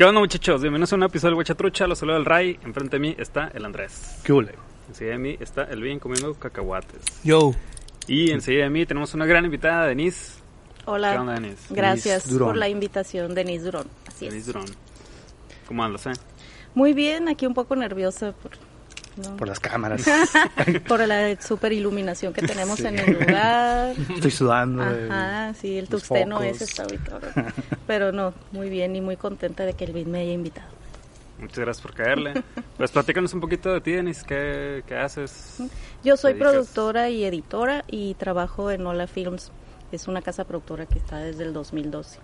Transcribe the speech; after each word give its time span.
¿Qué 0.00 0.06
onda 0.06 0.18
muchachos? 0.18 0.62
Bienvenidos 0.62 0.94
a 0.94 0.96
un 0.96 1.02
episodio 1.02 1.32
del 1.32 1.36
Huachatrucha, 1.36 1.86
los 1.86 1.98
saludo 1.98 2.14
del 2.14 2.24
Ray, 2.24 2.58
enfrente 2.64 2.96
de 2.96 3.00
mí 3.00 3.14
está 3.18 3.50
el 3.52 3.66
Andrés. 3.66 4.18
¿Qué 4.24 4.32
hule? 4.32 4.54
Enseguida 4.88 5.12
de 5.12 5.18
mí 5.18 5.36
está 5.38 5.64
el 5.64 5.82
bien 5.82 5.98
comiendo 5.98 6.32
cacahuates. 6.32 7.02
Yo. 7.22 7.52
Y 8.06 8.30
enseguida 8.30 8.64
de 8.64 8.70
mí 8.70 8.86
tenemos 8.86 9.12
una 9.12 9.26
gran 9.26 9.44
invitada, 9.44 9.86
Denise. 9.86 10.40
Hola. 10.86 11.12
¿Qué 11.12 11.18
onda, 11.18 11.34
Denise? 11.34 11.66
Gracias 11.68 12.24
Denise 12.24 12.42
por 12.42 12.56
la 12.56 12.70
invitación, 12.70 13.34
Denise 13.34 13.66
Durón. 13.66 13.88
Así 14.08 14.24
es. 14.24 14.30
Denise 14.32 14.46
Durón. 14.54 14.68
¿Cómo 15.68 15.84
andas, 15.84 16.06
eh? 16.06 16.12
Muy 16.74 16.94
bien, 16.94 17.28
aquí 17.28 17.44
un 17.44 17.52
poco 17.52 17.76
nerviosa 17.76 18.32
por, 18.32 18.52
¿no? 19.20 19.36
Por 19.36 19.48
las 19.48 19.60
cámaras. 19.60 20.04
por 20.88 21.06
la 21.06 21.40
super 21.40 21.72
iluminación 21.72 22.32
que 22.32 22.42
tenemos 22.42 22.80
en 22.80 22.98
el 22.98 23.12
lugar. 23.18 23.94
Estoy 24.14 24.30
sudando. 24.30 24.82
eh. 24.84 25.08
Ajá, 25.10 25.54
sí, 25.54 25.78
el 25.78 25.88
tuxteno 25.88 26.42
ese 26.42 26.64
está 26.64 26.86
cabrón. 26.86 27.52
Pero 27.86 28.12
no, 28.12 28.34
muy 28.52 28.68
bien 28.68 28.96
y 28.96 29.00
muy 29.00 29.16
contenta 29.16 29.64
de 29.64 29.74
que 29.74 29.84
el 29.84 29.92
BIN 29.92 30.10
me 30.10 30.20
haya 30.20 30.32
invitado. 30.32 30.68
Muchas 31.38 31.58
gracias 31.58 31.82
por 31.82 31.94
caerle. 31.94 32.42
Pues 32.76 32.90
platícanos 32.90 33.32
un 33.32 33.40
poquito 33.40 33.72
de 33.72 33.80
ti, 33.80 33.92
Denise. 33.92 34.24
¿Qué, 34.26 34.82
qué 34.86 34.96
haces? 34.96 35.58
Yo 36.04 36.16
soy 36.16 36.34
productora 36.34 37.08
y 37.08 37.24
editora 37.24 37.84
y 37.88 38.14
trabajo 38.14 38.70
en 38.70 38.86
Ola 38.86 39.06
Films. 39.06 39.50
Es 39.90 40.06
una 40.06 40.22
casa 40.22 40.44
productora 40.44 40.86
que 40.86 40.98
está 40.98 41.18
desde 41.18 41.44
el 41.44 41.52
2012. 41.52 42.18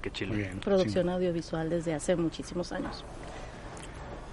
Qué 0.00 0.10
chido. 0.10 0.34
Producción 0.64 1.08
audiovisual 1.08 1.68
desde 1.68 1.94
hace 1.94 2.16
muchísimos 2.16 2.72
años. 2.72 3.04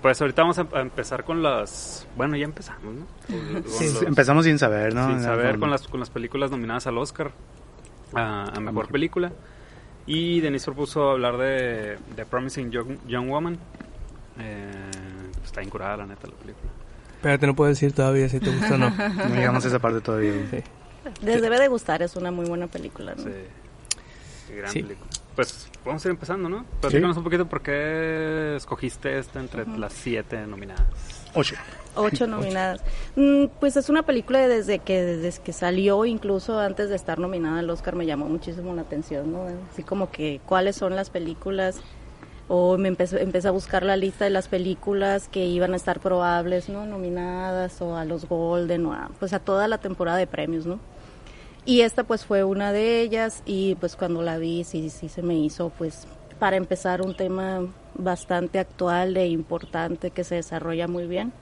Pues 0.05 0.21
ahorita 0.21 0.43
vamos 0.43 0.59
a, 0.59 0.67
a 0.71 0.81
empezar 0.81 1.23
con 1.23 1.41
las... 1.41 2.07
Bueno, 2.15 2.37
ya 2.37 2.45
empezamos, 2.45 2.93
¿no? 2.93 3.07
Con- 3.25 3.63
con 3.63 3.71
Sí, 3.71 3.85
los- 3.91 4.03
Empezamos 4.03 4.45
sin 4.45 4.59
saber, 4.59 4.93
¿no? 4.93 5.07
sin 5.07 5.19
saber 5.23 5.57
con 5.57 5.71
las, 5.71 5.87
con 5.87 5.99
las 5.99 6.11
películas 6.11 6.51
nominadas 6.51 6.85
al 6.85 6.99
Oscar 6.99 7.31
a, 8.13 8.51
a 8.55 8.59
mejor 8.59 8.87
película. 8.89 9.31
Y 10.05 10.41
Denise 10.41 10.65
propuso 10.65 11.09
hablar 11.09 11.37
de, 11.37 11.97
de 12.15 12.25
Promising 12.29 12.69
Young, 12.69 12.99
Young 13.07 13.29
Woman. 13.29 13.57
Eh, 14.37 14.69
pues 15.33 15.45
está 15.45 15.63
incurada, 15.63 15.97
la 15.97 16.05
neta, 16.05 16.27
la 16.27 16.35
película. 16.35 16.69
Espérate, 17.15 17.47
no 17.47 17.55
puedo 17.55 17.69
decir 17.69 17.91
todavía 17.91 18.29
si 18.29 18.39
te 18.39 18.51
gusta 18.55 18.75
o 18.75 18.77
no. 18.77 18.91
No 19.27 19.33
llegamos 19.33 19.65
a 19.65 19.69
esa 19.69 19.79
parte 19.79 20.01
todavía. 20.01 20.33
Sí. 20.51 20.57
Les 21.23 21.41
debe 21.41 21.59
de 21.59 21.67
gustar, 21.67 22.03
es 22.03 22.15
una 22.15 22.29
muy 22.29 22.45
buena 22.45 22.67
película. 22.67 23.15
¿no? 23.15 23.23
Sí. 23.23 24.53
Gran 24.55 24.71
Sí. 24.71 24.83
película. 24.83 25.09
Pues 25.35 25.69
vamos 25.85 26.03
a 26.05 26.07
ir 26.07 26.11
empezando, 26.11 26.47
¿no? 26.47 26.65
Platícanos 26.79 27.17
un 27.17 27.23
poquito 27.23 27.45
por 27.47 27.61
qué 27.61 28.55
escogiste 28.55 29.17
esta 29.19 29.39
entre 29.39 29.65
las 29.67 29.91
siete 29.93 30.45
nominadas. 30.47 30.85
Ocho. 31.33 31.55
Ocho 31.95 32.25
nominadas. 32.25 32.81
Mm, 33.15 33.45
Pues 33.59 33.75
es 33.75 33.89
una 33.89 34.03
película 34.03 34.39
de 34.39 34.47
desde 34.47 34.79
que 34.79 35.01
desde 35.03 35.41
que 35.41 35.51
salió, 35.51 36.05
incluso 36.05 36.59
antes 36.59 36.89
de 36.89 36.95
estar 36.95 37.19
nominada 37.19 37.59
al 37.59 37.69
Oscar, 37.69 37.95
me 37.95 38.05
llamó 38.05 38.27
muchísimo 38.27 38.73
la 38.73 38.83
atención, 38.83 39.31
¿no? 39.33 39.47
Así 39.71 39.83
como 39.83 40.09
que 40.09 40.39
cuáles 40.45 40.77
son 40.77 40.95
las 40.95 41.09
películas, 41.09 41.81
o 42.47 42.77
me 42.77 42.87
empecé, 42.87 43.21
empecé 43.21 43.49
a 43.49 43.51
buscar 43.51 43.83
la 43.83 43.97
lista 43.97 44.23
de 44.23 44.29
las 44.31 44.47
películas 44.47 45.27
que 45.27 45.45
iban 45.45 45.73
a 45.73 45.75
estar 45.75 45.99
probables, 45.99 46.69
¿no? 46.69 46.85
Nominadas, 46.85 47.81
o 47.81 47.97
a 47.97 48.05
los 48.05 48.25
Golden, 48.29 48.85
o 48.85 48.93
a, 48.93 49.09
pues 49.19 49.33
a 49.33 49.39
toda 49.39 49.67
la 49.67 49.79
temporada 49.79 50.17
de 50.17 50.27
premios, 50.27 50.65
¿no? 50.65 50.79
Y 51.65 51.81
esta 51.81 52.03
pues 52.03 52.25
fue 52.25 52.43
una 52.43 52.71
de 52.71 53.01
ellas 53.01 53.41
y 53.45 53.75
pues 53.75 53.95
cuando 53.95 54.21
la 54.21 54.37
vi 54.37 54.63
sí, 54.63 54.89
sí 54.91 55.09
se 55.09 55.23
me 55.23 55.35
hizo 55.35 55.69
pues 55.69 56.07
para 56.37 56.57
empezar 56.57 57.01
un 57.01 57.15
tema 57.15 57.65
bastante 57.95 58.59
actual 58.59 59.17
e 59.17 59.27
importante 59.27 60.11
que 60.11 60.23
se 60.23 60.35
desarrolla 60.35 60.87
muy 60.87 61.07
bien. 61.07 61.33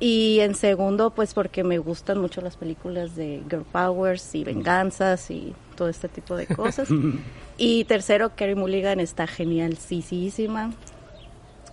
Y 0.00 0.40
en 0.40 0.54
segundo 0.54 1.10
pues 1.10 1.34
porque 1.34 1.64
me 1.64 1.78
gustan 1.78 2.18
mucho 2.18 2.40
las 2.40 2.56
películas 2.56 3.14
de 3.14 3.42
girl 3.48 3.64
powers 3.70 4.34
y 4.34 4.42
venganzas 4.42 5.30
y 5.30 5.54
todo 5.76 5.88
este 5.90 6.08
tipo 6.08 6.34
de 6.34 6.46
cosas. 6.46 6.88
y 7.58 7.84
tercero 7.84 8.32
Carrie 8.36 8.54
Mulligan 8.54 9.00
está 9.00 9.26
genial, 9.26 9.76
sí, 9.76 10.02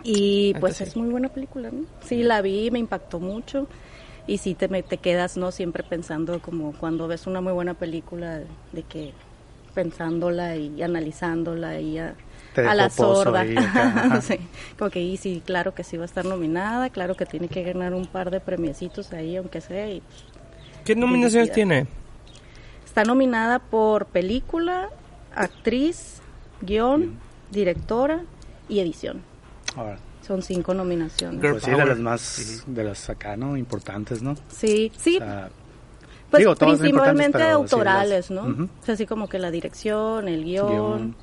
Y 0.04 0.54
pues 0.56 0.82
es 0.82 0.98
muy 0.98 1.08
buena 1.08 1.30
película, 1.30 1.72
¿no? 1.72 1.86
Sí, 2.04 2.24
la 2.24 2.42
vi, 2.42 2.72
me 2.72 2.80
impactó 2.80 3.22
mucho 3.22 3.68
y 4.28 4.38
sí 4.38 4.54
te, 4.56 4.68
me- 4.68 4.84
te 4.84 4.98
quedas 4.98 5.38
no 5.38 5.52
siempre 5.52 5.84
pensando 5.84 6.40
como 6.40 6.74
cuando 6.74 7.08
ves 7.08 7.28
una 7.28 7.42
muy 7.42 7.54
buena 7.54 7.74
película 7.74 8.40
de 8.72 8.84
que 8.84 9.12
pensándola 9.74 10.56
y 10.56 10.82
analizándola 10.84 11.80
y 11.80 11.98
a, 11.98 12.14
Te 12.54 12.62
a 12.68 12.76
la 12.76 12.90
sorda. 12.90 13.44
Sí, 14.22 14.38
como 14.78 14.92
que 14.92 15.02
y 15.02 15.18
sí 15.18 15.42
claro 15.46 15.74
que 15.74 15.84
sí 15.84 15.98
va 15.98 16.04
a 16.04 16.06
estar 16.06 16.26
nominada 16.26 16.90
claro 16.90 17.16
que 17.16 17.26
tiene 17.26 17.48
que 17.48 17.64
ganar 17.64 17.94
un 17.94 18.06
par 18.06 18.30
de 18.32 18.40
premiecitos 18.40 19.12
ahí 19.14 19.36
aunque 19.36 19.62
sea 19.62 19.90
y 19.90 20.00
pues, 20.02 20.24
¿Qué 20.86 20.96
nominaciones 20.96 21.52
tiene? 21.52 21.88
está 22.86 23.04
nominada 23.04 23.60
por 23.60 24.06
película 24.06 24.90
actriz 25.36 26.22
guion 26.62 27.18
directora 27.52 28.22
y 28.70 28.80
edición. 28.80 29.22
Ahora, 29.76 29.98
son 30.26 30.42
cinco 30.42 30.74
nominaciones 30.74 31.40
pues 31.42 31.64
sí, 31.64 31.72
de 31.72 31.86
las 31.86 32.00
más, 32.00 32.64
de 32.66 32.84
las 32.84 33.10
acá, 33.10 33.36
¿no? 33.38 33.58
Importantes, 33.58 34.22
¿no? 34.24 34.36
sí 34.50 34.92
sí 34.98 35.18
O 35.18 35.20
sea, 35.20 35.50
Pues 36.32 36.40
Digo, 36.42 36.56
principalmente 36.56 37.38
pero 37.38 37.46
sí, 37.46 37.52
autorales, 37.52 38.30
las- 38.30 38.32
¿no? 38.32 38.50
Ujú. 38.52 38.64
O 38.82 38.86
sea, 38.86 38.96
así 38.96 39.06
como 39.06 39.28
que 39.30 39.38
la 39.38 39.52
dirección, 39.52 40.28
el 40.28 40.44
guion. 40.46 40.68
guion, 40.70 41.16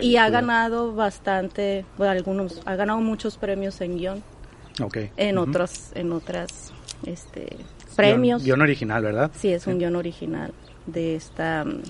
y 0.00 0.16
ha 0.16 0.28
ganado 0.30 0.94
bastante, 0.94 1.84
bueno, 1.98 2.12
algunos, 2.12 2.60
ha 2.64 2.74
ganado 2.74 2.98
muchos 3.00 3.36
premios 3.36 3.80
en 3.82 3.98
guion, 3.98 4.22
Ok. 4.82 4.96
en 5.16 5.38
Ujú. 5.38 5.48
otros, 5.50 5.90
en 5.94 6.10
otras, 6.12 6.72
este, 7.04 7.42
Guión- 7.50 7.94
premios. 7.96 8.42
Guión 8.42 8.62
original, 8.62 9.02
¿verdad? 9.02 9.30
Sí, 9.38 9.52
es 9.52 9.66
un 9.66 9.78
guion 9.78 9.94
original 9.96 10.52
de 10.86 11.14
esta 11.14 11.64
mm, 11.64 11.82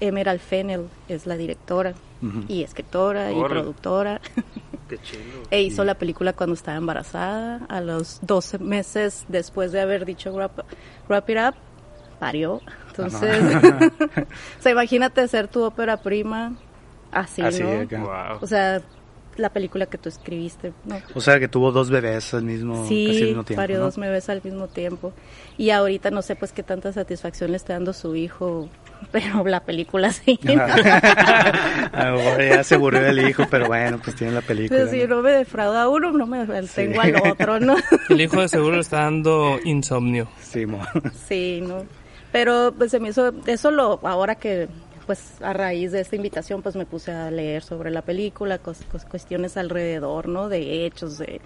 Emerald 0.00 0.40
Fennell, 0.40 0.86
es 1.08 1.26
la 1.26 1.36
directora 1.36 1.94
Ujú. 2.22 2.44
y 2.48 2.62
escritora 2.64 3.30
y 3.30 3.40
productora. 3.40 4.20
Qué 4.98 5.02
chido. 5.02 5.42
e 5.50 5.62
hizo 5.62 5.84
la 5.84 5.94
película 5.94 6.32
cuando 6.32 6.54
estaba 6.54 6.76
embarazada, 6.76 7.64
a 7.68 7.80
los 7.80 8.18
12 8.22 8.58
meses 8.58 9.24
después 9.28 9.72
de 9.72 9.80
haber 9.80 10.04
dicho 10.04 10.32
wrap, 10.32 10.60
wrap 11.08 11.28
it 11.30 11.38
up, 11.48 11.54
parió. 12.18 12.60
Entonces, 12.88 13.42
o 14.58 14.62
sea, 14.62 14.72
imagínate 14.72 15.20
hacer 15.20 15.48
tu 15.48 15.62
ópera 15.62 15.96
prima 15.96 16.54
así, 17.12 17.42
Así, 17.42 17.62
¿no? 17.62 17.80
acá. 17.80 17.98
Wow. 18.30 18.38
O 18.40 18.46
sea, 18.46 18.80
la 19.36 19.48
película 19.50 19.86
que 19.86 19.98
tú 19.98 20.08
escribiste, 20.08 20.72
¿no? 20.84 20.96
O 21.14 21.20
sea, 21.20 21.40
que 21.40 21.48
tuvo 21.48 21.72
dos 21.72 21.90
bebés 21.90 22.32
al 22.34 22.44
mismo, 22.44 22.82
casi 22.82 23.08
al 23.08 23.14
Sí, 23.16 23.24
mismo 23.24 23.42
tiempo, 23.44 23.60
parió 23.60 23.78
¿no? 23.78 23.84
dos 23.86 23.96
bebés 23.96 24.28
al 24.28 24.40
mismo 24.44 24.68
tiempo. 24.68 25.12
Y 25.58 25.70
ahorita 25.70 26.10
no 26.12 26.22
sé 26.22 26.36
pues 26.36 26.52
qué 26.52 26.62
tanta 26.62 26.92
satisfacción 26.92 27.50
le 27.50 27.56
está 27.56 27.72
dando 27.72 27.92
su 27.92 28.14
hijo, 28.14 28.68
pero 29.12 29.44
la 29.46 29.60
película 29.60 30.10
sí. 30.12 30.38
A 31.92 32.10
lo 32.10 32.16
mejor 32.18 32.42
ya 32.42 32.64
se 32.64 32.74
aburrió 32.74 33.02
del 33.02 33.28
hijo, 33.28 33.44
pero 33.50 33.66
bueno, 33.66 33.98
pues 34.02 34.16
tiene 34.16 34.32
la 34.32 34.40
película. 34.40 34.80
Pues, 34.80 34.90
si 34.90 34.98
¿no? 35.06 35.16
no 35.16 35.22
me 35.22 35.30
defrauda 35.32 35.82
a 35.82 35.88
uno, 35.88 36.10
no 36.12 36.26
me 36.26 36.44
tengo 36.74 37.00
al 37.00 37.14
otro, 37.30 37.60
¿no? 37.60 37.76
El 38.08 38.20
hijo 38.20 38.40
de 38.40 38.48
seguro 38.48 38.80
está 38.80 39.02
dando 39.02 39.58
insomnio. 39.64 40.28
Sí, 40.40 40.66
mo. 40.66 40.80
Sí, 41.28 41.60
no. 41.62 41.84
Pero 42.32 42.74
pues 42.76 42.90
se 42.90 42.98
me 43.00 43.10
hizo, 43.10 43.32
eso 43.46 43.70
lo, 43.70 44.00
ahora 44.02 44.34
que 44.34 44.68
pues 45.06 45.34
a 45.42 45.52
raíz 45.52 45.92
de 45.92 46.00
esta 46.00 46.16
invitación 46.16 46.62
pues 46.62 46.76
me 46.76 46.86
puse 46.86 47.12
a 47.12 47.30
leer 47.30 47.62
sobre 47.62 47.90
la 47.90 48.02
película, 48.02 48.58
cos- 48.60 48.84
cos- 48.90 49.04
cuestiones 49.06 49.56
alrededor, 49.56 50.28
¿no? 50.28 50.48
De 50.48 50.86
hechos, 50.86 51.18
de, 51.18 51.40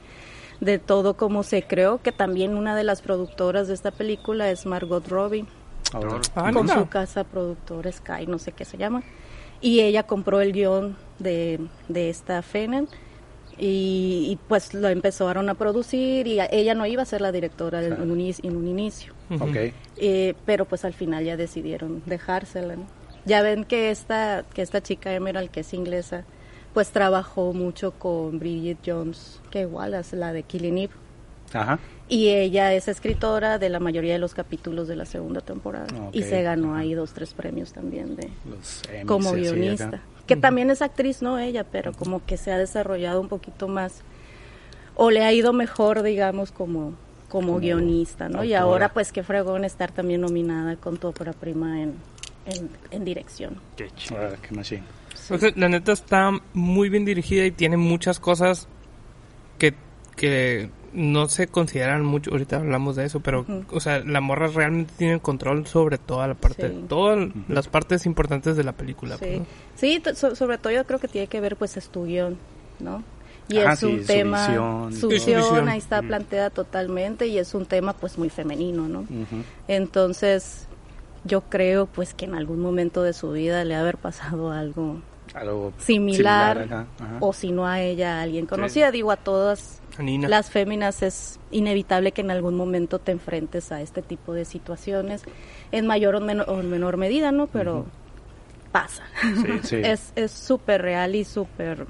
de 0.61 0.79
todo 0.79 1.15
cómo 1.15 1.43
se 1.43 1.65
creó, 1.65 1.99
que 2.01 2.13
también 2.13 2.57
una 2.57 2.77
de 2.77 2.85
las 2.85 3.03
productoras 3.03 3.67
de 3.69 3.75
esta 3.75 3.91
película 3.91 4.49
es 4.51 4.65
Margot 4.65 5.07
Robbie, 5.09 5.45
Ahora, 5.93 6.21
Ah, 6.35 6.51
con 6.53 6.69
su 6.69 6.89
casa 6.89 7.25
productora 7.25 7.91
Sky, 7.93 8.27
no 8.27 8.39
sé 8.39 8.53
qué 8.53 8.65
se 8.65 8.77
llama. 8.77 9.03
Y 9.61 9.81
ella 9.81 10.03
compró 10.05 10.41
el 10.41 10.53
guion 10.53 10.97
de, 11.19 11.61
de 11.89 12.11
esta 12.11 12.43
Fennel 12.43 12.89
y, 13.57 14.29
y, 14.31 14.39
pues 14.49 14.73
lo 14.75 14.89
empezaron 14.89 15.49
a 15.49 15.55
producir 15.55 16.27
y 16.29 16.39
a- 16.39 16.47
ella 16.51 16.75
no 16.75 16.87
iba 16.87 17.03
a 17.03 17.07
ser 17.07 17.21
la 17.21 17.33
directora 17.33 17.83
en, 17.85 18.01
un, 18.01 18.21
inicio- 18.21 18.49
en 18.49 18.57
un 18.57 18.69
inicio. 18.69 19.15
Ujú. 19.31 19.45
ok. 19.45 19.57
Eh, 19.97 20.35
pero 20.47 20.65
pues 20.65 20.85
al 20.85 20.93
final 20.95 21.25
ya 21.25 21.37
decidieron 21.37 22.03
dejársela. 22.07 22.77
¿no? 22.77 22.87
Ya 23.25 23.43
ven 23.43 23.65
que 23.65 23.91
esta, 23.91 24.45
que 24.55 24.63
esta 24.63 24.81
chica 24.81 25.13
Emerald, 25.13 25.51
que 25.51 25.61
es 25.61 25.75
inglesa, 25.75 26.25
pues 26.73 26.91
trabajó 26.91 27.53
mucho 27.53 27.93
con 27.93 28.39
Bridget 28.39 28.79
Jones, 28.87 29.41
que 29.51 29.63
igual 29.63 29.95
es 29.95 30.13
la 30.13 30.33
de 30.33 30.45
Killing 30.45 30.79
Eve. 30.79 30.93
Ajá. 31.53 31.79
Y 32.11 32.29
ella 32.31 32.73
es 32.73 32.89
escritora 32.89 33.59
de 33.59 33.69
la 33.69 33.81
mayoría 33.81 34.15
de 34.15 34.19
los 34.19 34.33
capítulos 34.33 34.89
de 34.89 34.97
la 34.97 35.05
segunda 35.05 35.41
temporada. 35.43 35.87
Y 36.13 36.23
se 36.23 36.43
ganó 36.43 36.75
ahí 36.75 36.95
dos, 36.95 37.13
tres 37.13 37.35
premios 37.35 37.73
también 37.73 38.17
de 38.17 38.31
Los 38.49 38.83
como 39.07 39.35
sí, 39.35 39.37
sí, 39.37 39.41
guionista. 39.43 40.01
que 40.27 40.37
también 40.37 40.71
es 40.71 40.81
actriz, 40.81 41.21
no 41.21 41.39
ella, 41.39 41.65
pero 41.65 41.93
como 41.93 42.25
que 42.25 42.37
se 42.39 42.51
ha 42.51 42.59
desarrollado 42.59 43.21
un 43.21 43.29
poquito 43.29 43.69
más, 43.69 44.03
o 44.95 45.11
le 45.11 45.25
ha 45.25 45.33
ido 45.33 45.53
mejor, 45.53 46.03
digamos, 46.03 46.51
como, 46.51 46.95
como, 47.29 47.49
Como 47.49 47.61
guionista, 47.61 48.29
¿no? 48.31 48.43
Y 48.43 48.55
ahora 48.55 48.89
pues 48.93 49.13
qué 49.13 49.23
fregón 49.23 49.65
estar 49.65 49.93
también 49.93 50.23
nominada 50.23 50.77
con 50.77 50.97
tu 50.97 51.09
ópera 51.09 51.33
prima 51.35 51.83
en, 51.83 51.95
en, 52.47 52.71
en 52.91 53.05
dirección. 53.05 53.61
Qué 53.77 53.91
chido. 53.97 54.19
Qué 54.41 54.55
machine. 54.55 54.83
O 55.31 55.37
sea, 55.37 55.53
la 55.57 55.69
neta 55.69 55.93
está 55.93 56.31
muy 56.55 56.89
bien 56.89 57.05
dirigida 57.05 57.45
y 57.45 57.51
tiene 57.51 57.77
muchas 57.77 58.19
cosas 58.19 58.67
que, 59.59 59.75
que 60.17 60.71
no 60.93 61.29
se 61.29 61.47
consideran 61.49 62.05
mucho, 62.05 62.31
ahorita 62.31 62.57
hablamos 62.57 62.97
de 62.97 63.05
eso, 63.05 63.21
pero, 63.21 63.45
o 63.71 63.81
sea, 63.81 64.01
la 64.01 64.21
morra 64.21 64.47
realmente 64.49 64.93
tiene 64.97 65.15
el 65.15 65.21
control 65.21 65.67
sobre 65.67 65.99
toda 65.99 66.27
la 66.27 66.35
parte, 66.35 66.69
Sí. 66.69 66.85
todas 66.89 67.29
las 67.49 67.69
partes 67.69 68.07
importantes 68.07 68.57
de 68.57 68.65
la 68.65 68.73
película. 68.73 69.17
pues, 69.19 69.31
Sí, 69.31 69.39
¿no? 69.39 69.47
sí 69.77 70.01
t- 70.01 70.15
so- 70.15 70.35
sobre 70.35 70.59
todo 70.59 70.73
yo 70.73 70.85
creo 70.87 70.99
que 70.99 71.09
tiene 71.09 71.27
que 71.27 71.41
ver 71.41 71.57
pues 71.57 71.77
es 71.77 71.89
tu 71.89 72.05
guion, 72.07 72.37
¿no? 72.81 73.03
Y 73.51 73.57
es 73.59 73.79
sí, 73.79 73.87
un 73.87 74.01
su 74.01 74.07
tema, 74.07 74.47
visión 74.47 74.93
su 74.93 75.09
visión 75.09 75.69
ahí 75.71 75.79
está 75.79 76.03
planteada 76.03 76.51
totalmente 76.51 77.27
y 77.27 77.39
es 77.39 77.55
un 77.55 77.65
tema 77.65 77.95
pues 77.95 78.19
muy 78.19 78.29
femenino, 78.29 78.89
¿no? 78.89 79.07
Entonces 79.69 80.67
yo 81.25 81.43
creo 81.43 81.87
pues 81.87 82.15
que 82.15 82.25
en 82.25 82.35
algún 82.35 82.61
momento 82.61 83.03
de 83.03 83.13
su 83.13 83.31
vida 83.33 83.65
le 83.65 83.75
ha 83.75 83.81
haber 83.81 83.97
pasado 83.97 84.51
algo 84.53 85.01
Algo 85.35 85.73
similar, 85.79 86.63
ajá, 86.63 86.87
ajá. 86.99 87.17
o 87.21 87.33
si 87.33 87.53
no 87.53 87.67
a 87.67 87.81
ella, 87.81 88.19
a 88.19 88.23
alguien 88.23 88.47
conocida, 88.47 88.91
digo 88.91 89.11
a 89.13 89.17
todas 89.17 89.78
Nina. 90.03 90.29
las 90.29 90.51
féminas 90.51 91.03
es 91.03 91.39
inevitable 91.51 92.13
que 92.13 92.21
en 92.21 92.31
algún 92.31 92.57
momento 92.57 92.99
te 92.99 93.13
enfrentes 93.13 93.73
a 93.73 93.81
este 93.83 94.03
tipo 94.03 94.33
de 94.33 94.45
situaciones 94.45 95.23
en 95.73 95.87
mayor 95.87 96.15
o, 96.17 96.21
menor- 96.21 96.49
o 96.49 96.61
en 96.61 96.71
menor 96.71 96.97
medida, 96.97 97.33
¿no? 97.33 97.47
Pero 97.47 97.87
pasa. 98.73 99.03
Sí. 99.23 99.59
Sí. 99.63 99.77
Es 99.85 100.13
es 100.17 100.31
súper 100.31 100.83
real 100.83 101.15
y 101.15 101.25
súper 101.25 101.87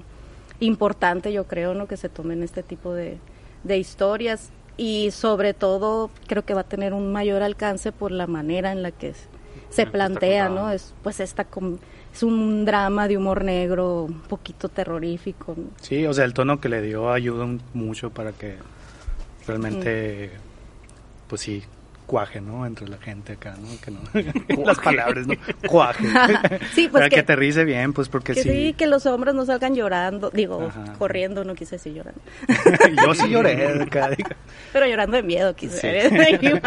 importante, 0.60 1.32
yo 1.32 1.44
creo, 1.46 1.74
¿no? 1.74 1.86
Que 1.86 1.96
se 1.96 2.08
tomen 2.08 2.42
este 2.42 2.62
tipo 2.62 2.94
de, 2.94 3.18
de 3.64 3.78
historias 3.78 4.50
y 4.76 5.10
sobre 5.10 5.54
todo 5.54 6.10
creo 6.26 6.44
que 6.44 6.54
va 6.54 6.62
a 6.62 6.68
tener 6.68 6.92
un 6.94 7.12
mayor 7.12 7.42
alcance 7.42 7.92
por 7.92 8.10
la 8.12 8.26
manera 8.26 8.72
en 8.72 8.82
la 8.82 8.90
que 8.92 9.12
se 9.70 9.82
está 9.82 9.90
plantea. 9.92 10.48
¿no? 10.48 10.70
Es 10.70 10.94
pues 11.02 11.20
esta 11.20 11.44
com- 11.44 11.78
es 12.18 12.22
un 12.24 12.64
drama 12.64 13.06
de 13.06 13.16
humor 13.16 13.44
negro, 13.44 14.02
un 14.04 14.20
poquito 14.22 14.68
terrorífico. 14.68 15.54
¿no? 15.56 15.64
Sí, 15.80 16.04
o 16.06 16.12
sea, 16.12 16.24
el 16.24 16.34
tono 16.34 16.60
que 16.60 16.68
le 16.68 16.82
dio 16.82 17.12
ayuda 17.12 17.46
mucho 17.74 18.10
para 18.10 18.32
que 18.32 18.56
realmente, 19.46 20.30
pues 21.28 21.40
sí, 21.42 21.62
cuaje, 22.06 22.40
¿no? 22.40 22.66
Entre 22.66 22.88
la 22.88 22.96
gente 22.98 23.34
acá, 23.34 23.54
¿no? 23.60 23.68
Que 23.82 23.90
no 23.92 24.00
Las 24.66 24.78
palabras, 24.80 25.26
¿no? 25.26 25.34
Cuaje. 25.68 26.04
Sí, 26.74 26.88
pues 26.88 26.92
Para 26.92 27.08
que, 27.08 27.16
que- 27.16 27.22
te 27.22 27.36
rice 27.36 27.64
bien, 27.64 27.92
pues 27.92 28.08
porque 28.08 28.32
Que 28.34 28.42
sí. 28.42 28.48
sí. 28.50 28.72
que 28.74 28.86
los 28.88 29.06
hombres 29.06 29.34
no 29.34 29.44
salgan 29.46 29.74
llorando, 29.76 30.30
digo, 30.30 30.66
Ajá. 30.68 30.94
corriendo, 30.98 31.44
no 31.44 31.54
quise 31.54 31.76
decir 31.76 31.92
llorando, 31.94 32.20
Yo 33.06 33.14
sí 33.14 33.28
lloré 33.28 33.80
acá. 33.82 34.10
pero 34.72 34.86
llorando 34.86 35.16
de 35.18 35.22
miedo 35.22 35.54
quise 35.54 35.78
Sí. 35.80 35.86
Oye, 36.36 36.60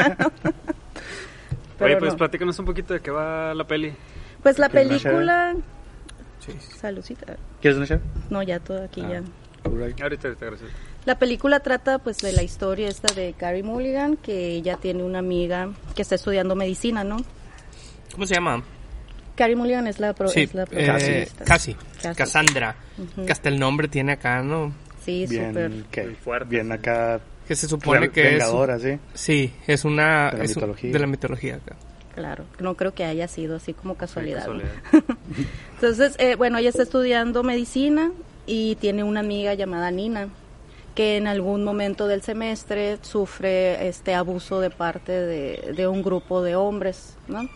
Pero 1.79 1.99
pues 1.99 2.11
no. 2.13 2.17
platícanos 2.17 2.57
un 2.59 2.65
poquito 2.65 2.93
de 2.93 2.99
qué 3.01 3.09
va 3.11 3.53
la 3.53 3.65
peli. 3.65 3.93
Pues 4.43 4.57
la 4.59 4.69
¿Quieres 4.69 4.89
una 4.89 4.99
película, 4.99 5.55
Sí. 6.39 6.53
saludcita, 6.79 7.35
¿Quieres 7.61 7.77
una 7.77 7.87
chave? 7.87 8.01
no, 8.29 8.41
ya 8.41 8.59
todo 8.59 8.83
aquí 8.83 9.01
Ah. 9.05 9.09
ya. 9.09 9.23
Ahorita, 9.63 10.03
ahorita, 10.03 10.45
gracias. 10.45 10.69
La 11.05 11.17
película 11.19 11.59
trata 11.59 11.99
pues 11.99 12.17
de 12.19 12.31
la 12.31 12.43
historia 12.43 12.87
esta 12.87 13.13
de 13.13 13.33
Carrie 13.33 13.63
Mulligan, 13.63 14.17
que 14.17 14.47
ella 14.55 14.77
tiene 14.77 15.03
una 15.03 15.19
amiga 15.19 15.69
que 15.95 16.01
está 16.01 16.15
estudiando 16.15 16.55
medicina, 16.55 17.03
¿no? 17.03 17.17
¿Cómo 18.11 18.25
se 18.25 18.35
llama? 18.35 18.63
Carrie 19.35 19.55
Mulligan 19.55 19.87
es 19.87 19.99
la, 19.99 20.13
pro, 20.13 20.27
sí, 20.27 20.41
es 20.41 20.53
la 20.53 20.63
eh. 20.71 21.27
Casi. 21.45 21.75
Casi. 21.75 22.15
Cassandra. 22.15 22.75
Ujú. 22.97 23.25
Que 23.25 23.31
hasta 23.31 23.49
el 23.49 23.59
nombre 23.59 23.87
tiene 23.87 24.13
acá, 24.13 24.41
¿no? 24.43 24.73
Sí, 25.03 25.25
súper. 25.27 25.69
Bien, 25.69 25.85
que, 25.89 26.03
Muy 26.03 26.15
fuerte, 26.15 26.49
bien 26.49 26.67
sí. 26.67 26.73
acá. 26.73 27.19
Que 27.47 27.55
se 27.55 27.67
supone 27.67 28.09
que 28.09 28.21
vengadora, 28.23 28.77
sí. 28.79 28.89
es... 28.89 28.99
Sí, 29.13 29.53
es 29.67 29.83
una... 29.85 30.31
De 30.31 30.37
la 30.37 30.43
es 30.43 30.55
de 30.55 30.99
la 30.99 31.07
mitología 31.07 31.55
acá. 31.55 31.75
Claro, 32.15 32.43
no 32.59 32.75
creo 32.75 32.93
que 32.93 33.05
haya 33.05 33.27
sido 33.27 33.55
así 33.55 33.73
como 33.73 33.95
casualidad. 33.95 34.39
Casualidad. 34.39 34.69
Entonces, 35.75 36.15
eh, 36.19 36.35
bueno, 36.35 36.57
ella 36.57 36.69
está 36.69 36.83
estudiando 36.83 37.43
medicina 37.43 38.11
y 38.45 38.75
tiene 38.75 39.03
una 39.03 39.21
amiga 39.21 39.53
llamada 39.53 39.91
Nina 39.91 40.29
que 40.95 41.15
en 41.15 41.27
algún 41.27 41.63
momento 41.63 42.07
del 42.07 42.21
semestre 42.21 42.97
sufre 43.01 43.87
este 43.87 44.13
abuso 44.13 44.59
de 44.59 44.69
parte 44.69 45.13
de, 45.13 45.73
de 45.75 45.87
un 45.87 46.03
grupo 46.03 46.41
de 46.41 46.55
hombres, 46.57 47.15
¿no? 47.27 47.49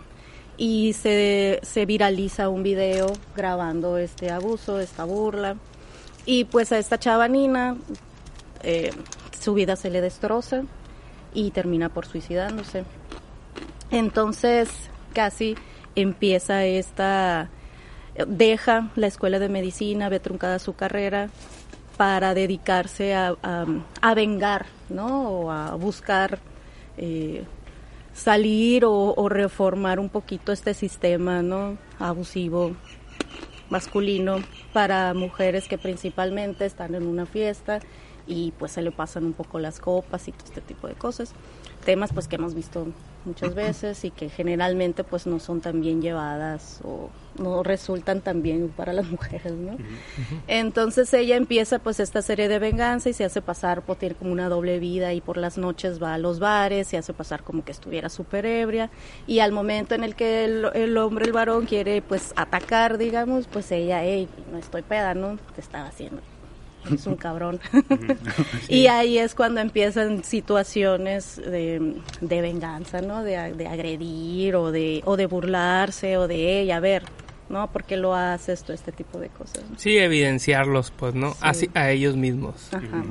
Y 0.57 0.93
se, 0.93 1.59
se 1.63 1.85
viraliza 1.85 2.47
un 2.47 2.63
video 2.63 3.11
grabando 3.35 3.97
este 3.97 4.31
abuso, 4.31 4.79
esta 4.79 5.03
burla. 5.03 5.57
Y 6.25 6.45
pues 6.45 6.71
a 6.71 6.77
esta 6.77 6.97
chava 6.97 7.27
Nina 7.27 7.75
eh, 8.63 8.91
su 9.39 9.53
vida 9.53 9.75
se 9.75 9.89
le 9.89 10.01
destroza 10.01 10.63
y 11.33 11.51
termina 11.51 11.89
por 11.89 12.05
suicidándose. 12.05 12.85
Entonces, 13.91 14.69
casi 15.13 15.55
empieza 15.95 16.65
esta, 16.65 17.49
deja 18.27 18.91
la 18.95 19.07
escuela 19.07 19.39
de 19.39 19.49
medicina, 19.49 20.09
ve 20.09 20.19
truncada 20.19 20.59
su 20.59 20.73
carrera 20.73 21.29
para 21.97 22.33
dedicarse 22.33 23.15
a, 23.15 23.35
a, 24.01 24.13
vengar, 24.13 24.65
¿no? 24.89 25.29
O 25.29 25.51
a 25.51 25.75
buscar 25.75 26.39
eh, 26.97 27.45
salir 28.13 28.85
o, 28.85 29.13
o 29.15 29.29
reformar 29.29 29.99
un 29.99 30.09
poquito 30.09 30.51
este 30.51 30.73
sistema, 30.73 31.41
¿no? 31.41 31.77
Abusivo 31.99 32.75
masculino 33.69 34.37
para 34.73 35.13
mujeres 35.13 35.67
que 35.67 35.77
principalmente 35.77 36.65
están 36.65 36.95
en 36.95 37.07
una 37.07 37.25
fiesta 37.25 37.79
y 38.27 38.51
pues 38.57 38.73
se 38.73 38.81
le 38.81 38.91
pasan 38.91 39.25
un 39.25 39.33
poco 39.33 39.59
las 39.59 39.79
copas 39.79 40.27
y 40.27 40.31
todo 40.31 40.45
este 40.45 40.61
tipo 40.61 40.87
de 40.87 40.95
cosas. 40.95 41.33
Temas 41.85 42.11
pues 42.11 42.27
que 42.27 42.35
hemos 42.35 42.53
visto 42.53 42.87
muchas 43.25 43.55
veces 43.55 44.03
y 44.05 44.11
que 44.11 44.29
generalmente 44.29 45.03
pues 45.03 45.25
no 45.27 45.39
son 45.39 45.61
tan 45.61 45.81
bien 45.81 46.01
llevadas 46.01 46.79
o 46.83 47.09
no 47.37 47.63
resultan 47.63 48.21
tan 48.21 48.41
bien 48.41 48.69
para 48.69 48.93
las 48.93 49.05
mujeres, 49.11 49.53
¿no? 49.53 49.77
Entonces 50.47 51.13
ella 51.13 51.35
empieza 51.35 51.79
pues 51.79 51.99
esta 51.99 52.21
serie 52.21 52.47
de 52.47 52.59
venganza 52.59 53.09
y 53.09 53.13
se 53.13 53.23
hace 53.23 53.41
pasar 53.41 53.81
por 53.81 53.97
tiene 53.97 54.15
como 54.15 54.31
una 54.31 54.49
doble 54.49 54.79
vida 54.79 55.13
y 55.13 55.21
por 55.21 55.37
las 55.37 55.57
noches 55.57 56.01
va 56.01 56.13
a 56.13 56.17
los 56.17 56.39
bares, 56.39 56.87
se 56.87 56.97
hace 56.97 57.13
pasar 57.13 57.43
como 57.43 57.63
que 57.63 57.71
estuviera 57.71 58.09
súper 58.09 58.45
ebria 58.45 58.89
y 59.27 59.39
al 59.39 59.51
momento 59.51 59.95
en 59.95 60.03
el 60.03 60.15
que 60.15 60.45
el, 60.45 60.65
el 60.73 60.97
hombre, 60.97 61.25
el 61.25 61.31
varón 61.31 61.65
quiere 61.65 62.01
pues 62.01 62.33
atacar, 62.35 62.97
digamos, 62.97 63.47
pues 63.47 63.71
ella, 63.71 64.03
hey, 64.03 64.27
no 64.51 64.57
estoy 64.57 64.81
peda, 64.81 65.13
¿no? 65.13 65.37
Te 65.55 65.61
estaba 65.61 65.87
haciendo. 65.87 66.21
Es 66.93 67.05
un 67.07 67.15
cabrón. 67.15 67.59
Y 68.69 68.87
ahí 68.87 69.17
es 69.17 69.35
cuando 69.35 69.61
empiezan 69.61 70.23
situaciones 70.23 71.37
de, 71.37 71.95
de 72.21 72.41
venganza, 72.41 73.01
¿no? 73.01 73.23
De, 73.23 73.53
de 73.53 73.67
agredir 73.67 74.55
o 74.55 74.71
de, 74.71 75.01
o 75.05 75.17
de 75.17 75.25
burlarse 75.25 76.17
o 76.17 76.27
de 76.27 76.61
ella, 76.61 76.77
a 76.77 76.79
ver, 76.79 77.03
¿no? 77.49 77.71
¿Por 77.71 77.83
qué 77.83 77.97
lo 77.97 78.15
haces? 78.15 78.63
Todo 78.63 78.73
este 78.73 78.91
tipo 78.91 79.19
de 79.19 79.29
cosas. 79.29 79.63
¿no? 79.69 79.77
Sí, 79.77 79.97
evidenciarlos, 79.97 80.91
pues, 80.91 81.13
¿no? 81.15 81.31
Sí. 81.31 81.37
Así, 81.41 81.69
a 81.73 81.89
ellos 81.91 82.15
mismos. 82.15 82.69
Ajá. 82.73 83.03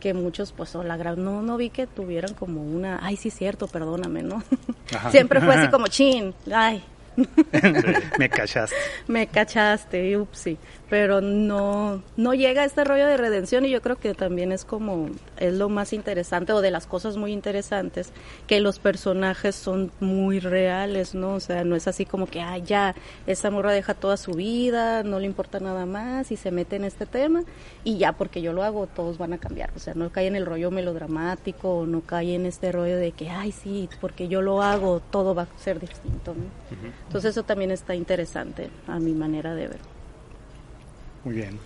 Que 0.00 0.14
muchos, 0.14 0.52
pues, 0.52 0.74
o 0.76 0.82
la 0.84 0.96
gran, 0.96 1.22
no, 1.24 1.42
no 1.42 1.56
vi 1.56 1.70
que 1.70 1.86
tuvieran 1.88 2.32
como 2.34 2.62
una, 2.62 3.00
ay, 3.02 3.16
sí, 3.16 3.30
cierto, 3.30 3.66
perdóname, 3.66 4.22
¿no? 4.22 4.42
Ajá. 4.94 5.10
Siempre 5.12 5.40
fue 5.40 5.54
así 5.54 5.68
como, 5.70 5.88
chin, 5.88 6.32
ay, 6.54 6.82
Me 8.18 8.28
cachaste. 8.28 8.76
me 9.08 9.26
cachaste, 9.26 10.16
upsi. 10.16 10.56
Pero 10.90 11.20
no, 11.20 12.02
no 12.16 12.32
llega 12.32 12.62
a 12.62 12.64
este 12.64 12.82
rollo 12.82 13.06
de 13.06 13.18
redención 13.18 13.64
y 13.66 13.70
yo 13.70 13.82
creo 13.82 13.96
que 13.96 14.14
también 14.14 14.52
es 14.52 14.64
como, 14.64 15.10
es 15.36 15.52
lo 15.54 15.68
más 15.68 15.92
interesante 15.92 16.52
o 16.52 16.62
de 16.62 16.70
las 16.70 16.86
cosas 16.86 17.16
muy 17.16 17.32
interesantes, 17.32 18.12
que 18.46 18.60
los 18.60 18.78
personajes 18.78 19.54
son 19.54 19.92
muy 20.00 20.40
reales, 20.40 21.14
¿no? 21.14 21.34
O 21.34 21.40
sea, 21.40 21.64
no 21.64 21.76
es 21.76 21.88
así 21.88 22.06
como 22.06 22.26
que, 22.26 22.40
ah, 22.40 22.56
ya, 22.56 22.94
esa 23.26 23.50
morra 23.50 23.72
deja 23.72 23.92
toda 23.92 24.16
su 24.16 24.32
vida, 24.32 25.02
no 25.02 25.20
le 25.20 25.26
importa 25.26 25.60
nada 25.60 25.84
más 25.84 26.32
y 26.32 26.36
se 26.36 26.50
mete 26.50 26.76
en 26.76 26.84
este 26.84 27.04
tema 27.04 27.42
y 27.84 27.98
ya 27.98 28.12
porque 28.12 28.40
yo 28.40 28.54
lo 28.54 28.62
hago, 28.62 28.86
todos 28.86 29.18
van 29.18 29.34
a 29.34 29.38
cambiar. 29.38 29.70
O 29.76 29.78
sea, 29.78 29.92
no 29.94 30.10
cae 30.10 30.26
en 30.26 30.36
el 30.36 30.46
rollo 30.46 30.70
melodramático 30.70 31.80
o 31.80 31.86
no 31.86 32.00
cae 32.00 32.34
en 32.34 32.46
este 32.46 32.72
rollo 32.72 32.96
de 32.96 33.12
que, 33.12 33.28
ay, 33.28 33.52
sí, 33.52 33.90
porque 34.00 34.28
yo 34.28 34.40
lo 34.40 34.62
hago, 34.62 35.00
todo 35.10 35.34
va 35.34 35.42
a 35.42 35.58
ser 35.58 35.80
distinto, 35.80 36.34
¿no? 36.34 36.44
Entonces 37.06 37.32
eso 37.32 37.42
también 37.42 37.70
está 37.70 37.94
interesante 37.94 38.70
a 38.86 38.98
mi 38.98 39.12
manera 39.12 39.54
de 39.54 39.68
ver. 39.68 39.97
Muy 41.28 41.36
bien. 41.36 41.58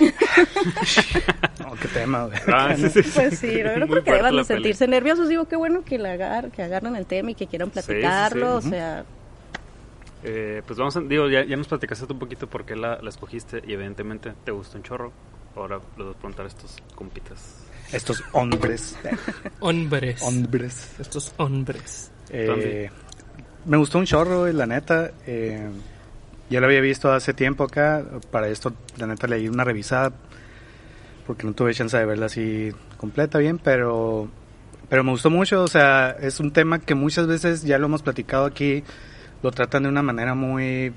no, 1.60 1.74
qué 1.80 1.88
tema, 1.94 2.24
güey. 2.26 2.38
Ah, 2.48 2.74
sí, 2.76 2.88
sí, 2.88 3.02
sí. 3.04 3.10
Pues 3.14 3.38
sí, 3.38 3.60
no, 3.62 3.86
creo 3.86 4.02
que 4.02 4.10
deban 4.12 4.32
de 4.34 4.42
peli. 4.42 4.44
sentirse 4.44 4.88
nerviosos. 4.88 5.28
Digo, 5.28 5.46
qué 5.46 5.54
bueno 5.54 5.84
que, 5.84 5.98
la 5.98 6.12
agar, 6.14 6.50
que 6.50 6.62
agarren 6.64 6.96
el 6.96 7.06
tema 7.06 7.30
y 7.30 7.34
que 7.36 7.46
quieran 7.46 7.68
Sí, 7.68 7.74
sí, 7.74 7.80
sí. 7.80 7.86
platicarlo. 7.92 8.56
O 8.56 8.60
sea, 8.60 9.04
Eh, 10.24 10.62
pues 10.66 10.76
vamos 10.80 10.96
a, 10.96 11.00
digo, 11.00 11.28
ya, 11.28 11.44
ya 11.44 11.56
nos 11.56 11.68
platicaste 11.68 12.12
un 12.12 12.18
poquito 12.18 12.48
por 12.48 12.64
qué 12.64 12.74
la, 12.74 12.98
la 13.00 13.08
escogiste 13.08 13.62
y 13.64 13.72
evidentemente 13.74 14.32
te 14.44 14.50
gustó 14.50 14.78
un 14.78 14.82
chorro. 14.82 15.12
Ahora 15.54 15.76
les 15.96 16.06
voy 16.06 16.10
a 16.10 16.18
preguntar 16.18 16.44
a 16.46 16.48
estos 16.48 16.76
compitas. 16.96 17.58
Estos 17.92 18.24
hombres. 18.32 18.96
Hombres. 19.60 20.22
hombres. 20.22 20.90
Estos 20.98 21.32
hombres. 21.36 22.10
Eh, 22.30 22.90
me 23.64 23.76
gustó 23.76 23.98
un 23.98 24.06
chorro, 24.06 24.48
la 24.52 24.66
neta. 24.66 25.12
Eh, 25.24 25.68
ya 26.50 26.60
lo 26.60 26.66
había 26.66 26.80
visto 26.80 27.12
hace 27.12 27.34
tiempo 27.34 27.64
acá. 27.64 28.04
Para 28.30 28.48
esto, 28.48 28.72
la 28.96 29.06
neta, 29.06 29.26
leí 29.26 29.48
una 29.48 29.64
revisada. 29.64 30.12
Porque 31.26 31.46
no 31.46 31.52
tuve 31.52 31.74
chance 31.74 31.96
de 31.96 32.04
verla 32.06 32.26
así 32.26 32.70
completa 32.96 33.38
bien, 33.38 33.58
pero, 33.58 34.28
pero 34.88 35.04
me 35.04 35.10
gustó 35.10 35.28
mucho. 35.30 35.62
O 35.62 35.68
sea, 35.68 36.16
es 36.20 36.40
un 36.40 36.52
tema 36.52 36.78
que 36.78 36.94
muchas 36.94 37.26
veces 37.26 37.62
ya 37.62 37.78
lo 37.78 37.86
hemos 37.86 38.02
platicado 38.02 38.46
aquí. 38.46 38.82
Lo 39.42 39.50
tratan 39.50 39.82
de 39.84 39.88
una 39.90 40.02
manera 40.02 40.34
muy, 40.34 40.64
eh, 40.64 40.92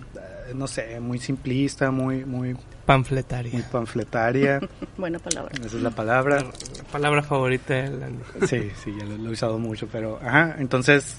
no 0.55 0.67
sé, 0.67 0.99
muy 0.99 1.19
simplista, 1.19 1.91
muy, 1.91 2.23
muy, 2.25 2.55
Panfletaria. 2.85 3.51
muy 3.53 3.61
panfletaria. 3.61 4.59
Buena 4.97 5.19
palabra. 5.19 5.51
Esa 5.63 5.77
es 5.77 5.83
la 5.83 5.91
palabra. 5.91 6.37
La 6.77 6.83
palabra 6.91 7.21
favorita 7.23 7.73
de. 7.75 8.47
Sí, 8.47 8.71
sí, 8.83 8.95
ya 8.97 9.05
lo, 9.05 9.17
lo 9.17 9.29
he 9.29 9.33
usado 9.33 9.59
mucho, 9.59 9.87
pero, 9.91 10.17
ajá, 10.23 10.55
entonces 10.59 11.17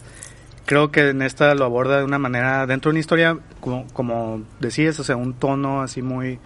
creo 0.67 0.91
que 0.91 1.11
en 1.11 1.23
esta 1.23 1.55
lo 1.55 1.65
aborda 1.65 1.99
de 1.99 2.05
una 2.05 2.19
manera, 2.19 2.67
dentro 2.67 2.91
de 2.91 2.95
una 2.95 3.01
historia, 3.01 3.39
como, 3.61 3.87
como 3.93 4.43
decías, 4.61 4.99
o 5.01 5.05
sea, 5.05 5.17
un 5.17 5.35
tono 5.35 5.83
así 5.83 6.03
muy, 6.03 6.39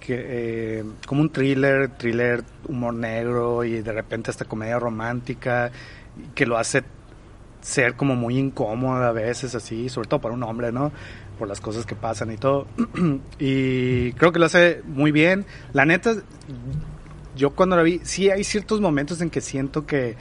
que, 0.00 0.16
eh, 0.80 0.84
como 1.06 1.22
un 1.22 1.30
thriller, 1.30 1.88
thriller, 1.96 2.42
humor 2.66 2.94
negro 2.94 3.64
y 3.64 3.82
de 3.82 3.92
repente 3.92 4.30
hasta 4.30 4.44
comedia 4.44 4.78
romántica, 4.78 5.70
que 6.34 6.46
lo 6.46 6.58
hace 6.58 6.82
ser 7.60 7.94
como 7.94 8.14
muy 8.14 8.38
incómoda 8.38 9.08
a 9.08 9.12
veces, 9.12 9.54
así, 9.54 9.88
sobre 9.88 10.08
todo 10.08 10.20
para 10.20 10.34
un 10.34 10.42
hombre, 10.42 10.72
¿no? 10.72 10.92
Por 11.38 11.48
las 11.48 11.60
cosas 11.60 11.86
que 11.86 11.94
pasan 11.94 12.32
y 12.32 12.36
todo. 12.36 12.66
y 13.38 14.12
creo 14.12 14.32
que 14.32 14.38
lo 14.38 14.46
hace 14.46 14.82
muy 14.84 15.12
bien. 15.12 15.44
La 15.72 15.84
neta, 15.84 16.14
yo 17.36 17.50
cuando 17.50 17.76
la 17.76 17.82
vi, 17.82 18.00
sí 18.02 18.30
hay 18.30 18.44
ciertos 18.44 18.80
momentos 18.80 19.20
en 19.20 19.30
que 19.30 19.40
siento 19.40 19.86
que, 19.86 20.16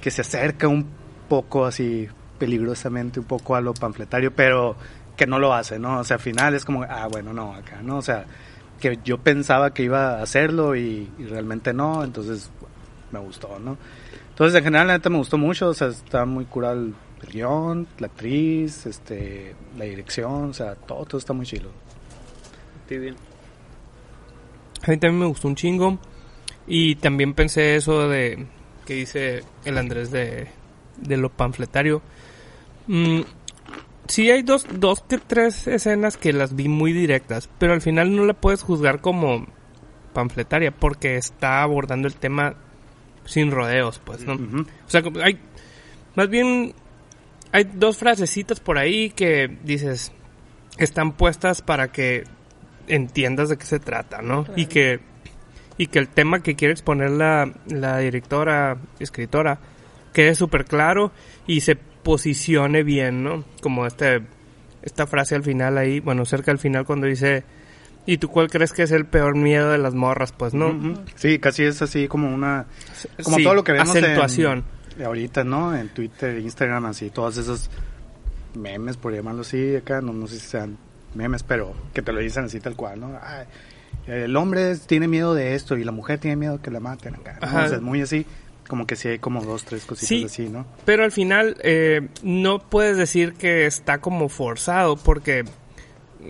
que 0.00 0.10
se 0.10 0.22
acerca 0.22 0.68
un 0.68 0.86
poco 1.28 1.66
así 1.66 2.08
peligrosamente 2.38 3.20
un 3.20 3.26
poco 3.26 3.56
a 3.56 3.60
lo 3.60 3.74
panfletario, 3.74 4.32
pero 4.34 4.76
que 5.16 5.26
no 5.26 5.38
lo 5.38 5.52
hace, 5.52 5.78
¿no? 5.78 5.98
O 5.98 6.04
sea, 6.04 6.16
al 6.16 6.22
final 6.22 6.54
es 6.54 6.64
como, 6.64 6.84
ah, 6.84 7.08
bueno, 7.10 7.32
no, 7.32 7.54
acá, 7.54 7.80
¿no? 7.82 7.98
O 7.98 8.02
sea, 8.02 8.24
que 8.80 8.98
yo 9.04 9.18
pensaba 9.18 9.74
que 9.74 9.82
iba 9.82 10.18
a 10.18 10.22
hacerlo 10.22 10.76
y, 10.76 11.10
y 11.18 11.24
realmente 11.24 11.72
no, 11.72 12.04
entonces 12.04 12.50
me 13.10 13.18
gustó, 13.18 13.58
¿no? 13.58 13.76
Entonces, 14.30 14.56
en 14.56 14.64
general, 14.64 14.86
la 14.86 14.92
neta 14.94 15.10
me 15.10 15.18
gustó 15.18 15.36
mucho, 15.36 15.68
o 15.68 15.74
sea, 15.74 15.88
está 15.88 16.24
muy 16.24 16.44
curado 16.44 16.74
el, 16.74 16.94
el 17.22 17.28
guion, 17.28 17.88
la 17.98 18.06
actriz, 18.06 18.86
este, 18.86 19.56
la 19.76 19.84
dirección, 19.84 20.50
o 20.50 20.54
sea, 20.54 20.76
todo, 20.76 21.04
todo 21.04 21.18
está 21.18 21.32
muy 21.32 21.44
chido. 21.44 21.70
Sí, 22.88 22.98
bien. 22.98 23.16
A 24.86 24.90
mí 24.90 24.96
también 24.96 25.18
me 25.18 25.26
gustó 25.26 25.48
un 25.48 25.56
chingo. 25.56 25.98
Y 26.66 26.96
también 26.96 27.34
pensé 27.34 27.76
eso 27.76 28.08
de 28.08 28.46
que 28.84 28.94
dice 28.94 29.42
el 29.64 29.78
Andrés 29.78 30.10
de, 30.10 30.48
de 30.98 31.16
lo 31.16 31.30
panfletario. 31.30 32.02
Mm, 32.88 33.20
sí 34.08 34.30
hay 34.30 34.42
dos, 34.42 34.66
dos 34.72 35.02
que 35.02 35.18
tres 35.18 35.66
escenas 35.68 36.16
que 36.16 36.32
las 36.32 36.56
vi 36.56 36.68
muy 36.68 36.92
directas, 36.92 37.48
pero 37.58 37.74
al 37.74 37.80
final 37.80 38.16
no 38.16 38.24
la 38.24 38.34
puedes 38.34 38.62
juzgar 38.62 39.00
como 39.00 39.46
panfletaria 40.12 40.72
porque 40.72 41.16
está 41.16 41.62
abordando 41.62 42.08
el 42.08 42.16
tema 42.16 42.54
sin 43.24 43.50
rodeos, 43.50 44.00
pues, 44.04 44.24
¿no? 44.24 44.34
O 44.34 44.90
sea, 44.90 45.02
como 45.02 45.20
hay 45.20 45.38
más 46.16 46.28
bien 46.28 46.74
hay 47.52 47.64
dos 47.64 47.98
frasecitas 47.98 48.58
por 48.58 48.78
ahí 48.78 49.10
que 49.10 49.58
dices 49.62 50.12
están 50.78 51.12
puestas 51.12 51.62
para 51.62 51.88
que 51.92 52.24
entiendas 52.88 53.50
de 53.50 53.58
qué 53.58 53.66
se 53.66 53.78
trata, 53.78 54.22
¿no? 54.22 54.44
Claro. 54.44 54.60
Y 54.60 54.66
que 54.66 55.00
y 55.76 55.86
que 55.86 55.98
el 56.00 56.08
tema 56.08 56.40
que 56.40 56.56
quiere 56.56 56.72
exponer 56.72 57.10
la, 57.10 57.52
la 57.68 57.98
directora, 57.98 58.78
escritora, 58.98 59.60
quede 60.12 60.34
súper 60.34 60.64
claro 60.64 61.12
y 61.46 61.60
se 61.60 61.78
posicione 62.12 62.84
bien, 62.84 63.22
¿no? 63.22 63.44
Como 63.60 63.84
este 63.86 64.22
esta 64.80 65.06
frase 65.06 65.34
al 65.34 65.42
final 65.42 65.76
ahí, 65.76 66.00
bueno, 66.00 66.24
cerca 66.24 66.50
al 66.50 66.58
final 66.58 66.86
cuando 66.86 67.06
dice 67.06 67.44
¿Y 68.06 68.16
tú 68.16 68.28
cuál 68.30 68.48
crees 68.48 68.72
que 68.72 68.82
es 68.84 68.90
el 68.92 69.04
peor 69.04 69.36
miedo 69.36 69.70
de 69.70 69.76
las 69.76 69.92
morras? 69.92 70.32
Pues 70.32 70.54
no. 70.54 70.68
Ujú. 70.68 70.94
Sí, 71.16 71.38
casi 71.38 71.64
es 71.64 71.82
así 71.82 72.08
como 72.08 72.34
una... 72.34 72.64
Como 73.22 73.36
Sí, 73.36 73.44
todo 73.44 73.52
lo 73.52 73.62
que 73.62 73.72
vemos 73.72 73.94
en- 73.94 74.02
acentuación. 74.04 74.64
ahorita, 75.04 75.44
¿no? 75.44 75.76
En 75.76 75.90
Twitter, 75.90 76.38
Instagram, 76.38 76.86
así, 76.86 77.10
todos 77.10 77.36
esos 77.36 77.68
memes, 78.54 78.96
por 78.96 79.12
llamarlo 79.14 79.42
así, 79.42 79.76
acá, 79.76 80.00
no, 80.00 80.14
no 80.14 80.26
sé 80.26 80.38
si 80.40 80.46
sean 80.46 80.78
memes, 81.14 81.42
pero 81.42 81.74
que 81.92 82.00
te 82.00 82.12
lo 82.14 82.20
dicen 82.20 82.46
así 82.46 82.60
tal 82.60 82.76
cual, 82.76 82.98
¿no? 82.98 83.18
Ay, 83.22 83.44
el 84.06 84.34
hombre 84.36 84.74
tiene 84.86 85.06
miedo 85.06 85.34
de 85.34 85.54
esto 85.54 85.76
y 85.76 85.84
la 85.84 85.92
mujer 85.92 86.18
tiene 86.18 86.36
miedo 86.36 86.62
que 86.62 86.70
la 86.70 86.80
maten 86.80 87.14
acá. 87.16 87.36
¿no? 87.42 87.46
Ajá. 87.46 87.64
O 87.64 87.68
sea, 87.68 87.76
es 87.76 87.82
muy 87.82 88.00
así, 88.00 88.24
como 88.68 88.86
que 88.86 88.94
sí 88.96 89.08
hay 89.08 89.18
como 89.18 89.42
dos, 89.42 89.64
tres 89.64 89.84
cositas 89.84 90.08
Sí. 90.08 90.24
así, 90.24 90.48
¿no? 90.48 90.66
Pero 90.84 91.02
al 91.04 91.10
final 91.12 91.56
eh, 91.62 92.08
no 92.22 92.60
puedes 92.60 92.96
decir 92.96 93.32
que 93.34 93.66
está 93.66 93.98
como 93.98 94.28
forzado 94.28 94.96
porque 94.96 95.44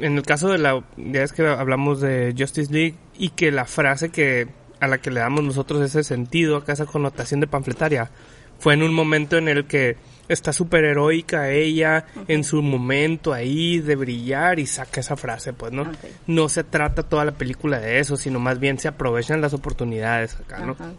en 0.01 0.17
el 0.17 0.23
caso 0.23 0.49
de 0.49 0.59
la 0.59 0.83
ya 0.97 1.23
es 1.23 1.33
que 1.33 1.47
hablamos 1.47 2.01
de 2.01 2.35
Justice 2.39 2.73
League 2.73 2.95
y 3.19 3.31
que 3.31 3.51
la 3.51 3.65
frase 3.67 4.11
que 4.11 4.49
a 4.81 4.87
la 4.87 4.99
que 4.99 5.11
le 5.11 5.21
damos 5.21 5.43
nosotros 5.43 5.83
ese 5.83 6.05
sentido, 6.05 6.57
acá 6.57 6.73
esa 6.73 6.87
connotación 6.87 7.41
de 7.41 7.49
panfletaria, 7.49 8.11
fue 8.61 8.75
en 8.75 8.83
un 8.83 8.95
momento 8.95 9.37
en 9.37 9.49
el 9.49 9.67
que 9.67 9.97
está 10.29 10.53
súper 10.53 10.85
heroica 10.85 11.51
ella 11.51 12.05
en 12.29 12.45
su 12.45 12.61
momento 12.63 13.33
ahí 13.33 13.81
de 13.81 13.97
brillar 13.97 14.59
y 14.59 14.67
saca 14.67 15.01
esa 15.01 15.17
frase, 15.17 15.53
pues, 15.53 15.73
¿no? 15.73 15.91
No 16.27 16.49
se 16.49 16.65
trata 16.65 17.03
toda 17.03 17.25
la 17.25 17.33
película 17.33 17.81
de 17.81 17.99
eso, 17.99 18.17
sino 18.17 18.39
más 18.39 18.61
bien 18.61 18.79
se 18.79 18.89
aprovechan 18.89 19.41
las 19.41 19.55
oportunidades 19.55 20.37
acá, 20.37 20.59
¿no? 20.61 20.73
Ajá. 20.73 20.93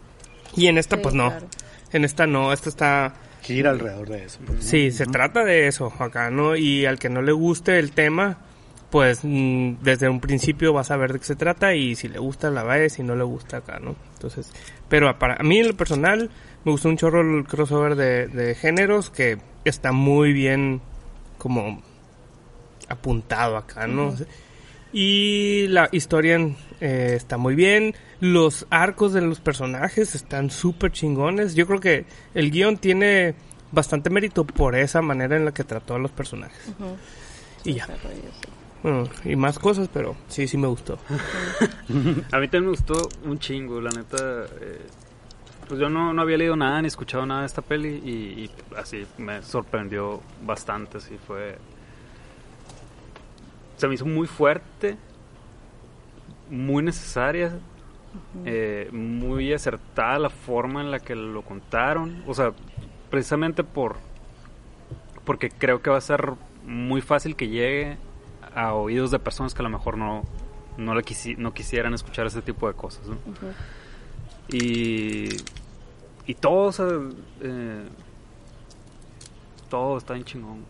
Y 0.56 0.66
en 0.66 0.78
esta, 0.78 0.96
Sí, 0.96 1.02
pues 1.02 1.14
no. 1.14 1.28
claro. 1.28 1.46
En 1.92 2.04
esta 2.04 2.26
no, 2.26 2.52
esta 2.52 2.68
está 2.68 3.14
Gira 3.42 3.70
alrededor 3.70 4.08
de 4.08 4.24
eso. 4.24 4.38
pues, 4.46 4.58
¿no? 4.58 4.62
Sí, 4.62 4.90
se 4.90 5.06
trata 5.06 5.44
de 5.44 5.66
eso 5.66 5.92
acá, 5.98 6.30
¿no? 6.30 6.56
Y 6.56 6.86
al 6.86 6.98
que 6.98 7.08
no 7.08 7.22
le 7.22 7.32
guste 7.32 7.78
el 7.78 7.92
tema, 7.92 8.38
pues 8.90 9.20
mm, 9.22 9.74
desde 9.82 10.08
un 10.08 10.20
principio 10.20 10.72
vas 10.72 10.90
a 10.90 10.96
ver 10.96 11.12
de 11.12 11.18
qué 11.18 11.24
se 11.24 11.36
trata 11.36 11.74
y 11.74 11.94
si 11.94 12.08
le 12.08 12.18
gusta 12.18 12.50
la 12.50 12.62
va 12.62 12.88
si 12.88 13.02
no 13.02 13.16
le 13.16 13.24
gusta 13.24 13.58
acá, 13.58 13.78
¿no? 13.80 13.96
Entonces, 14.14 14.52
pero 14.88 15.18
para 15.18 15.42
mí 15.42 15.58
en 15.58 15.68
lo 15.68 15.76
personal 15.76 16.30
me 16.64 16.72
gustó 16.72 16.88
un 16.88 16.96
chorro 16.96 17.20
el 17.22 17.44
crossover 17.44 17.94
de, 17.96 18.26
de 18.28 18.54
géneros 18.54 19.10
que 19.10 19.38
está 19.64 19.92
muy 19.92 20.32
bien 20.32 20.80
como 21.38 21.82
apuntado 22.88 23.56
acá, 23.56 23.86
¿no? 23.86 24.14
Y 24.92 25.68
la 25.68 25.88
historia 25.92 26.38
eh, 26.80 27.12
está 27.16 27.36
muy 27.36 27.54
bien. 27.54 27.94
Los 28.20 28.66
arcos 28.70 29.12
de 29.12 29.22
los 29.22 29.40
personajes 29.40 30.14
están 30.14 30.50
súper 30.50 30.92
chingones. 30.92 31.54
Yo 31.54 31.66
creo 31.66 31.80
que 31.80 32.04
el 32.34 32.50
guion 32.50 32.76
tiene 32.76 33.34
bastante 33.72 34.10
mérito 34.10 34.44
por 34.44 34.74
esa 34.76 35.00
manera 35.00 35.36
en 35.36 35.44
la 35.44 35.52
que 35.52 35.64
trató 35.64 35.94
a 35.94 35.98
los 35.98 36.10
personajes. 36.10 36.72
Y 37.64 37.74
ya. 37.74 37.88
Bueno, 38.82 39.08
y 39.24 39.36
más 39.36 39.58
cosas, 39.58 39.88
pero 39.92 40.16
sí, 40.28 40.46
sí 40.48 40.56
me 40.56 40.66
gustó. 40.66 40.98
A 42.32 42.38
mí 42.38 42.48
también 42.48 42.64
me 42.64 42.70
gustó 42.70 43.08
un 43.24 43.38
chingo, 43.38 43.80
la 43.80 43.90
neta. 43.90 44.16
eh, 44.60 44.80
pues 45.68 45.78
yo 45.80 45.88
no, 45.88 46.12
no 46.12 46.22
había 46.22 46.36
leído 46.38 46.56
nada 46.56 46.82
ni 46.82 46.88
escuchado 46.88 47.24
nada 47.26 47.42
de 47.42 47.46
esta 47.46 47.62
peli 47.62 48.02
y, 48.04 48.10
y 48.44 48.50
así 48.76 49.06
me 49.18 49.42
sorprendió 49.42 50.20
bastante. 50.44 50.98
Así 50.98 51.16
fue. 51.26 51.56
Se 53.76 53.86
me 53.86 53.94
hizo 53.94 54.04
muy 54.04 54.26
fuerte, 54.26 54.96
muy 56.50 56.82
necesaria, 56.82 57.58
eh, 58.44 58.88
muy 58.92 59.52
acertada 59.52 60.18
la 60.18 60.30
forma 60.30 60.80
en 60.80 60.90
la 60.90 61.00
que 61.00 61.14
lo 61.14 61.42
contaron. 61.42 62.22
O 62.26 62.34
sea, 62.34 62.52
precisamente 63.10 63.64
por. 63.64 63.96
Porque 65.24 65.50
creo 65.50 65.82
que 65.82 65.90
va 65.90 65.98
a 65.98 66.00
ser 66.00 66.32
muy 66.66 67.00
fácil 67.02 67.36
que 67.36 67.48
llegue 67.48 67.96
a 68.54 68.74
oídos 68.74 69.10
de 69.10 69.18
personas 69.18 69.54
que 69.54 69.60
a 69.60 69.64
lo 69.64 69.70
mejor 69.70 69.96
no, 69.96 70.24
no, 70.76 70.94
le 70.94 71.02
quisi- 71.02 71.36
no 71.36 71.52
quisieran 71.54 71.94
escuchar 71.94 72.26
ese 72.26 72.42
tipo 72.42 72.66
de 72.66 72.74
cosas. 72.74 73.02
Y, 74.48 75.28
y 76.26 76.34
todo, 76.34 76.62
o 76.68 76.72
sea, 76.72 76.88
eh, 77.40 77.84
todo 79.68 79.98
está 79.98 80.14
bien 80.14 80.24
chingón. 80.24 80.64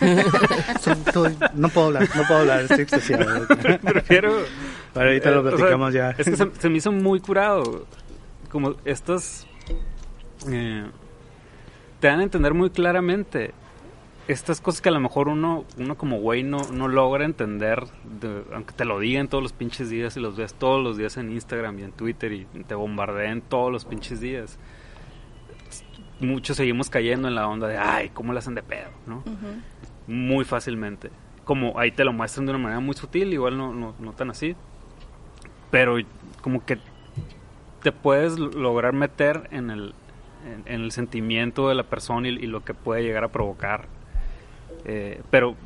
Soy- 1.12 1.36
no 1.54 1.68
puedo 1.68 1.86
hablar, 1.88 2.08
no 2.14 2.22
puedo 2.26 2.40
hablar, 2.40 2.60
estoy. 2.62 2.84
Prefiero... 3.82 4.32
Pero 4.94 5.06
ahorita 5.06 5.28
eh, 5.30 5.32
lo 5.32 5.40
o 5.40 5.42
sea, 5.44 5.52
platicamos 5.56 5.94
ya. 5.94 6.10
Es 6.10 6.28
que 6.28 6.36
se, 6.36 6.50
se 6.58 6.68
me 6.68 6.78
hizo 6.78 6.92
muy 6.92 7.20
curado. 7.20 7.86
Como 8.50 8.74
estas... 8.84 9.46
eh, 10.50 10.84
te 12.00 12.06
dan 12.08 12.20
a 12.20 12.22
entender 12.24 12.52
muy 12.54 12.70
claramente 12.70 13.52
estas 14.28 14.60
cosas 14.60 14.80
que 14.80 14.88
a 14.88 14.92
lo 14.92 15.00
mejor 15.00 15.28
uno, 15.28 15.64
uno 15.78 15.96
como 15.96 16.18
güey 16.18 16.42
no, 16.42 16.58
no 16.72 16.86
logra 16.88 17.24
entender, 17.24 17.84
de- 18.20 18.42
aunque 18.54 18.72
te 18.72 18.84
lo 18.84 18.98
digan 19.00 19.28
todos 19.28 19.42
los 19.42 19.52
pinches 19.52 19.88
días 19.90 20.16
y 20.16 20.20
los 20.20 20.36
veas 20.36 20.54
todos 20.54 20.82
los 20.82 20.96
días 20.96 21.16
en 21.16 21.32
Instagram 21.32 21.78
y 21.78 21.82
en 21.82 21.92
Twitter 21.92 22.32
y 22.32 22.44
te 22.66 22.74
bombardeen 22.74 23.40
todos 23.40 23.72
los 23.72 23.84
pinches 23.84 24.20
días. 24.20 24.58
Muchos 26.22 26.56
seguimos 26.56 26.88
cayendo 26.88 27.28
en 27.28 27.34
la 27.34 27.46
onda 27.48 27.66
de, 27.68 27.76
ay, 27.76 28.08
¿cómo 28.10 28.32
le 28.32 28.38
hacen 28.38 28.54
de 28.54 28.62
pedo? 28.62 28.88
¿no? 29.06 29.22
Muy 30.06 30.44
fácilmente. 30.44 31.10
Como 31.44 31.78
ahí 31.78 31.90
te 31.90 32.04
lo 32.04 32.12
muestran 32.12 32.46
de 32.46 32.50
una 32.52 32.58
manera 32.62 32.80
muy 32.80 32.94
sutil, 32.94 33.32
igual 33.32 33.58
no, 33.58 33.74
no, 33.74 33.94
no 33.98 34.12
tan 34.12 34.30
así. 34.30 34.54
Pero 35.70 35.96
como 36.40 36.64
que 36.64 36.78
te 37.82 37.92
puedes 37.92 38.38
lograr 38.38 38.92
meter 38.92 39.48
en 39.50 39.70
el, 39.70 39.94
en, 40.46 40.62
en 40.72 40.80
el 40.82 40.92
sentimiento 40.92 41.68
de 41.68 41.74
la 41.74 41.82
persona 41.84 42.28
y, 42.28 42.32
y 42.32 42.46
lo 42.46 42.64
que 42.64 42.74
puede 42.74 43.02
llegar 43.02 43.24
a 43.24 43.28
provocar. 43.28 43.86
Eh, 44.84 45.20
pero, 45.30 45.56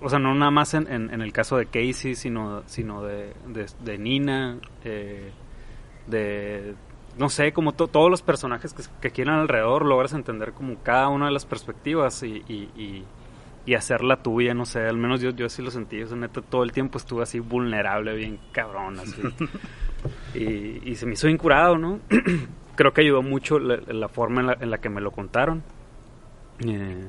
o 0.00 0.08
sea, 0.10 0.18
no 0.18 0.34
nada 0.34 0.50
más 0.50 0.74
en, 0.74 0.90
en- 0.92 1.12
en 1.14 1.22
el 1.22 1.32
caso 1.32 1.56
de 1.56 1.66
Casey, 1.66 2.14
sino, 2.14 2.62
sino 2.66 3.02
de, 3.02 3.32
de, 3.46 3.66
de 3.82 3.98
Nina, 3.98 4.58
eh, 4.84 5.30
de, 6.06 6.74
no 7.18 7.28
sé, 7.28 7.52
como 7.52 7.72
to- 7.72 7.88
todos 7.88 8.10
los 8.10 8.22
personajes 8.22 8.72
que, 8.74 8.82
que 9.00 9.10
quieren 9.10 9.34
alrededor, 9.34 9.84
logras 9.84 10.12
entender 10.14 10.52
como 10.52 10.76
cada 10.82 11.08
una 11.08 11.26
de 11.26 11.32
las 11.32 11.44
perspectivas 11.46 12.22
y, 12.22 12.42
y, 12.48 12.70
y- 12.76 13.04
y 13.64 13.74
hacerla 13.74 14.16
tuya, 14.22 14.54
no 14.54 14.64
sé, 14.64 14.80
al 14.80 14.96
menos 14.96 15.20
yo, 15.20 15.30
yo 15.30 15.46
así 15.46 15.62
lo 15.62 15.70
sentí, 15.70 16.02
o 16.02 16.06
sea, 16.08 16.16
neta, 16.16 16.40
todo 16.42 16.64
el 16.64 16.72
tiempo 16.72 16.98
estuve 16.98 17.22
así 17.22 17.38
vulnerable, 17.38 18.14
bien 18.16 18.38
cabrón, 18.50 18.98
así. 18.98 19.22
y, 20.34 20.90
y 20.90 20.94
se 20.96 21.06
me 21.06 21.12
hizo 21.12 21.28
incurado, 21.28 21.78
¿no? 21.78 22.00
Creo 22.76 22.92
que 22.92 23.02
ayudó 23.02 23.22
mucho 23.22 23.58
la, 23.58 23.76
la 23.86 24.08
forma 24.08 24.40
en 24.40 24.46
la, 24.48 24.56
en 24.60 24.70
la, 24.70 24.78
que 24.78 24.88
me 24.88 25.00
lo 25.00 25.10
contaron. 25.12 25.62
Eh, 26.66 27.06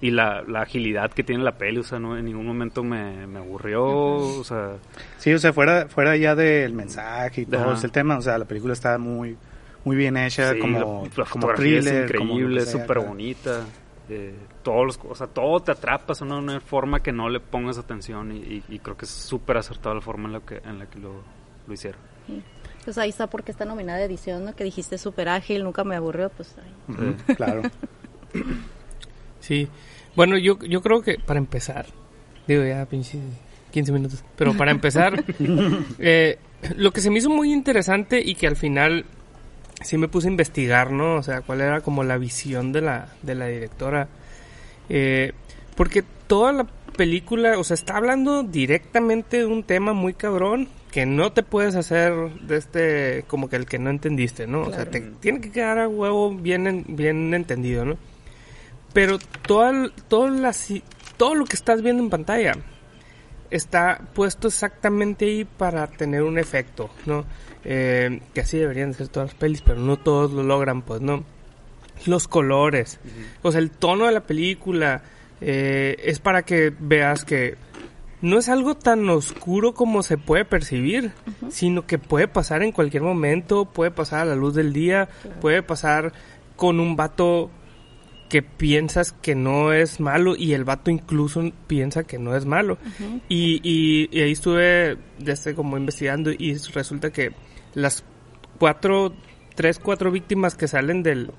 y 0.00 0.10
la, 0.10 0.42
la, 0.42 0.62
agilidad 0.62 1.10
que 1.10 1.22
tiene 1.22 1.42
la 1.42 1.56
peli, 1.56 1.78
o 1.78 1.82
sea, 1.82 1.98
no 1.98 2.16
en 2.18 2.24
ningún 2.26 2.46
momento 2.46 2.82
me, 2.82 3.26
me 3.26 3.38
aburrió, 3.38 3.84
o 3.84 4.44
sea... 4.44 4.76
Sí, 5.16 5.32
o 5.32 5.38
sea, 5.38 5.52
fuera, 5.52 5.88
fuera 5.88 6.16
ya 6.16 6.34
del 6.34 6.74
mensaje 6.74 7.42
y 7.42 7.46
todo 7.46 7.72
ese 7.72 7.88
tema, 7.88 8.18
o 8.18 8.22
sea, 8.22 8.36
la 8.36 8.44
película 8.44 8.72
está 8.72 8.98
muy 8.98 9.36
muy 9.84 9.94
bien 9.94 10.16
hecha, 10.16 10.52
sí, 10.52 10.58
como, 10.58 11.04
la, 11.16 11.22
la 11.22 11.30
como 11.30 11.54
thriller, 11.54 12.04
es 12.04 12.10
increíble, 12.10 12.66
súper 12.66 12.98
bonita. 12.98 13.64
Eh, 14.08 14.34
todos 14.64 14.84
los, 14.84 15.00
o 15.08 15.14
sea, 15.14 15.28
todo 15.28 15.60
te 15.60 15.70
atrapas 15.70 16.18
de 16.18 16.24
una, 16.24 16.38
una, 16.38 16.60
forma 16.60 17.00
que 17.00 17.12
no 17.12 17.28
le 17.28 17.38
pongas 17.38 17.78
atención 17.78 18.32
y, 18.32 18.38
y, 18.38 18.64
y 18.68 18.78
creo 18.80 18.96
que 18.96 19.04
es 19.04 19.10
súper 19.10 19.56
acertada 19.56 19.94
la 19.94 20.00
forma 20.00 20.26
en 20.26 20.32
la 20.32 20.40
que, 20.40 20.56
en 20.56 20.80
la 20.80 20.86
que 20.86 20.98
lo, 20.98 21.22
lo 21.66 21.72
hicieron. 21.72 22.00
Sí. 22.26 22.42
Pues 22.84 22.98
ahí 22.98 23.10
está 23.10 23.28
porque 23.28 23.52
está 23.52 23.64
nominada 23.64 23.98
de 23.98 24.06
edición, 24.06 24.44
¿no? 24.44 24.54
Que 24.54 24.64
dijiste 24.64 24.98
súper 24.98 25.28
ágil, 25.28 25.62
nunca 25.62 25.84
me 25.84 25.94
aburrió, 25.94 26.30
pues 26.30 26.56
ahí. 26.58 27.16
Sí. 27.26 27.34
claro. 27.34 27.62
Sí. 29.46 29.68
Bueno, 30.16 30.38
yo, 30.38 30.58
yo 30.60 30.82
creo 30.82 31.02
que 31.02 31.18
para 31.18 31.38
empezar, 31.38 31.86
digo 32.48 32.64
ya 32.64 32.84
pinche 32.86 33.18
15 33.70 33.92
minutos, 33.92 34.24
pero 34.36 34.56
para 34.56 34.70
empezar, 34.70 35.22
eh, 35.98 36.38
lo 36.76 36.90
que 36.90 37.00
se 37.00 37.10
me 37.10 37.18
hizo 37.18 37.30
muy 37.30 37.52
interesante 37.52 38.20
y 38.24 38.34
que 38.34 38.46
al 38.46 38.56
final 38.56 39.04
sí 39.82 39.98
me 39.98 40.08
puse 40.08 40.26
a 40.26 40.30
investigar, 40.30 40.90
¿no? 40.90 41.16
O 41.16 41.22
sea, 41.22 41.42
cuál 41.42 41.60
era 41.60 41.80
como 41.80 42.02
la 42.02 42.18
visión 42.18 42.72
de 42.72 42.80
la, 42.80 43.08
de 43.22 43.34
la 43.34 43.46
directora. 43.46 44.08
Eh, 44.88 45.32
porque 45.76 46.02
toda 46.26 46.52
la 46.52 46.66
película, 46.96 47.58
o 47.58 47.64
sea, 47.64 47.74
está 47.74 47.98
hablando 47.98 48.42
directamente 48.42 49.38
de 49.38 49.46
un 49.46 49.62
tema 49.62 49.92
muy 49.92 50.14
cabrón 50.14 50.68
que 50.90 51.04
no 51.04 51.30
te 51.32 51.42
puedes 51.42 51.76
hacer 51.76 52.14
de 52.40 52.56
este, 52.56 53.24
como 53.28 53.50
que 53.50 53.56
el 53.56 53.66
que 53.66 53.78
no 53.78 53.90
entendiste, 53.90 54.46
¿no? 54.46 54.64
Claro. 54.64 54.70
O 54.70 54.74
sea, 54.74 54.90
te 54.90 55.02
tiene 55.20 55.40
que 55.40 55.52
quedar 55.52 55.78
a 55.78 55.88
huevo 55.88 56.34
bien, 56.34 56.84
bien 56.88 57.34
entendido, 57.34 57.84
¿no? 57.84 57.98
Pero 58.96 59.18
toda, 59.46 59.90
toda 60.08 60.30
la, 60.30 60.54
todo 61.18 61.34
lo 61.34 61.44
que 61.44 61.54
estás 61.54 61.82
viendo 61.82 62.02
en 62.02 62.08
pantalla 62.08 62.54
está 63.50 64.00
puesto 64.14 64.48
exactamente 64.48 65.26
ahí 65.26 65.44
para 65.44 65.86
tener 65.86 66.22
un 66.22 66.38
efecto, 66.38 66.88
¿no? 67.04 67.26
Eh, 67.62 68.22
que 68.32 68.40
así 68.40 68.56
deberían 68.56 68.94
ser 68.94 69.08
todas 69.08 69.32
las 69.32 69.38
pelis, 69.38 69.60
pero 69.60 69.80
no 69.80 69.98
todos 69.98 70.32
lo 70.32 70.42
logran, 70.42 70.80
pues, 70.80 71.02
¿no? 71.02 71.24
Los 72.06 72.26
colores, 72.26 72.98
uh 73.04 73.08
-huh. 73.08 73.38
o 73.42 73.52
sea, 73.52 73.60
el 73.60 73.70
tono 73.70 74.06
de 74.06 74.12
la 74.12 74.22
película 74.22 75.02
eh, 75.42 75.96
es 76.02 76.18
para 76.18 76.40
que 76.40 76.72
veas 76.78 77.26
que 77.26 77.56
no 78.22 78.38
es 78.38 78.48
algo 78.48 78.78
tan 78.78 79.06
oscuro 79.10 79.74
como 79.74 80.02
se 80.02 80.16
puede 80.16 80.46
percibir, 80.46 81.12
uh 81.26 81.44
-huh. 81.44 81.50
sino 81.50 81.86
que 81.86 81.98
puede 81.98 82.28
pasar 82.28 82.62
en 82.62 82.72
cualquier 82.72 83.02
momento, 83.02 83.66
puede 83.66 83.90
pasar 83.90 84.20
a 84.20 84.24
la 84.24 84.36
luz 84.36 84.54
del 84.54 84.72
día, 84.72 85.10
claro. 85.20 85.40
puede 85.40 85.62
pasar 85.62 86.14
con 86.56 86.80
un 86.80 86.96
vato 86.96 87.50
que 88.28 88.42
piensas 88.42 89.12
que 89.12 89.34
no 89.34 89.72
es 89.72 90.00
malo 90.00 90.34
y 90.36 90.52
el 90.52 90.64
vato 90.64 90.90
incluso 90.90 91.42
piensa 91.66 92.04
que 92.04 92.18
no 92.18 92.36
es 92.36 92.44
malo. 92.44 92.74
Uh 92.74 93.02
-huh. 93.02 93.20
y, 93.28 93.60
y, 93.62 94.08
y, 94.10 94.22
ahí 94.22 94.32
estuve 94.32 94.96
desde 95.18 95.54
como 95.54 95.76
investigando 95.76 96.30
y 96.30 96.54
resulta 96.72 97.10
que 97.10 97.32
las 97.74 98.04
cuatro, 98.58 99.12
tres, 99.54 99.78
cuatro 99.78 100.10
víctimas 100.10 100.54
que 100.54 100.68
salen 100.68 101.02
del, 101.02 101.30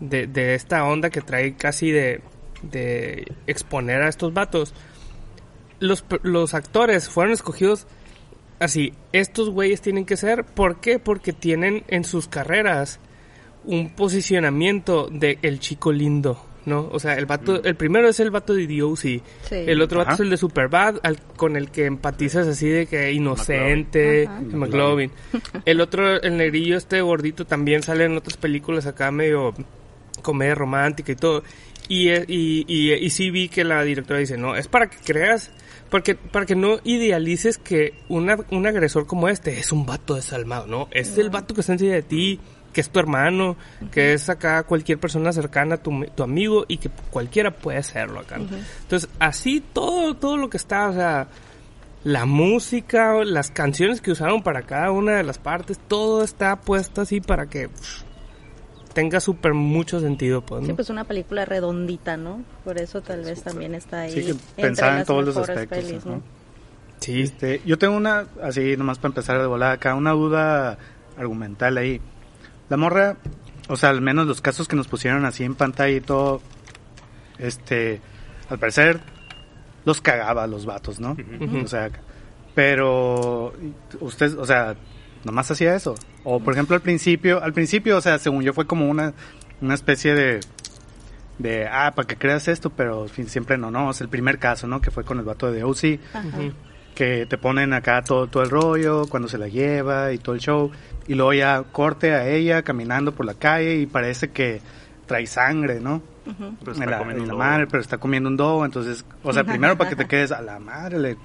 de, 0.00 0.26
de 0.26 0.54
esta 0.54 0.84
onda 0.84 1.10
que 1.10 1.20
trae 1.20 1.54
casi 1.54 1.90
de, 1.90 2.20
de 2.62 3.32
exponer 3.46 4.02
a 4.02 4.08
estos 4.08 4.32
vatos, 4.32 4.74
los, 5.80 6.04
los 6.22 6.54
actores 6.54 7.08
fueron 7.08 7.32
escogidos 7.32 7.86
así, 8.58 8.92
estos 9.12 9.50
güeyes 9.50 9.80
tienen 9.80 10.04
que 10.04 10.16
ser, 10.16 10.44
¿por 10.44 10.80
qué? 10.80 10.98
Porque 10.98 11.32
tienen 11.32 11.84
en 11.88 12.04
sus 12.04 12.28
carreras 12.28 13.00
un 13.68 13.90
posicionamiento 13.90 15.08
de 15.12 15.38
el 15.42 15.60
chico 15.60 15.92
lindo, 15.92 16.42
¿no? 16.64 16.88
O 16.90 16.98
sea, 16.98 17.14
el 17.14 17.26
vato, 17.26 17.60
mm. 17.62 17.66
el 17.66 17.76
primero 17.76 18.08
es 18.08 18.18
el 18.18 18.30
vato 18.30 18.54
de 18.54 18.66
DOC, 18.66 18.96
sí. 18.96 19.22
el 19.50 19.82
otro 19.82 20.00
Ajá. 20.00 20.12
vato 20.12 20.22
es 20.22 20.26
el 20.26 20.30
de 20.30 20.36
Superbad, 20.38 20.96
al, 21.02 21.20
con 21.36 21.54
el 21.54 21.70
que 21.70 21.84
empatizas 21.84 22.46
así 22.46 22.66
de 22.66 22.86
que 22.86 23.12
inocente, 23.12 24.26
McLovin. 24.26 24.58
McLovin. 24.58 25.12
el 25.66 25.80
otro, 25.82 26.20
el 26.20 26.38
negrillo 26.38 26.78
este 26.78 27.02
gordito 27.02 27.44
también 27.44 27.82
sale 27.82 28.04
en 28.04 28.16
otras 28.16 28.38
películas 28.38 28.86
acá 28.86 29.10
medio 29.10 29.52
comedia 30.22 30.54
romántica 30.54 31.12
y 31.12 31.16
todo. 31.16 31.42
Y, 31.88 32.10
y, 32.10 32.64
y, 32.66 32.92
y 32.92 33.10
sí 33.10 33.30
vi 33.30 33.50
que 33.50 33.64
la 33.64 33.82
directora 33.84 34.18
dice, 34.18 34.38
no, 34.38 34.56
es 34.56 34.66
para 34.66 34.88
que 34.88 34.96
creas 35.04 35.50
porque 35.90 36.14
para 36.14 36.46
que 36.46 36.54
no 36.54 36.78
idealices 36.84 37.58
que 37.58 37.94
una, 38.08 38.36
un 38.50 38.66
agresor 38.66 39.06
como 39.06 39.28
este 39.28 39.58
es 39.58 39.72
un 39.72 39.86
vato 39.86 40.14
desalmado, 40.14 40.66
¿no? 40.66 40.88
Es 40.90 41.16
el 41.18 41.30
vato 41.30 41.54
que 41.54 41.60
está 41.62 41.72
encima 41.72 41.94
de 41.94 42.02
ti, 42.02 42.40
que 42.78 42.82
es 42.82 42.90
tu 42.90 43.00
hermano, 43.00 43.56
uh 43.80 43.84
-huh. 43.84 43.90
que 43.90 44.12
es 44.12 44.28
acá 44.28 44.62
cualquier 44.62 45.00
persona 45.00 45.32
cercana, 45.32 45.78
tu, 45.78 46.04
tu 46.14 46.22
amigo 46.22 46.64
y 46.68 46.76
que 46.76 46.90
cualquiera 47.10 47.50
puede 47.50 47.82
serlo 47.82 48.20
acá. 48.20 48.38
Uh 48.38 48.44
-huh. 48.44 48.62
Entonces, 48.82 49.10
así 49.18 49.60
todo, 49.72 50.14
todo 50.14 50.36
lo 50.36 50.48
que 50.48 50.58
está, 50.58 50.88
o 50.88 50.92
sea, 50.92 51.26
la 52.04 52.24
música, 52.24 53.24
las 53.24 53.50
canciones 53.50 54.00
que 54.00 54.12
usaron 54.12 54.44
para 54.44 54.62
cada 54.62 54.92
una 54.92 55.16
de 55.16 55.24
las 55.24 55.38
partes, 55.40 55.80
todo 55.88 56.22
está 56.22 56.54
puesto 56.54 57.00
así 57.00 57.20
para 57.20 57.46
que 57.46 57.68
pff, 57.68 58.02
tenga 58.94 59.18
súper 59.18 59.54
mucho 59.54 59.98
sentido, 59.98 60.42
pues, 60.42 60.60
¿no? 60.60 60.68
Sí, 60.68 60.72
pues 60.74 60.88
una 60.88 61.02
película 61.02 61.44
redondita, 61.46 62.16
¿no? 62.16 62.44
Por 62.62 62.78
eso 62.78 63.00
tal 63.00 63.24
vez 63.24 63.42
también 63.42 63.74
está 63.74 64.02
ahí. 64.02 64.12
Sí, 64.12 64.24
que 64.24 64.62
pensar 64.62 65.00
en 65.00 65.04
todos 65.04 65.24
los 65.24 65.36
aspectos, 65.36 65.78
pelis, 65.78 66.06
¿no? 66.06 66.22
Sí. 67.00 67.22
Este, 67.22 67.60
yo 67.66 67.76
tengo 67.76 67.96
una, 67.96 68.28
así 68.40 68.76
nomás 68.76 68.98
para 68.98 69.08
empezar 69.08 69.40
de 69.40 69.48
volada 69.48 69.72
acá, 69.72 69.96
una 69.96 70.12
duda 70.12 70.78
argumental 71.16 71.76
ahí. 71.76 72.00
La 72.68 72.76
morra, 72.76 73.16
o 73.68 73.76
sea, 73.76 73.90
al 73.90 74.00
menos 74.00 74.26
los 74.26 74.40
casos 74.40 74.68
que 74.68 74.76
nos 74.76 74.88
pusieron 74.88 75.24
así 75.24 75.44
en 75.44 75.54
pantalla 75.54 75.96
y 75.96 76.00
todo, 76.00 76.40
este, 77.38 78.00
al 78.48 78.58
parecer 78.58 79.00
los 79.84 80.00
cagaba 80.00 80.46
los 80.46 80.66
vatos, 80.66 81.00
¿no? 81.00 81.12
Uh 81.12 81.16
-huh. 81.16 81.64
O 81.64 81.68
sea, 81.68 81.90
pero 82.54 83.52
usted, 84.00 84.36
o 84.38 84.44
sea, 84.44 84.76
nomás 85.24 85.50
hacía 85.50 85.74
eso. 85.74 85.94
O 86.24 86.40
por 86.40 86.52
ejemplo 86.52 86.76
al 86.76 86.82
principio, 86.82 87.42
al 87.42 87.52
principio, 87.52 87.96
o 87.96 88.00
sea, 88.00 88.18
según 88.18 88.42
yo 88.42 88.52
fue 88.52 88.66
como 88.66 88.88
una, 88.88 89.14
una 89.60 89.74
especie 89.74 90.14
de, 90.14 90.40
de, 91.38 91.66
ah, 91.66 91.92
para 91.94 92.06
que 92.06 92.16
creas 92.16 92.48
esto, 92.48 92.70
pero 92.70 93.08
siempre 93.08 93.56
no, 93.56 93.70
no, 93.70 93.90
es 93.90 94.00
el 94.00 94.08
primer 94.08 94.38
caso, 94.38 94.66
¿no? 94.66 94.80
Que 94.80 94.90
fue 94.90 95.04
con 95.04 95.18
el 95.18 95.24
vato 95.24 95.50
de 95.50 95.64
OC. 95.64 96.00
Ajá. 96.12 96.38
Que 96.98 97.26
te 97.26 97.38
ponen 97.38 97.72
acá 97.74 98.02
todo, 98.02 98.26
todo 98.26 98.42
el 98.42 98.50
rollo, 98.50 99.06
cuando 99.08 99.28
se 99.28 99.38
la 99.38 99.46
lleva 99.46 100.12
y 100.12 100.18
todo 100.18 100.34
el 100.34 100.40
show. 100.40 100.72
Y 101.06 101.14
luego 101.14 101.32
ya 101.32 101.62
corte 101.70 102.12
a 102.12 102.28
ella 102.28 102.62
caminando 102.62 103.12
por 103.12 103.24
la 103.24 103.34
calle 103.34 103.76
y 103.76 103.86
parece 103.86 104.32
que 104.32 104.60
trae 105.06 105.24
sangre, 105.28 105.78
¿no? 105.78 106.02
Uh 106.26 106.30
-huh. 106.32 106.82
en 106.82 106.90
la, 106.90 107.00
en 107.02 107.28
la 107.28 107.34
madre, 107.34 107.68
pero 107.68 107.80
está 107.80 107.98
comiendo 107.98 108.28
un 108.28 108.36
dogo, 108.36 108.64
entonces, 108.64 109.04
o 109.22 109.32
sea, 109.32 109.44
primero 109.44 109.78
para 109.78 109.90
que 109.90 109.96
te 109.96 110.06
quedes 110.08 110.32
a 110.32 110.42
la 110.42 110.58
madre, 110.58 110.98
le, 110.98 111.16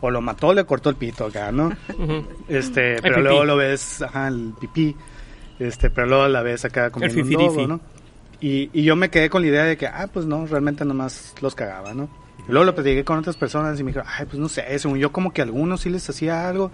o 0.00 0.10
lo 0.12 0.20
mató, 0.20 0.54
le 0.54 0.64
cortó 0.64 0.90
el 0.90 0.96
pito 0.96 1.26
acá, 1.26 1.50
¿no? 1.50 1.66
Uh 1.66 2.06
-huh. 2.06 2.26
Este, 2.48 3.02
pero 3.02 3.16
el 3.16 3.24
luego 3.24 3.44
lo 3.44 3.56
ves, 3.56 4.02
ajá, 4.02 4.28
el 4.28 4.54
pipí, 4.60 4.94
este, 5.58 5.90
pero 5.90 6.06
luego 6.06 6.28
la 6.28 6.40
ves 6.42 6.64
acá 6.64 6.90
comiendo 6.90 7.20
un 7.22 7.30
dogo, 7.32 7.66
¿no? 7.66 7.80
Y, 8.40 8.70
y 8.72 8.84
yo 8.84 8.94
me 8.94 9.10
quedé 9.10 9.28
con 9.28 9.42
la 9.42 9.48
idea 9.48 9.64
de 9.64 9.76
que, 9.76 9.88
ah, 9.88 10.08
pues 10.10 10.24
no, 10.24 10.46
realmente 10.46 10.84
nomás 10.84 11.34
los 11.42 11.56
cagaba, 11.56 11.92
¿no? 11.94 12.08
Y 12.50 12.52
luego 12.52 12.64
lo 12.64 12.74
platiqué 12.74 13.04
con 13.04 13.16
otras 13.16 13.36
personas 13.36 13.78
y 13.78 13.84
me 13.84 13.90
dijeron, 13.92 14.08
ay, 14.12 14.26
pues 14.26 14.40
no 14.40 14.48
sé, 14.48 14.76
según 14.80 14.98
yo 14.98 15.12
como 15.12 15.32
que 15.32 15.40
a 15.40 15.44
algunos 15.44 15.82
sí 15.82 15.88
les 15.88 16.10
hacía 16.10 16.48
algo, 16.48 16.72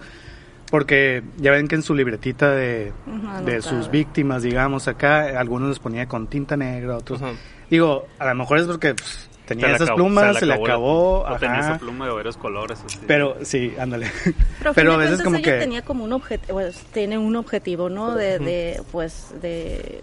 porque 0.71 1.21
ya 1.37 1.51
ven 1.51 1.67
que 1.67 1.75
en 1.75 1.83
su 1.83 1.93
libretita 1.93 2.49
de, 2.49 2.93
uh 3.05 3.11
-huh, 3.11 3.43
de 3.43 3.61
sus 3.61 3.91
víctimas, 3.91 4.41
digamos, 4.41 4.87
acá, 4.87 5.39
algunos 5.39 5.69
los 5.69 5.79
ponía 5.79 6.07
con 6.07 6.25
tinta 6.25 6.57
negra, 6.57 6.97
otros... 6.97 7.21
Uh 7.21 7.25
-huh. 7.25 7.35
Digo, 7.69 8.07
a 8.17 8.25
lo 8.25 8.33
mejor 8.33 8.57
es 8.57 8.65
porque 8.65 8.95
pues, 8.95 9.29
tenía 9.45 9.67
esas 9.67 9.81
acabó, 9.83 9.97
plumas, 9.97 10.33
se, 10.33 10.39
se 10.39 10.45
le 10.47 10.53
acabó... 10.55 11.19
O 11.19 11.35
tenía 11.35 11.59
esa 11.59 11.77
pluma 11.77 12.07
de 12.07 12.11
varios 12.11 12.37
colores. 12.37 12.81
Así. 12.83 12.97
Pero, 13.05 13.37
sí, 13.43 13.73
ándale. 13.79 14.09
Pero, 14.59 14.73
Pero 14.73 14.93
a 14.93 14.97
veces 14.97 15.21
como 15.21 15.39
que... 15.43 15.59
tenía 15.59 15.83
como 15.83 16.05
un 16.05 16.13
objetivo, 16.13 16.53
pues, 16.53 16.75
tiene 16.91 17.19
un 17.19 17.35
objetivo, 17.35 17.87
¿no? 17.87 18.15
De, 18.15 18.37
uh 18.37 18.41
-huh. 18.41 18.45
de 18.45 18.81
pues, 18.91 19.31
de 19.43 20.01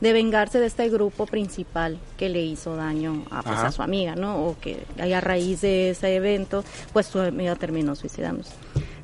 de 0.00 0.12
vengarse 0.12 0.60
de 0.60 0.66
este 0.66 0.88
grupo 0.88 1.26
principal 1.26 1.98
que 2.16 2.28
le 2.28 2.42
hizo 2.42 2.76
daño 2.76 3.24
a, 3.30 3.42
pues, 3.42 3.58
a 3.58 3.72
su 3.72 3.82
amiga, 3.82 4.14
¿no? 4.14 4.46
O 4.46 4.56
que 4.60 4.84
a 4.98 5.20
raíz 5.20 5.62
de 5.62 5.90
ese 5.90 6.14
evento, 6.14 6.64
pues 6.92 7.06
su 7.06 7.18
amiga 7.20 7.56
terminó 7.56 7.94
suicidándose. 7.94 8.52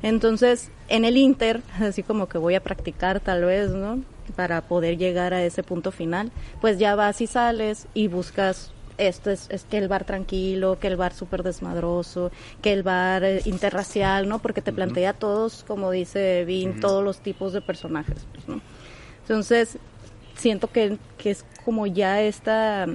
Entonces, 0.01 0.69
en 0.89 1.05
el 1.05 1.17
Inter, 1.17 1.61
así 1.79 2.03
como 2.03 2.27
que 2.27 2.37
voy 2.37 2.55
a 2.55 2.63
practicar 2.63 3.19
tal 3.19 3.45
vez, 3.45 3.71
¿no? 3.71 4.01
Para 4.35 4.61
poder 4.61 4.97
llegar 4.97 5.33
a 5.33 5.43
ese 5.43 5.63
punto 5.63 5.91
final, 5.91 6.31
pues 6.61 6.77
ya 6.77 6.95
vas 6.95 7.21
y 7.21 7.27
sales 7.27 7.87
y 7.93 8.07
buscas 8.07 8.71
esto 8.99 9.31
es, 9.31 9.47
es, 9.49 9.63
que 9.63 9.79
el 9.79 9.87
bar 9.87 10.03
tranquilo, 10.03 10.77
que 10.79 10.87
el 10.87 10.97
bar 10.97 11.13
súper 11.13 11.41
desmadroso, 11.41 12.31
que 12.61 12.73
el 12.73 12.83
bar 12.83 13.23
eh, 13.23 13.41
interracial, 13.45 14.29
¿no? 14.29 14.37
Porque 14.39 14.61
te 14.61 14.71
plantea 14.71 15.13
todos, 15.13 15.63
como 15.67 15.89
dice 15.89 16.45
Vin, 16.45 16.79
todos 16.79 17.03
los 17.03 17.17
tipos 17.19 17.53
de 17.53 17.61
personajes, 17.61 18.27
pues, 18.31 18.47
¿no? 18.47 18.61
Entonces, 19.21 19.79
siento 20.35 20.71
que, 20.71 20.97
que 21.17 21.31
es 21.31 21.45
como 21.63 21.87
ya 21.87 22.21
esta 22.21 22.87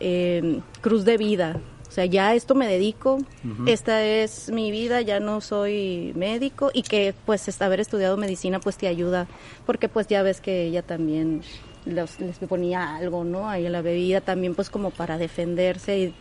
eh, 0.00 0.60
cruz 0.80 1.04
de 1.04 1.16
vida 1.16 1.60
sea, 1.94 2.06
ya 2.06 2.28
a 2.28 2.34
esto 2.34 2.54
me 2.54 2.66
dedico, 2.66 3.18
esta 3.66 4.04
es 4.04 4.50
mi 4.50 4.72
vida, 4.72 5.00
ya 5.00 5.20
no 5.20 5.40
soy 5.40 6.12
médico 6.16 6.70
y 6.74 6.82
que 6.82 7.14
pues 7.24 7.62
haber 7.62 7.78
estudiado 7.78 8.16
medicina 8.16 8.58
pues 8.58 8.76
te 8.76 8.88
ayuda, 8.88 9.28
porque 9.64 9.88
pues 9.88 10.08
ya 10.08 10.22
ves 10.22 10.40
que 10.40 10.64
ella 10.64 10.82
también 10.82 11.42
les 11.86 12.38
ponía 12.48 12.96
algo, 12.96 13.22
¿no? 13.22 13.48
Ahí 13.48 13.66
en 13.66 13.72
la 13.72 13.80
bebida 13.80 14.20
también 14.20 14.54
pues 14.56 14.70
como 14.70 14.90
para 14.90 15.18
defenderse 15.18 16.12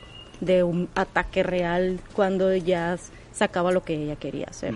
de 0.42 0.64
un 0.64 0.90
ataque 0.94 1.42
real 1.42 2.00
cuando 2.14 2.56
ya 2.56 2.98
sacaba 3.32 3.72
lo 3.72 3.84
que 3.84 3.96
ella 3.96 4.16
quería 4.16 4.46
hacer. 4.50 4.76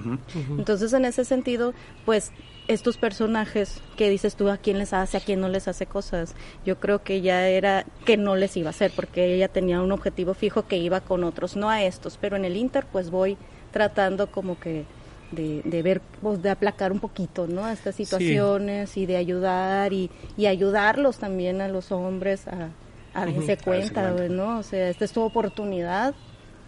Entonces 0.57 0.93
en 0.93 1.05
ese 1.05 1.25
sentido 1.25 1.75
pues 2.05 2.31
estos 2.67 2.97
personajes 2.97 3.81
que 3.95 4.09
dices 4.09 4.35
tú 4.35 4.49
a 4.49 4.57
quién 4.57 4.77
les 4.77 4.93
hace, 4.93 5.17
a 5.17 5.19
quién 5.19 5.39
no 5.39 5.49
les 5.49 5.67
hace 5.67 5.85
cosas, 5.85 6.35
yo 6.65 6.79
creo 6.79 7.03
que 7.03 7.21
ya 7.21 7.47
era 7.47 7.85
que 8.05 8.17
no 8.17 8.35
les 8.35 8.57
iba 8.57 8.67
a 8.67 8.71
hacer 8.71 8.91
porque 8.95 9.33
ella 9.33 9.47
tenía 9.47 9.81
un 9.81 9.91
objetivo 9.91 10.33
fijo 10.33 10.67
que 10.67 10.77
iba 10.77 11.01
con 11.01 11.23
otros, 11.23 11.55
no 11.55 11.69
a 11.69 11.83
estos, 11.83 12.17
pero 12.17 12.35
en 12.35 12.45
el 12.45 12.57
Inter 12.57 12.85
pues 12.91 13.09
voy 13.09 13.37
tratando 13.71 14.31
como 14.31 14.59
que 14.59 14.85
de, 15.31 15.61
de 15.63 15.81
ver, 15.81 16.01
pues, 16.21 16.41
de 16.41 16.49
aplacar 16.49 16.91
un 16.91 16.99
poquito, 16.99 17.47
¿no? 17.47 17.65
A 17.65 17.73
estas 17.73 17.95
situaciones 17.95 18.95
y 18.95 19.05
de 19.05 19.17
ayudar 19.17 19.91
y, 19.91 20.09
y, 20.37 20.45
ayudarlos 20.45 21.17
también 21.17 21.59
a 21.59 21.67
los 21.67 21.91
hombres 21.91 22.47
a, 22.47 22.69
a 23.13 23.25
darse 23.25 23.57
cuenta, 23.57 24.11
¿no? 24.29 24.59
O 24.59 24.63
sea, 24.63 24.89
esta 24.89 25.05
es 25.05 25.11
tu 25.11 25.21
oportunidad 25.21 26.15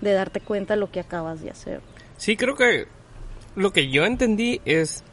de 0.01 0.13
darte 0.13 0.41
cuenta 0.41 0.73
de 0.73 0.79
lo 0.81 0.91
que 0.91 0.99
acabas 0.99 1.41
de 1.41 1.51
hacer. 1.51 1.81
Sí, 2.17 2.35
creo 2.35 2.55
que 2.55 2.87
lo 3.55 3.71
que 3.71 3.89
yo 3.89 4.05
entendí 4.05 4.61
es 4.65 5.03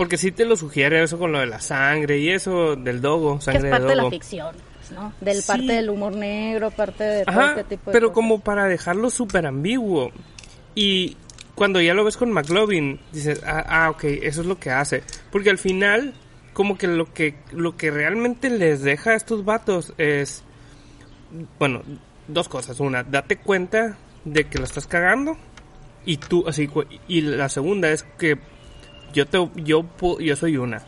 porque 0.00 0.16
sí 0.16 0.32
te 0.32 0.46
lo 0.46 0.56
sugiere 0.56 1.02
eso 1.02 1.18
con 1.18 1.30
lo 1.30 1.40
de 1.40 1.46
la 1.46 1.60
sangre 1.60 2.16
y 2.20 2.30
eso 2.30 2.74
del 2.74 3.02
dogo, 3.02 3.38
sangre 3.38 3.64
que 3.64 3.66
es 3.68 3.72
parte 3.72 3.86
de, 3.88 3.96
la 3.96 4.08
ficción, 4.08 4.56
pues, 4.78 4.92
¿no? 4.92 5.12
Del 5.20 5.42
parte 5.42 5.72
del 5.74 5.90
humor 5.90 6.16
negro, 6.16 6.70
parte 6.70 7.04
de 7.04 7.24
todo 7.26 7.48
este 7.48 7.64
tipo 7.64 7.90
de 7.90 7.92
pero 7.92 8.10
como 8.10 8.40
para 8.40 8.64
dejarlo 8.64 9.10
súper 9.10 9.44
ambiguo. 9.44 10.10
Y 10.74 11.18
cuando 11.54 11.82
ya 11.82 11.92
lo 11.92 12.02
ves 12.02 12.16
con 12.16 12.32
McLovin, 12.32 12.98
dices, 13.12 13.42
ah, 13.44 13.62
ah, 13.68 13.90
ok, 13.90 14.04
eso 14.04 14.40
es 14.40 14.46
lo 14.46 14.58
que 14.58 14.70
hace. 14.70 15.02
Porque 15.30 15.50
al 15.50 15.58
final, 15.58 16.14
como 16.54 16.78
que 16.78 16.86
lo 16.86 17.12
que, 17.12 17.34
lo 17.52 17.76
que 17.76 17.90
realmente 17.90 18.48
les 18.48 18.80
deja 18.80 19.10
a 19.10 19.16
estos 19.16 19.44
vatos 19.44 19.92
es, 19.98 20.44
bueno, 21.58 21.82
dos 22.26 22.48
cosas. 22.48 22.80
Una, 22.80 23.02
date 23.02 23.36
cuenta 23.36 23.98
de 24.24 24.44
que 24.44 24.56
lo 24.56 24.64
estás 24.64 24.86
cagando. 24.86 25.36
Y 26.06 26.16
tú, 26.16 26.48
así, 26.48 26.70
y 27.06 27.20
la 27.20 27.50
segunda 27.50 27.90
es 27.90 28.04
que 28.04 28.38
yo 29.12 29.26
te 29.26 29.38
yo 29.56 29.84
yo 30.20 30.36
soy 30.36 30.56
una, 30.56 30.82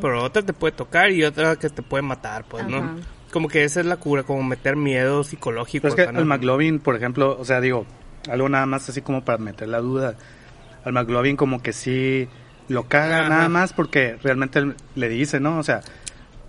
pero 0.00 0.22
otra 0.22 0.42
te 0.42 0.52
puede 0.52 0.72
tocar 0.72 1.10
y 1.10 1.24
otra 1.24 1.56
que 1.56 1.68
te 1.70 1.82
puede 1.82 2.02
matar, 2.02 2.44
pues, 2.44 2.66
¿no? 2.66 2.96
Como 3.32 3.48
que 3.48 3.64
esa 3.64 3.80
es 3.80 3.86
la 3.86 3.96
cura, 3.96 4.22
como 4.22 4.42
meter 4.42 4.76
miedo 4.76 5.22
psicológico. 5.22 5.88
es 5.88 5.94
que 5.94 6.02
el 6.02 6.24
McLovin, 6.24 6.78
por 6.78 6.96
ejemplo, 6.96 7.36
o 7.38 7.44
sea, 7.44 7.60
digo, 7.60 7.86
algo 8.28 8.48
nada 8.48 8.66
más 8.66 8.88
así 8.88 9.02
como 9.02 9.24
para 9.24 9.38
meter 9.38 9.68
la 9.68 9.80
duda. 9.80 10.16
Al 10.84 10.92
McLovin 10.92 11.36
como 11.36 11.62
que 11.62 11.72
sí 11.72 12.28
lo 12.68 12.84
caga 12.84 13.28
nada 13.28 13.48
más 13.48 13.72
porque 13.72 14.16
realmente 14.22 14.74
le 14.94 15.08
dice, 15.08 15.40
¿no? 15.40 15.58
O 15.58 15.62
sea, 15.62 15.80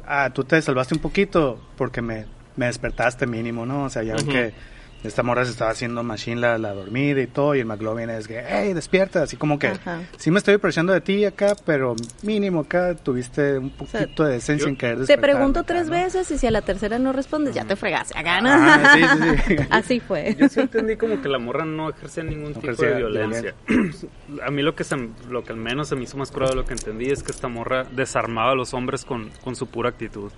ah, 0.08 0.30
tú 0.34 0.44
te 0.44 0.62
salvaste 0.62 0.96
un 0.96 1.02
poquito 1.02 1.60
porque 1.78 2.02
me, 2.02 2.26
me 2.56 2.68
despertaste 2.68 3.28
mínimo, 3.28 3.66
¿no? 3.66 3.86
O 3.86 3.90
sea, 3.90 4.04
ya 4.04 4.16
que 4.16 4.54
esta 5.04 5.24
morra 5.24 5.46
se 5.46 5.52
estaba 5.52 5.72
haciendo 5.72 6.04
machine 6.04 6.42
la, 6.42 6.58
la 6.58 6.74
dormida 6.74 7.22
y 7.22 7.28
todo, 7.28 7.56
y 7.56 7.60
el 7.60 7.66
McLovin 7.66 8.10
es 8.10 8.28
que, 8.28 8.44
hey, 8.46 8.74
despierta, 8.74 9.24
así 9.24 9.38
como 9.38 9.58
que, 9.58 9.72
sí 10.18 10.32
me 10.32 10.40
estoy 10.40 10.56
apreciando 10.56 10.94
de 10.94 11.02
ti 11.02 11.24
acá, 11.26 11.56
pero 11.66 11.96
mínimo 12.22 12.62
acá 12.62 12.96
tuviste 12.96 13.58
un 13.58 13.70
poquito 13.70 14.26
de 14.26 14.34
decencia 14.34 14.68
en 14.68 14.76
querer 14.76 15.06
Te 15.06 15.18
pregunto 15.18 15.64
tres 15.64 15.90
veces 15.90 16.30
y 16.32 16.38
si 16.38 16.48
a 16.48 16.52
la 16.52 16.62
tercera 16.62 17.00
no 17.00 17.14
respondes, 17.14 17.56
ya 17.56 17.66
te 17.66 17.76
fregaste, 17.76 18.18
acá, 18.18 18.42
¿no? 18.42 18.50
sí, 18.94 19.04
sí, 19.04 19.44
sí. 19.48 19.56
Así 19.70 20.00
fue. 20.00 20.36
Yo 20.38 20.50
sí 20.50 20.60
entendí 20.60 20.98
como 20.98 21.22
que 21.22 21.30
la 21.30 21.40
morra 21.40 21.66
no 21.66 21.90
ejerce 21.90 22.24
ningún 22.24 22.54
tipo 22.54 22.82
de 22.82 22.96
violencia. 22.96 23.56
a 24.46 24.52
mí 24.52 24.62
lo 24.62 24.76
que, 24.76 24.84
se, 24.84 24.98
lo 25.30 25.44
que 25.44 25.54
al 25.54 25.60
menos 25.60 25.88
se 25.88 25.96
me 25.96 26.04
hizo 26.04 26.18
más 26.18 26.32
crudo 26.32 26.50
de 26.50 26.56
lo 26.56 26.66
que 26.66 26.74
entendí 26.74 27.10
es 27.10 27.24
que 27.24 27.32
esta 27.32 27.48
morra 27.48 27.84
desarmaba 27.84 28.52
a 28.52 28.56
los 28.56 28.74
hombres 28.74 29.06
con, 29.06 29.30
con 29.44 29.56
su 29.56 29.68
pura 29.68 29.90
actitud. 29.90 30.32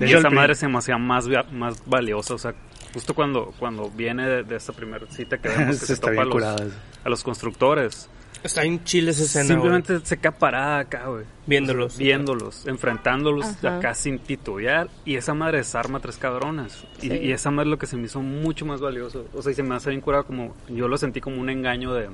Y 0.00 0.12
esa 0.12 0.30
madre 0.30 0.54
se 0.54 0.68
me 0.68 0.78
hacía 0.78 0.98
más, 0.98 1.26
más 1.52 1.82
valiosa, 1.86 2.34
o 2.34 2.38
sea, 2.38 2.54
justo 2.96 3.12
cuando, 3.12 3.52
cuando 3.58 3.90
viene 3.90 4.42
de, 4.42 4.56
esta 4.56 4.72
primera 4.72 5.04
cita 5.10 5.36
que 5.36 5.50
vemos 5.50 5.80
que 5.80 5.84
se, 5.84 5.96
topa 5.98 6.22
a 6.22 7.08
los, 7.10 7.22
constructores. 7.22 8.08
Está 8.42 8.64
en 8.64 8.84
Chile 8.84 9.10
esa 9.10 9.24
escena. 9.24 9.44
Simplemente 9.44 10.00
se 10.02 10.16
queda 10.16 10.30
parada 10.30 10.78
acá, 10.78 11.06
güey. 11.08 11.26
Viéndolos. 11.46 11.98
Viéndolos, 11.98 12.66
enfrentándolos 12.66 13.62
acá 13.62 13.92
sin 13.92 14.18
titubear. 14.20 14.88
Y 15.04 15.16
esa 15.16 15.34
madre 15.34 15.58
desarma 15.58 15.98
a 15.98 16.00
tres 16.00 16.16
cabronas. 16.16 16.86
Y, 17.02 17.32
esa 17.32 17.50
madre 17.50 17.68
es 17.68 17.70
lo 17.72 17.78
que 17.78 17.86
se 17.86 17.98
me 17.98 18.04
hizo 18.04 18.22
mucho 18.22 18.64
más 18.64 18.80
valioso. 18.80 19.26
O 19.34 19.42
sea, 19.42 19.52
y 19.52 19.54
se 19.54 19.62
me 19.62 19.74
hace 19.74 19.90
bien 19.90 20.00
curado 20.00 20.24
como... 20.24 20.56
Yo 20.70 20.88
lo 20.88 20.96
sentí 20.96 21.20
como 21.20 21.38
un 21.38 21.50
engaño 21.50 21.92
de... 21.92 22.08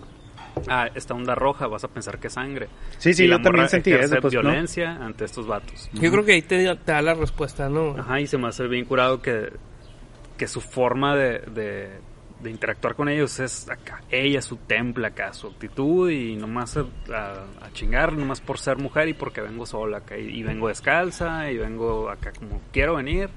Ah, 0.67 0.89
esta 0.97 1.15
onda 1.15 1.37
roja, 1.37 1.69
vas 1.69 1.85
a 1.85 1.89
pensar 1.89 2.19
que 2.19 2.27
es 2.27 2.33
sangre. 2.33 2.69
Sí, 2.99 3.15
sí, 3.15 3.29
yo 3.29 3.41
también 3.41 3.69
sentí 3.69 3.93
eso. 3.93 4.17
Pues, 4.21 4.33
violencia 4.33 4.97
ante 4.97 5.27
estos 5.27 5.47
vatos. 5.47 5.89
Yo 5.93 6.11
creo 6.11 6.25
que 6.25 6.33
ahí 6.33 6.43
te, 6.43 6.75
te, 6.75 6.93
da 6.93 7.03
la 7.03 7.15
respuesta, 7.15 7.69
¿no? 7.69 7.97
Ajá, 7.97 8.21
y 8.21 8.27
se 8.27 8.37
me 8.37 8.49
hace 8.49 8.67
bien 8.67 8.85
curado 8.85 9.23
que 9.23 9.53
que 10.43 10.49
su 10.49 10.61
forma 10.61 11.15
de, 11.15 11.39
de, 12.41 12.51
interactuar 12.51 12.97
con 12.97 13.09
ellos 13.09 13.39
es 13.39 13.71
acá, 13.71 14.03
ella, 14.11 14.43
su 14.43 14.57
temple 14.57 15.07
acá, 15.07 15.33
su 15.33 15.47
actitud 15.47 16.11
y 16.11 16.35
nomás 16.35 16.77
a, 16.77 16.81
a, 16.81 17.73
chingar, 17.73 18.13
nomás 18.13 18.41
por 18.41 18.59
ser 18.59 18.77
mujer 18.77 19.07
y 19.07 19.15
porque 19.15 19.41
vengo 19.41 19.67
sola 19.67 19.99
acá 19.99 20.19
y, 20.19 20.43
vengo 20.43 20.67
descalza 20.67 21.49
y 21.53 21.59
vengo 21.59 22.11
acá 22.11 22.33
como 22.33 22.61
quiero 22.73 22.97
venir 22.97 23.31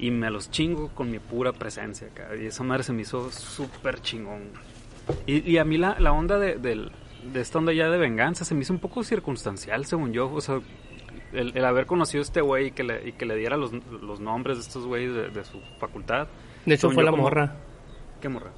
y 0.00 0.10
me 0.10 0.32
los 0.32 0.50
chingo 0.50 0.88
con 0.88 1.12
mi 1.12 1.20
pura 1.20 1.52
presencia 1.52 2.08
acá. 2.08 2.34
Y 2.34 2.46
esa 2.46 2.64
madre 2.64 2.82
se 2.82 2.92
me 2.92 3.02
hizo 3.02 3.30
súper 3.30 4.02
chingón. 4.02 4.50
Y, 5.26 5.48
y, 5.48 5.58
a 5.58 5.64
mí 5.64 5.78
la, 5.78 5.94
la 6.00 6.10
onda 6.10 6.40
de, 6.40 6.56
de, 6.56 6.90
de, 7.22 7.40
esta 7.40 7.58
onda 7.58 7.72
ya 7.72 7.88
de 7.88 7.98
venganza 7.98 8.44
se 8.44 8.56
me 8.56 8.62
hizo 8.62 8.72
un 8.72 8.80
poco 8.80 9.04
circunstancial, 9.04 9.86
según 9.86 10.12
yo. 10.12 10.28
O 10.32 10.40
sea, 10.40 10.58
el, 11.32 11.64
haber 11.64 11.86
conocido 11.86 12.20
a 12.20 12.24
este 12.24 12.40
güey 12.40 12.68
y 12.68 12.70
que 12.72 12.84
le, 12.84 13.08
y 13.08 13.12
que 13.12 13.26
le 13.26 13.36
diera 13.36 13.56
los, 13.56 13.72
los 13.72 14.20
nombres 14.20 14.56
de 14.58 14.62
estos 14.62 14.86
güeyes 14.86 15.34
de, 15.34 15.44
su 15.44 15.60
facultad. 15.78 16.28
De 16.66 16.74
hecho, 16.74 16.90
fue 16.90 17.04
la 17.04 17.12
morra. 17.12 17.54
¿Qué 18.20 18.28
morra? 18.28 18.50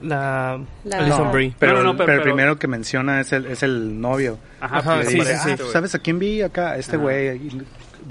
La, 0.00 0.60
la... 0.84 1.32
Pero, 1.58 1.96
pero, 1.96 2.12
el 2.12 2.22
primero 2.22 2.56
que 2.56 2.68
menciona 2.68 3.20
es 3.20 3.32
el, 3.32 3.46
es 3.46 3.64
el 3.64 4.00
novio. 4.00 4.38
Ajá, 4.60 5.02
sí, 5.02 5.20
sí, 5.20 5.32
ah, 5.32 5.56
¿Sabes 5.72 5.94
a 5.96 5.98
quién 5.98 6.20
vi 6.20 6.40
acá? 6.42 6.76
Este 6.76 6.96
güey. 6.96 7.50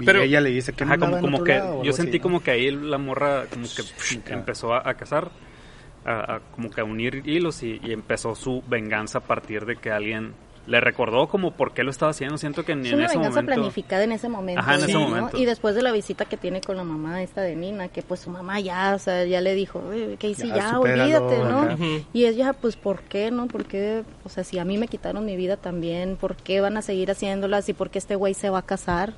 Pero 0.04 0.20
ella 0.20 0.40
le 0.40 0.50
dice 0.50 0.74
que 0.74 0.84
ajá, 0.84 0.98
como, 0.98 1.18
como 1.20 1.42
que 1.42 1.62
yo 1.82 1.92
sentí 1.92 2.20
como 2.20 2.42
que 2.42 2.50
ahí 2.50 2.70
la 2.70 2.98
morra 2.98 3.46
como 3.46 3.66
que 3.66 4.32
empezó 4.32 4.74
a, 4.74 4.88
a 4.88 4.94
casar, 4.94 5.30
a, 6.04 6.40
como 6.54 6.70
que 6.70 6.82
a 6.82 6.84
unir 6.84 7.22
hilos 7.24 7.62
y, 7.62 7.80
y 7.82 7.92
empezó 7.92 8.34
su 8.34 8.62
venganza 8.68 9.18
a 9.18 9.22
partir 9.22 9.64
de 9.64 9.76
que 9.76 9.90
alguien 9.90 10.34
le 10.68 10.80
recordó 10.80 11.28
como 11.28 11.52
por 11.52 11.72
qué 11.72 11.82
lo 11.82 11.90
estaba 11.90 12.10
haciendo. 12.10 12.36
Siento 12.36 12.64
que 12.64 12.76
ni 12.76 12.90
en 12.90 13.00
ese 13.00 13.16
momento. 13.16 13.42
planificada 13.42 14.04
en 14.04 14.12
ese 14.12 14.28
momento. 14.28 14.60
Ajá, 14.60 14.74
en 14.74 14.84
ese 14.84 14.98
momento. 14.98 15.36
Y 15.38 15.46
después 15.46 15.74
de 15.74 15.82
la 15.82 15.92
visita 15.92 16.26
que 16.26 16.36
tiene 16.36 16.60
con 16.60 16.76
la 16.76 16.84
mamá 16.84 17.22
esta 17.22 17.40
de 17.40 17.56
Nina, 17.56 17.88
que 17.88 18.02
pues 18.02 18.20
su 18.20 18.30
mamá 18.30 18.60
ya, 18.60 18.94
o 18.94 18.98
sea, 18.98 19.24
ya 19.24 19.40
le 19.40 19.54
dijo, 19.54 19.82
que 20.18 20.28
hice 20.28 20.48
ya, 20.48 20.78
olvídate, 20.78 21.38
¿no? 21.38 21.76
Y 22.12 22.26
ella, 22.26 22.52
pues, 22.52 22.76
¿por 22.76 23.00
qué, 23.00 23.30
no? 23.30 23.48
¿Por 23.48 23.64
qué? 23.64 24.04
O 24.24 24.28
sea, 24.28 24.44
si 24.44 24.58
a 24.58 24.64
mí 24.64 24.76
me 24.76 24.88
quitaron 24.88 25.24
mi 25.24 25.36
vida 25.36 25.56
también, 25.56 26.16
¿por 26.16 26.36
qué 26.36 26.60
van 26.60 26.76
a 26.76 26.82
seguir 26.82 27.10
haciéndolas? 27.10 27.68
¿Y 27.68 27.72
por 27.72 27.88
qué 27.88 27.98
este 27.98 28.14
güey 28.14 28.34
se 28.34 28.50
va 28.50 28.58
a 28.58 28.62
casar? 28.62 29.14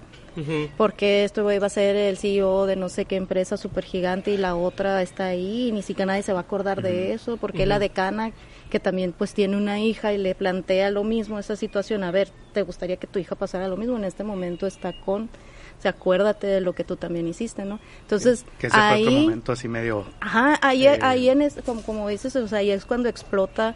Porque 0.76 1.24
este 1.24 1.42
güey 1.42 1.58
va 1.58 1.66
a 1.66 1.70
ser 1.70 1.96
el 1.96 2.16
CEO 2.16 2.66
de 2.66 2.76
no 2.76 2.88
sé 2.88 3.04
qué 3.04 3.16
empresa 3.16 3.56
super 3.56 3.84
gigante 3.84 4.30
y 4.30 4.36
la 4.36 4.54
otra 4.54 5.02
está 5.02 5.26
ahí 5.26 5.68
y 5.68 5.72
ni 5.72 5.82
siquiera 5.82 6.06
nadie 6.06 6.22
se 6.22 6.32
va 6.32 6.38
a 6.38 6.42
acordar 6.42 6.82
de 6.82 7.12
eso? 7.12 7.36
Porque 7.36 7.66
la 7.66 7.78
decana 7.78 8.32
que 8.70 8.80
también 8.80 9.12
pues 9.12 9.34
tiene 9.34 9.56
una 9.56 9.80
hija 9.80 10.12
y 10.12 10.18
le 10.18 10.34
plantea 10.34 10.90
lo 10.90 11.04
mismo 11.04 11.38
esa 11.38 11.56
situación, 11.56 12.04
a 12.04 12.10
ver, 12.10 12.28
¿te 12.54 12.62
gustaría 12.62 12.96
que 12.96 13.06
tu 13.06 13.18
hija 13.18 13.34
pasara 13.34 13.68
lo 13.68 13.76
mismo? 13.76 13.96
En 13.96 14.04
este 14.04 14.24
momento 14.24 14.66
está 14.66 14.92
con, 14.92 15.24
o 15.24 15.82
sea, 15.82 15.90
acuérdate 15.90 16.46
de 16.46 16.60
lo 16.60 16.74
que 16.74 16.84
tú 16.84 16.96
también 16.96 17.28
hiciste, 17.28 17.64
¿no? 17.64 17.80
Entonces, 18.02 18.46
que 18.58 18.68
ese 18.68 18.76
ahí, 18.76 19.04
fue 19.04 19.12
otro 19.12 19.22
momento 19.22 19.52
así 19.52 19.68
medio... 19.68 20.06
Ajá, 20.20 20.58
ahí, 20.62 20.86
eh, 20.86 20.98
ahí 21.02 21.28
en 21.28 21.46
como, 21.66 21.82
como 21.82 22.08
dices, 22.08 22.34
o 22.36 22.48
sea, 22.48 22.58
ahí 22.58 22.70
es 22.70 22.86
cuando 22.86 23.08
explota 23.08 23.74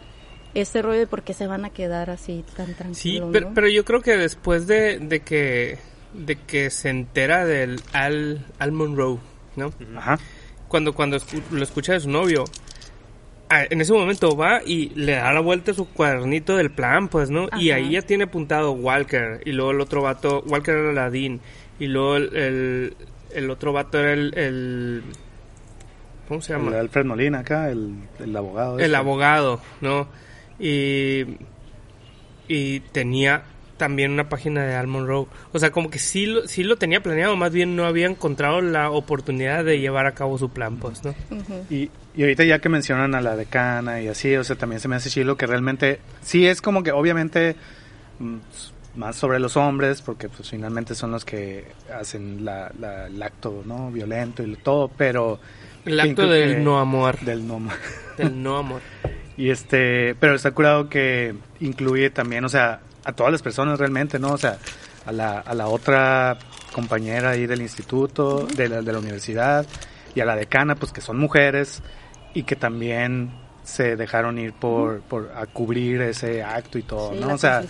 ese 0.54 0.83
rollo 0.83 1.00
de 1.00 1.07
por 1.07 1.22
qué 1.22 1.35
se 1.35 1.46
van 1.46 1.64
a 1.64 1.70
quedar 1.70 2.11
así 2.11 2.44
tan 2.57 2.74
tranquilos. 2.74 2.96
Sí, 2.96 3.20
pero, 3.33 3.50
pero, 3.54 3.68
yo 3.68 3.85
creo 3.85 4.00
que 4.00 4.16
después 4.16 4.66
de, 4.66 4.98
de 5.00 5.20
que 5.20 5.78
de 6.14 6.37
que 6.37 6.70
se 6.70 6.90
entera 6.90 7.44
del 7.44 7.80
Al, 7.92 8.46
Al 8.59 8.72
Monroe, 8.72 9.18
¿no? 9.57 9.72
Ajá. 9.96 10.18
Cuando, 10.68 10.94
cuando 10.94 11.18
lo 11.50 11.62
escucha 11.62 11.92
de 11.92 12.00
su 12.00 12.09
novio, 12.09 12.44
en 13.50 13.80
ese 13.80 13.92
momento 13.92 14.37
va 14.37 14.62
y 14.64 14.90
le 14.90 15.12
da 15.12 15.33
la 15.33 15.40
vuelta 15.40 15.72
a 15.72 15.74
su 15.74 15.88
cuadernito 15.88 16.57
del 16.57 16.70
plan, 16.70 17.09
pues, 17.09 17.30
¿no? 17.30 17.48
Y 17.59 17.70
ahí 17.70 17.92
ya 17.92 18.02
tiene 18.02 18.24
apuntado 18.24 18.72
Walker, 18.72 19.40
y 19.44 19.52
luego 19.52 19.70
el 19.72 19.80
otro 19.80 20.02
vato, 20.02 20.42
Walker 20.46 20.74
era 20.74 20.92
Ladín, 20.92 21.40
y 21.78 21.87
luego 21.87 22.16
el, 22.16 22.96
el, 23.33 23.50
otro 23.50 23.72
vato 23.72 23.98
era 23.98 24.12
el, 24.12 25.02
¿cómo 26.28 26.40
se 26.40 26.52
llama? 26.52 26.70
El 26.70 26.76
Alfred 26.78 27.04
Molina 27.04 27.40
acá, 27.40 27.70
el, 27.70 27.94
el 28.18 28.37
abogado. 28.37 28.78
El 28.78 28.94
abogado, 28.94 29.61
¿no? 29.80 30.09
Y, 30.59 31.24
y 32.48 32.80
tenía 32.80 33.44
también 33.76 34.12
una 34.12 34.28
página 34.28 34.64
de 34.64 34.74
Al 34.74 34.87
Monroe. 34.87 35.26
O 35.52 35.58
sea, 35.58 35.70
como 35.70 35.90
que 35.90 35.98
sí 35.98 36.26
lo, 36.26 36.46
sí 36.48 36.62
lo 36.64 36.76
tenía 36.76 37.02
planeado, 37.02 37.37
más 37.37 37.52
bien 37.52 37.76
no 37.76 37.84
había 37.87 38.06
encontrado 38.06 38.60
la 38.60 38.90
oportunidad 38.90 39.64
de 39.64 39.80
llevar 39.80 40.06
a 40.06 40.12
cabo 40.12 40.38
su 40.38 40.50
plan, 40.50 40.76
pues, 40.76 41.02
¿no? 41.04 41.14
Y, 41.70 41.90
y 42.16 42.22
ahorita 42.22 42.44
ya 42.44 42.58
que 42.60 42.68
mencionan 42.68 43.14
a 43.14 43.20
la 43.20 43.37
decana 43.37 44.00
y 44.00 44.08
así, 44.08 44.34
o 44.37 44.44
sea, 44.44 44.56
también 44.56 44.80
se 44.80 44.88
me 44.88 44.96
hace 44.96 45.10
chilo 45.10 45.37
que 45.37 45.46
realmente 45.46 45.98
sí 46.22 46.46
es 46.46 46.60
como 46.62 46.82
que 46.82 46.92
obviamente 46.92 47.56
mm, 48.20 48.37
más 48.96 49.16
sobre 49.16 49.40
los 49.40 49.56
hombres, 49.56 50.00
porque 50.02 50.28
pues 50.28 50.48
finalmente 50.50 50.94
son 50.94 51.10
los 51.10 51.24
que 51.24 51.64
hacen 51.92 52.44
la, 52.44 52.70
la- 52.78 53.06
el 53.08 53.20
acto 53.22 53.62
no 53.66 53.90
violento 53.90 54.42
y 54.44 54.54
todo, 54.56 54.88
pero 54.96 55.40
El 55.84 55.98
acto 55.98 56.28
del 56.28 56.54
que- 56.54 56.60
no 56.60 56.78
amor. 56.78 57.18
del 57.20 57.46
no 57.46 57.58
ma- 57.58 57.76
Del 58.16 58.42
no 58.42 58.56
amor. 58.58 58.80
Y 59.37 59.50
este, 59.50 60.14
pero 60.14 60.37
está 60.37 60.52
curado 60.52 60.88
que 60.88 61.34
incluye 61.58 62.08
también, 62.10 62.44
o 62.44 62.48
sea, 62.48 62.78
a 63.05 63.12
todas 63.12 63.33
las 63.33 63.43
personas 63.43 63.79
realmente, 63.79 64.19
¿no? 64.19 64.33
O 64.33 64.38
sea, 64.38 64.59
a 65.07 65.12
la, 65.12 65.40
a 65.40 65.55
la 65.55 65.69
otra 65.69 66.38
compañera 66.73 67.31
ahí 67.31 67.47
del 67.47 67.62
instituto, 67.62 68.47
de 68.57 68.69
la, 68.69 68.83
de 68.83 68.93
la 68.93 68.99
universidad, 68.99 69.67
y 70.14 70.21
a 70.21 70.25
la 70.25 70.37
decana, 70.37 70.75
pues 70.75 70.93
que 70.93 71.01
son 71.01 71.19
mujeres 71.19 71.83
y 72.35 72.45
que 72.45 72.57
también 72.57 73.33
se 73.62 73.97
dejaron 73.97 74.38
ir 74.38 74.53
por, 74.53 75.01
por 75.03 75.33
a 75.35 75.47
cubrir 75.47 76.03
ese 76.03 76.43
acto 76.43 76.79
y 76.79 76.83
todo, 76.83 77.12
Sí, 77.12 77.21
¿no? 77.21 77.29
la 77.29 77.35
O 77.35 77.38
sea, 77.38 77.62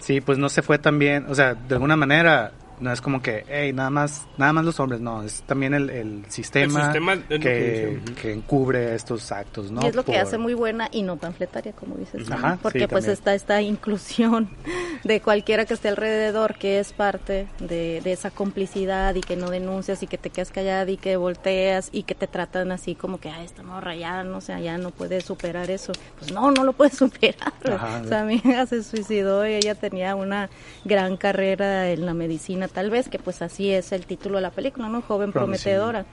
sí, 0.00 0.20
pues 0.20 0.38
no 0.38 0.48
se 0.48 0.62
fue 0.62 0.78
tan 0.78 0.98
bien, 0.98 1.26
o 1.28 1.34
sea, 1.34 1.54
de 1.54 1.74
alguna 1.74 1.96
manera 1.96 2.52
no 2.84 2.92
es 2.92 3.00
como 3.00 3.22
que, 3.22 3.44
hey, 3.48 3.72
nada 3.72 3.88
más, 3.88 4.26
nada 4.36 4.52
más 4.52 4.64
los 4.66 4.78
hombres, 4.78 5.00
no, 5.00 5.22
es 5.22 5.42
también 5.42 5.72
el, 5.72 5.88
el 5.88 6.24
sistema, 6.28 6.92
El 7.30 7.40
que 7.40 7.98
que, 8.20 8.32
encubre 8.32 8.94
estos 8.94 9.32
actos, 9.32 9.70
¿no? 9.70 9.80
y 9.82 9.86
es 9.86 9.94
lo 9.94 10.04
que 10.04 10.18
hace 10.18 10.36
muy 10.36 10.52
buena 10.52 10.88
y 10.92 11.02
no 11.02 11.16
panfletaria, 11.16 11.72
como 11.72 11.96
dices. 11.96 12.28
¿no? 12.28 12.36
Ajá, 12.36 12.58
Porque 12.60 12.80
sí, 12.80 12.86
pues 12.86 13.04
también. 13.04 13.18
está 13.18 13.34
esta 13.34 13.62
inclusión 13.62 14.50
de 15.04 15.22
cualquiera 15.22 15.64
que 15.64 15.72
esté 15.72 15.88
alrededor, 15.88 16.56
que 16.56 16.78
es 16.78 16.92
parte 16.92 17.46
de, 17.58 18.02
de 18.04 18.12
esa 18.12 18.30
complicidad 18.30 19.14
y 19.14 19.22
que 19.22 19.36
no 19.36 19.48
denuncias 19.48 20.02
y 20.02 20.06
que 20.06 20.18
te 20.18 20.28
quedas 20.28 20.50
callada 20.50 20.90
y 20.90 20.98
que 20.98 21.16
volteas 21.16 21.88
y 21.90 22.02
que 22.02 22.14
te 22.14 22.26
tratan 22.26 22.70
así 22.70 22.94
como 22.94 23.18
que, 23.18 23.30
ay, 23.30 23.46
esta 23.46 23.62
morra 23.62 23.96
ya 23.96 24.22
no 24.24 24.42
sé, 24.42 24.62
ya 24.62 24.76
no 24.76 24.90
puede 24.90 25.22
superar 25.22 25.70
eso. 25.70 25.92
Pues 26.18 26.32
no, 26.32 26.50
no 26.50 26.64
lo 26.64 26.74
puede 26.74 26.90
superar. 26.94 27.54
Ajá. 27.64 28.02
O 28.04 28.08
sea, 28.08 28.24
mi 28.24 28.34
hija 28.34 28.66
se 28.66 28.82
suicidó 28.82 29.46
y 29.46 29.54
ella 29.54 29.74
tenía 29.74 30.14
una 30.16 30.50
gran 30.84 31.16
carrera 31.16 31.88
en 31.90 32.04
la 32.04 32.12
medicina, 32.12 32.68
tal 32.74 32.90
vez, 32.90 33.08
que 33.08 33.18
pues 33.18 33.40
así 33.40 33.70
es 33.70 33.92
el 33.92 34.04
título 34.04 34.36
de 34.36 34.42
la 34.42 34.50
película, 34.50 34.88
¿no? 34.90 35.00
Joven 35.00 35.32
prometedora. 35.32 36.04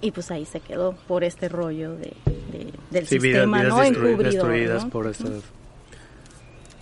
Y 0.00 0.10
pues 0.10 0.30
ahí 0.30 0.44
se 0.44 0.60
quedó 0.60 0.92
por 1.08 1.24
este 1.24 1.48
rollo 1.48 1.96
de, 1.96 2.12
de- 2.52 2.72
del 2.90 3.06
Sí, 3.06 3.18
vidas, 3.18 3.42
sistema, 3.44 3.62
vidas 3.62 3.92
¿no? 3.98 4.18
destruidas 4.18 4.84
¿no? 4.84 4.90
por 4.90 5.06
estas... 5.08 5.30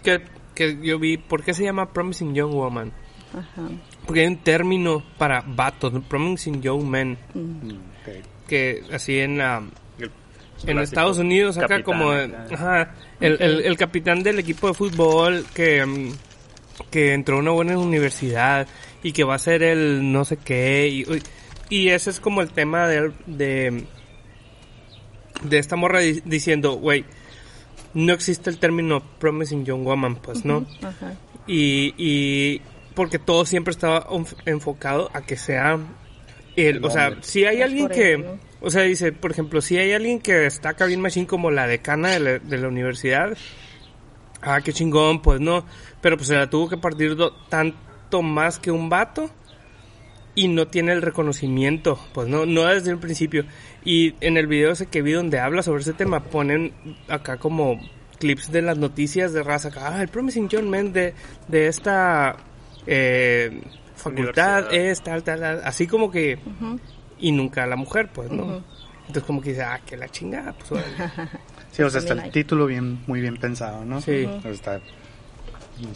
Que, 0.02 0.22
que 0.54 0.78
yo 0.82 0.98
vi, 0.98 1.16
¿por 1.16 1.42
qué 1.42 1.54
se 1.54 1.64
llama 1.64 1.92
Promising 1.92 2.34
Young 2.34 2.52
Woman? 2.52 2.92
Ajá. 3.32 3.68
Porque 4.06 4.20
hay 4.20 4.26
un 4.26 4.36
término 4.38 5.02
para 5.18 5.42
vatos, 5.46 5.92
¿no? 5.92 6.02
Promising 6.02 6.60
Young 6.62 6.84
Men, 6.84 7.18
Mm. 7.34 7.70
Que 8.48 8.82
así 8.92 9.18
en 9.18 9.38
la... 9.38 9.62
En 10.66 10.78
Estados 10.78 11.18
Unidos, 11.18 11.56
acá 11.58 11.66
capitán, 11.68 11.82
como 11.82 12.10
ajá, 12.12 12.94
el, 13.20 13.36
el, 13.42 13.60
el 13.62 13.76
capitán 13.76 14.22
del 14.22 14.38
equipo 14.38 14.68
de 14.68 14.74
fútbol 14.74 15.44
que, 15.52 15.84
mm, 15.84 16.12
que 16.90 17.12
entró 17.14 17.36
a 17.36 17.40
una 17.40 17.50
buena 17.52 17.78
universidad 17.78 18.66
y 19.02 19.12
que 19.12 19.24
va 19.24 19.34
a 19.34 19.38
ser 19.38 19.62
el 19.62 20.12
no 20.12 20.24
sé 20.24 20.36
qué. 20.36 20.88
Y, 20.88 21.10
uy, 21.10 21.22
y 21.68 21.88
ese 21.88 22.10
es 22.10 22.20
como 22.20 22.40
el 22.42 22.50
tema 22.50 22.86
de, 22.88 23.12
de, 23.26 23.84
de 25.42 25.58
esta 25.58 25.76
morra 25.76 26.00
di- 26.00 26.22
diciendo, 26.24 26.74
güey, 26.74 27.04
no 27.94 28.12
existe 28.12 28.50
el 28.50 28.58
término 28.58 29.02
promising 29.18 29.64
young 29.64 29.84
woman, 29.84 30.16
pues, 30.16 30.44
¿no? 30.44 30.66
Ajá. 30.82 31.14
y, 31.46 31.94
y 31.96 32.60
porque 32.94 33.18
todo 33.18 33.44
siempre 33.44 33.72
estaba 33.72 34.06
enf- 34.08 34.36
enfocado 34.46 35.10
a 35.14 35.22
que 35.22 35.36
sea 35.36 35.78
el, 36.56 36.76
El 36.76 36.84
o 36.84 36.90
sea, 36.90 37.08
hombre. 37.08 37.22
si 37.22 37.44
hay 37.44 37.58
Es 37.58 37.64
alguien 37.64 37.88
que, 37.88 38.24
o 38.60 38.70
sea, 38.70 38.82
dice, 38.82 39.12
por 39.12 39.30
ejemplo, 39.32 39.60
si 39.60 39.76
hay 39.76 39.92
alguien 39.92 40.20
que 40.20 40.34
destaca 40.34 40.86
bien 40.86 41.00
machine 41.00 41.26
como 41.26 41.50
la 41.50 41.66
decana 41.66 42.10
de 42.10 42.20
la, 42.20 42.38
de 42.38 42.58
la 42.58 42.68
universidad, 42.68 43.36
ah, 44.44 44.60
qué 44.60 44.72
chingón, 44.72 45.20
pues 45.20 45.40
no, 45.40 45.64
pero 46.00 46.16
pues 46.16 46.28
se 46.28 46.34
la 46.34 46.48
tuvo 46.48 46.68
que 46.68 46.76
partir 46.76 47.16
tanto 47.48 48.22
más 48.22 48.58
que 48.58 48.70
un 48.70 48.88
vato 48.88 49.30
y 50.34 50.48
no 50.48 50.66
tiene 50.66 50.92
el 50.92 51.02
reconocimiento, 51.02 51.98
pues 52.12 52.28
no, 52.28 52.46
no 52.46 52.64
desde 52.64 52.90
el 52.90 52.98
principio. 52.98 53.44
Y 53.84 54.14
en 54.20 54.36
el 54.36 54.46
video 54.46 54.72
ese 54.72 54.86
que 54.86 55.02
vi 55.02 55.12
donde 55.12 55.38
habla 55.38 55.62
sobre 55.62 55.82
ese 55.82 55.92
tema, 55.92 56.24
ponen 56.24 56.72
acá 57.08 57.36
como 57.36 57.80
clips 58.18 58.50
de 58.50 58.62
las 58.62 58.78
noticias 58.78 59.32
de 59.32 59.42
raza, 59.42 59.68
acá, 59.68 59.96
ah, 59.96 60.02
el 60.02 60.08
Promising 60.08 60.48
Young 60.48 60.66
Man 60.66 60.92
de, 60.92 61.14
de 61.48 61.68
esta 61.68 62.36
eh, 62.86 63.62
facultad 63.96 64.72
es 64.72 65.02
tal, 65.02 65.22
tal, 65.22 65.40
tal, 65.40 65.62
así 65.64 65.86
como 65.86 66.10
que, 66.10 66.38
y 67.18 67.32
nunca 67.32 67.66
la 67.66 67.76
mujer, 67.76 68.10
pues, 68.12 68.30
¿no? 68.30 68.62
Entonces 69.00 69.24
como 69.24 69.40
que 69.40 69.50
dice, 69.50 69.62
ah, 69.62 69.80
que 69.84 69.96
la 69.96 70.08
chingada, 70.08 70.52
pues, 70.52 70.72
órale. 70.72 71.30
Sí, 71.74 71.82
o 71.82 71.90
sea, 71.90 72.00
está 72.00 72.12
el 72.14 72.20
hay. 72.20 72.30
título 72.30 72.66
bien, 72.66 73.00
muy 73.06 73.20
bien 73.20 73.36
pensado, 73.36 73.84
¿no? 73.84 74.00
Sí. 74.00 74.24
O 74.24 74.40
sea, 74.42 74.50
está 74.50 74.80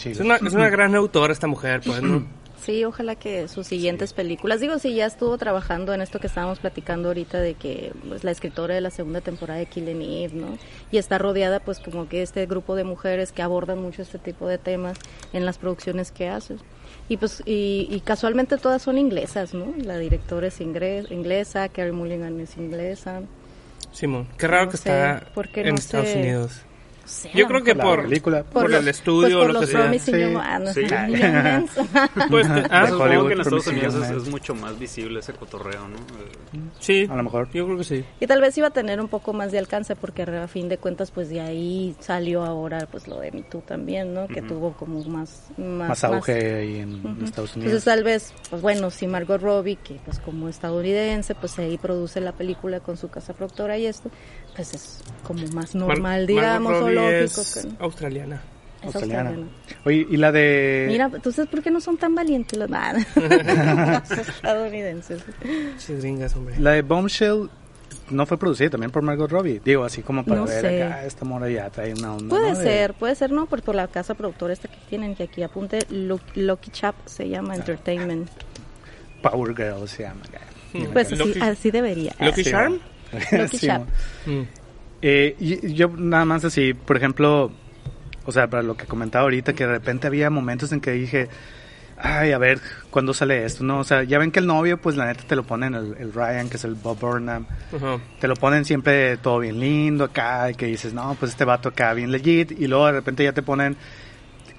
es, 0.04 0.20
una, 0.20 0.36
es 0.36 0.52
una 0.52 0.68
gran 0.68 0.94
autora 0.94 1.32
esta 1.32 1.46
mujer, 1.46 1.80
pues, 1.84 2.02
¿no? 2.02 2.26
Sí, 2.60 2.84
ojalá 2.84 3.14
que 3.14 3.46
sus 3.46 3.68
siguientes 3.68 4.12
películas, 4.12 4.60
digo, 4.60 4.80
si 4.80 4.92
ya 4.92 5.06
estuvo 5.06 5.38
trabajando 5.38 5.94
en 5.94 6.02
esto 6.02 6.18
que 6.18 6.26
estábamos 6.26 6.58
platicando 6.58 7.08
ahorita 7.08 7.38
de 7.40 7.54
que 7.54 7.92
pues, 8.08 8.24
la 8.24 8.32
escritora 8.32 8.74
de 8.74 8.80
la 8.80 8.90
segunda 8.90 9.20
temporada 9.20 9.60
de 9.60 9.66
Killing 9.66 10.02
Eve, 10.02 10.34
¿no? 10.34 10.58
Y 10.90 10.98
está 10.98 11.18
rodeada 11.18 11.60
pues 11.60 11.78
como 11.78 12.08
que 12.08 12.20
este 12.20 12.44
grupo 12.46 12.74
de 12.74 12.82
mujeres 12.82 13.30
que 13.30 13.42
abordan 13.42 13.80
mucho 13.80 14.02
este 14.02 14.18
tipo 14.18 14.48
de 14.48 14.58
temas 14.58 14.98
en 15.32 15.46
las 15.46 15.56
producciones 15.56 16.10
que 16.10 16.28
hace. 16.28 16.56
Y 17.08 17.16
pues 17.16 17.42
y, 17.46 17.86
y 17.90 18.00
casualmente 18.00 18.58
todas 18.58 18.82
son 18.82 18.98
inglesas, 18.98 19.54
¿no? 19.54 19.72
La 19.78 19.96
directora 19.96 20.48
es 20.48 20.60
ingres- 20.60 21.10
inglesa, 21.12 21.68
Carrie 21.68 21.92
Mulligan 21.92 22.38
es 22.40 22.56
inglesa. 22.58 23.22
Simón, 23.92 24.28
qué 24.36 24.46
raro 24.46 24.66
No 24.66 24.70
que 24.70 24.76
está 24.76 25.22
¿por 25.34 25.48
qué 25.48 25.62
en 25.62 25.74
Estados? 25.74 26.14
Unidos. 26.14 26.62
Sé, 27.08 27.30
Yo 27.34 27.46
creo 27.46 27.62
que 27.64 27.74
La 27.74 27.82
por, 27.84 28.02
película. 28.02 28.42
por, 28.44 28.70
los- 28.70 28.80
el 28.82 28.88
estudio 28.88 29.20
pues, 29.20 29.32
por 29.34 29.42
o 29.44 29.46
lo 29.48 29.54
que 29.54 29.60
los 29.60 29.70
sea. 29.70 29.80
Promising 29.80 30.14
Sí. 30.14 30.20
Young- 30.20 30.42
ah, 30.44 30.58
no 30.58 30.72
Sí. 30.72 30.82
Pues, 32.28 32.46
ah, 32.70 32.86
supongo 32.88 33.26
que 33.26 33.32
en 33.34 33.40
Estados 33.40 33.66
Unidos 33.66 33.94
es, 33.94 34.28
mucho 34.28 34.54
más 34.54 34.78
visible 34.78 35.20
ese 35.20 35.32
cotorreo, 35.32 35.88
¿no? 35.88 35.96
Sí, 36.80 37.06
A 37.10 37.16
lo 37.16 37.22
mejor. 37.22 37.48
yo 37.52 37.64
creo 37.66 37.78
que 37.78 37.84
sí. 37.84 38.04
Y 38.20 38.26
tal 38.26 38.40
vez 38.40 38.56
iba 38.58 38.68
a 38.68 38.70
tener 38.70 39.00
un 39.00 39.08
poco 39.08 39.32
más 39.32 39.52
de 39.52 39.58
alcance 39.58 39.96
porque 39.96 40.22
a 40.22 40.48
fin 40.48 40.68
de 40.68 40.78
cuentas 40.78 41.10
pues 41.10 41.28
de 41.28 41.40
ahí 41.40 41.94
salió 42.00 42.44
ahora 42.44 42.86
pues 42.90 43.08
lo 43.08 43.18
de 43.20 43.32
Me 43.32 43.42
Too 43.42 43.62
también, 43.62 44.14
¿no? 44.14 44.26
Que 44.28 44.42
tuvo 44.42 44.72
como 44.74 45.02
más 45.04 45.48
más, 45.56 45.88
Más 45.88 46.04
auge 46.04 46.32
ahí 46.56 46.78
en. 46.80 47.18
Estados 47.24 47.56
Unidos. 47.56 47.72
Entonces 47.72 47.84
tal 47.84 48.04
vez, 48.04 48.32
pues 48.50 48.62
bueno, 48.62 48.90
si 48.90 49.06
Margot 49.06 49.40
Robbie, 49.40 49.76
que 49.76 49.94
pues 50.04 50.18
como 50.20 50.48
estadounidense, 50.48 51.34
pues 51.34 51.58
ahí 51.58 51.78
produce 51.78 52.20
la 52.20 52.32
película 52.32 52.80
con 52.80 52.96
su 52.96 53.08
casa 53.08 53.32
productora 53.34 53.76
y 53.78 53.86
esto, 53.86 54.10
pues 54.58 54.74
es 54.74 54.98
como 55.22 55.46
más 55.52 55.72
normal, 55.76 56.02
Mar- 56.02 56.26
digamos, 56.26 56.72
Margot 56.72 56.88
o 56.88 56.90
lógico. 56.90 57.40
es 57.42 57.54
que- 57.64 57.82
australiana. 57.84 58.42
es 58.80 58.84
australiana. 58.86 59.30
australiana. 59.30 59.52
Oye, 59.84 60.06
y 60.10 60.16
la 60.16 60.32
de... 60.32 60.86
Mira, 60.88 61.10
entonces, 61.14 61.46
¿por 61.46 61.62
qué 61.62 61.70
no 61.70 61.80
son 61.80 61.96
tan 61.96 62.16
valientes 62.16 62.58
los 62.58 62.68
Los 62.68 64.10
estadounidenses? 64.28 65.22
Sí, 65.78 65.94
gringas, 65.94 66.34
hombre. 66.34 66.58
La 66.58 66.72
de 66.72 66.82
Bombshell 66.82 67.48
no 68.10 68.26
fue 68.26 68.36
producida 68.36 68.70
también 68.70 68.90
por 68.90 69.02
Margot 69.02 69.30
Robbie. 69.30 69.60
Digo, 69.64 69.84
así 69.84 70.02
como 70.02 70.24
para 70.24 70.40
No 70.40 70.46
ver 70.46 70.60
sé. 70.60 70.82
acá, 70.82 71.04
esta 71.04 71.24
mora 71.24 71.48
ya 71.48 71.70
trae 71.70 71.92
una 71.94 72.14
onda. 72.14 72.28
Puede 72.30 72.56
ser, 72.56 72.94
puede 72.94 73.14
ser, 73.14 73.30
no, 73.30 73.46
por, 73.46 73.62
por 73.62 73.76
la 73.76 73.86
casa 73.86 74.14
productora 74.14 74.52
esta 74.52 74.66
que 74.66 74.78
tienen, 74.88 75.14
que 75.14 75.22
aquí 75.22 75.42
apunte, 75.44 75.78
Lu- 75.90 76.18
Lucky 76.34 76.72
Chap 76.72 76.96
se 77.06 77.28
llama 77.28 77.54
Entertainment. 77.54 78.28
Power 79.22 79.54
Girl 79.54 79.88
se 79.88 80.02
llama. 80.02 80.22
acá. 80.28 80.40
Pues 80.92 81.06
así, 81.12 81.16
Lucky- 81.16 81.40
así 81.40 81.70
debería. 81.70 82.14
Lucky 82.20 82.42
Sí, 82.42 82.50
Charm. 82.50 82.80
Lucky. 83.32 83.68
Mm. 84.26 84.42
Eh, 85.02 85.36
y- 85.38 85.74
yo 85.74 85.88
nada 85.96 86.24
más 86.24 86.44
así, 86.44 86.74
por 86.74 86.96
ejemplo, 86.96 87.50
o 88.24 88.32
sea, 88.32 88.48
para 88.48 88.62
lo 88.62 88.76
que 88.76 88.86
comentaba 88.86 89.22
ahorita, 89.24 89.52
que 89.54 89.64
de 89.66 89.72
repente 89.72 90.06
había 90.06 90.28
momentos 90.30 90.72
en 90.72 90.80
que 90.80 90.90
dije, 90.92 91.28
ay, 91.96 92.32
a 92.32 92.38
ver, 92.38 92.60
¿cuándo 92.90 93.14
sale 93.14 93.44
esto? 93.44 93.64
No, 93.64 93.78
o 93.80 93.84
sea, 93.84 94.02
ya 94.02 94.18
ven 94.18 94.30
que 94.30 94.40
el 94.40 94.46
novio, 94.46 94.78
pues 94.80 94.96
la 94.96 95.06
neta 95.06 95.24
te 95.26 95.34
lo 95.36 95.44
ponen, 95.44 95.74
el, 95.74 95.96
el 95.98 96.12
Ryan, 96.12 96.48
que 96.48 96.56
es 96.56 96.64
el 96.64 96.74
Bob 96.74 96.98
Burnham, 96.98 97.46
Ajá. 97.74 97.98
te 98.20 98.28
lo 98.28 98.34
ponen 98.34 98.64
siempre 98.64 99.16
todo 99.18 99.38
bien 99.38 99.58
lindo 99.60 100.04
acá, 100.04 100.50
y 100.50 100.54
que 100.54 100.66
dices, 100.66 100.92
no, 100.92 101.16
pues 101.18 101.32
este 101.32 101.44
vato 101.44 101.70
acá 101.70 101.92
bien 101.94 102.10
legit, 102.12 102.52
y 102.52 102.66
luego 102.66 102.86
de 102.86 102.92
repente 102.92 103.24
ya 103.24 103.32
te 103.32 103.42
ponen 103.42 103.76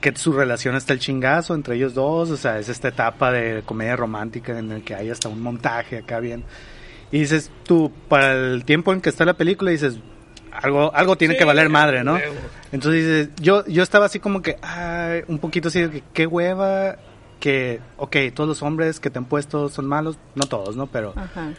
que 0.01 0.15
su 0.15 0.31
relación 0.31 0.75
está 0.75 0.93
el 0.93 0.99
chingazo 0.99 1.53
entre 1.53 1.75
ellos 1.75 1.93
dos, 1.93 2.29
o 2.31 2.38
sea, 2.38 2.57
es 2.57 2.69
esta 2.69 2.88
etapa 2.88 3.31
de 3.31 3.63
comedia 3.65 3.97
romántica 3.97 4.57
en 4.57 4.71
el 4.71 4.81
que 4.83 4.95
hay 4.95 5.09
hasta 5.09 5.27
un 5.27 5.41
montaje 5.41 5.97
acá 5.97 6.19
bien. 6.21 6.43
Y 7.11 7.19
dices, 7.21 7.49
tú, 7.65 7.91
para 8.07 8.33
el 8.33 8.65
tiempo 8.65 8.93
en 8.93 9.01
que 9.01 9.09
está 9.09 9.25
la 9.25 9.33
película, 9.33 9.71
dices, 9.71 9.97
algo, 10.51 10.93
algo 10.95 11.15
tiene 11.15 11.33
Sí, 11.35 11.39
que 11.39 11.45
valer 11.45 11.69
madre, 11.69 12.03
¿no? 12.03 12.13
huevo. 12.13 12.35
Entonces 12.71 13.01
dices, 13.05 13.29
yo, 13.41 13.65
yo 13.65 13.81
estaba 13.83 14.05
así 14.05 14.19
como 14.19 14.41
que, 14.41 14.57
ay, 14.61 15.23
un 15.27 15.39
poquito 15.39 15.69
así 15.69 15.81
de 15.81 15.89
que, 15.89 16.03
qué 16.13 16.27
hueva, 16.27 16.97
que, 17.39 17.79
ok, 17.97 18.15
todos 18.33 18.47
los 18.47 18.61
hombres 18.61 18.99
que 18.99 19.09
te 19.09 19.17
han 19.17 19.25
puesto 19.25 19.69
son 19.69 19.87
malos, 19.87 20.17
no 20.35 20.45
todos, 20.45 20.75
¿no? 20.75 20.85
Pero, 20.87 21.13
Ajá. 21.15 21.53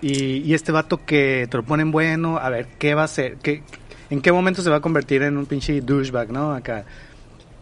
y, 0.00 0.38
y 0.38 0.54
este 0.54 0.72
vato 0.72 1.04
que 1.04 1.46
te 1.50 1.56
lo 1.56 1.62
ponen 1.64 1.90
bueno, 1.92 2.38
a 2.38 2.48
ver, 2.50 2.66
¿qué 2.78 2.94
va 2.94 3.02
a 3.02 3.04
hacer? 3.04 3.36
¿Qué, 3.36 3.62
¿En 4.10 4.20
qué 4.20 4.32
momento 4.32 4.62
se 4.62 4.70
va 4.70 4.76
a 4.76 4.80
convertir 4.80 5.22
en 5.22 5.36
un 5.36 5.46
pinche 5.46 5.80
douchebag, 5.80 6.32
no? 6.32 6.54
Acá. 6.54 6.84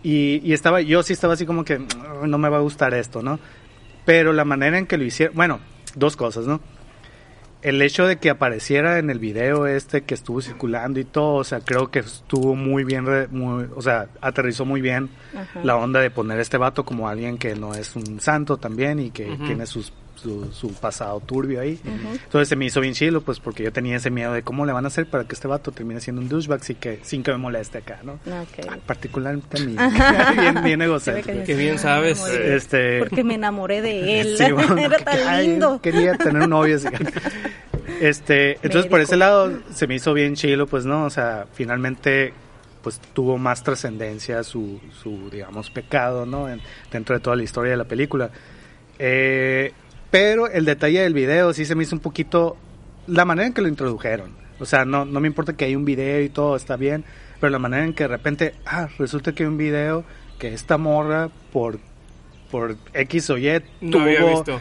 Y, 0.02 0.40
y 0.44 0.52
estaba, 0.52 0.80
yo 0.80 1.02
sí 1.02 1.12
estaba 1.12 1.34
así 1.34 1.44
como 1.44 1.64
que 1.64 1.78
"Mm, 1.80 1.88
no 2.30 2.38
me 2.38 2.48
va 2.48 2.58
a 2.58 2.60
gustar 2.60 2.94
esto, 2.94 3.20
¿no? 3.22 3.38
Pero 4.04 4.32
la 4.32 4.44
manera 4.44 4.78
en 4.78 4.86
que 4.86 4.96
lo 4.96 5.04
hicieron, 5.04 5.34
bueno, 5.34 5.58
dos 5.96 6.16
cosas, 6.16 6.46
¿no? 6.46 6.60
El 7.66 7.82
hecho 7.82 8.06
de 8.06 8.16
que 8.18 8.30
apareciera 8.30 8.98
en 9.00 9.10
el 9.10 9.18
video 9.18 9.66
este 9.66 10.02
que 10.02 10.14
estuvo 10.14 10.40
circulando 10.40 11.00
y 11.00 11.04
todo, 11.04 11.34
o 11.34 11.44
sea, 11.44 11.58
creo 11.60 11.90
que 11.90 11.98
estuvo 11.98 12.54
muy 12.54 12.84
bien, 12.84 13.04
re- 13.06 13.26
muy, 13.28 13.66
o 13.74 13.82
sea, 13.82 14.06
aterrizó 14.20 14.64
muy 14.64 14.80
bien 14.80 15.08
Ajá. 15.36 15.60
la 15.64 15.76
onda 15.76 15.98
de 16.00 16.10
poner 16.10 16.38
a 16.38 16.42
este 16.42 16.58
vato 16.58 16.84
como 16.84 17.08
alguien 17.08 17.38
que 17.38 17.56
no 17.56 17.74
es 17.74 17.96
un 17.96 18.20
santo 18.20 18.56
también 18.56 19.00
y 19.00 19.10
que 19.10 19.24
tiene 19.46 19.66
sus, 19.66 19.92
su, 20.26 20.52
su 20.52 20.72
pasado 20.74 21.20
turbio 21.20 21.60
ahí. 21.60 21.78
Entonces 21.84 22.48
se 22.48 22.56
me 22.56 22.64
hizo 22.66 22.80
bien 22.80 22.94
chilo, 22.94 23.20
pues 23.20 23.38
porque 23.40 23.62
yo 23.62 23.72
tenía 23.72 23.96
ese 23.96 24.10
miedo 24.10 24.32
de 24.32 24.42
cómo 24.42 24.66
le 24.66 24.72
van 24.72 24.84
a 24.84 24.88
hacer 24.88 25.06
para 25.08 25.24
que 25.24 25.34
este 25.34 25.46
vato 25.46 25.70
termine 25.72 26.00
siendo 26.00 26.20
un 26.20 26.28
douchebag 26.28 26.64
sin 26.64 26.76
que, 26.76 26.98
sin 27.02 27.22
que 27.22 27.30
me 27.32 27.38
moleste 27.38 27.78
acá, 27.78 28.00
¿no? 28.02 28.14
Ok. 28.14 28.66
Particularmente 28.86 29.62
a 29.62 29.64
mí. 29.64 29.76
bien, 30.40 30.64
bien 30.64 30.82
egocéntrico. 30.82 31.44
Qué 31.44 31.54
bien 31.54 31.78
sabes. 31.78 32.24
Este, 32.26 32.98
Porque 33.00 33.22
me 33.24 33.34
enamoré 33.34 33.82
de 33.82 34.20
él. 34.20 34.36
Sí, 34.36 34.50
bueno, 34.52 34.76
Era 34.76 34.96
que- 34.98 35.04
tan 35.04 35.18
ay, 35.28 35.46
lindo. 35.48 35.80
Quería 35.80 36.14
tener 36.16 36.42
un 36.42 36.50
novio 36.50 36.76
así. 36.76 36.88
Este, 38.00 38.52
entonces 38.62 38.86
por 38.86 39.00
ese 39.00 39.16
lado 39.16 39.52
se 39.72 39.86
me 39.86 39.94
hizo 39.94 40.12
bien 40.12 40.34
chilo, 40.34 40.66
pues 40.66 40.84
no, 40.84 41.04
o 41.04 41.10
sea, 41.10 41.46
finalmente 41.54 42.32
pues 42.82 43.00
tuvo 43.14 43.36
más 43.38 43.62
trascendencia 43.64 44.44
su, 44.44 44.80
su, 45.02 45.28
digamos, 45.30 45.70
pecado, 45.70 46.24
¿no? 46.24 46.48
En- 46.48 46.60
dentro 46.92 47.16
de 47.16 47.20
toda 47.20 47.34
la 47.36 47.42
historia 47.42 47.72
de 47.72 47.76
la 47.76 47.84
película. 47.84 48.30
Eh, 48.98 49.72
pero 50.10 50.48
el 50.48 50.64
detalle 50.64 51.00
del 51.02 51.14
video 51.14 51.52
sí 51.52 51.64
se 51.64 51.74
me 51.74 51.82
hizo 51.82 51.94
un 51.96 52.00
poquito 52.00 52.56
la 53.06 53.24
manera 53.24 53.46
en 53.46 53.52
que 53.52 53.62
lo 53.62 53.68
introdujeron. 53.68 54.30
O 54.58 54.64
sea, 54.64 54.84
no, 54.84 55.04
no 55.04 55.20
me 55.20 55.28
importa 55.28 55.54
que 55.54 55.64
hay 55.66 55.76
un 55.76 55.84
video 55.84 56.22
y 56.22 56.28
todo, 56.28 56.56
está 56.56 56.76
bien, 56.76 57.04
pero 57.40 57.50
la 57.50 57.58
manera 57.58 57.84
en 57.84 57.92
que 57.92 58.04
de 58.04 58.08
repente, 58.08 58.54
ah, 58.64 58.88
resulta 58.98 59.32
que 59.32 59.42
hay 59.42 59.48
un 59.48 59.58
video 59.58 60.04
que 60.38 60.52
esta 60.54 60.78
morra 60.78 61.28
por, 61.52 61.78
por 62.50 62.76
X 62.94 63.30
o 63.30 63.38
Y 63.38 63.62
No 63.80 64.00
había 64.00 64.20
tuvo- 64.20 64.30
visto. 64.30 64.60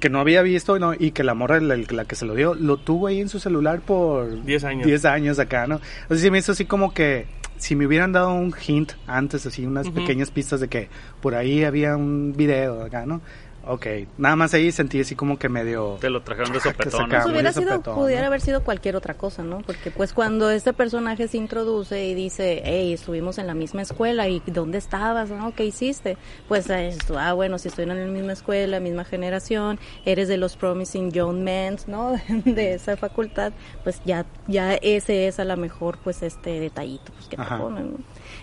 que 0.00 0.08
no 0.10 0.20
había 0.20 0.42
visto 0.42 0.78
no, 0.78 0.92
y 0.98 1.12
que 1.12 1.22
la 1.24 1.34
morra 1.34 1.60
la, 1.60 1.76
la 1.76 2.04
que 2.04 2.14
se 2.14 2.24
lo 2.26 2.34
dio 2.34 2.54
lo 2.54 2.76
tuvo 2.78 3.06
ahí 3.08 3.20
en 3.20 3.28
su 3.28 3.38
celular 3.40 3.80
por 3.80 4.42
10 4.44 4.64
años. 4.64 4.86
10 4.86 5.04
años 5.06 5.38
acá, 5.38 5.66
¿no? 5.66 5.80
Entonces 6.02 6.22
sí 6.22 6.30
me 6.30 6.38
hizo 6.38 6.52
así 6.52 6.64
como 6.66 6.92
que 6.94 7.26
si 7.58 7.76
me 7.76 7.86
hubieran 7.86 8.12
dado 8.12 8.34
un 8.34 8.54
hint 8.66 8.92
antes, 9.06 9.46
así 9.46 9.64
unas 9.64 9.86
Ujú. 9.86 9.96
pequeñas 9.96 10.30
pistas 10.30 10.60
de 10.60 10.68
que 10.68 10.88
por 11.20 11.34
ahí 11.34 11.62
había 11.64 11.96
un 11.96 12.34
video 12.36 12.82
acá, 12.82 13.06
¿no? 13.06 13.20
Ok, 13.64 13.86
nada 14.18 14.34
más 14.34 14.54
ahí 14.54 14.72
sentí 14.72 15.00
así 15.00 15.14
como 15.14 15.38
que 15.38 15.48
medio... 15.48 15.96
Te 16.00 16.10
lo 16.10 16.22
trajeron 16.22 16.52
de 16.52 16.60
sopetón. 16.60 17.08
Pues 17.08 17.26
hubiera 17.26 17.50
de 17.50 17.52
sido, 17.52 17.72
sopetón, 17.72 17.94
pudiera 17.94 18.22
¿no? 18.22 18.26
haber 18.28 18.40
sido 18.40 18.64
cualquier 18.64 18.96
otra 18.96 19.14
cosa, 19.14 19.42
¿no? 19.42 19.60
Porque 19.60 19.90
pues 19.90 20.12
cuando 20.12 20.50
este 20.50 20.72
personaje 20.72 21.28
se 21.28 21.36
introduce 21.36 22.04
y 22.04 22.14
dice, 22.14 22.62
hey, 22.64 22.92
estuvimos 22.92 23.38
en 23.38 23.46
la 23.46 23.54
misma 23.54 23.82
escuela 23.82 24.28
y 24.28 24.42
¿dónde 24.46 24.78
estabas? 24.78 25.30
¿No? 25.30 25.54
¿Qué 25.54 25.64
hiciste? 25.64 26.16
Pues 26.48 26.68
eh, 26.70 26.88
esto, 26.88 27.18
ah, 27.18 27.32
bueno, 27.34 27.58
si 27.58 27.68
estoy 27.68 27.84
en 27.84 27.90
la 27.90 28.06
misma 28.06 28.32
escuela, 28.32 28.80
misma 28.80 29.04
generación, 29.04 29.78
eres 30.04 30.28
de 30.28 30.38
los 30.38 30.56
Promising 30.56 31.12
Young 31.12 31.38
Men, 31.38 31.76
¿no? 31.86 32.12
de 32.44 32.74
esa 32.74 32.96
facultad, 32.96 33.52
pues 33.84 34.00
ya, 34.04 34.26
ya 34.48 34.74
ese 34.74 35.28
es 35.28 35.38
a 35.38 35.44
lo 35.44 35.56
mejor 35.56 35.98
pues 35.98 36.22
este 36.22 36.58
detallito 36.58 37.12
pues, 37.12 37.28
que 37.28 37.36
te 37.36 37.42
Ajá. 37.42 37.58
ponen, 37.58 37.92
¿no? 37.92 37.98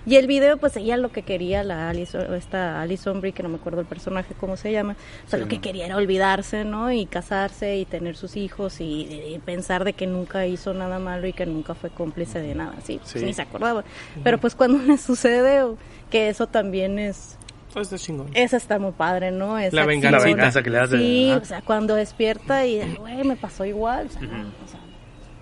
Y 0.09 0.15
el 0.15 0.25
video, 0.25 0.57
pues 0.57 0.75
ella 0.77 0.97
lo 0.97 1.11
que 1.11 1.21
quería, 1.21 1.63
la 1.63 1.89
Alison, 1.89 2.33
esta 2.33 2.81
Alison 2.81 3.21
Brie, 3.21 3.31
que 3.33 3.43
no 3.43 3.49
me 3.49 3.57
acuerdo 3.57 3.81
el 3.81 3.85
personaje, 3.85 4.33
cómo 4.39 4.57
se 4.57 4.71
llama, 4.71 4.93
o 5.25 5.29
sea, 5.29 5.37
Sí, 5.37 5.43
lo 5.43 5.47
que 5.49 5.57
no. 5.57 5.61
quería 5.61 5.85
era 5.85 5.97
olvidarse, 5.97 6.63
¿no? 6.63 6.91
Y 6.91 7.05
casarse 7.05 7.77
y 7.77 7.85
tener 7.85 8.15
sus 8.15 8.35
hijos 8.35 8.81
y, 8.81 9.03
y 9.03 9.39
pensar 9.45 9.83
de 9.83 9.93
que 9.93 10.07
nunca 10.07 10.47
hizo 10.47 10.73
nada 10.73 10.97
malo 10.97 11.27
y 11.27 11.33
que 11.33 11.45
nunca 11.45 11.75
fue 11.75 11.91
cómplice 11.91 12.41
de 12.41 12.55
nada, 12.55 12.73
sí, 12.83 12.97
pues, 12.97 13.11
Sí. 13.11 13.19
ni 13.23 13.33
se 13.33 13.43
acordaba. 13.43 13.83
Pero 14.23 14.39
pues 14.39 14.55
cuando 14.55 14.79
le 14.83 14.97
sucede, 14.97 15.63
que 16.09 16.29
eso 16.29 16.47
también 16.47 16.97
es, 16.97 17.37
Oh, 17.75 17.81
está 17.81 17.99
chingón. 17.99 18.29
esa 18.33 18.57
está 18.57 18.79
muy 18.79 18.93
padre, 18.93 19.29
¿no? 19.29 19.59
Esa 19.59 19.75
La 19.75 19.85
venganza. 19.85 20.17
La 20.17 20.23
venganza 20.23 20.63
que 20.63 20.69
le 20.71 20.77
das 20.79 20.89
de- 20.89 20.97
Sí, 20.97 21.29
ajá. 21.29 21.41
o 21.41 21.45
sea, 21.45 21.61
cuando 21.61 21.93
despierta 21.93 22.65
y, 22.65 22.95
güey, 22.95 23.23
me 23.23 23.35
pasó 23.35 23.63
igual, 23.63 24.07
o 24.07 24.09
sea, 24.09 24.21
no, 24.23 24.47
o 24.47 24.67
sea, 24.67 24.79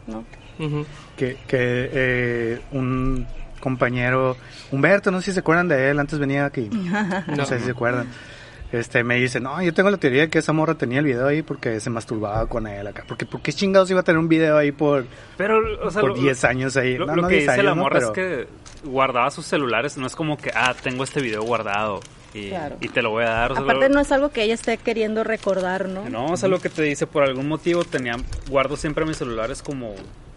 ¿no? 0.08 0.26
Ujú. 0.60 0.86
que, 1.16 1.38
que 1.48 1.90
eh, 1.94 2.62
un 2.74 3.26
compañero, 3.60 4.38
Humberto, 4.72 5.12
no 5.12 5.20
sé 5.22 5.26
si 5.28 5.34
se 5.34 5.40
acuerdan 5.42 5.68
de 5.68 5.90
él, 5.90 6.00
antes 6.00 6.20
venía 6.20 6.46
aquí, 6.46 6.70
no, 6.72 7.24
No. 7.38 7.46
sé 7.46 7.60
si 7.60 7.66
se 7.66 7.72
acuerdan, 7.72 8.08
este 8.72 9.04
me 9.04 9.16
dice, 9.16 9.40
no, 9.40 9.62
yo 9.62 9.74
tengo 9.74 9.90
la 9.90 9.98
teoría 9.98 10.24
de 10.24 10.30
que 10.30 10.40
esa 10.40 10.52
morra 10.54 10.76
tenía 10.76 11.00
el 11.00 11.06
video 11.06 11.28
ahí 11.28 11.42
porque 11.42 11.80
se 11.80 11.90
masturbaba 11.90 12.48
con 12.48 12.68
él 12.68 12.86
acá, 12.88 13.04
porque 13.08 13.26
¿por 13.26 13.42
qué 13.42 13.54
chingados 13.54 13.90
iba 13.92 14.02
a 14.02 14.04
tener 14.04 14.20
un 14.20 14.28
video 14.28 14.58
ahí 14.58 14.72
por, 14.72 15.06
Pero, 15.38 15.60
o 15.86 15.92
sea, 15.92 16.02
por 16.02 16.12
lo- 16.12 16.22
10 16.22 16.44
años 16.44 16.76
ahí? 16.78 16.98
Lo, 16.98 17.06
No, 17.06 17.16
lo 17.16 17.22
no 17.24 17.28
que 17.30 17.36
10 17.36 17.44
dice 17.46 17.52
años, 17.54 17.66
la 17.66 17.76
morra 17.76 18.00
Pero- 18.00 18.08
es 18.08 18.14
que 18.14 18.48
guardaba 18.88 19.32
sus 19.32 19.46
celulares, 19.46 19.98
no 19.98 20.06
es 20.06 20.16
como 20.16 20.38
que, 20.38 20.52
ah, 20.54 20.76
tengo 20.84 21.04
este 21.04 21.22
video 21.22 21.44
guardado 21.44 22.00
y, 22.34 22.50
Claro. 22.50 22.76
y 22.82 22.90
te 22.90 23.02
lo 23.02 23.10
voy 23.12 23.24
a 23.24 23.30
dar. 23.30 23.52
o 23.54 23.56
sea, 23.56 23.64
Aparte 23.64 23.88
lo- 23.88 23.96
no 23.96 24.02
es 24.02 24.12
algo 24.12 24.30
que 24.32 24.44
ella 24.44 24.54
esté 24.54 24.78
queriendo 24.78 25.24
recordar, 25.24 25.88
¿no? 25.88 26.08
No, 26.10 26.26
o 26.34 26.38
sea, 26.38 26.50
lo 26.50 26.60
que 26.60 26.70
te 26.70 26.82
dice, 26.84 27.08
por 27.08 27.24
algún 27.24 27.48
motivo 27.48 27.86
tenía, 27.86 28.18
guardo 28.50 28.76
siempre 28.76 29.06
mis 29.06 29.18
celulares 29.18 29.64
como, 29.64 29.96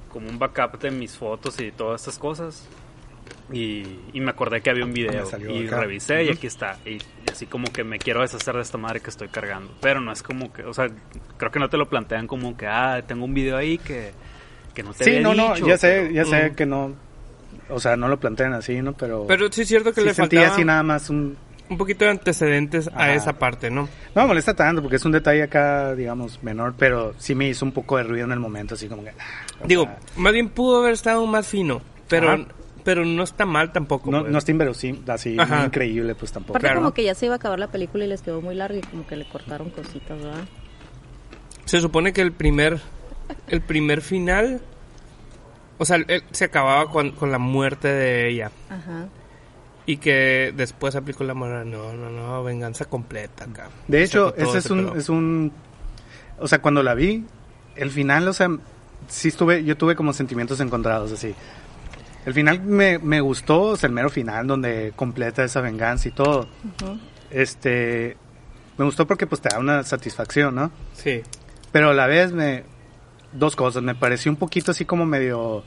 como 0.09 0.29
un 0.29 0.39
backup 0.39 0.81
de 0.81 0.91
mis 0.93 1.17
fotos 1.17 1.61
y 1.61 1.71
todas 1.73 2.01
estas 2.03 2.19
cosas. 2.19 2.67
Y, 3.53 3.83
y 4.13 4.21
me 4.21 4.31
acordé 4.31 4.61
que 4.61 4.71
había 4.71 4.85
un 4.85 4.93
video 4.93 5.29
y 5.49 5.67
acá. 5.67 5.81
revisé 5.81 6.23
y 6.25 6.31
aquí 6.31 6.47
está. 6.47 6.77
Y, 6.85 6.91
y 6.95 7.01
así 7.33 7.47
como 7.47 7.65
que 7.73 7.83
me 7.83 7.99
quiero 7.99 8.21
deshacer 8.21 8.55
de 8.55 8.63
esta 8.63 8.79
madre 8.79 9.01
que 9.01 9.11
estoy 9.11 9.29
cargando. 9.29 9.73
Pero 9.81 10.01
no 10.01 10.13
es 10.13 10.23
como 10.23 10.53
que, 10.53 10.63
o 10.65 10.73
sea, 10.73 10.87
creo 11.37 11.51
que 11.51 11.59
no 11.59 11.69
te 11.69 11.77
lo 11.77 11.89
plantean 11.89 12.27
como 12.27 12.57
que, 12.57 12.67
ah, 12.67 13.03
tengo 13.07 13.25
un 13.25 13.35
video 13.35 13.57
ahí 13.57 13.79
que, 13.79 14.13
que 14.75 14.83
no 14.85 14.93
te 14.95 15.05
Sí, 15.05 15.11
había 15.11 15.23
no, 15.23 15.35
no, 15.35 15.55
dicho, 15.55 15.67
ya 15.67 15.77
sé, 15.79 16.03
pero- 16.03 16.11
ya 16.13 16.25
sé 16.27 16.53
que 16.55 16.65
no, 16.67 16.95
o 17.69 17.81
sea, 17.81 17.97
no 17.97 18.07
lo 18.09 18.21
plantean 18.21 18.53
así, 18.53 18.81
¿no? 18.83 18.93
Pero, 18.93 19.27
Pero 19.27 19.51
sí 19.51 19.63
es 19.63 19.69
cierto 19.69 19.93
que 19.93 20.01
sí 20.01 20.07
le 20.07 20.15
sentía 20.15 20.41
faltaba 20.43 20.55
así 20.55 20.65
nada 20.65 20.83
más 20.85 21.11
un... 21.11 21.37
un 21.69 21.77
poquito 21.77 22.05
de 22.05 22.13
antecedentes 22.13 22.89
a 22.95 23.13
esa 23.15 23.33
parte, 23.33 23.69
¿no? 23.71 23.89
No 24.15 24.23
me 24.23 24.29
molesta 24.29 24.55
tanto 24.55 24.81
porque 24.81 24.97
es 24.97 25.05
un 25.05 25.13
detalle 25.13 25.43
acá, 25.43 25.95
digamos, 25.97 26.41
menor, 26.45 26.75
pero 26.79 27.15
sí 27.19 27.35
me 27.35 27.49
hizo 27.49 27.65
un 27.65 27.73
poco 27.73 27.97
de 27.97 28.05
ruido 28.05 28.27
en 28.27 28.33
el 28.33 28.39
momento, 28.41 28.75
así 28.75 28.87
como 28.89 29.03
que... 29.03 29.11
ah, 29.11 29.65
Digo, 29.67 29.85
sea, 29.85 29.99
más 30.17 30.33
bien 30.33 30.49
pudo 30.51 30.79
haber 30.83 30.93
estado 30.93 31.27
más 31.27 31.49
fino, 31.49 31.81
pero, 32.09 32.31
Ajá. 32.31 32.45
Pero 32.85 33.05
no 33.05 33.23
está 33.23 33.47
mal 33.47 33.73
tampoco. 33.73 34.11
no, 34.11 34.21
pues. 34.21 34.33
no 34.33 34.39
está 34.39 34.51
inverosímil, 34.51 35.03
así 35.11 35.37
Ajá. 35.39 35.65
increíble, 35.67 36.15
pues 36.15 36.33
tampoco. 36.33 36.53
Aparte 36.55 36.67
Claro. 36.69 36.81
como 36.81 36.95
que 36.95 37.05
ya 37.05 37.15
se 37.15 37.27
iba 37.27 37.35
a 37.35 37.37
acabar 37.37 37.59
la 37.59 37.69
película 37.69 38.05
y 38.05 38.09
les 38.09 38.23
quedó 38.23 38.41
muy 38.41 38.55
larga 38.55 38.79
y 38.79 38.83
como 38.83 39.07
que 39.07 39.17
le 39.17 39.29
cortaron 39.29 39.71
cositas, 39.71 40.19
¿verdad? 40.23 40.45
Se 41.65 41.81
supone 41.81 42.13
que 42.13 42.21
el 42.23 42.33
primer, 42.33 42.81
el 43.49 43.61
primer 43.61 44.01
final, 44.03 44.61
o 45.79 45.85
sea, 45.85 45.97
el- 45.97 46.25
se 46.33 46.45
acababa 46.47 46.91
con, 46.91 47.13
con 47.13 47.31
la 47.31 47.39
muerte 47.39 47.89
de 47.89 48.29
ella. 48.29 48.51
Ajá. 48.69 49.09
Y 49.87 49.97
que 49.97 50.53
después 50.57 50.95
aplicó 50.95 51.25
la 51.25 51.35
mano, 51.35 51.65
no, 51.65 51.93
no, 51.95 52.11
no, 52.11 52.45
venganza 52.45 52.85
completa 52.85 53.45
acá. 53.45 53.69
De 53.89 54.03
hecho, 54.03 54.35
ese 54.37 54.59
es 54.59 54.71
un, 54.71 54.85
pedo. 54.87 54.97
es 54.97 55.09
un... 55.09 55.53
O 56.39 56.47
sea, 56.49 56.61
cuando 56.61 56.83
la 56.83 56.95
vi, 56.95 57.25
el 57.77 57.91
final, 57.91 58.29
o 58.29 58.33
sea, 58.33 58.49
sí 59.09 59.29
estuve, 59.29 59.65
yo 59.65 59.77
tuve 59.77 59.97
como 59.97 60.13
sentimientos 60.13 60.61
encontrados, 60.61 61.11
así. 61.13 61.35
El 62.27 62.35
final 62.35 62.61
me, 62.61 62.99
me 62.99 63.21
gustó, 63.21 63.63
o 63.63 63.77
sea, 63.77 63.87
el 63.87 63.95
mero 63.95 64.11
final 64.11 64.47
donde 64.47 64.93
completa 64.95 65.43
esa 65.45 65.61
venganza 65.61 66.09
y 66.09 66.13
todo. 66.13 66.49
Este... 67.31 68.17
Me 68.77 68.85
gustó 68.85 69.07
porque 69.07 69.27
pues 69.27 69.41
te 69.41 69.51
da 69.51 69.59
una 69.59 69.83
satisfacción, 69.83 70.55
¿no? 70.55 70.71
Sí. 70.95 71.23
Pero 71.73 71.91
a 71.91 71.95
la 71.95 72.07
vez 72.07 72.33
me... 72.33 72.65
Dos 73.33 73.55
cosas, 73.55 73.83
me 73.83 73.95
pareció 73.95 74.31
un 74.31 74.37
poquito 74.37 74.71
así 74.73 74.85
como 74.85 75.07
medio... 75.07 75.63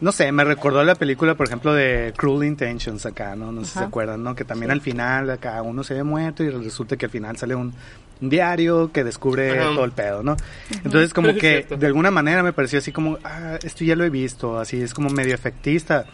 No 0.00 0.12
sé, 0.12 0.32
me 0.32 0.44
recordó 0.44 0.82
la 0.82 0.94
película, 0.94 1.34
por 1.34 1.46
ejemplo, 1.46 1.74
de 1.74 2.14
Cruel 2.16 2.46
Intentions 2.46 3.04
acá, 3.04 3.36
¿no? 3.36 3.52
No 3.52 3.64
sé 3.64 3.72
si 3.72 3.78
se 3.78 3.84
acuerdan, 3.84 4.22
¿no? 4.22 4.34
Que 4.34 4.44
también 4.44 4.70
al 4.70 4.80
final 4.80 5.28
acá 5.28 5.60
uno 5.60 5.84
se 5.84 5.94
ve 5.94 6.02
muerto 6.02 6.42
y 6.42 6.48
resulta 6.48 6.96
que 6.96 7.04
al 7.04 7.10
final 7.10 7.36
sale 7.36 7.54
un 7.54 7.74
diario 8.20 8.92
que 8.92 9.04
descubre 9.04 9.58
Ajá. 9.58 9.74
todo 9.74 9.84
el 9.84 9.92
pedo, 9.92 10.22
¿no? 10.22 10.36
Entonces 10.84 11.14
como 11.14 11.34
que 11.36 11.66
de 11.68 11.86
alguna 11.86 12.10
manera 12.10 12.42
me 12.42 12.52
pareció 12.52 12.78
así 12.78 12.92
como, 12.92 13.18
ah, 13.24 13.58
esto 13.62 13.84
ya 13.84 13.96
lo 13.96 14.04
he 14.04 14.10
visto, 14.10 14.58
así 14.58 14.80
es 14.80 14.94
como 14.94 15.10
medio 15.10 15.34
efectista. 15.34 16.06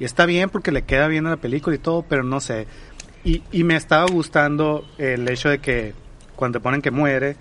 Y 0.00 0.04
está 0.04 0.26
bien 0.26 0.48
porque 0.48 0.70
le 0.70 0.82
queda 0.82 1.08
bien 1.08 1.26
a 1.26 1.30
la 1.30 1.36
película 1.36 1.74
y 1.74 1.78
todo, 1.78 2.04
pero 2.08 2.22
no 2.22 2.40
sé. 2.40 2.66
Y, 3.24 3.42
y 3.50 3.64
me 3.64 3.76
estaba 3.76 4.06
gustando 4.06 4.86
el 4.96 5.28
hecho 5.28 5.48
de 5.48 5.58
que 5.58 5.92
cuando 6.36 6.58
te 6.58 6.62
ponen 6.62 6.82
que 6.82 6.92
muere, 6.92 7.36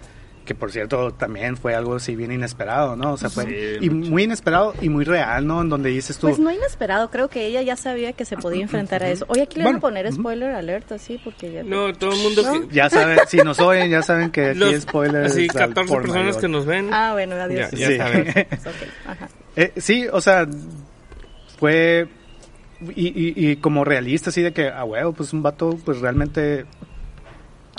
que 0.47 0.55
por 0.55 0.71
cierto 0.71 1.11
también 1.13 1.57
fue 1.57 1.75
algo 1.75 1.95
así 1.95 2.15
bien 2.15 2.31
inesperado, 2.31 2.95
¿no? 2.95 3.11
O 3.13 3.17
sea, 3.17 3.29
fue 3.29 3.45
Sí, 3.45 3.85
y 3.85 3.89
mucho. 3.91 4.09
muy 4.09 4.23
inesperado 4.23 4.73
y 4.81 4.89
muy 4.89 5.05
real, 5.05 5.45
¿no? 5.45 5.61
En 5.61 5.69
donde 5.69 5.89
dices 5.91 6.17
tú, 6.17 6.27
Pues 6.27 6.39
no 6.39 6.49
inesperado, 6.49 7.11
creo 7.11 7.27
que 7.29 7.45
ella 7.45 7.61
ya 7.61 7.75
sabía 7.75 8.13
que 8.13 8.25
se 8.25 8.37
podía 8.37 8.63
enfrentar 8.63 9.03
a 9.03 9.09
eso. 9.09 9.25
Oye, 9.27 9.43
aquí 9.43 9.57
le 9.57 9.63
Bueno, 9.65 9.75
van 9.79 9.79
a 9.79 9.81
poner 10.01 10.11
spoiler 10.13 10.55
alert 10.55 10.91
así 10.93 11.19
porque 11.23 11.51
ya... 11.51 11.63
No, 11.63 11.93
todo 11.93 12.13
el 12.13 12.19
mundo... 12.23 12.41
¿No? 12.41 12.67
que- 12.67 12.73
ya 12.73 12.89
saben, 12.89 13.19
si 13.27 13.37
nos 13.37 13.59
oyen, 13.59 13.89
ya 13.91 14.01
saben 14.01 14.31
que 14.31 14.49
aquí 14.51 14.59
los- 14.59 14.81
spoilers. 14.81 15.33
Así, 15.33 15.43
al 15.49 15.55
14 15.55 15.87
por 15.93 16.01
personas 16.01 16.25
mayor. 16.27 16.41
que 16.41 16.47
nos 16.47 16.65
ven. 16.65 16.89
Ah, 16.91 17.11
bueno, 17.11 17.35
adiós. 17.35 17.69
Ya, 17.71 17.77
ya 17.77 17.87
Sí. 17.87 17.97
saben. 17.97 18.27
Ajá. 19.05 19.29
Eh, 19.55 19.73
sí, 19.77 20.07
o 20.11 20.21
sea, 20.21 20.47
fue 21.59 22.07
y, 22.95 23.07
y, 23.07 23.33
y 23.51 23.55
como 23.57 23.83
realista 23.83 24.29
así 24.29 24.41
de 24.41 24.53
que, 24.53 24.69
a 24.69 24.83
huevo, 24.83 25.11
pues 25.13 25.33
un 25.33 25.41
vato 25.41 25.77
pues 25.83 25.99
realmente 25.99 26.65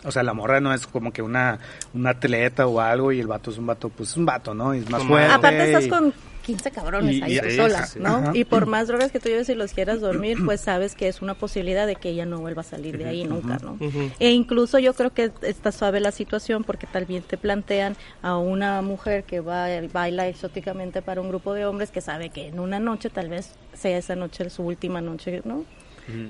O 0.04 0.12
sea, 0.12 0.22
la 0.22 0.32
morra 0.34 0.60
no 0.60 0.72
es 0.72 0.86
como 0.86 1.12
que 1.12 1.22
una, 1.22 1.58
una 1.94 2.10
atleta 2.10 2.66
o 2.66 2.80
algo 2.80 3.12
y 3.12 3.20
el 3.20 3.26
vato 3.26 3.50
es 3.50 3.58
un 3.58 3.66
vato, 3.66 3.88
pues 3.88 4.16
un 4.16 4.26
vato, 4.26 4.54
¿no? 4.54 4.74
Y 4.74 4.78
es 4.78 4.90
más 4.90 5.02
fuerte. 5.04 5.32
Aparte 5.32 5.64
estás 5.64 5.86
y- 5.86 5.88
con 5.88 6.12
15 6.44 6.70
cabrones 6.70 7.16
Y- 7.16 7.22
ahí 7.22 7.38
y- 7.46 7.56
sola. 7.56 7.86
¿no? 7.98 8.08
Ajá. 8.16 8.30
Y 8.34 8.44
por 8.44 8.64
más 8.66 8.88
drogas 8.88 9.12
que 9.12 9.20
tú 9.20 9.28
lleves 9.28 9.48
y 9.50 9.54
los 9.54 9.72
quieras 9.74 10.00
dormir, 10.00 10.38
pues 10.46 10.62
sabes 10.62 10.94
que 10.94 11.06
es 11.08 11.20
una 11.20 11.34
posibilidad 11.34 11.86
de 11.86 11.96
que 11.96 12.08
ella 12.08 12.24
no 12.24 12.38
vuelva 12.38 12.62
a 12.62 12.64
salir 12.64 12.96
de 12.96 13.04
ahí 13.06 13.24
nunca, 13.24 13.58
¿no? 13.62 13.72
Ujú. 13.72 14.10
E 14.18 14.30
incluso 14.30 14.78
yo 14.78 14.94
creo 14.94 15.12
que 15.12 15.30
está 15.42 15.72
suave 15.72 16.00
la 16.00 16.10
situación 16.10 16.64
porque 16.64 16.86
también 16.86 17.22
te 17.22 17.36
plantean 17.36 17.96
a 18.22 18.38
una 18.38 18.80
mujer 18.80 19.24
que 19.24 19.40
va 19.40 19.66
baila 19.92 20.26
exóticamente 20.28 21.02
para 21.02 21.20
un 21.20 21.28
grupo 21.28 21.52
de 21.52 21.66
hombres 21.66 21.90
que 21.90 22.00
sabe 22.00 22.30
que 22.30 22.46
en 22.48 22.60
una 22.60 22.80
noche 22.80 23.10
tal 23.10 23.28
vez 23.28 23.52
sea 23.74 23.98
esa 23.98 24.16
noche 24.16 24.48
su 24.48 24.62
última 24.62 25.00
noche, 25.02 25.42
¿no? 25.44 25.64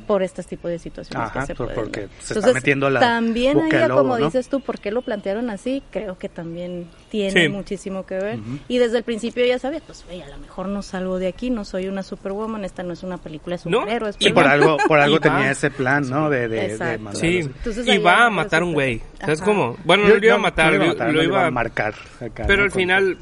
Por 0.07 0.23
este 0.23 0.43
tipo 0.43 0.69
de 0.69 0.79
situaciones 0.79 1.29
Ajá, 1.29 1.41
que 1.41 1.47
se 1.47 1.55
por- 1.55 1.67
pueden 1.67 1.83
porque 1.83 2.09
se 2.21 2.35
está 2.39 2.53
metiendo 2.53 2.91
la 2.91 3.01
también 3.01 3.59
como 3.89 4.19
¿no? 4.19 4.25
dices 4.27 4.49
tú 4.49 4.61
por 4.61 4.79
qué 4.79 4.91
lo 4.91 5.03
plantearon 5.03 5.51
así 5.51 5.83
creo 5.91 6.19
que 6.19 6.29
también 6.29 6.87
tiene 7.11 7.43
Sí. 7.45 7.49
muchísimo 7.49 8.05
que 8.07 8.17
ver 8.17 8.39
y 8.69 8.79
desde 8.79 8.99
el 8.99 9.05
principio 9.05 9.45
ella 9.45 9.59
sabía 9.59 9.81
pues 9.87 10.05
oye, 10.11 10.23
a 10.23 10.29
lo 10.29 10.39
mejor 10.39 10.69
no 10.69 10.83
salgo 10.83 11.19
de 11.19 11.29
aquí 11.29 11.51
no 11.51 11.65
soy 11.65 11.89
una 11.89 12.03
superwoman 12.03 12.65
esta 12.65 12.83
no 12.83 12.93
es 12.93 13.03
una 13.03 13.19
película 13.19 13.57
de 13.57 13.71
No, 13.71 13.81
superhéroes 13.81 14.17
y 14.19 14.29
Y 14.29 14.33
por 14.33 14.47
algo, 14.47 14.77
por 14.89 14.99
algo 14.99 15.17
va. 15.19 15.21
tenía 15.21 15.51
ese 15.51 15.71
plan, 15.71 16.09
¿no? 16.09 16.29
De, 16.31 16.49
de, 16.49 16.77
de. 16.77 16.99
Sí, 17.15 17.39
Entonces, 17.39 17.87
y 17.87 17.99
va 17.99 18.13
ya 18.17 18.27
a 18.27 18.31
no 18.31 18.37
matar 18.37 18.63
un 18.63 18.73
güey. 18.73 19.01
¿Sabes 19.21 19.41
Ajá. 19.41 19.45
cómo? 19.51 19.77
Bueno, 19.85 20.05
Yo- 20.05 20.15
no 20.15 20.21
lo 20.21 20.25
iba 20.27 20.35
a 20.35 20.37
no, 20.39 20.43
matar, 20.43 20.73
no 20.73 20.79
lo, 20.79 20.87
matar, 20.87 21.07
lo 21.13 21.13
no 21.15 21.23
iba 21.23 21.47
a 21.47 21.51
marcar. 21.51 21.95
acá, 22.21 22.45
Pero 22.47 22.59
¿no? 22.59 22.65
al 22.65 22.71
final, 22.73 23.19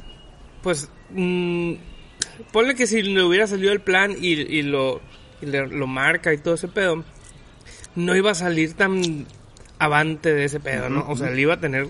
pues, 0.61 0.89
mm, 1.11 1.73
ponle 2.51 2.75
que 2.75 2.87
si 2.87 3.01
le 3.03 3.23
hubiera 3.23 3.47
salido 3.47 3.71
el 3.71 3.81
plan 3.81 4.11
y, 4.19 4.33
y 4.33 4.61
lo, 4.63 5.01
y 5.41 5.45
le- 5.45 5.67
lo 5.67 5.87
marca 5.87 6.33
y 6.33 6.37
todo 6.37 6.55
ese 6.55 6.67
pedo, 6.67 7.03
no 7.95 8.15
iba 8.15 8.31
a 8.31 8.35
salir 8.35 8.73
tan 8.73 9.25
avante 9.79 10.33
de 10.33 10.45
ese 10.45 10.59
pedo, 10.59 10.89
¿no? 10.89 11.05
O 11.07 11.15
sea, 11.15 11.29
le 11.29 11.41
iba 11.41 11.53
a 11.55 11.59
tener 11.59 11.87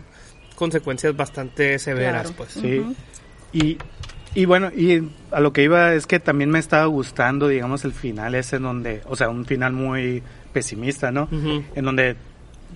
consecuencias 0.55 1.15
bastante 1.15 1.77
severas, 1.79 2.31
Claro. 2.31 2.35
pues. 2.37 2.51
Sí. 2.51 2.83
Y, 3.53 3.77
y 4.33 4.45
bueno, 4.45 4.71
y 4.75 5.09
a 5.31 5.39
lo 5.39 5.53
que 5.53 5.63
iba 5.63 5.93
es 5.93 6.05
que 6.07 6.19
también 6.19 6.49
me 6.49 6.59
estaba 6.59 6.85
gustando, 6.85 7.47
digamos, 7.47 7.85
el 7.85 7.93
final 7.93 8.35
ese 8.35 8.57
en 8.57 8.63
donde, 8.63 9.01
o 9.05 9.15
sea, 9.15 9.29
un 9.29 9.45
final 9.45 9.73
muy 9.73 10.21
pesimista, 10.53 11.11
¿no? 11.11 11.29
En 11.75 11.85
donde 11.85 12.15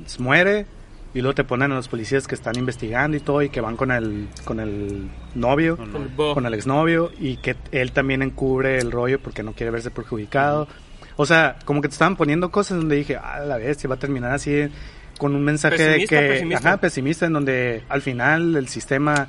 se 0.06 0.22
muere 0.22 0.66
y 1.14 1.22
luego 1.22 1.36
te 1.36 1.44
ponen 1.44 1.72
a 1.72 1.76
los 1.76 1.88
policías 1.88 2.28
que 2.28 2.36
están 2.36 2.58
investigando 2.58 3.18
y 3.18 3.20
todo 3.20 3.42
y 3.42 3.50
que 3.50 3.60
van 3.62 3.76
con 3.76 3.92
el, 3.92 4.28
con 4.46 4.60
el 4.60 5.10
novio, 5.36 5.76
Con 5.78 5.96
El 5.96 6.08
bo- 6.10 6.34
con 6.34 6.46
el 6.46 6.54
exnovio 6.54 7.12
y 7.20 7.38
que 7.38 7.56
él 7.72 7.92
también 7.92 8.22
encubre 8.22 8.78
el 8.80 8.92
rollo 8.92 9.20
porque 9.22 9.44
no 9.44 9.54
quiere 9.54 9.72
verse 9.72 9.92
perjudicado. 9.92 10.68
O 11.18 11.26
sea, 11.26 11.58
como 11.66 11.82
que 11.82 11.90
te 11.90 11.94
estaban 11.94 12.16
poniendo 12.16 12.50
cosas 12.52 12.78
donde 12.78 12.96
dije, 12.96 13.18
ah, 13.18 13.40
la 13.42 13.58
bestia 13.58 13.90
va 13.90 13.96
a 13.96 14.00
terminar 14.00 14.32
así 14.34 14.70
con 15.18 15.36
un 15.36 15.44
mensaje 15.44 15.76
Pesimista, 15.78 16.16
de 16.16 16.22
que, 16.22 16.34
pesimista. 16.34 16.70
ajá, 16.70 16.78
pesimista, 16.80 17.26
en 17.26 17.34
donde 17.34 17.84
al 17.90 18.02
final 18.02 18.56
el 18.56 18.68
sistema 18.70 19.28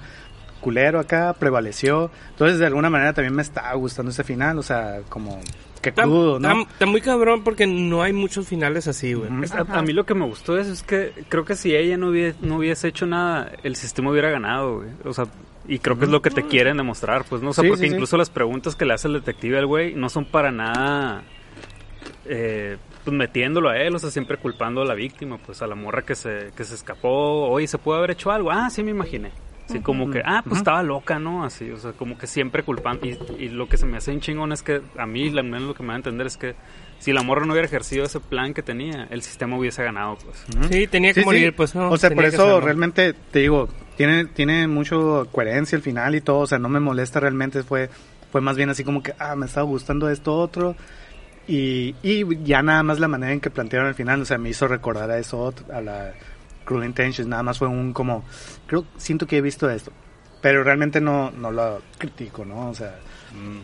culero 0.60 1.00
acá 1.00 1.34
prevaleció. 1.34 2.10
Entonces, 2.30 2.58
de 2.60 2.66
alguna 2.66 2.88
manera 2.88 3.12
también 3.12 3.34
me 3.34 3.42
está 3.42 3.72
gustando 3.74 4.10
ese 4.12 4.22
final, 4.24 4.56
o 4.58 4.62
sea, 4.62 5.00
como 5.08 5.40
que 5.82 5.90
Está, 5.90 6.04
crudo, 6.04 6.38
¿no? 6.40 6.48
está- 6.48 6.72
está 6.72 6.86
muy 6.86 7.00
cabrón 7.02 7.42
porque 7.44 7.66
no 7.66 8.02
hay 8.02 8.12
muchos 8.14 8.48
finales 8.48 8.88
así, 8.88 9.12
güey. 9.14 9.28
Es- 9.42 9.52
A, 9.52 9.60
a 9.60 9.82
mí 9.82 9.92
lo 9.92 10.06
que 10.06 10.14
me 10.14 10.24
gustó 10.24 10.56
eso 10.58 10.72
es 10.72 10.82
que 10.82 11.12
creo 11.28 11.44
que 11.44 11.54
si 11.56 11.74
ella 11.74 11.96
no 11.98 12.08
hubiese, 12.08 12.38
no 12.40 12.56
hubiese 12.56 12.88
hecho 12.88 13.04
nada, 13.06 13.52
el 13.62 13.76
sistema 13.76 14.10
hubiera 14.10 14.30
ganado, 14.30 14.76
güey. 14.78 14.88
O 15.04 15.12
sea, 15.12 15.26
y 15.68 15.78
creo 15.80 15.98
que 15.98 16.06
es 16.06 16.10
lo 16.10 16.22
que 16.22 16.30
te 16.30 16.44
quieren 16.44 16.76
demostrar, 16.78 17.24
pues, 17.28 17.42
¿no? 17.42 17.50
O 17.50 17.52
sea, 17.52 17.62
Sí, 17.62 17.68
porque 17.68 17.82
sí, 17.84 17.88
sí. 17.88 17.94
incluso 17.94 18.16
las 18.16 18.30
preguntas 18.30 18.74
que 18.76 18.84
le 18.84 18.94
hace 18.94 19.08
el 19.08 19.14
detective 19.14 19.58
al 19.58 19.66
güey 19.66 19.94
no 19.94 20.08
son 20.08 20.24
para 20.24 20.50
nada, 20.50 21.22
eh, 22.26 22.76
pues, 23.04 23.16
metiéndolo 23.16 23.68
a 23.68 23.76
él, 23.78 23.94
o 23.94 23.98
sea, 23.98 24.10
siempre 24.10 24.36
culpando 24.38 24.82
a 24.82 24.84
la 24.84 24.94
víctima, 24.94 25.38
pues, 25.38 25.62
a 25.62 25.66
la 25.66 25.74
morra 25.74 26.02
que 26.02 26.14
se, 26.14 26.52
que 26.56 26.64
se 26.64 26.74
escapó. 26.74 27.48
Oye, 27.48 27.66
¿se 27.66 27.78
puede 27.78 27.98
haber 27.98 28.12
hecho 28.12 28.30
algo? 28.30 28.50
Ah, 28.50 28.70
sí, 28.70 28.82
me 28.82 28.90
imaginé. 28.92 29.30
Así 29.72 29.80
como 29.82 30.10
que, 30.10 30.22
ah, 30.24 30.42
pues 30.44 30.58
estaba 30.58 30.82
loca, 30.82 31.18
¿no? 31.18 31.44
Así, 31.44 31.70
o 31.70 31.76
sea, 31.78 31.92
como 31.92 32.16
que 32.18 32.26
siempre 32.26 32.62
culpando. 32.62 33.06
Y, 33.06 33.18
y 33.38 33.48
lo 33.48 33.68
que 33.68 33.76
se 33.76 33.86
me 33.86 33.96
hace 33.96 34.12
un 34.12 34.20
chingón 34.20 34.52
es 34.52 34.62
que 34.62 34.82
a 34.98 35.06
mí, 35.06 35.28
al 35.28 35.44
menos 35.44 35.62
lo 35.62 35.74
que 35.74 35.82
me 35.82 35.88
va 35.88 35.94
a 35.94 35.96
entender 35.96 36.26
es 36.26 36.36
que 36.36 36.54
si 36.98 37.12
la 37.12 37.22
morra 37.22 37.44
no 37.46 37.52
hubiera 37.52 37.66
ejercido 37.66 38.04
ese 38.04 38.20
plan 38.20 38.54
que 38.54 38.62
tenía, 38.62 39.08
el 39.10 39.22
sistema 39.22 39.56
hubiese 39.58 39.82
ganado, 39.82 40.16
pues. 40.24 40.44
Sí, 40.70 40.86
tenía 40.86 41.12
que 41.12 41.20
Sí, 41.20 41.26
morir, 41.26 41.46
sí. 41.50 41.54
pues 41.56 41.74
no. 41.74 41.90
O 41.90 41.96
sea, 41.96 42.10
por 42.10 42.24
eso 42.24 42.60
realmente 42.60 43.12
te 43.12 43.40
digo, 43.40 43.68
tiene 43.96 44.26
tiene 44.26 44.68
mucho 44.68 45.26
coherencia 45.32 45.74
el 45.76 45.82
final 45.82 46.14
y 46.14 46.20
todo, 46.20 46.38
o 46.40 46.46
sea, 46.46 46.58
no 46.58 46.68
me 46.68 46.78
molesta 46.80 47.18
realmente, 47.18 47.62
fue 47.62 47.90
fue 48.30 48.40
más 48.40 48.56
bien 48.56 48.70
así 48.70 48.82
como 48.84 49.02
que 49.02 49.14
ah, 49.18 49.34
me 49.36 49.46
estaba 49.46 49.66
gustando 49.66 50.08
esto 50.08 50.34
otro 50.34 50.74
y, 51.48 51.94
y 52.02 52.24
ya 52.44 52.62
nada 52.62 52.82
más 52.82 53.00
la 53.00 53.08
manera 53.08 53.32
en 53.32 53.40
que 53.40 53.50
plantearon 53.50 53.88
el 53.88 53.94
final, 53.94 54.22
o 54.22 54.24
sea, 54.24 54.38
me 54.38 54.48
hizo 54.50 54.68
recordar 54.68 55.10
a 55.10 55.18
eso 55.18 55.38
otro, 55.40 55.66
a 55.74 55.80
la 55.80 56.12
Cruel 56.64 56.84
Intentions, 56.84 57.28
nada 57.28 57.42
más 57.42 57.58
fue 57.58 57.68
un 57.68 57.92
como 57.92 58.24
creo 58.66 58.84
siento 58.96 59.26
que 59.26 59.36
he 59.38 59.40
visto 59.40 59.68
esto, 59.70 59.92
pero 60.40 60.62
realmente 60.64 61.00
no 61.00 61.30
no 61.30 61.50
lo 61.50 61.82
critico, 61.98 62.44
¿no? 62.44 62.70
O 62.70 62.74
sea, 62.74 62.98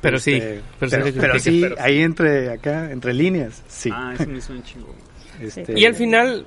Pero 0.00 0.18
sí, 0.18 0.42
pero, 0.80 0.90
sí 0.90 1.60
pero, 1.60 1.74
pero- 1.74 1.76
ahí 1.80 2.02
entre 2.02 2.50
acá, 2.50 2.90
entre 2.90 3.14
líneas, 3.14 3.62
sí. 3.68 3.88
Ah, 3.92 4.12
eso 4.14 4.26
me 4.28 4.38
hizo 4.38 4.52
un 4.52 4.62
chingón. 4.62 4.94
Este, 5.40 5.78
Y 5.78 5.86
al 5.86 5.94
final, 5.94 6.44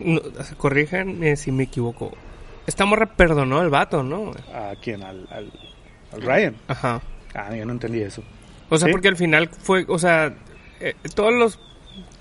no, 0.00 0.20
corríjanme 0.56 1.36
si 1.36 1.52
me 1.52 1.64
equivoco. 1.64 2.12
Esta 2.66 2.84
morra 2.86 3.06
perdonó 3.06 3.58
al 3.60 3.68
vato, 3.68 4.02
¿no? 4.02 4.32
¿A 4.52 4.72
quién? 4.82 5.02
¿Al, 5.02 5.28
al, 5.30 5.52
al 6.12 6.22
Ryan? 6.22 6.56
Ajá. 6.68 7.02
Ah, 7.34 7.54
yo 7.54 7.66
no 7.66 7.72
entendí 7.72 8.00
eso. 8.00 8.22
O 8.70 8.78
sea, 8.78 8.86
¿Sí? 8.86 8.92
porque 8.92 9.08
al 9.08 9.16
final 9.16 9.48
fue, 9.48 9.84
o 9.88 9.98
sea, 9.98 10.34
eh, 10.80 10.94
todos 11.14 11.34
los, 11.34 11.60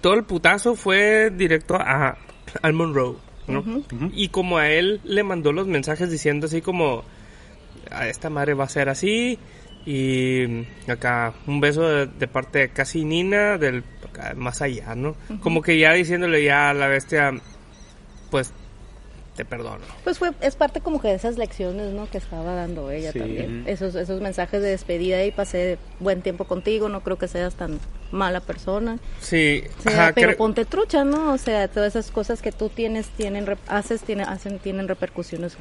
todo 0.02 0.14
el 0.14 0.24
putazo 0.24 0.76
fue 0.76 1.32
directo 1.32 1.76
a 1.76 2.18
al 2.62 2.74
Monroe, 2.74 3.16
¿no? 3.48 3.64
Y 4.14 4.30
como 4.30 4.58
a 4.58 4.70
él 4.70 5.02
le 5.04 5.24
mandó 5.24 5.52
los 5.52 5.68
mensajes 5.68 6.10
diciendo 6.10 6.48
así 6.48 6.62
como, 6.62 7.04
a 7.92 8.08
esta 8.08 8.30
madre 8.30 8.54
va 8.54 8.66
a 8.66 8.70
ser 8.70 8.90
así, 8.90 9.40
y 9.86 10.66
acá 10.88 11.34
un 11.48 11.60
beso 11.60 11.82
de, 11.88 12.08
de 12.08 12.28
parte 12.28 12.60
de 12.60 12.70
casi 12.70 13.04
Nina, 13.04 13.58
del 13.58 13.84
acá, 14.08 14.34
más 14.36 14.62
allá, 14.62 14.96
¿no? 14.96 15.16
Como 15.42 15.62
que 15.62 15.78
ya 15.78 15.94
diciéndole 15.94 16.44
ya 16.44 16.70
a 16.70 16.74
la 16.74 16.88
bestia, 16.88 17.34
pues, 18.30 18.54
te 19.36 19.46
perdono. 19.46 19.80
Pues 20.04 20.20
fue, 20.20 20.32
es 20.42 20.56
parte 20.56 20.80
como 20.82 21.02
que 21.02 21.08
de 21.08 21.16
esas 21.16 21.38
lecciones, 21.38 21.92
¿no? 21.94 22.10
Que 22.10 22.20
estaba 22.20 22.54
dando 22.54 22.92
ella 22.92 23.12
Sí. 23.12 23.20
también. 23.20 23.64
Esos, 23.68 23.96
esos 23.96 24.22
mensajes 24.22 24.62
de 24.62 24.70
despedida 24.70 25.24
y 25.26 25.32
pasé 25.32 25.78
buen 26.00 26.22
tiempo 26.22 26.46
contigo, 26.46 26.88
no 26.90 27.02
creo 27.02 27.18
que 27.18 27.28
seas 27.28 27.56
tan 27.56 27.80
mala 28.12 28.42
persona. 28.42 29.00
Sí, 29.20 29.64
O 29.80 29.82
sea, 29.82 30.04
ajá, 30.06 30.12
pero 30.14 30.38
ponte 30.38 30.66
trucha, 30.66 31.04
¿no? 31.04 31.34
O 31.34 31.38
sea, 31.38 31.68
todas 31.68 31.96
esas 31.96 32.12
cosas 32.12 32.42
que 32.42 32.52
tú 32.52 32.70
tienes, 32.70 33.08
tienen, 33.10 33.46
haces, 33.68 34.02
tiene, 34.04 34.24
hacen, 34.24 34.60
tienen 34.60 34.88
repercusiones 34.88 35.58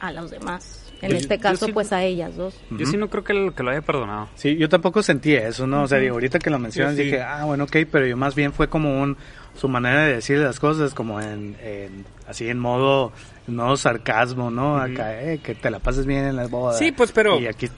a 0.00 0.12
los 0.12 0.30
demás. 0.30 0.86
En 1.02 1.10
Pues 1.12 1.22
este 1.22 1.36
yo 1.38 1.42
caso, 1.42 1.66
sí- 1.66 1.72
pues 1.72 1.92
a 1.94 2.02
ellas 2.04 2.36
dos. 2.36 2.54
Yo 2.70 2.84
sí 2.84 2.98
no 2.98 3.08
creo 3.08 3.24
que 3.24 3.32
lo, 3.32 3.54
que 3.54 3.62
lo 3.62 3.70
haya 3.70 3.80
perdonado. 3.80 4.28
Sí, 4.34 4.56
yo 4.56 4.68
tampoco 4.68 5.02
sentí 5.02 5.34
eso, 5.34 5.66
¿no? 5.66 5.82
O 5.84 5.88
sea, 5.88 5.98
digo, 5.98 6.14
ahorita 6.14 6.38
que 6.38 6.50
lo 6.50 6.58
mencionas 6.58 6.94
sí. 6.96 7.04
dije, 7.04 7.22
ah, 7.22 7.44
bueno, 7.46 7.64
ok, 7.64 7.76
pero 7.90 8.06
yo 8.06 8.18
más 8.18 8.34
bien 8.34 8.52
fue 8.52 8.68
como 8.68 9.00
un, 9.00 9.16
su 9.54 9.68
manera 9.68 10.04
de 10.06 10.14
decir 10.14 10.38
las 10.38 10.58
cosas, 10.60 10.94
como 10.94 11.20
en, 11.20 11.56
en- 11.62 12.04
así 12.26 12.48
en 12.48 12.58
modo, 12.58 13.12
en 13.48 13.56
modo 13.56 13.76
sarcasmo, 13.76 14.50
¿no? 14.50 14.76
Acá, 14.78 15.22
eh, 15.22 15.40
que 15.42 15.54
te 15.54 15.70
la 15.70 15.78
pases 15.80 16.06
bien 16.06 16.24
en 16.24 16.36
las 16.36 16.50
bodas. 16.50 16.78
Sí, 16.78 16.92
pues, 16.92 17.12
pero- 17.12 17.38
Y 17.40 17.46
aquí, 17.46 17.68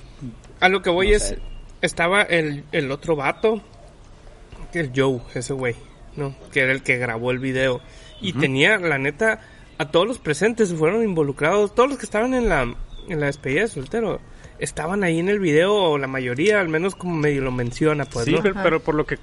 A 0.60 0.68
lo 0.68 0.80
que 0.82 0.90
voy 0.90 1.10
No 1.10 1.16
es, 1.16 1.22
sé. 1.28 1.38
estaba 1.80 2.22
el, 2.22 2.64
el 2.72 2.90
otro 2.92 3.16
vato, 3.16 3.60
que 4.72 4.80
el 4.80 4.92
Joe, 4.94 5.20
ese 5.34 5.52
güey, 5.54 5.74
¿no? 6.16 6.34
Que 6.52 6.60
era 6.60 6.72
el 6.72 6.82
que 6.82 6.98
grabó 6.98 7.30
el 7.30 7.38
video. 7.40 7.80
Y 8.20 8.34
tenía, 8.34 8.78
la 8.78 8.98
neta, 8.98 9.40
a 9.78 9.90
todos 9.90 10.06
los 10.06 10.18
presentes 10.18 10.72
fueron 10.72 11.02
involucrados, 11.02 11.74
todos 11.74 11.88
los 11.88 11.98
que 11.98 12.04
estaban 12.04 12.34
en 12.34 12.48
la, 12.48 12.62
en 13.08 13.20
la 13.20 13.26
despedida 13.26 13.62
de 13.62 13.68
soltero, 13.68 14.20
estaban 14.60 15.02
ahí 15.02 15.18
en 15.18 15.28
el 15.28 15.40
video, 15.40 15.74
o 15.74 15.98
la 15.98 16.06
mayoría, 16.06 16.60
al 16.60 16.68
menos 16.68 16.94
como 16.94 17.16
medio 17.16 17.42
lo 17.42 17.50
menciona, 17.50 18.04
pues, 18.04 18.26
sí, 18.26 18.32
¿no? 18.34 18.42
pero, 18.42 18.54
pero 18.62 18.80
por 18.80 18.94
lo 18.94 19.04
que 19.04 19.18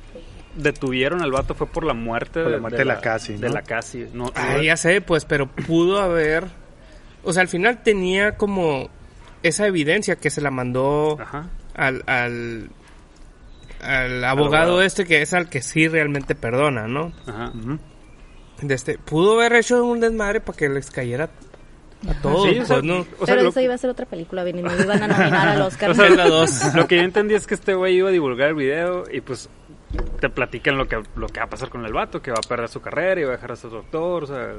detuvieron 0.56 1.22
al 1.22 1.32
vato 1.32 1.54
fue 1.56 1.68
por 1.68 1.84
la 1.86 1.94
muerte, 1.94 2.42
Por 2.44 2.52
la 2.52 2.58
muerte 2.60 2.78
de 2.80 2.86
la 2.86 3.00
Cassie, 3.02 3.38
De 3.38 3.48
¿no? 3.48 3.54
la 3.54 3.62
Cassie. 3.62 4.10
No, 4.14 4.32
Ah, 4.36 4.58
ya 4.62 4.76
sé, 4.78 5.02
pues, 5.02 5.26
pero 5.26 5.48
pudo 5.48 6.00
haber... 6.00 6.46
O 7.24 7.34
sea, 7.34 7.42
al 7.42 7.48
final 7.50 7.84
tenía 7.84 8.36
como 8.38 8.90
esa 9.44 9.68
evidencia 9.68 10.16
que 10.16 10.30
se 10.30 10.42
la 10.42 10.52
mandó 10.52 11.18
Ajá. 11.20 11.50
al, 11.76 12.04
al, 12.08 12.70
al 13.82 14.24
abogado 14.24 14.56
abogado. 14.74 14.82
este 14.82 15.06
que 15.06 15.22
es 15.22 15.34
al 15.34 15.50
que 15.50 15.62
sí 15.62 15.88
realmente 15.88 16.36
perdona, 16.36 16.88
¿no? 16.88 17.12
Ajá. 17.28 17.52
De 18.62 18.74
este, 18.76 18.98
pudo 18.98 19.34
haber 19.40 19.54
hecho 19.54 19.84
un 19.86 20.00
desmadre 20.02 20.42
para 20.42 20.58
que 20.58 20.68
les 20.70 20.92
cayera 20.92 21.30
a 22.08 22.14
todos, 22.22 22.50
Sí, 22.50 22.60
o 22.60 22.66
sea, 22.66 22.78
pues, 22.78 22.84
¿no? 22.86 23.00
o 23.00 23.26
sea, 23.26 23.36
pero 23.36 23.44
lo- 23.44 23.50
eso 23.50 23.60
iba 23.62 23.74
a 23.74 23.78
ser 23.78 23.90
otra 23.90 24.06
película, 24.06 24.44
bien, 24.44 24.60
y 24.60 24.62
no 24.62 24.74
iban 24.82 25.04
a 25.04 25.08
nominar 25.08 25.48
al 25.50 25.62
Oscar. 25.64 25.92
O 25.92 25.94
sea, 25.94 26.08
Es 26.08 26.16
la 26.16 26.28
dos. 26.28 26.74
Lo 26.76 26.88
que 26.88 26.98
yo 26.98 27.02
entendí 27.04 27.36
es 27.36 27.46
que 27.48 27.56
este 27.56 27.74
güey 27.74 27.96
iba 27.98 28.10
a 28.10 28.12
divulgar 28.12 28.50
el 28.50 28.56
video 28.56 29.04
y 29.12 29.22
pues 29.22 29.50
te 30.20 30.30
platican 30.30 30.78
lo 30.78 30.88
que, 30.88 31.02
lo 31.16 31.28
que 31.28 31.40
va 31.40 31.46
a 31.46 31.50
pasar 31.50 31.70
con 31.70 31.86
el 31.86 31.94
vato, 31.94 32.22
que 32.22 32.32
va 32.32 32.38
a 32.38 32.48
perder 32.48 32.68
su 32.70 32.82
carrera 32.82 33.20
y 33.22 33.24
va 33.24 33.30
a 33.32 33.36
dejar 33.36 33.52
a 33.54 33.56
ser 33.56 33.72
doctor. 33.72 34.24
O 34.24 34.28
sea, 34.28 34.54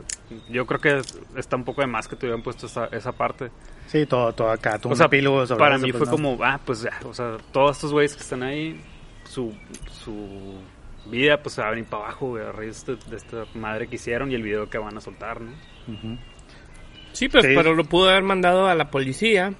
yo 0.48 0.66
creo 0.66 0.80
que 0.80 0.96
es- 0.98 1.18
está 1.36 1.56
un 1.56 1.64
poco 1.64 1.80
de 1.82 1.86
más 1.86 2.08
que 2.08 2.16
te 2.16 2.26
hubieran 2.26 2.42
puesto 2.42 2.66
esa, 2.66 2.86
esa 2.86 3.12
parte. 3.12 3.50
Sí, 3.86 4.06
todo, 4.06 4.32
todo 4.32 4.50
acá, 4.50 4.78
todo 4.78 4.88
O 4.88 4.92
un 4.92 4.96
sea, 4.96 5.06
sobre 5.08 5.46
para 5.58 5.76
eso, 5.76 5.86
mí 5.86 5.92
pues, 5.92 5.98
fue 5.98 6.06
¿no? 6.06 6.12
como, 6.12 6.44
ah, 6.44 6.60
pues 6.64 6.82
ya, 6.82 6.98
o 7.04 7.14
sea, 7.14 7.36
todos 7.52 7.76
estos 7.76 7.92
güeyes 7.92 8.14
que 8.16 8.22
están 8.22 8.42
ahí, 8.42 8.80
su, 9.24 9.52
su 10.04 10.58
vida 11.06 11.40
pues 11.42 11.54
se 11.54 11.62
va 11.62 11.68
a 11.68 11.70
venir 11.70 11.86
para 11.86 12.04
abajo, 12.04 12.28
güey, 12.28 12.44
a 12.44 12.52
raíz 12.52 12.84
de, 12.86 12.96
de 12.96 13.16
esta 13.16 13.44
madre 13.54 13.86
que 13.88 13.96
hicieron 13.96 14.30
y 14.30 14.34
el 14.34 14.42
video 14.42 14.68
que 14.70 14.78
van 14.78 14.96
a 14.96 15.00
soltar, 15.00 15.40
¿no? 15.40 15.52
Sí, 17.12 17.28
pues, 17.28 17.44
Sí. 17.44 17.52
pero 17.56 17.74
lo 17.74 17.84
pudo 17.84 18.08
haber 18.10 18.22
mandado 18.22 18.66
a 18.68 18.74
la 18.74 18.90
policía. 18.90 19.52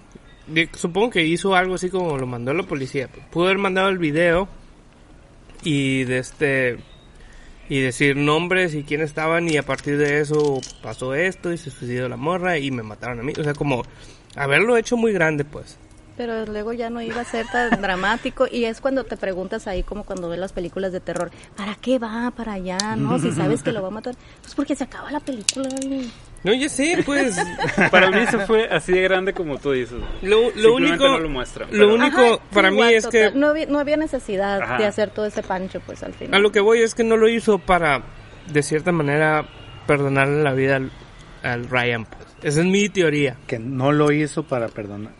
Supongo 0.72 1.10
que 1.10 1.24
hizo 1.24 1.54
algo 1.54 1.74
así 1.74 1.90
como 1.90 2.16
lo 2.18 2.26
mandó 2.26 2.50
a 2.50 2.54
la 2.54 2.62
policía. 2.64 3.08
Pudo 3.30 3.46
haber 3.46 3.58
mandado 3.58 3.88
el 3.88 3.98
video 3.98 4.48
y 5.62 6.04
de 6.04 6.18
este 6.18 6.78
y 7.68 7.80
decir 7.80 8.16
nombres 8.16 8.74
y 8.74 8.82
quién 8.82 9.00
estaban 9.00 9.48
y 9.48 9.56
a 9.56 9.62
partir 9.62 9.96
de 9.96 10.20
eso 10.20 10.60
pasó 10.82 11.14
esto 11.14 11.52
y 11.52 11.56
se 11.56 11.70
suicidó 11.70 12.08
la 12.08 12.16
morra 12.16 12.58
y 12.58 12.72
me 12.72 12.82
mataron 12.82 13.20
a 13.20 13.22
mí. 13.22 13.32
O 13.38 13.44
sea, 13.44 13.54
como 13.54 13.84
haberlo 14.34 14.76
hecho 14.76 14.96
muy 14.96 15.12
grande, 15.12 15.44
pues. 15.44 15.78
Pero 16.16 16.44
luego 16.46 16.72
ya 16.72 16.90
no 16.90 17.00
iba 17.00 17.20
a 17.20 17.24
ser 17.24 17.46
tan 17.46 17.70
dramático 17.80 18.46
y 18.50 18.64
es 18.64 18.80
cuando 18.80 19.04
te 19.04 19.16
preguntas 19.16 19.68
ahí 19.68 19.84
como 19.84 20.04
cuando 20.04 20.28
ves 20.28 20.40
las 20.40 20.52
películas 20.52 20.92
de 20.92 20.98
terror, 20.98 21.30
¿para 21.56 21.76
qué 21.76 22.00
va 22.00 22.32
para 22.36 22.54
allá? 22.54 22.96
No, 22.96 23.20
si 23.20 23.30
sabes 23.30 23.62
que 23.62 23.70
lo 23.70 23.82
va 23.82 23.88
a 23.88 23.92
matar, 23.92 24.16
pues 24.42 24.54
porque 24.54 24.74
se 24.74 24.84
acaba 24.84 25.10
la 25.12 25.20
película. 25.20 25.68
güey. 25.86 26.10
No, 26.42 26.54
ya 26.54 26.68
sé, 26.70 27.02
pues. 27.04 27.36
Para 27.90 28.10
mí 28.10 28.26
se 28.26 28.38
fue 28.46 28.66
así 28.70 28.92
de 28.92 29.02
grande 29.02 29.34
como 29.34 29.58
tú 29.58 29.72
dices. 29.72 29.98
Lo, 30.22 30.42
lo 30.42 30.50
Simplemente 30.50 30.72
único, 30.72 31.08
no 31.08 31.18
lo 31.18 31.28
muestran, 31.28 31.68
lo 31.70 31.76
pero- 31.78 31.94
único 31.94 32.20
Ajá, 32.20 32.38
para 32.52 32.70
sí, 32.70 32.74
mí 32.76 32.82
es 32.94 33.06
que. 33.08 33.30
No 33.32 33.48
había, 33.48 33.66
no 33.66 33.78
había 33.78 33.96
necesidad 33.98 34.62
Ajá. 34.62 34.78
de 34.78 34.86
hacer 34.86 35.10
todo 35.10 35.26
ese 35.26 35.42
pancho 35.42 35.80
pues 35.84 36.02
al 36.02 36.14
final. 36.14 36.34
a 36.34 36.38
lo 36.38 36.50
que 36.50 36.60
voy 36.60 36.80
es 36.80 36.94
que 36.94 37.04
no 37.04 37.16
lo 37.18 37.28
hizo 37.28 37.58
para, 37.58 38.02
de 38.50 38.62
cierta 38.62 38.90
manera, 38.90 39.44
perdonarle 39.86 40.42
la 40.42 40.52
vida 40.54 40.76
al, 40.76 40.90
al 41.42 41.68
Ryan. 41.68 42.06
Pues. 42.06 42.20
Esa 42.42 42.60
es 42.60 42.66
mi 42.66 42.88
teoría. 42.88 43.36
Que 43.46 43.58
no 43.58 43.92
lo 43.92 44.10
hizo 44.10 44.42
para 44.44 44.68
perdonar. 44.68 45.12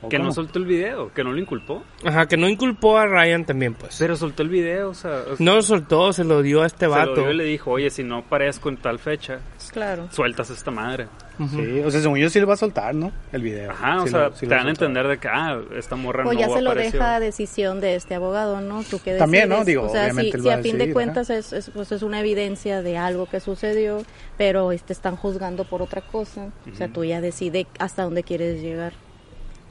¿O 0.00 0.08
Que 0.08 0.18
no 0.20 0.32
soltó 0.32 0.60
el 0.60 0.64
video, 0.64 1.12
que 1.12 1.24
no 1.24 1.32
lo 1.32 1.38
inculpó. 1.40 1.82
Ajá, 2.04 2.26
que 2.28 2.36
no 2.36 2.48
inculpó 2.48 2.98
a 2.98 3.06
Ryan 3.06 3.44
también, 3.44 3.74
pues. 3.74 3.96
Pero 3.98 4.14
soltó 4.16 4.44
el 4.44 4.48
video, 4.48 4.90
o 4.90 4.94
sea, 4.94 5.22
o 5.32 5.36
sea, 5.36 5.44
No 5.44 5.56
lo 5.56 5.62
soltó, 5.62 6.12
se 6.12 6.22
lo 6.22 6.40
dio 6.40 6.62
a 6.62 6.66
este 6.66 6.80
se 6.80 6.84
lo 6.86 6.90
vato. 6.92 7.14
dio 7.16 7.30
y 7.32 7.34
le 7.36 7.42
dijo, 7.44 7.72
oye, 7.72 7.90
si 7.90 8.04
no 8.04 8.18
aparezco 8.18 8.68
en 8.68 8.76
tal 8.76 9.00
fecha, 9.00 9.40
Claro. 9.72 10.06
sueltas 10.12 10.50
esta 10.50 10.70
madre. 10.70 11.08
Sí, 11.50 11.80
o 11.84 11.90
sea, 11.90 12.00
según 12.00 12.18
yo 12.18 12.28
sí 12.30 12.40
lo 12.40 12.48
va 12.48 12.54
a 12.54 12.56
soltar, 12.56 12.94
¿no? 12.94 13.12
El 13.32 13.42
video. 13.42 13.70
Ajá, 13.70 14.02
o 14.02 14.06
sea, 14.08 14.28
lo- 14.28 14.34
sí 14.34 14.40
te 14.40 14.46
lo 14.46 14.56
dan 14.56 14.66
a 14.66 14.70
entender 14.70 15.06
de 15.06 15.18
que, 15.18 15.28
ah, 15.28 15.60
esta 15.76 15.94
morra 15.94 16.22
O 16.26 16.32
no 16.32 16.38
ya 16.38 16.48
se 16.48 16.60
lo 16.62 16.70
apareció. 16.70 16.98
deja 16.98 17.14
a 17.16 17.20
decisión 17.20 17.80
de 17.80 17.94
este 17.94 18.14
abogado, 18.16 18.60
¿no? 18.60 18.82
¿Tú 18.82 19.00
qué 19.04 19.14
También, 19.16 19.48
¿no? 19.48 19.56
decides? 19.58 19.66
Digo, 19.66 19.82
o 19.84 19.88
sea, 19.88 20.02
obviamente 20.04 20.30
si, 20.32 20.36
él 20.36 20.42
si 20.42 20.48
va 20.48 20.54
a 20.54 20.58
fin 20.62 20.78
de 20.78 20.92
cuentas 20.92 21.30
es, 21.30 21.52
es, 21.52 21.70
pues 21.70 21.92
es 21.92 22.02
una 22.02 22.20
evidencia 22.20 22.82
de 22.82 22.98
algo 22.98 23.26
que 23.26 23.38
sucedió, 23.40 24.02
pero 24.36 24.70
te 24.84 24.92
están 24.92 25.14
juzgando 25.16 25.64
por 25.64 25.80
otra 25.82 26.00
cosa, 26.02 26.50
o 26.72 26.76
sea, 26.76 26.88
tú 26.88 27.04
ya 27.04 27.20
decides 27.20 27.66
hasta 27.78 28.02
dónde 28.02 28.24
quieres 28.24 28.60
llegar, 28.60 28.92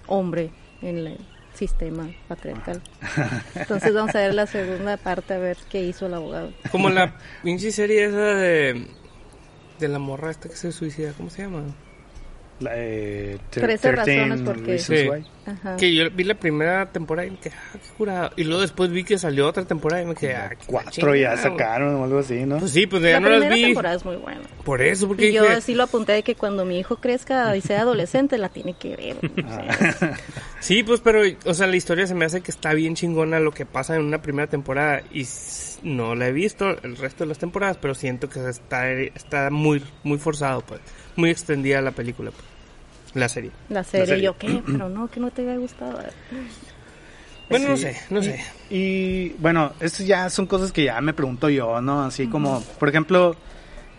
hombre, 0.08 0.50
en 0.82 0.98
el 1.08 1.18
sistema 1.54 2.10
patriarcal. 2.28 2.82
Entonces 3.56 3.94
vamos 3.94 4.14
a 4.16 4.20
ver 4.20 4.34
la 4.34 4.46
segunda 4.48 4.98
parte, 4.98 5.34
a 5.34 5.38
ver 5.40 5.58
qué 5.70 5.82
hizo 5.82 6.06
el 6.08 6.14
abogado. 6.14 6.52
Como 6.72 6.90
la 6.90 7.18
pinche 7.44 7.72
serie 7.72 8.06
esa 8.06 8.36
de... 8.36 8.88
De 9.80 9.88
la 9.88 10.00
morra 10.00 10.32
esta 10.32 10.50
que 10.50 10.56
se 10.56 10.72
suicida, 10.72 11.14
¿cómo 11.14 11.30
se 11.30 11.44
llama? 11.44 11.62
La, 12.60 12.72
eh, 12.76 13.38
tre- 13.52 13.62
Trece 13.62 13.92
13 13.92 13.92
razones 13.92 14.42
por 14.42 14.56
qué. 14.64 14.72
reasons 14.72 15.00
Sí. 15.00 15.08
Ajá. 15.48 15.78
Que 15.78 15.96
yo 15.96 16.10
vi 16.12 16.24
la 16.26 16.36
primera 16.36 16.92
temporada 16.92 17.28
y 17.28 17.32
me 17.32 17.38
quedé, 17.38 17.56
ah, 17.56 17.78
qué 17.82 17.90
curado. 17.98 18.32
Y 18.36 18.44
luego 18.44 18.62
después 18.62 18.92
vi 18.92 19.04
que 19.04 19.18
salió 19.18 19.48
otra 19.48 19.64
temporada 19.66 20.04
y 20.04 20.06
me 20.06 20.14
quedé, 20.16 20.36
ah, 20.36 20.50
qué 20.50 20.66
Cuatro 20.68 20.92
chingada, 20.92 21.16
ya 21.18 21.38
sacaron 21.38 21.96
o 21.96 22.04
algo 22.04 22.20
así, 22.20 22.46
¿no? 22.46 22.58
Pues 22.60 22.72
sí, 22.72 22.86
pues 22.86 23.02
ya 23.02 23.12
La 23.14 23.20
no 23.22 23.30
las 23.30 23.40
primera 23.40 23.56
vi. 23.56 23.64
temporada 23.64 23.96
es 23.96 24.06
muy 24.06 24.16
buena. 24.18 24.42
Por 24.66 24.82
eso, 24.82 25.08
porque 25.08 25.30
Y 25.30 25.34
yo 25.34 25.44
dije, 25.44 25.62
sí 25.62 25.74
lo 25.74 25.84
apunté 25.84 26.12
de 26.14 26.24
que 26.24 26.36
cuando 26.36 26.66
mi 26.66 26.78
hijo 26.80 26.98
crezca 26.98 27.56
y 27.56 27.62
sea 27.62 27.82
adolescente 27.82 28.38
la 28.38 28.50
tiene 28.50 28.74
que 28.78 28.96
ver. 28.96 29.18
sea, 29.48 30.18
Sí, 30.60 30.84
pues, 30.84 31.00
pero, 31.02 31.22
o 31.46 31.54
sea, 31.54 31.68
la 31.68 31.76
historia 31.78 32.06
se 32.08 32.16
me 32.16 32.26
hace 32.26 32.42
que 32.42 32.52
está 32.52 32.74
bien 32.74 32.96
chingona 32.96 33.40
lo 33.40 33.52
que 33.52 33.66
pasa 33.66 33.96
en 33.96 34.02
una 34.04 34.22
primera 34.22 34.48
temporada 34.48 35.02
y 35.14 35.26
no 35.84 36.16
la 36.16 36.28
he 36.28 36.32
visto 36.34 36.70
el 36.84 36.98
resto 36.98 37.24
de 37.24 37.30
las 37.30 37.38
temporadas, 37.38 37.78
pero 37.80 37.94
siento 37.96 38.28
que 38.30 38.40
está, 38.50 38.92
está 38.92 39.50
muy, 39.50 39.82
muy 40.04 40.18
forzado, 40.18 40.62
pues, 40.62 40.82
muy 41.16 41.30
extendida 41.30 41.80
la 41.82 41.92
película, 41.92 42.32
pues, 42.32 42.44
la 43.18 43.30
serie. 43.30 43.52
La 43.70 43.84
serie, 43.84 44.08
serie. 44.08 44.24
yo 44.24 44.38
qué, 44.38 44.62
pero 44.66 44.90
no, 44.90 45.10
que 45.10 45.20
no 45.20 45.32
te 45.32 45.42
había 45.44 45.58
gustado. 45.58 46.00
Bueno, 47.50 47.70
no 47.70 47.78
sé, 47.78 47.98
no 48.10 48.22
sé. 48.22 48.44
Y 48.70 49.30
bueno, 49.40 49.72
estas 49.80 50.06
ya 50.06 50.30
son 50.30 50.48
cosas 50.48 50.72
que 50.72 50.84
ya 50.84 51.00
me 51.02 51.14
pregunto 51.14 51.50
yo, 51.50 51.80
¿no? 51.82 52.04
Así 52.04 52.28
como, 52.28 52.62
por 52.80 52.90
ejemplo, 52.90 53.36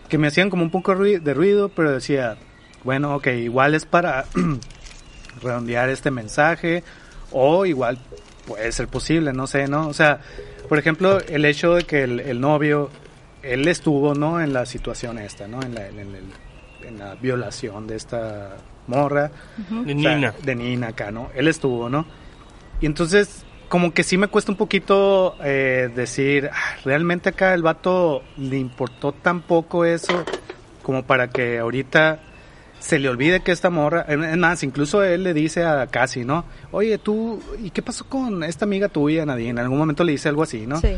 que 0.07 0.17
me 0.19 0.27
hacían 0.27 0.49
como 0.51 0.61
un 0.63 0.69
poco 0.69 0.95
de 0.95 1.33
ruido, 1.33 1.69
pero 1.69 1.91
decía, 1.91 2.37
bueno, 2.83 3.15
ok, 3.15 3.27
igual 3.27 3.73
es 3.73 3.85
para 3.85 4.25
redondear 5.41 5.89
este 5.89 6.11
mensaje, 6.11 6.83
o 7.31 7.65
igual 7.65 7.97
puede 8.45 8.71
ser 8.71 8.87
posible, 8.87 9.33
no 9.33 9.47
sé, 9.47 9.67
¿no? 9.67 9.87
O 9.87 9.93
sea, 9.93 10.19
por 10.67 10.77
ejemplo, 10.77 11.19
el 11.19 11.45
hecho 11.45 11.73
de 11.75 11.83
que 11.83 12.03
el, 12.03 12.19
el 12.19 12.39
novio, 12.39 12.89
él 13.41 13.67
estuvo, 13.67 14.13
¿no? 14.13 14.41
En 14.41 14.53
la 14.53 14.65
situación 14.67 15.17
esta, 15.17 15.47
¿no? 15.47 15.61
En 15.63 15.73
la, 15.75 15.87
en 15.87 15.99
el- 15.99 16.33
en 16.87 16.97
la 16.97 17.13
violación 17.15 17.85
de 17.87 17.95
esta 17.97 18.55
morra. 18.89 19.31
De 19.69 19.93
O 19.93 19.99
sea, 19.99 20.15
Nina. 20.15 20.33
de 20.43 20.55
Nina 20.55 20.87
acá, 20.89 21.11
¿no? 21.11 21.29
Él 21.35 21.47
estuvo, 21.47 21.89
¿no? 21.89 22.05
Y 22.81 22.85
entonces, 22.85 23.45
como 23.69 23.93
que 23.93 24.03
sí 24.03 24.17
me 24.17 24.27
cuesta 24.27 24.51
un 24.51 24.57
poquito 24.57 25.35
eh, 25.43 25.89
decir, 25.95 26.49
"Ah, 26.51 26.75
realmente 26.83 27.29
acá 27.29 27.53
el 27.53 27.61
vato 27.63 28.23
le 28.37 28.57
importó 28.57 29.11
tan 29.13 29.41
poco 29.41 29.85
eso 29.85 30.25
como 30.83 31.03
para 31.03 31.29
que 31.29 31.59
ahorita 31.59 32.19
se 32.79 32.97
le 32.97 33.09
olvide 33.09 33.41
que 33.41 33.51
esta 33.51 33.69
morra, 33.69 34.05
es 34.07 34.37
más, 34.37 34.63
incluso 34.63 35.03
él 35.03 35.23
le 35.23 35.33
dice 35.33 35.65
a 35.65 35.85
Casi, 35.87 36.23
¿no? 36.23 36.45
Oye, 36.71 36.97
tú, 36.97 37.41
¿y 37.61 37.71
qué 37.71 37.81
pasó 37.81 38.05
con 38.07 38.43
esta 38.43 38.65
amiga 38.65 38.87
tuya, 38.87 39.25
Nadine? 39.25 39.49
En 39.49 39.59
algún 39.59 39.77
momento 39.77 40.03
le 40.05 40.13
dice 40.13 40.29
algo 40.29 40.43
así, 40.43 40.65
¿no? 40.65 40.79
Sí. 40.79 40.95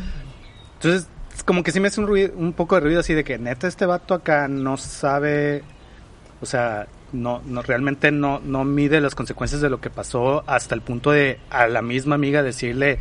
Entonces, 0.75 1.09
es 1.35 1.43
como 1.43 1.63
que 1.63 1.71
sí 1.71 1.79
me 1.79 1.87
hace 1.87 1.99
un, 1.99 2.07
ruido, 2.07 2.33
un 2.35 2.53
poco 2.53 2.75
de 2.75 2.81
ruido 2.81 2.99
así 2.99 3.13
de 3.15 3.23
que 3.23 3.37
neta 3.39 3.67
este 3.67 3.85
vato 3.87 4.13
acá 4.13 4.47
no 4.47 4.77
sabe, 4.77 5.63
o 6.39 6.45
sea, 6.45 6.87
no, 7.13 7.41
no 7.45 7.61
realmente 7.61 8.11
no, 8.11 8.39
no 8.43 8.63
mide 8.63 9.01
las 9.01 9.15
consecuencias 9.15 9.61
de 9.61 9.69
lo 9.69 9.81
que 9.81 9.89
pasó 9.89 10.43
hasta 10.47 10.75
el 10.75 10.81
punto 10.81 11.11
de 11.11 11.39
a 11.49 11.67
la 11.67 11.81
misma 11.81 12.15
amiga 12.15 12.41
decirle, 12.43 12.99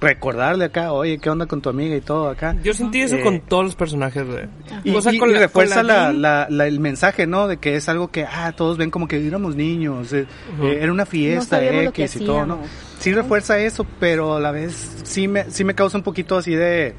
recordarle 0.00 0.66
acá, 0.66 0.92
oye, 0.92 1.18
¿qué 1.18 1.30
onda 1.30 1.46
con 1.46 1.62
tu 1.62 1.70
amiga 1.70 1.96
y 1.96 2.02
todo 2.02 2.28
acá? 2.28 2.54
Yo 2.62 2.74
sentí 2.74 3.00
eso 3.00 3.16
Eh, 3.16 3.22
con 3.22 3.40
todos 3.40 3.64
los 3.64 3.74
personajes, 3.76 4.26
güey. 4.26 4.44
Y, 4.84 4.94
O 4.94 5.00
sea, 5.00 5.12
y- 5.12 5.18
con 5.18 5.30
y 5.30 5.34
la- 5.34 5.38
refuerza 5.40 5.76
con 5.76 5.86
la 5.86 6.12
la, 6.12 6.12
la- 6.12 6.46
la- 6.50 6.66
el 6.66 6.80
mensaje, 6.80 7.26
¿no? 7.26 7.48
De 7.48 7.56
que 7.56 7.76
es 7.76 7.88
algo 7.88 8.08
que, 8.08 8.24
ah, 8.24 8.52
todos 8.54 8.76
ven 8.76 8.90
como 8.90 9.08
que 9.08 9.26
éramos 9.26 9.56
niños, 9.56 10.12
eh, 10.12 10.26
eh, 10.62 10.78
era 10.82 10.92
una 10.92 11.06
fiesta 11.06 11.56
X 11.64 12.16
y 12.16 12.24
todo, 12.26 12.44
¿no? 12.46 12.58
Sí 12.98 13.12
refuerza 13.14 13.58
eso, 13.58 13.86
pero 13.98 14.36
a 14.36 14.40
la 14.40 14.50
vez 14.50 14.98
sí 15.04 15.28
me, 15.28 15.50
sí 15.50 15.64
me 15.64 15.74
causa 15.74 15.96
un 15.96 16.04
poquito 16.04 16.36
así 16.36 16.54
de, 16.54 16.94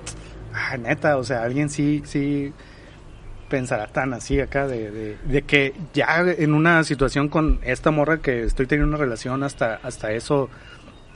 ah, 0.54 0.76
neta, 0.78 1.18
o 1.18 1.24
sea, 1.24 1.44
alguien 1.44 1.70
sí, 1.70 2.02
sí 2.06 2.52
pensará 3.50 3.88
tan 3.88 4.14
así 4.14 4.40
acá 4.40 4.68
de, 4.68 4.92
de, 4.92 5.18
de 5.24 5.42
que 5.44 5.74
ya 5.94 6.20
en 6.22 6.54
una 6.54 6.84
situación 6.84 7.30
con 7.30 7.60
esta 7.64 7.92
morra 7.92 8.18
que 8.20 8.44
estoy 8.44 8.66
teniendo 8.68 8.90
una 8.96 9.04
relación 9.04 9.44
hasta, 9.44 9.76
hasta 9.84 10.12
eso 10.12 10.50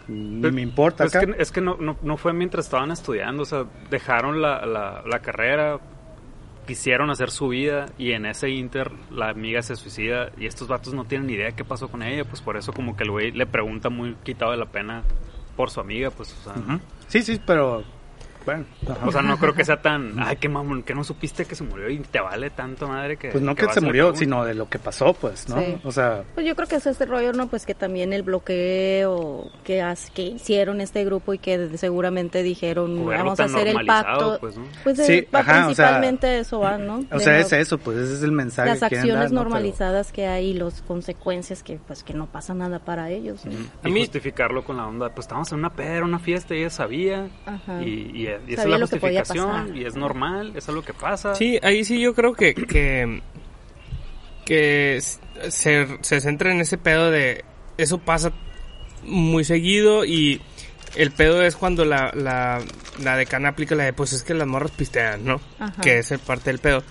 ni 0.08 0.52
me 0.52 0.62
importa 0.62 1.06
Es 1.06 1.16
acá. 1.16 1.26
que, 1.26 1.42
es 1.42 1.52
que 1.52 1.62
no, 1.62 1.78
no, 1.80 1.98
no 2.02 2.18
fue 2.18 2.34
mientras 2.34 2.66
estaban 2.66 2.92
estudiando, 2.92 3.44
o 3.44 3.46
sea, 3.46 3.66
dejaron 3.90 4.42
la, 4.42 4.66
la, 4.66 5.04
la 5.06 5.20
carrera, 5.20 5.80
quisieron 6.68 7.10
hacer 7.10 7.32
su 7.32 7.50
vida 7.50 7.88
y 7.98 8.12
en 8.12 8.26
ese 8.26 8.50
inter 8.50 8.92
la 9.12 9.30
amiga 9.30 9.62
se 9.62 9.76
suicida 9.76 10.32
y 10.38 10.46
estos 10.48 10.68
vatos 10.68 10.94
no 10.94 11.06
tienen 11.06 11.28
ni 11.28 11.34
idea 11.34 11.48
de 11.48 11.54
qué 11.54 11.64
pasó 11.66 11.88
con 11.90 12.02
ella, 12.04 12.24
pues 12.26 12.42
por 12.42 12.58
eso 12.58 12.74
como 12.74 12.96
que 12.96 13.04
el 13.04 13.12
güey 13.12 13.32
le 13.32 13.46
pregunta 13.46 13.90
muy 13.90 14.16
quitado 14.24 14.52
de 14.52 14.58
la 14.58 14.66
pena 14.68 15.04
por 15.56 15.70
su 15.70 15.80
amiga, 15.80 16.12
pues, 16.12 16.34
o 16.40 16.44
sea. 16.54 16.80
Sí, 17.08 17.22
sí, 17.24 17.40
pero 17.46 17.84
bueno. 18.46 18.66
ajá. 18.90 19.08
o 19.08 19.12
sea, 19.12 19.22
no 19.22 19.38
creo 19.38 19.54
que 19.54 19.64
sea 19.66 19.82
tan, 19.82 20.16
ay, 20.20 20.38
qué 20.38 20.50
mamón, 20.50 20.84
que 20.84 20.94
no 20.94 21.04
supiste 21.04 21.46
que 21.46 21.56
se 21.56 21.64
murió 21.64 21.90
y 21.90 22.00
te 22.00 22.20
vale 22.20 22.50
tanto 22.50 22.88
madre 22.88 23.18
que... 23.18 23.30
Pues 23.30 23.44
no 23.44 23.56
que 23.56 23.68
se 23.72 23.82
murió, 23.82 24.16
sino 24.16 24.44
de 24.46 24.54
lo 24.54 24.70
que 24.70 24.80
pasó, 24.80 25.14
pues, 25.14 25.48
¿no? 25.50 25.60
Sí. 25.60 25.78
O 25.84 25.92
sea, 25.92 26.24
Pues 26.34 26.46
yo 26.46 26.56
creo 26.56 26.68
que 26.68 26.76
es 26.76 26.86
este 26.88 27.06
rollo, 27.06 27.34
¿no? 27.34 27.48
Pues 27.48 27.66
que 27.66 27.74
también 27.76 28.14
el 28.14 28.24
bloqueo 28.24 29.50
que, 29.64 29.82
has- 29.82 30.10
que 30.12 30.24
hicieron 30.24 30.82
este 30.82 31.04
grupo 31.06 31.34
y 31.34 31.38
que 31.40 31.78
seguramente 31.78 32.44
dijeron, 32.44 33.06
verlo 33.06 33.24
vamos 33.26 33.40
a 33.40 33.46
hacer 33.46 33.68
el 33.68 33.86
pacto. 33.86 34.38
pues, 34.40 34.58
¿no? 34.58 34.66
Pues 34.84 35.00
eh, 35.00 35.06
Sí, 35.06 35.28
va- 35.34 35.40
ajá, 35.40 35.52
o 35.52 35.56
sea- 35.76 35.88
principalmente 35.88 36.40
eso 36.40 36.60
va, 36.60 36.78
¿no? 36.78 37.04
o 37.12 37.20
sea, 37.20 37.34
lo- 37.34 37.40
es 37.40 37.54
eso, 37.54 37.78
pues 37.78 37.98
ese 37.98 38.14
es 38.16 38.24
el 38.24 38.32
mensaje 38.32 38.70
las 38.70 38.80
que 38.80 38.86
acciones 38.86 39.14
dar, 39.14 39.24
¿no? 39.24 39.30
Pero- 39.30 39.42
normalizadas 39.50 40.12
que 40.12 40.28
hay 40.28 40.52
y 40.52 40.54
las 40.54 40.82
consecuencias 40.82 41.64
que 41.64 41.80
pues 41.88 42.04
que 42.04 42.14
no 42.14 42.28
pasa 42.28 42.54
nada 42.54 42.80
para 42.80 43.10
ellos. 43.10 43.46
¿no? 43.46 43.52
A 43.84 43.90
Y 43.90 43.92
mí- 43.92 44.02
justificarlo 44.02 44.64
con 44.64 44.78
la 44.78 44.88
onda, 44.88 45.10
pues 45.10 45.26
estábamos 45.26 45.52
en 45.52 45.60
una 45.60 45.72
peda, 45.72 46.04
una 46.04 46.20
fiesta 46.20 46.54
ella 46.54 46.70
sabía. 46.70 47.28
Ajá. 47.46 47.82
Y, 47.84 48.12
y, 48.14 48.28
y 48.48 48.54
esa 48.54 48.64
es 48.64 48.70
la 48.70 48.80
justificación 48.80 49.76
y 49.78 49.84
es 49.86 49.96
normal, 49.96 50.54
es 50.56 50.68
algo 50.70 50.82
que 50.84 50.94
pasa. 50.94 51.36
Sí, 51.36 51.60
ahí 51.64 51.84
sí 51.84 52.00
yo 52.00 52.14
creo 52.14 52.34
que 52.34 52.54
que, 52.54 53.22
que 54.46 55.00
se, 55.50 55.88
se 56.02 56.22
centra 56.22 56.52
en 56.52 56.62
ese 56.62 56.78
pedo 56.78 57.12
de 57.12 57.44
eso 57.78 57.98
pasa 58.00 58.32
muy 59.04 59.44
seguido 59.44 60.06
y 60.06 60.42
el 60.96 61.12
pedo 61.12 61.42
es 61.44 61.56
cuando 61.56 61.86
la, 61.86 62.12
la, 62.14 62.60
la 63.02 63.16
decana 63.18 63.50
aplica 63.50 63.76
la 63.76 63.86
de 63.86 63.94
pues 63.94 64.14
es 64.14 64.24
que 64.24 64.34
las 64.34 64.48
morras 64.48 64.72
pistean, 64.72 65.24
¿no? 65.26 65.40
Ajá. 65.60 65.82
Que 65.82 66.00
es 66.00 66.12
el 66.12 66.20
parte 66.20 66.50
del 66.50 66.60
pedo. 66.60 66.84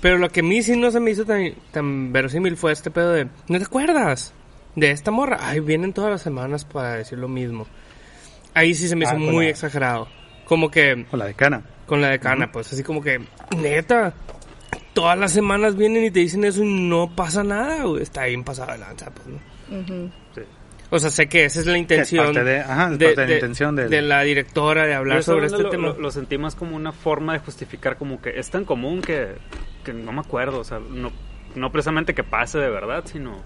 Pero 0.00 0.18
lo 0.18 0.30
que 0.30 0.40
a 0.40 0.42
mí 0.42 0.62
sí 0.62 0.76
no 0.76 0.90
se 0.90 0.98
me 1.00 1.10
hizo 1.12 1.24
tan, 1.24 1.52
tan 1.70 2.12
verosímil 2.12 2.56
fue 2.56 2.72
este 2.72 2.90
pedo 2.90 3.12
de 3.12 3.26
¿no 3.48 3.58
te 3.58 3.64
acuerdas? 3.64 4.32
De 4.74 4.90
esta 4.90 5.10
morra. 5.10 5.38
Ay, 5.40 5.60
vienen 5.60 5.92
todas 5.92 6.10
las 6.10 6.22
semanas 6.22 6.64
para 6.64 6.94
decir 6.96 7.18
lo 7.18 7.28
mismo. 7.28 7.66
Ahí 8.54 8.74
sí 8.74 8.88
se 8.88 8.96
me 8.96 9.04
Ah, 9.04 9.08
hizo 9.10 9.16
con 9.24 9.34
muy 9.34 9.44
la- 9.44 9.50
exagerado. 9.50 10.08
Como 10.44 10.70
que 10.70 11.06
O 11.10 11.16
la 11.16 11.26
decana. 11.26 11.62
con 11.86 12.00
la 12.00 12.08
decana, 12.10 12.50
pues 12.52 12.72
así 12.72 12.82
como 12.82 13.02
que, 13.02 13.20
neta, 13.56 14.12
todas 14.94 15.18
las 15.18 15.32
semanas 15.32 15.76
vienen 15.76 16.04
y 16.04 16.10
te 16.10 16.20
dicen 16.20 16.44
eso 16.44 16.62
y 16.62 16.66
no 16.88 17.14
pasa 17.14 17.42
nada, 17.44 17.84
güey. 17.84 18.02
Está 18.02 18.24
bien 18.26 18.44
pasada 18.44 18.72
de 18.74 18.78
lanza, 18.78 19.10
pues, 19.10 19.26
¿no? 19.28 19.38
Sí. 20.34 20.42
O 20.90 20.98
sea, 20.98 21.08
sé 21.10 21.26
que 21.26 21.46
esa 21.46 21.60
es 21.60 21.66
la 21.66 21.78
intención. 21.78 22.26
parte 22.26 22.44
de- 22.44 22.60
ajá, 22.60 22.90
es 22.92 22.98
parte 22.98 23.20
de 23.22 23.26
la 23.26 23.34
intención 23.34 23.74
del- 23.76 23.88
de 23.88 24.02
la 24.02 24.22
directora 24.22 24.84
de 24.86 24.94
hablar 24.94 25.22
sobre 25.22 25.46
este 25.46 25.62
lo, 25.62 25.70
tema. 25.70 25.88
Lo, 25.88 25.98
lo 25.98 26.10
sentí 26.10 26.36
más 26.36 26.54
como 26.54 26.76
una 26.76 26.92
forma 26.92 27.32
de 27.32 27.38
justificar 27.38 27.96
como 27.96 28.20
que 28.20 28.38
es 28.38 28.50
tan 28.50 28.64
común 28.66 29.00
que, 29.00 29.28
que 29.84 29.94
no 29.94 30.12
me 30.12 30.20
acuerdo, 30.20 30.58
o 30.60 30.64
sea, 30.64 30.78
no, 30.80 31.10
no 31.54 31.72
precisamente 31.72 32.14
que 32.14 32.24
pase 32.24 32.58
de 32.58 32.68
verdad, 32.68 33.04
sino 33.06 33.40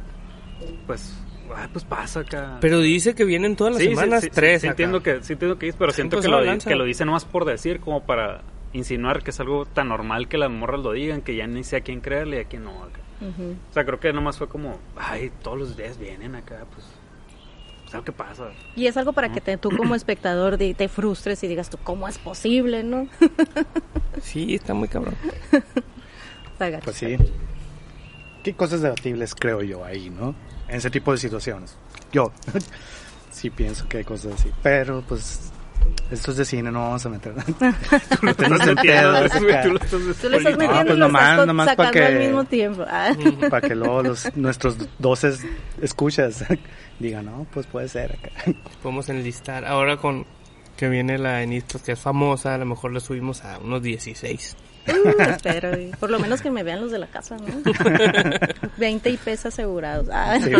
pues, 0.88 1.16
ay, 1.55 1.68
pues 1.72 1.84
pasa 1.84 2.20
acá. 2.20 2.59
Pero 2.61 2.80
dice 2.80 3.14
que 3.14 3.24
vienen 3.24 3.57
todas 3.57 3.74
las 3.74 3.82
Sí, 3.82 3.88
sí, 3.88 3.94
semanas 3.94 4.22
sí, 4.24 4.30
tres. 4.30 4.62
sí, 4.62 4.66
acá. 4.66 4.72
entiendo 4.72 5.03
que 5.03 5.22
sí 5.22 5.34
entiendo 5.34 5.59
que 5.59 5.68
es, 5.68 5.76
pero 5.76 5.92
siento 5.92 6.16
que 6.20 6.28
pasó 6.28 6.42
lo, 6.44 6.59
que 6.59 6.74
lo 6.74 6.84
dice 6.84 7.05
nomás 7.05 7.24
por 7.24 7.44
decir, 7.44 7.80
como 7.80 8.05
para 8.05 8.42
insinuar 8.72 9.22
que 9.22 9.30
es 9.30 9.40
algo 9.40 9.64
tan 9.66 9.88
normal 9.88 10.28
que 10.28 10.38
las 10.38 10.51
morras 10.51 10.80
lo 10.80 10.92
digan, 10.92 11.22
que 11.22 11.34
ya 11.36 11.47
ni 11.47 11.64
sé 11.64 11.76
a 11.76 11.80
quién 11.80 12.01
creerle 12.01 12.38
y 12.38 12.40
a 12.40 12.44
quién 12.44 12.64
no. 12.64 12.82
acá. 12.82 13.01
O 13.70 13.72
sea, 13.72 13.84
creo 13.86 13.99
que 13.99 14.12
nomás 14.12 14.36
fue 14.36 14.49
como, 14.49 14.78
ay, 14.97 15.30
todos 15.42 15.59
los 15.59 15.76
días 15.76 15.97
vienen 15.99 16.34
acá, 16.34 16.66
pues, 16.74 16.84
pues 17.84 17.94
algo 17.94 18.05
que 18.05 18.12
pasa. 18.12 18.51
Y 18.74 18.86
es 18.86 18.97
algo 18.99 19.14
para 19.14 19.32
que 19.32 19.40
te, 19.40 19.57
tú 19.57 19.70
como 19.74 19.94
espectador 19.94 20.59
de- 20.59 20.74
te 20.74 20.88
frustres 20.88 21.42
y 21.42 21.49
digas 21.49 21.70
tú, 21.70 21.78
¿cómo 21.82 22.09
es 22.09 22.18
posible, 22.18 22.82
no? 22.82 23.09
Sí, 24.20 24.55
está 24.55 24.74
muy 24.74 24.88
cabrón. 24.88 25.14
Pues 26.84 26.97
sí. 26.97 27.18
Qué 28.47 28.55
cosas 28.55 28.80
debatibles 28.80 29.34
creo 29.34 29.61
yo 29.62 29.84
ahí, 29.84 30.09
¿no? 30.09 30.32
En 30.68 30.76
ese 30.76 30.88
tipo 30.88 31.11
de 31.11 31.18
situaciones. 31.18 31.76
Yo 32.12 32.30
sí 33.32 33.51
pienso 33.51 33.88
que 33.88 33.99
hay 33.99 34.05
cosas 34.05 34.34
así. 34.34 34.53
Pero 34.62 35.03
pues 35.09 35.51
esto 36.12 36.30
es 36.30 36.36
de 36.36 36.44
cine, 36.44 36.70
no 36.70 36.80
vamos 36.80 37.05
a 37.05 37.09
meter. 37.09 37.34
Meternos 38.22 38.66
en 38.68 38.76
pedos 38.76 39.32
acá. 39.32 39.62
Tú 39.62 39.72
lo 39.72 39.78
estás 39.80 39.90
Tú 40.20 40.28
le 40.28 40.36
estás 40.38 40.57
metiendo 40.57 40.84
pues 40.84 40.97
y 40.97 41.01
lo 41.01 41.09
nomás- 41.09 41.44
nomás 41.47 41.66
pa' 41.74 41.86
sacando 41.86 41.92
que- 41.92 42.05
al 42.07 42.18
mismo 42.20 42.44
tiempo. 42.44 42.84
Ah. 42.88 43.11
Para 43.51 43.68
que 43.68 43.74
luego 43.74 44.03
los, 44.05 44.36
nuestros 44.36 44.76
doces 45.01 45.40
escuchas 45.82 46.44
digan, 47.01 47.26
no, 47.26 47.49
pues 47.53 47.66
puede 47.66 47.88
ser 47.88 48.12
acá. 48.12 48.30
Podemos 48.82 49.09
enlistar. 49.09 49.64
Ahora 49.64 49.97
con 49.97 50.24
que 50.76 50.88
viene 50.88 51.18
la 51.18 51.42
Enistros, 51.42 51.82
que 51.82 51.92
es 51.92 51.99
famosa, 51.99 52.55
a 52.55 52.59
lo 52.59 52.66
mejor 52.66 52.92
la 52.92 53.01
subimos 53.01 53.42
a 53.44 53.59
unos 53.59 53.82
16. 53.82 54.57
Uh, 54.89 55.20
espero, 55.22 55.70
por 55.99 56.11
lo 56.11 56.18
menos 56.18 56.41
que 56.43 56.51
me 56.51 56.62
vean 56.62 56.80
los 56.80 56.91
de 56.91 56.99
la 56.99 57.07
casa, 57.07 57.37
¿no? 57.37 57.47
20 58.76 59.11
IPs 59.11 59.47
asegurados. 59.47 60.09
Ah. 60.12 60.39
Sí. 60.43 60.53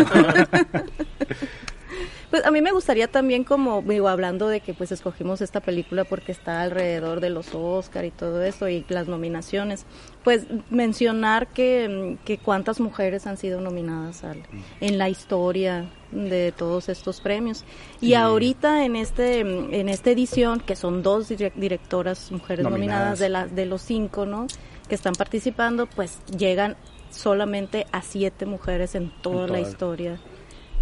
Pues 2.29 2.45
a 2.45 2.51
mí 2.51 2.61
me 2.61 2.73
gustaría 2.73 3.07
también 3.07 3.45
como, 3.45 3.81
digo, 3.81 4.09
hablando 4.09 4.49
de 4.49 4.59
que 4.59 4.73
pues 4.73 4.91
escogimos 4.91 5.39
esta 5.39 5.61
película 5.61 6.03
porque 6.03 6.33
está 6.33 6.61
alrededor 6.61 7.21
de 7.21 7.29
los 7.29 7.55
Oscar 7.55 8.03
y 8.03 8.11
todo 8.11 8.43
eso 8.43 8.67
y 8.67 8.85
las 8.89 9.07
nominaciones, 9.07 9.85
pues 10.25 10.45
mencionar 10.69 11.47
que, 11.47 12.17
mm, 12.19 12.25
que 12.25 12.37
cuántas 12.37 12.81
mujeres 12.81 13.27
han 13.27 13.37
sido 13.37 13.61
nominadas 13.61 14.25
al- 14.25 14.43
en 14.81 14.97
la 14.97 15.07
historia 15.07 15.85
de 16.11 16.51
todos 16.51 16.89
estos 16.89 17.21
premios. 17.21 17.63
Y 18.01 18.13
ahorita 18.15 18.83
en 18.83 18.97
este 18.97 19.45
mm, 19.45 19.73
en 19.73 19.87
esta 19.87 20.11
edición, 20.11 20.59
que 20.59 20.75
son 20.75 21.03
dos 21.03 21.29
direc- 21.31 21.53
directoras 21.55 22.29
mujeres 22.33 22.63
nominadas, 22.65 23.19
Nominadas. 23.19 23.19
de, 23.19 23.29
la, 23.29 23.47
de 23.47 23.65
los 23.65 23.81
cinco, 23.81 24.25
¿no? 24.25 24.47
Que 24.89 24.95
están 24.95 25.13
participando, 25.13 25.85
pues 25.87 26.19
llegan 26.37 26.75
solamente 27.09 27.87
a 27.93 28.01
siete 28.01 28.45
mujeres 28.45 28.95
en 28.95 29.11
toda 29.21 29.47
la 29.47 29.59
historia 29.61 30.19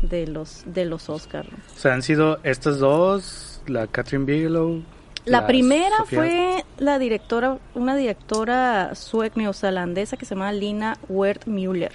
de 0.10 0.28
los 0.28 0.64
de 0.66 0.86
los 0.86 1.10
Oscar. 1.10 1.46
O 1.76 1.80
sea, 1.80 1.94
han 1.94 2.02
sido 2.02 2.40
estas 2.44 2.80
dos, 2.80 3.62
la 3.68 3.88
Catherine 3.88 4.26
Bigelow. 4.26 4.82
La 5.26 5.48
primera 5.48 5.98
Sofía- 5.98 6.20
fue 6.20 6.66
la 6.78 7.00
directora, 7.00 7.58
una 7.74 7.96
directora 7.96 8.94
sueca 8.94 9.40
neozelandesa 9.40 10.18
que 10.18 10.26
se 10.26 10.36
llama 10.36 10.52
Lina 10.52 10.98
Wertmüller 11.10 11.92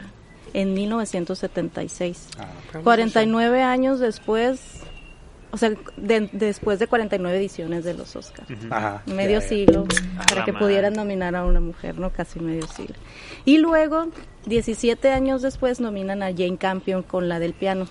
en 0.53 0.75
1976. 0.75 2.29
Ah, 2.39 2.47
49 2.83 3.63
años 3.63 4.01
después, 4.01 4.81
o 5.53 5.57
sea, 5.57 5.71
de- 5.97 6.29
después 6.33 6.81
de 6.81 6.89
49 6.89 7.39
ediciones 7.39 7.85
de 7.85 7.95
los 7.95 8.17
Oscars. 8.17 8.49
Ajá. 8.71 9.03
Medio 9.07 9.39
ya, 9.39 9.43
ya. 9.45 9.49
siglo 9.49 9.85
A 10.19 10.27
para 10.27 10.45
que 10.45 10.53
madre. 10.53 10.67
pudieran 10.67 10.93
nominar 10.95 11.37
a 11.37 11.45
una 11.45 11.61
mujer, 11.61 11.99
¿no? 11.99 12.11
Casi 12.11 12.41
medio 12.41 12.67
siglo. 12.67 12.97
Y 13.45 13.59
luego, 13.59 14.07
17 14.47 15.11
años 15.11 15.43
después, 15.43 15.79
nominan 15.81 16.23
a 16.25 16.31
Jane 16.33 16.57
Campion 16.59 17.03
con 17.05 17.29
la 17.29 17.39
del 17.39 17.53
piano, 17.55 17.87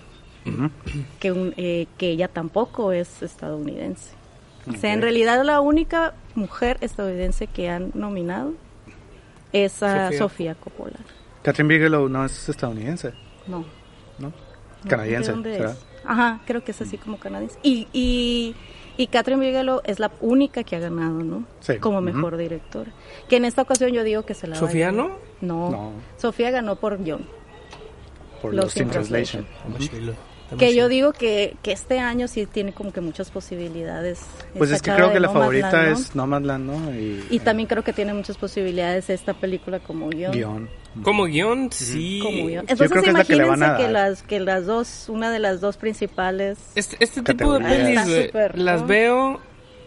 Que, 1.18 1.32
un- 1.32 1.54
eh, 1.56 1.86
que 1.98 2.10
ella 2.10 2.28
tampoco 2.28 2.92
es 2.92 3.22
estadounidense. 3.22 4.10
O 4.68 4.72
sea, 4.78 4.92
en 4.92 5.02
realidad 5.02 5.42
la 5.44 5.60
única 5.60 6.14
mujer 6.34 6.78
estadounidense 6.80 7.46
que 7.46 7.68
han 7.68 7.90
nominado 7.94 8.52
es 9.52 9.82
a 9.82 10.04
Sofía. 10.06 10.18
Sofía 10.18 10.54
Coppola. 10.54 10.98
Catherine 11.42 11.74
Bigelow 11.74 12.08
no 12.08 12.24
es 12.24 12.48
estadounidense, 12.48 13.12
No. 13.46 13.64
¿no? 14.18 14.28
no, 14.28 14.32
Canadiense, 14.88 15.28
¿de 15.30 15.32
dónde 15.34 15.56
¿será? 15.56 15.70
es? 15.72 15.86
Ajá, 16.04 16.40
creo 16.46 16.62
que 16.64 16.70
es 16.72 16.80
así 16.82 16.96
como 16.98 17.18
canadiense. 17.18 17.58
Y, 17.62 17.86
y, 17.92 18.54
y 18.96 19.06
Catherine 19.08 19.44
Bigelow 19.44 19.80
es 19.84 19.98
la 19.98 20.10
única 20.20 20.62
que 20.64 20.76
ha 20.76 20.78
ganado, 20.80 21.22
¿no? 21.22 21.44
Sí. 21.60 21.76
Como 21.78 22.00
mejor 22.00 22.36
directora. 22.36 22.90
Que 23.28 23.36
en 23.36 23.44
esta 23.46 23.62
ocasión 23.62 23.90
yo 23.92 24.04
digo 24.04 24.24
que 24.24 24.34
se 24.34 24.46
la 24.46 24.56
¿Sofía 24.56 24.92
no? 24.92 25.16
No. 25.40 25.70
No. 25.70 25.92
Sofía 26.18 26.50
ganó 26.50 26.76
por 26.76 27.02
guion. 27.02 27.26
Por 28.40 28.54
Lost 28.54 28.64
Lost 28.64 28.76
in 28.78 28.82
in 28.84 28.90
Translation. 28.90 29.46
Chilo. 29.78 30.14
Que 30.58 30.74
yo 30.74 30.88
digo 30.88 31.12
que, 31.12 31.56
que 31.62 31.72
este 31.72 31.98
año 31.98 32.28
sí 32.28 32.46
tiene 32.46 32.72
como 32.72 32.92
que 32.92 33.00
muchas 33.00 33.30
posibilidades. 33.30 34.20
Pues 34.56 34.70
es 34.70 34.82
que 34.82 34.90
creo 34.92 35.12
que 35.12 35.20
la 35.20 35.28
Nomadland, 35.28 35.62
favorita 35.62 35.82
¿no? 35.82 35.96
es 35.96 36.14
Nomadland, 36.14 36.66
¿no? 36.66 36.94
Y, 36.94 37.24
Y 37.30 37.38
también 37.40 37.68
creo 37.68 37.84
que 37.84 37.92
tiene 37.92 38.14
muchas 38.14 38.36
posibilidades 38.36 39.10
esta 39.10 39.34
película 39.34 39.78
como 39.80 40.08
guion. 40.08 40.32
guion. 40.32 40.68
Como 41.02 41.24
guion, 41.26 41.70
sí. 41.70 42.20
Como 42.22 42.46
guion. 42.48 42.66
Yo 42.66 42.72
Entonces 42.72 42.90
creo 42.90 43.02
que 43.02 43.08
es 43.10 43.14
la 43.14 43.24
que 43.24 43.36
le 43.36 43.44
van 43.44 43.58
imagínense 43.58 43.82
a 43.82 43.86
que, 43.86 43.92
las 43.92 44.22
que 44.24 44.40
las 44.40 44.66
dos, 44.66 45.08
una 45.08 45.30
de 45.30 45.38
las 45.38 45.60
dos 45.60 45.76
principales 45.76 46.58
Este, 46.74 46.96
este 46.98 47.22
tipo 47.22 47.58
de 47.58 47.64
pelis, 47.64 48.34
las 48.54 48.86
veo, 48.86 49.40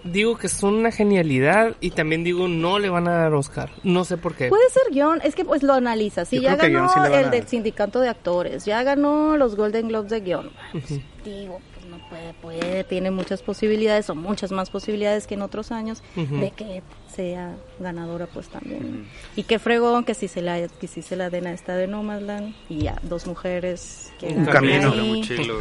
digo 0.04 0.38
que 0.38 0.48
son 0.48 0.76
una 0.76 0.92
genialidad 0.92 1.76
y 1.80 1.92
también 1.92 2.24
digo 2.24 2.48
no 2.48 2.80
le 2.80 2.90
van 2.90 3.08
a 3.08 3.12
dar 3.12 3.34
Oscar. 3.34 3.72
No 3.84 4.04
sé 4.06 4.18
por 4.18 4.36
qué. 4.36 4.50
Puede 4.50 4.70
ser 4.70 4.84
guion, 4.92 5.22
es 5.24 5.36
que 5.36 5.46
pues 5.46 5.64
lo 5.64 5.74
analiza. 5.74 6.26
Si 6.26 6.38
Yo 6.38 6.44
ya 6.44 6.56
ganó 6.56 6.90
sí 6.90 7.00
el 7.06 7.14
a 7.14 7.30
del 7.30 7.48
sindicato 7.48 8.00
de 8.00 8.10
actores, 8.10 8.66
ya 8.66 8.84
ganó 8.84 9.38
los 9.38 9.56
Golden 9.56 9.88
Globes 9.88 10.12
de 10.12 10.20
guion. 10.22 10.52
Pues, 10.72 11.00
digo, 11.24 11.60
pues 11.74 11.86
no 11.88 11.98
puede, 12.10 12.34
puede, 12.34 12.84
tiene 12.84 13.12
muchas 13.12 13.42
posibilidades 13.42 14.10
o 14.10 14.16
muchas 14.16 14.52
más 14.52 14.70
posibilidades 14.70 15.28
que 15.28 15.36
en 15.36 15.42
otros 15.42 15.72
años 15.72 16.04
de 16.16 16.52
que 16.52 16.84
sea 17.14 17.56
ganadora 17.80 18.28
pues 18.28 18.50
también. 18.50 19.08
Y 19.36 19.44
qué 19.44 19.60
fregón 19.60 20.04
que 20.04 20.14
si 20.14 20.28
se 20.28 20.42
la 20.42 20.68
que 20.68 20.88
si 20.88 21.02
se 21.02 21.16
la 21.16 21.30
den 21.30 21.48
a 21.48 21.54
esta 21.54 21.76
de 21.76 21.88
Nomadland 21.88 22.56
y 22.70 22.84
ya 22.84 23.00
dos 23.04 23.28
mujeres 23.28 24.12
que 24.20 24.28
Un 24.28 24.46
camino. 24.46 24.92
Será 24.92 25.04
muy 25.04 25.22
chilo. 25.22 25.60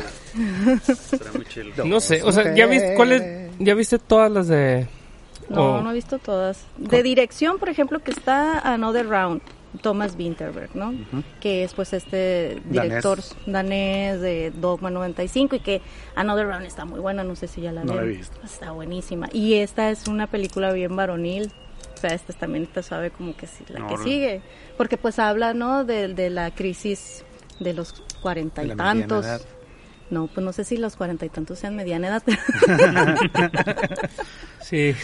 Será 0.82 1.32
muy 1.32 1.44
chilo. 1.46 1.84
No 1.84 2.00
sé, 2.00 2.22
o 2.22 2.32
sea, 2.32 2.54
¿ya 2.54 2.66
viste, 2.66 2.94
cuáles, 2.94 3.41
¿ya 3.58 3.74
viste 3.74 3.98
todas 3.98 4.30
las 4.30 4.48
de...? 4.48 4.88
No, 5.48 5.82
no 5.82 5.90
he 5.90 5.94
visto 5.94 6.18
todas. 6.18 6.66
De 6.78 7.02
dirección, 7.02 7.58
por 7.58 7.68
ejemplo, 7.68 7.98
que 8.00 8.10
está 8.10 8.58
Another 8.60 9.06
Round, 9.06 9.42
Thomas 9.80 10.14
Winterberg, 10.18 10.74
¿no? 10.74 10.94
Que 11.40 11.64
es 11.64 11.74
pues 11.74 11.92
este 11.92 12.60
director 12.64 13.18
danés, 13.46 14.20
de 14.20 14.50
Dogma 14.50 14.90
95 14.90 15.56
y 15.56 15.60
que 15.60 15.82
Another 16.14 16.46
Round 16.46 16.66
está 16.66 16.84
muy 16.84 17.00
buena, 17.00 17.24
no 17.24 17.36
sé 17.36 17.48
si 17.48 17.60
ya 17.60 17.72
la 17.72 17.84
No 17.84 17.94
la 17.94 18.02
he 18.02 18.08
visto. 18.08 18.38
Está 18.44 18.72
buenísima. 18.72 19.28
Y 19.32 19.54
esta 19.54 19.90
es 19.90 20.08
una 20.08 20.26
película 20.26 20.72
bien 20.72 20.94
varonil. 20.94 21.52
O 21.94 21.96
sea, 22.02 22.14
esta 22.14 22.32
también 22.32 22.66
te 22.66 22.82
sabe 22.82 23.10
como 23.10 23.36
que 23.36 23.46
sí, 23.46 23.64
la 23.68 23.86
que 23.86 23.96
sigue. 23.98 24.42
Porque 24.76 24.96
pues 24.96 25.18
habla, 25.18 25.54
¿no? 25.54 25.84
De, 25.84 26.08
de 26.08 26.30
la 26.30 26.50
crisis 26.50 27.24
de 27.60 27.74
los 27.74 28.02
cuarenta 28.20 28.62
y 28.62 28.68
De 28.68 28.74
la 28.74 28.94
mediana 28.94 29.06
tantos. 29.06 29.46
No, 30.12 30.26
pues 30.26 30.44
no 30.44 30.52
sé 30.52 30.64
si 30.64 30.76
los 30.76 30.94
cuarenta 30.94 31.24
y 31.24 31.30
tantos 31.30 31.58
sean 31.58 31.74
mediana 31.74 32.08
edad. 32.08 32.22
Sí. 34.60 34.94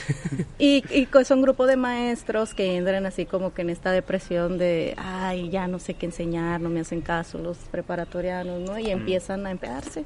Y, 0.58 0.84
y 0.94 1.08
son 1.24 1.38
un 1.38 1.42
grupo 1.42 1.66
de 1.66 1.76
maestros 1.76 2.54
que 2.54 2.76
entran 2.76 3.04
así 3.06 3.26
como 3.26 3.52
que 3.52 3.62
en 3.62 3.70
esta 3.70 3.90
depresión 3.90 4.56
de, 4.56 4.94
ay, 4.96 5.50
ya 5.50 5.66
no 5.66 5.78
sé 5.78 5.94
qué 5.94 6.06
enseñar, 6.06 6.60
no 6.60 6.70
me 6.70 6.80
hacen 6.80 7.02
caso 7.02 7.38
los 7.38 7.58
preparatorianos, 7.70 8.60
¿no? 8.60 8.78
Y 8.78 8.90
empiezan 8.90 9.46
a 9.46 9.50
empedarse, 9.50 10.04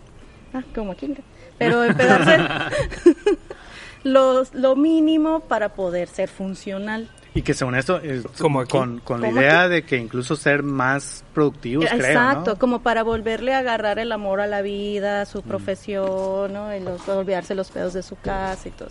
ah, 0.55 0.64
como 0.74 0.92
aquí, 0.92 1.14
pero 1.59 1.84
empedarse 1.84 2.38
los, 4.05 4.55
lo 4.55 4.74
mínimo 4.74 5.40
para 5.40 5.74
poder 5.74 6.09
ser 6.09 6.28
funcional. 6.28 7.09
Y 7.35 7.41
que 7.43 7.55
según 7.55 7.74
esto, 7.76 7.99
es 7.99 8.24
Como 8.39 8.61
aquí. 8.61 8.70
con, 8.72 8.99
con 9.01 9.20
la 9.22 9.30
idea 9.30 9.66
de 9.68 9.85
que 9.85 9.97
incluso 9.97 10.37
ser 10.37 10.62
más 10.62 11.24
productivos, 11.33 11.87
creo, 11.89 12.01
Exacto, 12.07 12.51
¿no? 12.53 12.59
como 12.59 12.83
para 12.83 13.03
volverle 13.03 13.55
a 13.55 13.59
agarrar 13.61 13.99
el 13.99 14.12
amor 14.12 14.41
a 14.43 14.47
la 14.47 14.61
vida, 14.61 15.22
a 15.22 15.26
su 15.26 15.41
profesión, 15.43 16.53
¿no? 16.53 16.76
Y 16.76 16.80
los, 16.80 17.09
olvidarse 17.09 17.55
los 17.55 17.70
pedos 17.70 17.95
de 17.95 18.03
su 18.03 18.16
casa 18.16 18.68
y 18.68 18.72
todo. 18.72 18.91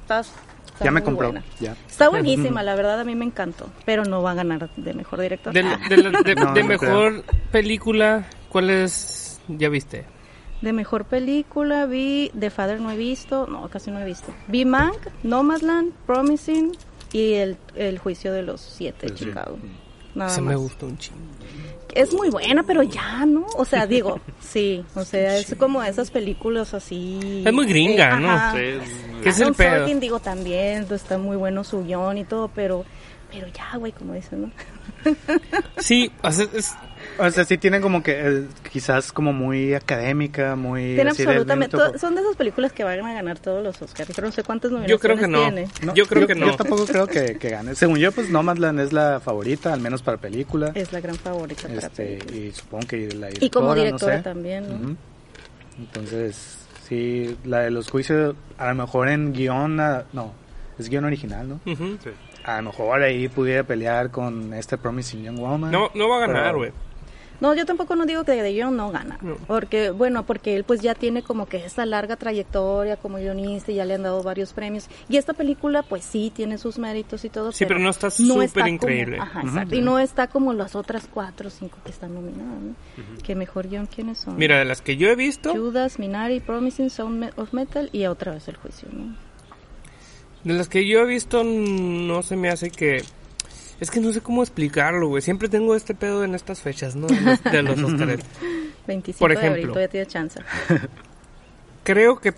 Está, 0.00 0.20
está 0.20 0.84
Ya 0.84 0.92
me 0.92 1.00
muy 1.00 1.02
compró, 1.06 1.34
ya. 1.58 1.74
Está 1.88 2.08
buenísima, 2.08 2.62
la 2.62 2.76
verdad 2.76 3.00
a 3.00 3.04
mí 3.04 3.16
me 3.16 3.24
encantó, 3.24 3.66
pero 3.84 4.04
no 4.04 4.22
va 4.22 4.30
a 4.30 4.34
ganar 4.34 4.70
de 4.76 4.94
mejor 4.94 5.20
director. 5.20 5.52
De, 5.52 5.60
Ah. 5.62 5.80
de 5.88 5.96
la- 5.96 6.22
de- 6.22 6.34
No, 6.36 6.52
de 6.54 6.62
no 6.62 6.68
mejor 6.68 7.24
película, 7.50 8.26
¿cuál 8.48 8.70
es? 8.70 9.40
¿Ya 9.48 9.68
viste? 9.68 10.04
De 10.60 10.72
mejor 10.72 11.04
película 11.06 11.86
vi 11.86 12.30
The 12.38 12.50
Father 12.50 12.80
no 12.80 12.92
he 12.92 12.96
visto, 12.96 13.48
no, 13.48 13.68
casi 13.68 13.90
no 13.90 13.98
he 13.98 14.04
visto. 14.04 14.32
Vi 14.46 14.64
Mank, 14.64 14.94
Nomadland, 15.24 15.92
Promising 16.06 16.70
y 17.12 17.34
el, 17.34 17.56
el 17.74 17.98
juicio 17.98 18.32
de 18.32 18.42
los 18.42 18.60
siete 18.60 19.06
de 19.08 19.16
Sí. 19.16 19.24
Chicago. 19.26 19.58
Nada 20.14 20.30
Ese 20.30 20.40
más. 20.42 20.50
me 20.50 20.56
gustó 20.56 20.86
un 20.86 20.98
chingo. 20.98 21.18
Es 21.94 22.12
muy 22.12 22.28
buena, 22.30 22.62
pero 22.62 22.82
ya, 22.82 23.24
¿no? 23.26 23.46
O 23.56 23.64
sea, 23.64 23.86
digo, 23.86 24.20
sí, 24.40 24.84
o 24.94 25.04
sea, 25.04 25.36
es 25.38 25.54
como 25.58 25.82
esas 25.82 26.10
películas 26.10 26.74
así. 26.74 27.42
Es 27.46 27.52
muy 27.52 27.66
gringa, 27.66 28.18
¿no? 28.18 28.30
ajá. 28.30 28.52
Sí, 28.52 28.58
es 28.62 29.06
muy- 29.12 29.20
¿Qué 29.22 29.28
es 29.30 29.40
el 29.40 29.54
pedo? 29.54 29.78
Sorkin, 29.78 30.00
digo, 30.00 30.20
también, 30.20 30.84
pues, 30.86 31.02
está 31.02 31.16
muy 31.18 31.36
bueno 31.36 31.64
su 31.64 31.84
guion 31.84 32.18
y 32.18 32.24
todo, 32.24 32.48
pero, 32.54 32.84
pero 33.30 33.46
ya, 33.48 33.76
güey, 33.78 33.92
como 33.92 34.14
dicen, 34.14 34.42
¿no? 34.42 34.50
Sí, 35.78 36.10
o 36.22 36.30
sea, 36.30 36.46
es- 36.54 36.74
O 37.18 37.30
sea, 37.30 37.44
sí 37.44 37.58
tiene 37.58 37.80
como 37.80 38.02
que 38.02 38.12
eh, 38.20 38.44
quizás 38.72 39.12
como 39.12 39.32
muy 39.32 39.74
académica, 39.74 40.56
muy... 40.56 40.94
Tiene 40.94 41.10
absolutamente, 41.10 41.76
son 41.98 42.14
de 42.14 42.22
esas 42.22 42.36
películas 42.36 42.72
que 42.72 42.84
van 42.84 43.00
a 43.04 43.12
ganar 43.12 43.38
todos 43.38 43.62
los 43.62 43.80
Oscars, 43.82 44.10
pero 44.14 44.26
no 44.28 44.32
sé 44.32 44.42
cuántas 44.42 44.70
yo 44.70 44.78
nominaciones 44.78 45.00
creo 45.02 45.16
que 45.18 45.28
no. 45.28 45.38
tiene. 45.42 45.68
No, 45.82 45.94
yo 45.94 46.06
creo 46.06 46.26
que 46.26 46.34
no. 46.34 46.46
Yo 46.46 46.56
tampoco 46.56 46.86
creo 46.86 47.06
que, 47.06 47.36
que 47.38 47.50
gane. 47.50 47.74
Según 47.74 47.98
yo, 47.98 48.12
pues 48.12 48.30
Nomadland 48.30 48.80
es 48.80 48.92
la 48.92 49.20
favorita, 49.20 49.72
al 49.72 49.80
menos 49.80 50.02
para 50.02 50.16
película. 50.16 50.72
Es 50.74 50.92
la 50.92 51.00
gran 51.00 51.16
favorita 51.16 51.62
para 51.68 51.74
Este, 51.74 52.04
películas. 52.18 52.34
y 52.36 52.52
supongo 52.52 52.86
que 52.86 52.96
la 53.08 53.26
directora, 53.28 53.46
Y 53.46 53.50
como 53.50 53.68
no 53.68 53.74
directora 53.74 54.16
sé. 54.16 54.22
también, 54.22 54.68
¿no? 54.68 54.74
Ujú. 54.74 54.96
Entonces, 55.78 56.58
sí, 56.88 57.36
la 57.44 57.60
de 57.60 57.70
los 57.70 57.90
juicios, 57.90 58.34
a 58.58 58.68
lo 58.68 58.74
mejor 58.74 59.08
en 59.08 59.32
guion, 59.32 59.80
ah, 59.80 60.04
no, 60.12 60.32
es 60.78 60.88
guion 60.88 61.04
original, 61.04 61.48
¿no? 61.48 61.60
Ujú. 61.70 61.98
Sí. 62.02 62.10
A 62.44 62.56
lo 62.56 62.70
mejor 62.70 63.02
ahí 63.02 63.28
pudiera 63.28 63.62
pelear 63.62 64.10
con 64.10 64.52
este 64.54 64.76
Promising 64.76 65.22
Young 65.24 65.38
Woman. 65.38 65.70
no, 65.70 65.90
no 65.94 66.08
va 66.08 66.16
a 66.16 66.20
ganar, 66.20 66.44
Pero- 66.46 66.58
güey. 66.58 66.72
No, 67.42 67.54
yo 67.54 67.66
tampoco 67.66 67.96
no 67.96 68.06
digo 68.06 68.24
que 68.24 68.32
de 68.40 68.52
guion 68.52 68.76
no 68.76 68.90
gana, 68.92 69.18
No. 69.20 69.36
porque 69.48 69.90
bueno, 69.90 70.24
porque 70.24 70.54
él 70.56 70.62
pues 70.64 70.80
ya 70.80 70.94
tiene 70.94 71.22
como 71.22 71.46
que 71.46 71.56
esta 71.64 71.84
larga 71.84 72.14
trayectoria 72.16 72.96
como 72.96 73.18
guionista 73.18 73.72
y 73.72 73.74
ya 73.74 73.84
le 73.84 73.94
han 73.94 74.04
dado 74.04 74.22
varios 74.22 74.52
premios 74.52 74.88
y 75.08 75.16
esta 75.16 75.34
película 75.34 75.82
pues 75.82 76.04
sí 76.04 76.32
tiene 76.34 76.56
sus 76.56 76.78
méritos 76.78 77.24
y 77.24 77.28
todo. 77.28 77.50
Sí, 77.52 77.66
pero 77.66 77.80
no 77.80 77.90
está 77.90 78.06
está 78.06 78.22
súper 78.22 78.50
como- 78.52 78.68
increíble. 78.68 79.18
ajá, 79.20 79.40
exacto, 79.42 79.74
y 79.74 79.80
no 79.82 79.98
está 79.98 80.28
como 80.28 80.52
las 80.54 80.76
otras 80.76 81.08
cuatro 81.12 81.48
o 81.48 81.50
cinco 81.50 81.76
que 81.84 81.90
están 81.90 82.14
nominadas, 82.14 82.62
¿no? 82.62 82.74
Que 83.24 83.34
mejor 83.34 83.68
guion 83.68 83.86
quiénes 83.86 84.18
son. 84.18 84.36
Mira, 84.36 84.58
de 84.58 84.64
las 84.64 84.80
que 84.80 84.96
yo 84.96 85.08
he 85.08 85.16
visto, 85.16 85.52
Judas, 85.52 85.98
Minari, 85.98 86.38
Promising 86.40 86.90
Sound 86.90 87.32
of 87.36 87.52
Metal 87.52 87.90
y 87.92 88.06
otra 88.06 88.32
vez 88.34 88.46
el 88.46 88.56
juicio, 88.56 88.88
¿no? 88.92 89.16
de 90.44 90.54
las 90.54 90.68
que 90.68 90.86
yo 90.88 91.00
he 91.00 91.06
visto, 91.06 91.44
no 91.44 92.22
se 92.22 92.36
me 92.36 92.48
hace 92.48 92.70
que... 92.70 93.02
Es 93.82 93.90
que 93.90 93.98
no 93.98 94.12
sé 94.12 94.20
cómo 94.20 94.44
explicarlo, 94.44 95.08
güey. 95.08 95.22
Siempre 95.22 95.48
tengo 95.48 95.74
este 95.74 95.92
pedo 95.92 96.22
en 96.22 96.36
estas 96.36 96.60
fechas, 96.60 96.94
¿no? 96.94 97.08
De 97.08 97.20
los, 97.20 97.42
de 97.42 97.62
los 97.64 97.82
Óscares. 97.92 98.20
25 98.86 99.18
Por 99.18 99.32
de 99.32 99.36
abril, 99.38 99.50
ejemplo. 99.50 99.72
todavía 99.72 99.88
tiene 99.88 100.06
chance. 100.06 100.40
Creo 101.82 102.20
que, 102.20 102.32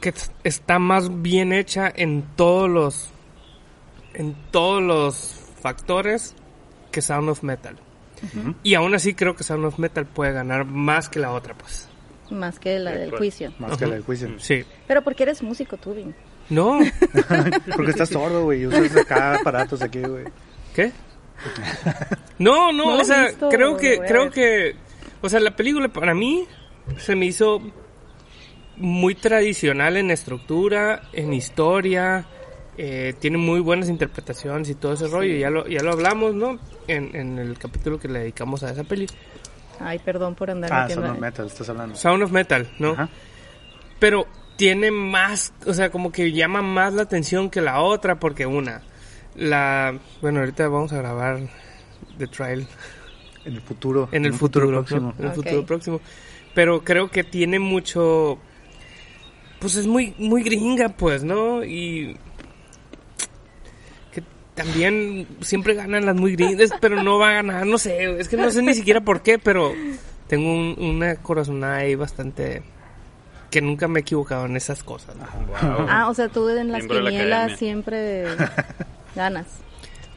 que 0.00 0.14
está 0.44 0.78
más 0.78 1.20
bien 1.20 1.52
hecha 1.52 1.92
en 1.94 2.24
todos 2.36 2.70
los... 2.70 3.10
En 4.14 4.34
todos 4.50 4.82
los 4.82 5.40
factores 5.60 6.34
que 6.90 7.02
Sound 7.02 7.28
of 7.28 7.42
Metal. 7.42 7.76
Y 8.62 8.72
aún 8.72 8.94
así 8.94 9.12
creo 9.12 9.36
que 9.36 9.44
Sound 9.44 9.66
of 9.66 9.78
Metal 9.78 10.06
puede 10.06 10.32
ganar 10.32 10.64
más 10.64 11.10
que 11.10 11.18
la 11.20 11.32
otra, 11.32 11.52
pues. 11.52 11.86
Más 12.30 12.58
que 12.58 12.78
la 12.78 12.92
De 12.92 12.98
del 13.00 13.10
juicio. 13.10 13.52
Más 13.58 13.76
que 13.76 13.86
la 13.86 13.94
del 13.96 14.04
juicio. 14.04 14.30
Sí. 14.38 14.64
Pero 14.88 15.02
porque 15.02 15.24
eres 15.24 15.42
músico 15.42 15.76
tú, 15.76 15.92
Vin. 15.92 16.14
No. 16.48 16.80
Porque 17.76 17.90
estás 17.90 18.08
sordo, 18.10 18.44
güey, 18.44 18.66
usas 18.66 18.94
acá 18.96 19.36
aparatos 19.36 19.80
aquí, 19.80 20.00
güey. 20.00 20.24
¿Qué? 20.74 20.92
No, 22.38 22.72
no, 22.72 22.94
o 22.98 23.04
sea, 23.04 23.26
visto, 23.26 23.48
creo 23.48 23.76
que, 23.76 23.98
creo 24.00 24.30
que, 24.30 24.76
o 25.20 25.28
sea, 25.28 25.40
la 25.40 25.54
película 25.56 25.88
para 25.88 26.14
mí 26.14 26.46
se 26.98 27.16
me 27.16 27.26
hizo 27.26 27.60
muy 28.76 29.14
tradicional 29.14 29.96
en 29.96 30.10
estructura, 30.10 31.02
en 31.12 31.32
historia, 31.32 32.24
eh, 32.78 33.14
tiene 33.18 33.38
muy 33.38 33.60
buenas 33.60 33.88
interpretaciones 33.88 34.68
y 34.70 34.74
todo 34.74 34.94
ese 34.94 35.06
rollo, 35.08 35.34
ya 35.36 35.50
lo, 35.50 35.66
ya 35.66 35.82
lo 35.82 35.92
hablamos, 35.92 36.34
¿no? 36.34 36.58
En, 36.88 37.14
en 37.14 37.38
el 37.38 37.58
capítulo 37.58 37.98
que 37.98 38.08
le 38.08 38.20
dedicamos 38.20 38.62
a 38.62 38.70
esa 38.70 38.84
peli. 38.84 39.06
Ay, 39.80 39.98
perdón 39.98 40.34
por 40.34 40.50
andar 40.50 40.72
Ah, 40.72 40.82
metiendo- 40.82 41.06
Son 41.06 41.16
of 41.16 41.20
Metal, 41.20 41.46
estás 41.46 41.68
hablando. 41.68 41.96
Sound 41.96 42.22
of 42.22 42.30
Metal, 42.32 42.68
¿no? 42.78 42.92
Ajá. 42.92 43.08
Pero 43.98 44.26
tiene 44.56 44.90
más, 44.90 45.52
o 45.66 45.72
sea, 45.74 45.90
como 45.90 46.10
que 46.12 46.32
llama 46.32 46.62
más 46.62 46.92
la 46.94 47.02
atención 47.02 47.50
que 47.50 47.60
la 47.60 47.80
otra, 47.80 48.18
porque 48.20 48.46
una, 48.46 48.82
la, 49.34 49.98
bueno, 50.20 50.40
ahorita 50.40 50.68
vamos 50.68 50.92
a 50.92 50.98
grabar 50.98 51.40
The 52.18 52.26
Trial 52.26 52.66
En 53.44 53.54
el 53.54 53.60
futuro. 53.62 54.08
en 54.12 54.24
el 54.24 54.32
futuro, 54.34 54.68
próximo. 54.68 55.14
En 55.18 55.24
el 55.26 55.32
futuro 55.32 55.66
próximo. 55.66 56.00
Pero 56.54 56.84
creo 56.84 57.10
que 57.10 57.24
tiene 57.24 57.58
mucho, 57.58 58.38
pues 59.58 59.76
es 59.76 59.86
muy, 59.86 60.14
muy 60.18 60.42
gringa, 60.42 60.90
pues, 60.90 61.24
¿no? 61.24 61.64
Y 61.64 62.16
que 64.12 64.22
también 64.54 65.26
siempre 65.40 65.74
ganan 65.74 66.04
las 66.04 66.14
muy 66.14 66.36
gringas, 66.36 66.70
pero 66.80 67.02
no 67.02 67.18
va 67.18 67.30
a 67.30 67.32
ganar, 67.34 67.66
no 67.66 67.78
sé, 67.78 68.20
es 68.20 68.28
que 68.28 68.36
no 68.36 68.50
sé 68.50 68.60
ni 68.62 68.74
siquiera 68.74 69.00
por 69.00 69.22
qué, 69.22 69.38
pero 69.38 69.72
tengo 70.28 70.52
un- 70.52 70.76
una 70.78 71.16
corazonada 71.16 71.76
ahí 71.76 71.94
bastante 71.94 72.62
que 73.50 73.60
nunca 73.62 73.86
me 73.88 74.00
he 74.00 74.02
equivocado 74.02 74.46
en 74.46 74.56
esas 74.56 74.82
cosas. 74.82 75.14
¿no? 75.16 75.24
Wow. 75.24 75.86
Ah, 75.88 76.08
o 76.10 76.14
sea, 76.14 76.28
tú 76.28 76.48
en 76.50 76.70
las 76.72 76.84
la 76.84 76.88
quinielas 76.88 77.58
siempre 77.58 78.24
ganas. 79.14 79.46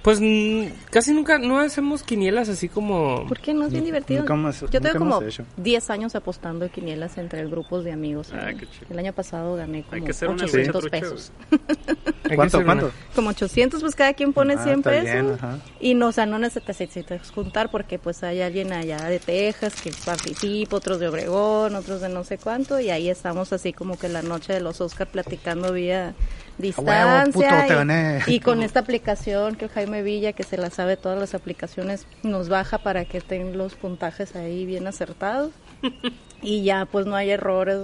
Pues 0.02 0.20
mm, 0.22 0.66
casi 0.92 1.14
nunca, 1.14 1.40
no 1.40 1.58
hacemos 1.60 2.04
quinielas 2.04 2.48
así 2.48 2.70
como... 2.70 3.26
¿Por 3.28 3.40
qué 3.40 3.56
no 3.56 3.66
es 3.66 3.72
bien 3.72 3.86
divertido? 3.86 4.20
nunca 4.20 4.36
hemos- 4.36 4.60
Yo 4.60 4.66
nunca 4.68 4.80
tengo 4.80 5.00
como 5.00 5.18
hemos 5.18 5.34
hecho. 5.34 5.46
10 5.58 5.90
años 5.90 6.14
apostando 6.14 6.70
quinielas 6.70 7.18
entre 7.18 7.44
grupos 7.48 7.84
de 7.84 7.92
amigos. 7.92 8.32
Ah, 8.32 8.50
qué 8.50 8.68
chido. 8.68 8.86
El 8.92 9.00
año 9.00 9.14
pasado 9.14 9.56
gané 9.56 9.78
Hay 9.80 9.84
como 9.84 10.06
que 10.06 10.12
hacer 10.12 10.30
una 10.30 10.44
800 10.44 10.84
lucha 10.84 11.00
trucha, 11.00 11.10
pesos. 11.16 11.32
hay 12.30 12.36
¿Cuánto, 12.36 12.64
cuánto? 12.64 12.92
Como 13.16 13.30
800, 13.32 13.82
pues 13.82 13.96
cada 13.96 14.14
quien 14.14 14.32
pone 14.32 14.54
Ah, 14.54 14.64
100 14.64 14.78
está 14.78 14.90
pesos. 14.92 15.06
bien, 15.06 15.32
ajá. 15.34 15.58
y 15.80 15.96
no, 15.96 16.10
o 16.10 16.12
sea, 16.12 16.28
no 16.28 16.38
necesitas 16.38 17.32
juntar 17.32 17.72
porque 17.72 17.98
pues 17.98 18.22
hay 18.24 18.42
alguien 18.42 18.74
allá 18.74 19.04
de 19.06 19.18
Texas 19.18 19.82
que 19.82 19.92
participa, 20.06 20.76
otros 20.78 21.00
de 21.00 21.08
Obregón, 21.08 21.74
otros 21.74 22.02
de 22.02 22.10
no 22.10 22.24
sé 22.24 22.38
cuánto, 22.38 22.80
y 22.80 22.92
ahí 22.92 23.10
estamos 23.10 23.52
así 23.54 23.74
como 23.74 23.98
que 23.98 24.08
la 24.10 24.22
noche 24.22 24.54
de 24.54 24.60
los 24.62 24.82
Oscar 24.82 25.08
platicando 25.08 25.74
vía 25.74 26.14
distancia. 26.58 27.26
puto, 27.32 27.48
te 27.48 27.66
y, 27.66 27.76
gané. 27.76 28.20
y 28.28 28.40
con 28.40 28.62
esta 28.64 28.80
aplicación 28.80 29.56
que 29.56 29.70
Jaime 29.70 30.02
Villa, 30.02 30.34
que 30.34 30.44
se 30.44 30.58
la 30.58 30.70
sabe 30.70 30.98
todas 30.98 31.20
las 31.20 31.34
aplicaciones, 31.34 32.08
nos 32.24 32.50
baja 32.50 32.78
para 32.78 33.06
que 33.06 33.18
estén 33.18 33.58
los 33.58 33.76
puntajes 33.76 34.36
ahí 34.36 34.66
bien 34.66 34.88
acertados. 34.88 35.52
y 36.42 36.64
ya 36.64 36.86
pues 36.86 37.06
no 37.06 37.16
hay 37.16 37.32
errores 37.32 37.80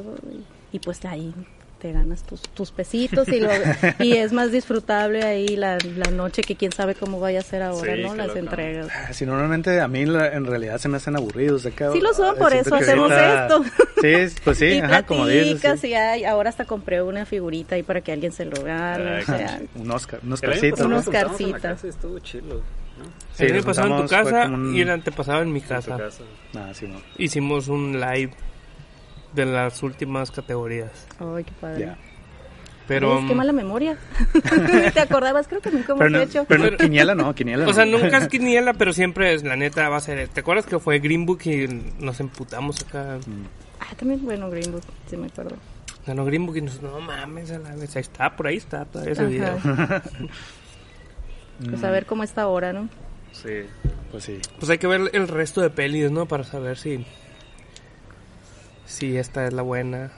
y 0.72 0.80
pues 0.80 1.04
ahí 1.06 1.34
te 1.82 1.92
ganas 1.92 2.22
tus, 2.24 2.42
tus 2.42 2.72
pesitos 2.72 3.28
y, 3.30 3.40
lo- 3.40 3.50
y 4.00 4.14
es 4.18 4.32
más 4.34 4.52
disfrutable 4.52 5.24
ahí 5.24 5.56
la, 5.56 5.78
la 5.98 6.12
noche 6.12 6.44
que 6.44 6.56
quién 6.56 6.72
sabe 6.72 6.94
cómo 6.94 7.20
vaya 7.20 7.40
a 7.40 7.44
ser 7.44 7.64
ahora, 7.64 7.96
Sí, 7.96 8.02
¿no? 8.04 8.14
Las 8.16 8.28
loco. 8.28 8.40
entregas. 8.40 8.88
Ah, 8.94 9.12
Si 9.14 9.26
normalmente 9.26 9.82
a 9.82 9.88
mí 9.88 10.06
la- 10.06 10.28
en 10.34 10.46
realidad 10.46 10.78
se 10.78 10.88
me 10.90 10.98
hacen 10.98 11.16
aburridos 11.16 11.64
de. 11.64 11.72
Sí 11.72 12.00
lo 12.00 12.14
son, 12.14 12.36
ah, 12.36 12.38
por 12.38 12.54
eso 12.54 12.76
hacemos 12.76 13.12
ahorita- 13.12 13.44
esto. 13.48 13.64
Sí, 14.02 14.36
pues 14.44 14.58
sí, 14.60 14.66
y 14.76 14.80
ajá, 14.80 15.04
como 15.06 15.26
dices. 15.26 15.80
sí. 15.82 15.88
y 15.88 15.94
ay, 15.96 16.24
ahora 16.26 16.50
hasta 16.50 16.66
compré 16.66 17.02
una 17.02 17.26
figurita 17.26 17.76
ahí 17.76 17.84
para 17.84 18.02
que 18.02 18.12
alguien 18.12 18.32
se 18.32 18.46
lo 18.46 18.62
gane, 18.64 19.04
o 19.14 19.16
Ay, 19.18 19.24
sea, 19.26 19.62
Un 19.76 19.90
Oscar, 19.92 20.20
la 20.24 20.38
carcitas. 20.38 21.62
casa 21.62 21.88
y 21.88 21.90
estuvo 21.90 22.20
chido, 22.20 22.56
¿no? 22.56 22.62
Sí, 23.34 23.46
el 23.46 23.54
año 23.56 23.64
pasado 23.64 23.96
en 23.98 24.02
tu 24.04 24.08
casa 24.08 24.46
un- 24.46 24.76
y 24.76 24.82
el 24.82 24.90
antepasado 24.92 25.42
en 25.42 25.52
mi 25.52 25.62
casa. 25.62 25.98
casa. 25.98 26.24
Ah, 26.56 26.70
sí, 26.74 26.88
no. 26.88 27.02
Hicimos 27.18 27.68
un 27.70 28.00
live 28.00 28.32
de 29.34 29.46
las 29.46 29.84
últimas 29.84 30.32
categorías. 30.32 30.92
ay, 31.20 31.44
qué 31.44 31.52
padre. 31.60 31.80
Ya. 31.80 31.98
Pero, 32.88 33.16
¿Ves? 33.18 33.26
qué 33.28 33.36
mala 33.36 33.54
memoria. 33.54 33.98
¿Te 34.94 35.00
acordabas? 35.00 35.48
Creo 35.48 35.62
que 35.62 35.72
nunca 35.72 35.94
hemos 35.94 36.12
no, 36.12 36.20
hecho. 36.20 36.46
pero 36.48 36.76
quiniela 36.76 37.16
no, 37.16 37.34
quiniela 37.34 37.68
o 37.68 37.74
sea, 37.74 37.86
nunca 37.86 38.18
es 38.18 38.28
quiniela, 38.30 38.74
pero 38.74 38.92
siempre 38.92 39.34
es, 39.34 39.44
la 39.44 39.56
neta, 39.56 39.88
va 39.88 39.98
a 39.98 40.02
ser. 40.02 40.28
¿Te 40.28 40.42
acuerdas 40.42 40.66
que 40.66 40.78
fue 40.80 41.00
Green 41.00 41.26
Book 41.26 41.42
y 41.46 41.68
nos 42.00 42.20
emputamos 42.20 42.82
acá? 42.82 43.18
Ah, 43.80 43.96
también, 43.98 44.24
bueno, 44.26 44.50
Green 44.50 44.72
Book, 44.72 44.84
sí 45.08 45.16
me 45.16 45.28
acuerdo. 45.28 45.56
Ganó 46.06 46.26
Green 46.26 46.46
Book 46.46 46.58
y 46.58 46.62
nos, 46.62 46.82
no 46.82 47.00
mames, 47.00 47.52
a 47.52 47.60
la 47.60 47.76
vez. 47.76 47.96
Ahí 47.96 48.02
está, 48.02 48.36
por 48.36 48.48
ahí 48.48 48.58
está 48.58 48.86
todavía 48.86 49.14
ese 49.14 49.22
Ajá. 49.22 49.30
video. 49.30 49.60
Pues 51.70 51.84
a 51.84 51.92
ver 51.92 52.08
cómo 52.08 52.24
está 52.24 52.42
ahora, 52.42 52.74
¿no? 52.74 52.90
Sí. 53.32 53.68
Pues 54.10 54.24
sí. 54.24 54.40
Pues 54.58 54.70
hay 54.72 54.78
que 54.78 54.88
ver 54.88 55.12
el 55.14 55.28
resto 55.28 55.62
de 55.62 55.70
pelis, 55.70 56.10
¿no? 56.10 56.26
Para 56.26 56.44
saber 56.44 56.78
si. 56.78 57.06
Si 58.92 59.18
esta 59.18 59.48
es 59.48 59.54
la 59.54 59.62
buena. 59.62 60.12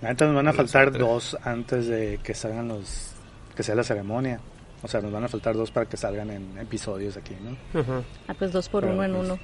La 0.00 0.10
neta 0.10 0.26
nos 0.26 0.34
van 0.36 0.46
a 0.48 0.52
faltar 0.52 0.88
otras. 0.88 1.00
dos 1.00 1.36
antes 1.42 1.86
de 1.88 2.20
que 2.22 2.32
salgan 2.34 2.68
los... 2.68 3.12
Que 3.56 3.62
sea 3.64 3.74
la 3.74 3.82
ceremonia. 3.82 4.38
O 4.82 4.86
sea, 4.88 5.00
nos 5.00 5.10
van 5.10 5.24
a 5.24 5.28
faltar 5.28 5.54
dos 5.56 5.72
para 5.72 5.86
que 5.88 5.96
salgan 5.96 6.30
en 6.30 6.56
episodios 6.58 7.16
aquí, 7.16 7.34
¿no? 7.42 7.80
Ajá. 7.80 8.02
Ah, 8.28 8.34
pues 8.38 8.52
dos 8.52 8.68
por 8.68 8.82
Pero, 8.84 8.94
uno 8.94 9.04
en 9.04 9.12
pues, 9.14 9.24
uno. 9.24 9.38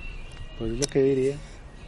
Pues 0.59 0.73
es 0.73 0.79
lo 0.79 0.87
que 0.87 1.03
diría. 1.03 1.35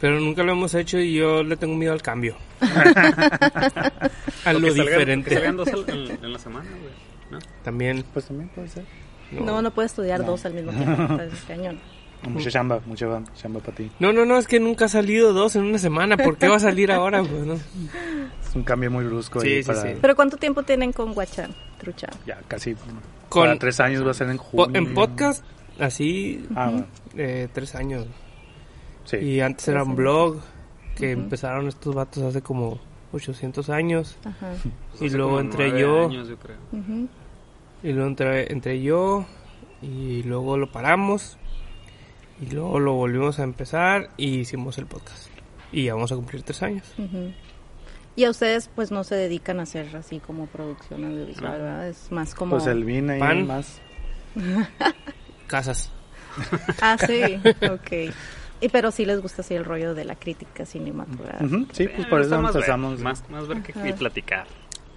Pero 0.01 0.19
nunca 0.19 0.43
lo 0.43 0.51
hemos 0.51 0.73
hecho 0.75 0.99
y 0.99 1.13
yo 1.13 1.41
le 1.43 1.55
tengo 1.55 1.75
miedo 1.75 1.93
al 1.93 2.01
cambio. 2.01 2.35
a 2.59 4.53
lo 4.53 4.59
que 4.59 4.71
salgan- 4.71 4.73
diferente. 4.75 5.29
Que 5.29 5.35
salgan 5.35 5.57
dos 5.57 5.67
al- 5.69 5.89
en, 5.89 6.23
en 6.25 6.33
la 6.33 6.39
semana, 6.39 6.69
güey. 6.69 6.93
¿no? 7.31 7.39
También. 7.63 8.03
Pues 8.13 8.25
también 8.25 8.49
puede 8.49 8.67
ser. 8.67 8.83
No, 9.31 9.61
no 9.61 9.71
puedes 9.71 9.91
estudiar 9.91 10.19
No. 10.19 10.25
dos 10.27 10.45
al 10.45 10.53
mismo 10.53 10.71
tiempo. 10.71 11.13
Está 11.21 11.47
cañón. 11.47 11.79
Mucha 12.23 12.49
chamba, 12.51 12.79
mucha 12.85 13.07
chamba 13.35 13.59
para 13.59 13.77
ti. 13.77 13.89
No, 13.99 14.11
no, 14.11 14.25
no, 14.25 14.37
es 14.37 14.47
que 14.47 14.59
nunca 14.59 14.85
ha 14.85 14.89
salido 14.89 15.33
dos 15.33 15.55
en 15.55 15.63
una 15.63 15.77
semana. 15.77 16.17
¿Por 16.17 16.37
qué 16.37 16.47
va 16.47 16.55
a 16.57 16.59
salir 16.59 16.91
ahora? 16.91 17.21
Pues, 17.21 17.45
no? 17.45 17.53
Es 17.53 18.55
un 18.55 18.63
cambio 18.63 18.89
muy 18.91 19.05
brusco 19.05 19.39
Sí, 19.39 19.47
ahí 19.49 19.63
sí, 19.63 19.67
para... 19.67 19.81
sí. 19.83 19.89
¿Pero 20.01 20.15
cuánto 20.15 20.37
tiempo 20.37 20.63
tienen 20.63 20.91
con 20.91 21.13
Guachán, 21.13 21.53
Truchan? 21.79 22.09
Ya, 22.25 22.39
casi... 22.47 22.75
Con- 23.29 23.43
para 23.45 23.59
tres 23.59 23.79
años 23.79 24.05
va 24.05 24.11
a 24.11 24.13
ser 24.13 24.29
en 24.29 24.37
junio. 24.37 24.77
en 24.77 24.93
podcast, 24.93 25.43
así, 25.79 26.45
Ah, 26.55 26.69
bueno, 26.69 26.85
eh, 27.15 27.47
tres 27.53 27.75
años. 27.75 28.07
sí. 29.05 29.17
Y 29.17 29.39
antes 29.41 29.67
era 29.67 29.83
un 29.83 29.95
blog 29.95 30.37
que 30.95 31.11
empezaron 31.11 31.67
estos 31.67 31.93
vatos 31.93 32.23
hace 32.23 32.41
como 32.41 32.79
800 33.13 33.69
años. 33.69 34.17
Ajá. 34.25 34.53
Y 34.99 35.05
Hace 35.07 35.17
luego 35.17 35.31
como 35.31 35.41
entré 35.41 35.65
nueve 35.69 35.81
yo. 35.81 36.05
años, 36.05 36.27
yo 36.29 36.37
creo. 36.37 36.57
Ujú. 36.71 37.07
Y 37.83 37.91
luego 37.93 38.07
entré, 38.07 38.51
entré 38.51 38.81
yo. 38.81 39.25
Y 39.81 40.23
luego 40.23 40.57
lo 40.57 40.71
paramos. 40.71 41.37
Y 42.41 42.51
luego 42.53 42.79
lo 42.79 42.93
volvimos 42.93 43.39
a 43.39 43.43
empezar. 43.43 44.09
Y 44.17 44.39
hicimos 44.39 44.77
el 44.77 44.85
podcast. 44.85 45.27
Y 45.71 45.85
ya 45.85 45.93
vamos 45.95 46.11
a 46.11 46.15
cumplir 46.15 46.43
tres 46.43 46.61
años. 46.63 46.83
Y 48.15 48.23
a 48.25 48.29
ustedes 48.29 48.69
pues 48.73 48.91
no 48.91 49.03
se 49.03 49.15
dedican 49.15 49.59
a 49.59 49.63
hacer 49.63 49.95
así 49.95 50.19
como 50.19 50.47
producción 50.47 51.03
audiovisual, 51.05 51.51
No. 51.51 51.63
¿verdad? 51.63 51.87
Es 51.87 52.11
más 52.11 52.33
como... 52.33 52.51
Pues 52.57 52.67
el 52.67 52.83
vino 52.83 53.13
ahí 53.13 53.19
Pan. 53.19 53.47
más... 53.47 53.79
Casas. 55.47 55.91
Ah, 56.81 56.97
sí, 56.99 57.39
ok. 57.67 58.13
Y 58.61 58.69
pero 58.69 58.91
sí 58.91 59.05
les 59.05 59.21
gusta 59.21 59.41
así 59.41 59.55
el 59.55 59.65
rollo 59.65 59.93
de 59.95 60.05
la 60.05 60.15
crítica 60.15 60.65
cinematográfica. 60.65 61.45
Ujú, 61.45 61.67
Sí, 61.71 61.83
Eh, 61.83 61.93
pues 61.95 62.07
por 62.07 62.19
gusta 62.19 62.35
eso 62.35 62.41
más 62.43 62.55
empezamos... 62.55 62.99
Más, 63.01 63.29
más 63.29 63.47
ver 63.47 63.61
que, 63.63 63.73
que 63.73 63.93
platicar. 63.93 64.45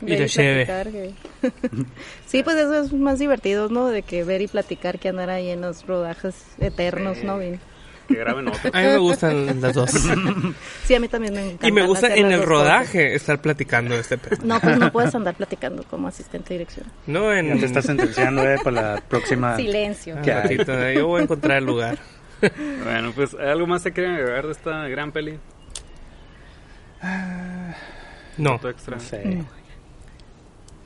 Y 0.03 0.17
platicar, 0.17 0.89
que- 0.91 1.13
sí, 2.27 2.43
pues 2.43 2.57
eso 2.57 2.83
es 2.83 2.93
más 2.93 3.19
divertido, 3.19 3.69
¿no? 3.69 3.89
De 3.89 4.03
que 4.03 4.25
ver 4.25 4.41
y 4.43 4.47
platicar 4.49 4.99
que 4.99 5.09
andar 5.11 5.31
ahí 5.31 5.51
en 5.51 5.61
los 5.61 5.87
rodajes 5.87 6.35
eternos, 6.59 7.19
Sí. 7.19 7.27
¿no? 7.27 7.39
Bien. 7.39 7.61
Que 8.09 8.15
graben 8.17 8.49
otro. 8.49 8.71
A 8.73 8.79
mí 8.81 8.87
me 8.89 8.97
gustan 8.99 9.61
las 9.61 9.73
dos. 9.75 9.91
Sí, 10.85 10.95
a 10.97 11.01
mí 11.01 11.07
también 11.07 11.33
me 11.35 11.45
encanta. 11.47 11.69
y 11.69 11.73
me 11.73 11.87
gusta 11.87 12.13
en 12.17 12.33
el 12.33 12.43
rodaje 12.43 13.15
estar 13.15 13.41
platicando 13.41 13.95
de 13.95 14.01
este 14.01 14.19
pedo. 14.19 14.31
cosas. 14.31 14.45
No, 14.45 14.59
pues 14.61 14.79
no 14.79 14.91
puedes 14.91 15.15
andar 15.15 15.35
platicando 15.37 15.85
como 15.85 16.09
asistente 16.09 16.49
de 16.55 16.59
dirección. 16.59 16.87
No, 17.07 17.33
en... 17.33 17.47
Ya 17.55 17.61
te 17.61 17.67
estás 17.67 17.85
sentenciando, 17.85 18.43
eh, 18.51 18.57
para 18.65 18.95
la 18.95 19.01
próxima... 19.01 19.55
Silencio. 19.57 20.17
¿Qué 20.25 20.33
hay? 20.33 20.43
ratito, 20.57 20.73
eh, 20.87 20.95
yo 20.97 21.07
voy 21.07 21.21
a 21.21 21.23
encontrar 21.23 21.59
el 21.59 21.65
lugar. 21.67 21.99
Bueno, 22.83 23.13
pues 23.15 23.35
algo 23.35 23.67
más 23.69 23.83
te 23.85 23.93
quieren 23.93 24.15
agregar 24.15 24.47
de 24.47 24.53
esta 24.53 24.89
gran 24.89 25.13
peli. 25.13 25.39
No, 28.39 28.55
extra. 28.65 28.97
No 28.97 29.01
sé. 29.03 29.25
Mm. 29.25 29.47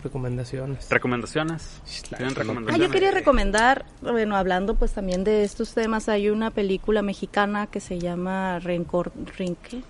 Recomendaciones. 0.04 0.88
Recomendaciones. 0.88 1.80
La- 2.10 2.18
¿Tienen 2.18 2.34
Ah, 2.70 2.76
yo 2.76 2.90
quería 2.90 3.10
recomendar, 3.10 3.84
bueno, 4.02 4.36
hablando 4.36 4.74
pues 4.76 4.92
también 4.92 5.24
de 5.24 5.42
estos 5.42 5.74
temas, 5.74 6.08
hay 6.08 6.28
una 6.30 6.50
película 6.52 7.02
mexicana 7.02 7.66
que 7.66 7.80
se 7.80 7.98
llama 7.98 8.60
Rencor, 8.60 9.10
Rinque, 9.36 9.82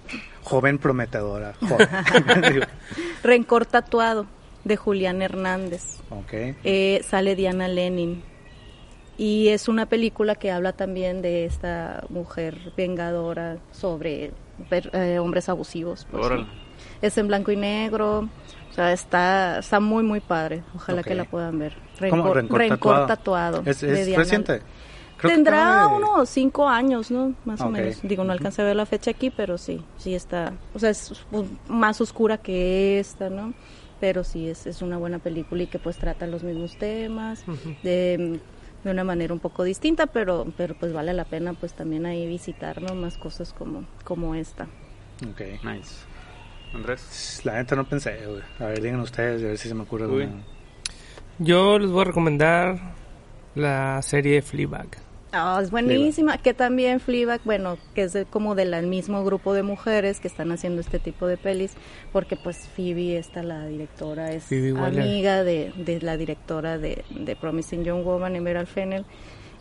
Joven 0.42 0.78
prometedora. 0.78 1.54
Joven. 1.60 1.88
Rencor 3.22 3.66
Tatuado, 3.66 4.26
de 4.64 4.76
Julián 4.76 5.20
Hernández. 5.22 5.98
ok. 6.10 6.32
Eh, 6.64 7.02
sale 7.06 7.36
Diana 7.36 7.68
Lenin. 7.68 8.22
Y 9.16 9.48
es 9.48 9.68
una 9.68 9.86
película 9.86 10.34
que 10.34 10.50
habla 10.50 10.72
también 10.72 11.22
de 11.22 11.44
esta 11.44 12.04
mujer 12.08 12.72
vengadora 12.76 13.58
sobre 13.70 14.32
eh, 14.70 15.18
hombres 15.20 15.48
abusivos. 15.48 16.04
pues, 16.10 16.24
Órale. 16.26 16.42
¿no? 16.42 16.48
Es 17.00 17.16
en 17.18 17.28
blanco 17.28 17.52
y 17.52 17.56
negro. 17.56 18.28
O 18.74 18.76
sea, 18.76 18.92
está, 18.92 19.60
está 19.60 19.78
muy, 19.78 20.02
muy 20.02 20.18
padre. 20.18 20.64
Ojalá 20.74 21.04
que 21.04 21.14
la 21.14 21.24
puedan 21.24 21.60
ver. 21.60 21.74
¿Cómo? 22.10 22.34
Rencor, 22.34 22.58
Rencor 22.58 23.06
tatuado. 23.06 23.62
¿Es, 23.64 23.80
es 23.84 24.16
reciente? 24.16 24.62
Creo 25.16 25.28
que 25.30 25.36
Tendrá 25.36 25.86
de- 25.88 25.94
unos 25.94 26.28
cinco 26.28 26.68
años, 26.68 27.12
¿no? 27.12 27.34
Más 27.44 27.60
o 27.60 27.70
menos. 27.70 28.00
Digo, 28.02 28.24
no 28.24 28.32
alcancé 28.32 28.62
a 28.62 28.64
ver 28.64 28.74
la 28.74 28.84
fecha 28.84 29.12
aquí, 29.12 29.30
pero 29.30 29.58
sí, 29.58 29.80
sí 29.96 30.12
está. 30.16 30.54
O 30.74 30.80
sea, 30.80 30.90
es 30.90 31.12
pues, 31.30 31.44
más 31.68 32.00
oscura 32.00 32.36
que 32.38 32.98
esta, 32.98 33.30
¿no? 33.30 33.54
Pero 34.00 34.24
sí, 34.24 34.48
es, 34.48 34.66
es 34.66 34.82
una 34.82 34.98
buena 34.98 35.20
película 35.20 35.62
y 35.62 35.66
que 35.68 35.78
pues 35.78 35.96
trata 35.96 36.26
los 36.26 36.42
mismos 36.42 36.76
temas 36.76 37.44
de, 37.84 38.40
de 38.82 38.90
una 38.90 39.04
manera 39.04 39.32
un 39.32 39.38
poco 39.38 39.62
distinta, 39.62 40.08
pero, 40.08 40.46
pero 40.56 40.74
pues 40.74 40.92
vale 40.92 41.14
la 41.14 41.24
pena 41.24 41.54
pues 41.54 41.74
también 41.74 42.06
ahí 42.06 42.26
visitar, 42.26 42.82
¿no? 42.82 42.96
Más 42.96 43.16
cosas 43.18 43.52
como, 43.52 43.84
como 44.02 44.34
esta. 44.34 44.64
Ok. 45.30 45.62
Nice. 45.62 45.94
Andrés. 46.74 47.40
La 47.44 47.54
neta 47.54 47.76
no 47.76 47.84
pensé, 47.88 48.18
güey. 48.26 48.42
A 48.58 48.66
ver, 48.66 48.80
digan 48.82 49.00
ustedes, 49.00 49.42
a 49.42 49.46
ver 49.46 49.58
si 49.58 49.68
se 49.68 49.74
me 49.74 49.82
ocurre 49.82 50.06
Uy. 50.06 50.22
alguna. 50.24 50.42
Yo 51.38 51.78
les 51.78 51.90
voy 51.90 52.02
a 52.02 52.04
recomendar 52.04 52.78
la 53.54 54.00
serie 54.02 54.42
Fleabag. 54.42 54.88
Ah, 55.36 55.58
es 55.60 55.70
buenísima. 55.72 56.38
Que 56.38 56.54
también 56.54 57.00
Fleabag, 57.00 57.40
bueno, 57.44 57.76
que 57.94 58.02
es 58.04 58.12
de- 58.12 58.24
como 58.24 58.54
del 58.54 58.86
mismo 58.86 59.24
grupo 59.24 59.52
de 59.52 59.64
mujeres 59.64 60.20
que 60.20 60.28
están 60.28 60.52
haciendo 60.52 60.80
este 60.80 61.00
tipo 61.00 61.26
de 61.26 61.36
pelis, 61.36 61.72
porque 62.12 62.36
pues 62.36 62.68
Phoebe, 62.76 63.18
esta 63.18 63.42
la 63.42 63.66
directora, 63.66 64.30
es 64.32 64.46
amiga 64.52 65.42
de, 65.42 65.72
de 65.76 66.00
la 66.02 66.16
directora 66.16 66.78
de, 66.78 67.04
de 67.10 67.34
Promising 67.36 67.82
Young 67.82 68.04
Woman, 68.04 68.36
Emerald 68.36 68.68
Fennel, 68.68 69.04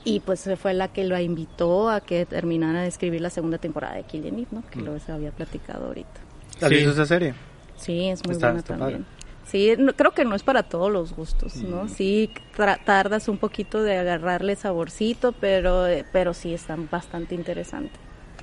y 0.03 0.20
pues 0.20 0.47
fue 0.61 0.76
la 0.76 0.89
que 0.89 1.05
lo 1.05 1.20
invitó 1.20 1.89
a 1.89 2.01
que 2.01 2.28
terminara 2.28 2.82
de 2.84 2.88
escribir 2.89 3.22
la 3.22 3.32
segunda 3.32 3.57
temporada 3.57 3.95
de 3.95 4.03
Killing 4.03 4.34
Eve, 4.39 4.47
¿no? 4.51 4.64
Que 4.70 4.78
Mm. 4.80 4.86
lo 4.86 4.99
se 4.99 5.11
había 5.11 5.32
platicado 5.32 5.88
ahorita. 5.88 6.22
¿Has 6.62 6.70
Sí. 6.70 6.76
visto 6.76 6.91
esa 6.91 7.06
serie? 7.06 7.34
Sí, 7.78 8.08
es 8.10 8.24
muy 8.26 8.34
Está- 8.36 8.47
buena 8.47 8.60
está 8.60 8.78
también. 8.78 9.04
padre. 9.04 9.24
Sí, 9.45 9.74
no- 9.78 9.93
creo 9.93 10.12
que 10.12 10.24
no 10.26 10.36
es 10.36 10.43
para 10.43 10.64
todos 10.64 10.91
los 10.91 11.14
gustos, 11.16 11.56
Mm. 11.58 11.70
¿no? 11.70 11.88
Sí, 11.89 12.32
tra- 12.56 12.80
tardas 12.84 13.28
un 13.28 13.38
poquito 13.38 13.84
de 13.84 13.97
agarrarle 13.97 14.56
saborcito, 14.56 15.34
pero, 15.34 15.86
eh, 15.88 16.06
pero 16.12 16.34
sí 16.34 16.54
están 16.54 16.88
bastante 16.89 17.36
interesante. 17.36 17.91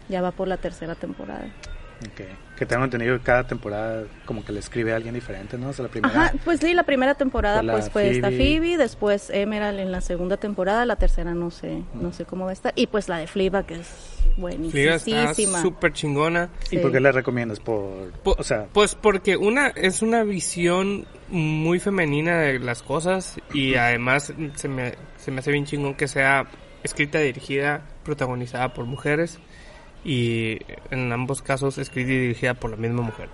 Ya 0.09 0.21
va 0.23 0.31
por 0.33 0.47
la 0.49 0.57
tercera 0.59 0.95
temporada. 0.95 1.47
Ok. 2.07 2.21
Que 2.57 2.67
tengo 2.67 2.85
entendido 2.85 3.17
que 3.19 3.25
cada 3.25 3.47
temporada 3.47 4.05
como 4.27 4.45
que 4.45 4.53
le 4.53 4.61
escribe 4.61 4.93
a 4.93 4.97
alguien 4.97 5.15
diferente, 5.15 5.57
¿no? 5.57 5.69
O 5.71 5.73
sea, 5.73 5.85
la 5.87 5.91
primera... 5.91 6.15
Ajá, 6.27 6.33
pues 6.45 6.61
sí, 6.61 6.75
la 6.75 6.83
primera 6.83 7.15
temporada 7.15 7.59
Fue 7.59 7.67
la 7.67 7.73
pues 7.73 7.91
fue 7.91 8.11
esta 8.11 8.29
Phoebe. 8.29 8.59
Phoebe, 8.61 8.77
después 8.77 9.31
Emerald 9.31 9.79
en 9.81 9.91
la 9.93 10.01
segunda 10.03 10.37
temporada, 10.37 10.85
la 10.85 10.97
tercera 10.97 11.33
no 11.35 11.51
sé, 11.51 11.83
no 11.95 12.13
sé 12.13 12.25
cómo 12.27 12.45
va 12.45 12.51
a 12.51 12.53
estar, 12.53 12.73
y 12.77 12.87
pues 12.87 13.09
la 13.09 13.17
de 13.19 13.27
Fleabag 13.27 13.65
que 13.67 13.75
es 13.77 13.89
buenísima. 14.37 15.35
súper 15.63 15.93
chingona. 15.93 16.51
¿Y 16.71 16.79
por 16.79 16.93
qué 16.93 17.01
la 17.01 17.13
recomiendas? 17.13 17.61
Por... 17.61 18.11
Po- 18.23 18.37
O 18.39 18.43
sea, 18.45 18.67
Pues 18.73 18.95
porque 18.95 19.37
una 19.37 19.69
es 19.69 20.03
una 20.03 20.23
visión 20.25 21.07
muy 21.29 21.79
femenina 21.81 22.41
de 22.41 22.59
las 22.59 22.83
cosas 22.83 23.39
y 23.55 23.75
además 23.75 24.33
se 24.55 24.69
me, 24.69 24.95
se 25.17 25.31
me 25.31 25.39
hace 25.41 25.53
bien 25.53 25.65
chingón 25.65 25.95
que 25.95 26.09
sea 26.09 26.47
escrita, 26.83 27.19
dirigida, 27.19 27.83
protagonizada 28.05 28.73
por 28.73 28.85
mujeres 28.87 29.39
y 30.05 30.59
en 30.91 31.13
ambos 31.13 31.43
casos 31.43 31.79
escrita 31.79 32.11
y 32.11 32.19
dirigida 32.19 32.55
por 32.55 32.71
la 32.71 32.77
misma 32.77 33.03
mujer. 33.03 33.29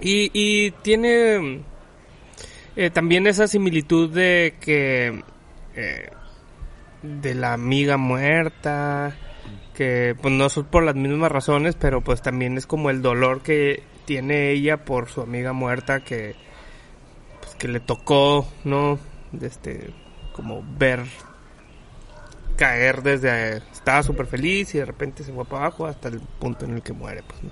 y, 0.00 0.30
y 0.32 0.70
tiene 0.82 1.62
eh, 2.76 2.90
también 2.90 3.26
esa 3.26 3.48
similitud 3.48 4.08
de 4.10 4.54
que 4.60 5.22
eh, 5.74 6.10
de 7.02 7.34
la 7.34 7.52
amiga 7.52 7.96
muerta 7.96 9.16
que 9.74 10.16
pues 10.20 10.32
no 10.32 10.48
son 10.48 10.66
por 10.66 10.84
las 10.84 10.94
mismas 10.94 11.30
razones 11.30 11.74
pero 11.74 12.02
pues 12.02 12.22
también 12.22 12.56
es 12.56 12.66
como 12.66 12.90
el 12.90 13.02
dolor 13.02 13.42
que 13.42 13.82
tiene 14.04 14.50
ella 14.50 14.84
por 14.84 15.08
su 15.08 15.20
amiga 15.22 15.52
muerta 15.52 16.00
que 16.00 16.36
pues 17.40 17.54
que 17.56 17.68
le 17.68 17.80
tocó 17.80 18.48
no 18.64 18.98
este 19.40 19.90
como 20.32 20.64
ver 20.78 21.04
caer 22.58 23.02
desde 23.02 23.62
estaba 23.72 24.02
súper 24.02 24.26
feliz 24.26 24.74
y 24.74 24.78
de 24.78 24.84
repente 24.84 25.22
se 25.24 25.32
fue 25.32 25.44
para 25.46 25.62
abajo 25.66 25.86
hasta 25.86 26.08
el 26.08 26.20
punto 26.20 26.64
en 26.66 26.72
el 26.74 26.82
que 26.82 26.92
muere 26.92 27.22
pues 27.26 27.42
¿no? 27.42 27.50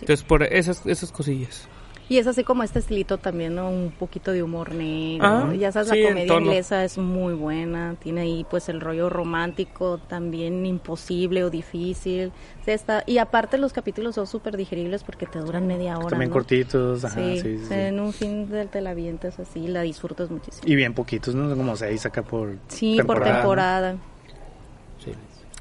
entonces 0.00 0.24
por 0.24 0.42
esas 0.42 0.84
esas 0.86 1.12
cosillas 1.12 1.68
Y 2.10 2.16
es 2.16 2.26
así 2.26 2.42
como 2.42 2.62
este 2.62 2.78
estilito 2.78 3.18
también, 3.18 3.54
¿no? 3.54 3.68
Un 3.68 3.90
poquito 3.90 4.32
de 4.32 4.42
humor 4.42 4.74
negro. 4.74 5.26
Ah, 5.28 5.52
ya 5.54 5.70
sabes, 5.72 5.90
sí, 5.90 6.00
la 6.00 6.08
comedia 6.08 6.34
inglesa 6.38 6.82
es 6.82 6.96
muy 6.96 7.34
buena. 7.34 7.96
Tiene 8.02 8.22
ahí 8.22 8.46
pues 8.48 8.70
el 8.70 8.80
rollo 8.80 9.10
romántico 9.10 9.98
también 9.98 10.64
imposible 10.64 11.44
o 11.44 11.50
difícil. 11.50 12.32
Sí, 12.64 12.70
está, 12.70 13.02
y 13.06 13.18
aparte 13.18 13.58
los 13.58 13.74
capítulos 13.74 14.14
son 14.14 14.26
súper 14.26 14.56
digeribles 14.56 15.04
porque 15.04 15.26
te 15.26 15.38
duran 15.38 15.66
media 15.66 15.98
hora. 15.98 16.08
también 16.08 16.30
¿no? 16.30 16.34
cortitos, 16.36 17.04
ajá, 17.04 17.14
sí, 17.14 17.40
Sí, 17.42 17.58
sí, 17.58 17.66
sí. 17.68 17.74
en 17.74 18.00
un 18.00 18.14
fin 18.14 18.48
del 18.48 18.68
te 18.70 18.80
la 18.80 18.90
avientas 18.90 19.38
así, 19.38 19.68
la 19.68 19.82
disfrutas 19.82 20.30
muchísimo. 20.30 20.62
Y 20.66 20.76
bien 20.76 20.94
poquitos, 20.94 21.34
¿no? 21.34 21.54
Como 21.54 21.76
seis 21.76 22.06
acá 22.06 22.22
por 22.22 22.56
Sí, 22.68 22.98
por 23.06 23.18
¿no? 23.18 23.24
temporada. 23.26 23.96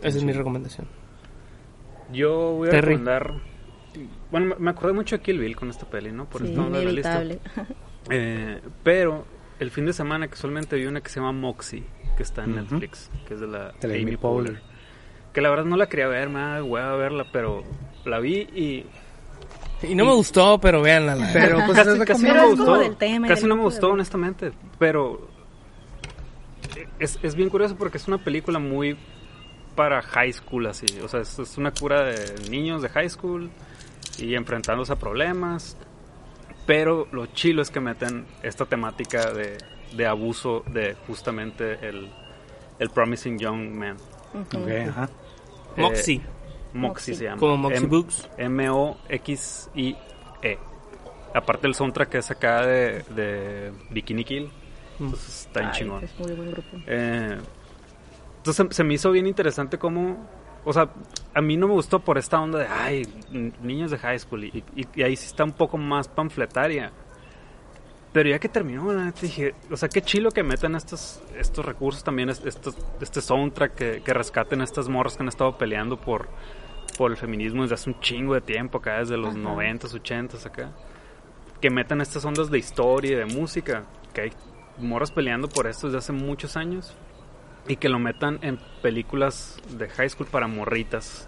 Sí 0.02 0.08
esa 0.08 0.18
es 0.18 0.24
mi 0.24 0.32
recomendación 0.34 0.88
Yo 2.12 2.54
voy 2.54 2.68
a 2.70 2.72
Terry. 2.72 2.96
recomendar. 2.96 3.34
Bueno, 4.32 4.56
me- 4.60 4.70
acordé 4.70 4.94
mucho 4.94 5.18
de 5.18 5.22
Kill 5.24 5.40
Bill 5.40 5.56
con 5.56 5.70
esta 5.70 5.90
peli, 5.90 6.12
¿no? 6.12 6.26
Por 6.30 6.42
Sí, 6.44 6.50
esto 6.50 6.62
no 6.62 6.70
la 6.70 6.80
lista. 6.92 7.24
Eh, 8.10 8.62
pero 8.84 9.26
el 9.60 9.70
fin 9.70 9.86
de 9.86 9.92
semana 9.92 10.30
casualmente 10.30 10.78
vi 10.78 10.86
una 10.86 11.02
que 11.02 11.10
se 11.10 11.20
llama 11.20 11.34
Moxie, 11.34 11.84
que 12.16 12.24
está 12.24 12.46
en. 12.46 12.56
Netflix, 12.56 13.10
que 13.28 13.34
es 13.34 13.42
de 13.42 13.48
la, 13.48 13.74
De 13.82 13.88
la 13.90 13.96
Amy, 13.96 14.04
Amy 14.04 14.16
Poehler. 14.18 14.54
Poehler. 14.54 14.62
Que 15.34 15.42
la 15.42 15.50
verdad 15.50 15.66
no 15.66 15.76
la 15.76 15.90
quería 15.90 16.08
ver, 16.08 16.30
me 16.30 16.40
da 16.40 16.64
hueva 16.64 16.96
verla, 16.96 17.26
pero 17.34 17.64
la 18.06 18.20
vi 18.20 18.48
y... 18.56 18.86
y 19.86 19.94
no 19.96 20.06
me 20.06 20.14
gustó 20.14 20.58
pero 20.62 20.82
véanla 20.82 21.16
la 21.16 21.30
Pero 21.34 21.58
pues 21.66 21.78
casi, 21.78 22.00
casi 22.06 22.26
recomiendo. 22.26 22.34
no 22.34 22.34
me 22.34 22.56
Pero 22.56 22.56
gustó. 22.56 22.80
del 22.80 22.96
tema 22.96 23.26
y 23.26 23.30
casi 23.30 23.42
del 23.42 23.50
no 23.50 23.56
me 23.58 23.64
gustó, 23.64 23.90
honestamente. 23.90 24.52
Pero 24.80 25.28
es, 27.00 27.20
es 27.24 27.36
bien 27.36 27.50
curioso 27.50 27.76
porque 27.76 27.98
es 27.98 28.08
una 28.08 28.18
película 28.24 28.60
muy 28.60 28.98
para 29.78 30.02
high 30.02 30.34
school 30.34 30.66
así. 30.68 30.86
O 31.02 31.08
sea, 31.08 31.22
es, 31.22 31.40
es 31.40 31.58
una 31.58 31.72
cura 31.72 32.04
de 32.04 32.50
niños 32.50 32.82
de 32.82 32.90
high 32.90 33.10
school 33.10 33.50
y 34.18 34.36
enfrentándose 34.36 34.92
a 34.92 34.98
problemas. 34.98 35.78
Pero 36.66 37.08
lo 37.14 37.28
chilo 37.28 37.62
es 37.62 37.70
que 37.72 37.80
meten 37.80 38.26
esta 38.44 38.66
temática 38.66 39.32
de, 39.32 39.58
de 39.96 40.06
abuso 40.06 40.64
de 40.68 40.96
justamente 41.08 41.88
el, 41.88 42.10
el 42.80 42.90
Promising 42.90 43.40
Young 43.40 43.70
Man. 43.70 43.96
Ok, 44.34 44.68
ajá. 44.90 45.10
Moxie. 45.78 46.16
Eh, 46.18 46.22
Moxie 46.74 47.16
se 47.16 47.24
llama. 47.24 47.38
Como 47.40 47.56
Moxie 47.56 47.78
M- 47.78 47.88
Books. 47.88 48.28
M-O-X-I-E. 49.28 50.58
Aparte 51.34 51.68
el 51.68 51.76
soundtrack 51.76 52.16
es 52.16 52.32
acá 52.32 52.66
de, 52.66 53.04
de 53.16 53.72
Bikini 53.92 54.24
Kill. 54.26 54.50
Entonces 55.00 55.46
está 55.46 55.60
Ay, 55.70 55.72
chingón. 55.80 56.04
Es 56.04 56.18
muy 56.20 56.32
buen 56.34 56.52
grupo. 56.52 56.78
Eh, 56.88 57.38
entonces 58.50 58.76
se 58.76 58.84
me 58.84 58.94
hizo 58.94 59.12
bien 59.12 59.28
interesante 59.28 59.78
cómo, 59.78 60.18
o 60.64 60.74
sea, 60.74 60.90
a 61.34 61.42
mí 61.42 61.58
no 61.58 61.68
me 61.68 61.74
gustó 61.74 62.00
por 62.00 62.18
esta 62.18 62.40
onda 62.40 62.60
de, 62.60 62.68
ay, 62.68 63.08
niños 63.62 63.92
de 63.92 63.98
high 63.98 64.20
school, 64.20 64.44
y, 64.46 64.64
y- 64.76 64.88
y 64.96 65.04
ahí 65.04 65.16
sí 65.16 65.26
está 65.26 65.44
un 65.44 65.52
poco 65.54 65.78
más 65.78 66.08
panfletaria. 66.08 66.92
Pero 68.14 68.30
ya 68.30 68.40
que 68.40 68.50
terminó, 68.50 68.92
la 68.94 69.06
neta, 69.06 69.20
dije, 69.22 69.54
o 69.70 69.78
sea, 69.78 69.90
qué 69.90 70.02
chilo 70.02 70.32
que 70.32 70.42
metan 70.42 70.76
estos, 70.76 71.22
estos 71.38 71.64
recursos 71.66 72.04
también, 72.04 72.30
es- 72.30 72.44
estos, 72.46 72.76
este 73.02 73.22
soundtrack 73.22 73.76
que, 73.76 74.02
que 74.04 74.14
rescaten 74.14 74.62
a 74.62 74.64
estas 74.64 74.88
morras 74.90 75.18
que 75.18 75.24
han 75.24 75.30
estado 75.30 75.58
peleando 75.58 75.98
por, 76.00 76.28
por 76.98 77.12
el 77.12 77.18
feminismo 77.18 77.62
desde 77.64 77.76
hace 77.76 77.90
un 77.90 78.00
chingo 78.00 78.34
de 78.34 78.42
tiempo, 78.42 78.80
acá 78.80 79.00
desde 79.00 79.18
los. 79.18 79.36
90s, 79.58 79.94
80s, 80.02 80.46
acá. 80.46 80.72
Que 81.62 81.70
metan 81.70 82.02
estas 82.02 82.24
ondas 82.26 82.50
de 82.50 82.58
historia 82.58 83.12
y 83.12 83.16
de 83.16 83.26
música, 83.26 83.84
que 84.14 84.22
hay 84.22 84.32
morras 84.80 85.12
peleando 85.12 85.48
por 85.50 85.68
esto 85.68 85.88
desde 85.88 85.98
hace 86.00 86.14
muchos 86.14 86.56
años 86.56 86.96
y 87.68 87.76
que 87.78 87.90
lo 87.90 88.00
metan 88.00 88.40
en 88.42 88.60
películas 88.82 89.60
de 89.78 89.90
high 89.90 90.10
school 90.10 90.28
para 90.28 90.48
morritas 90.48 91.28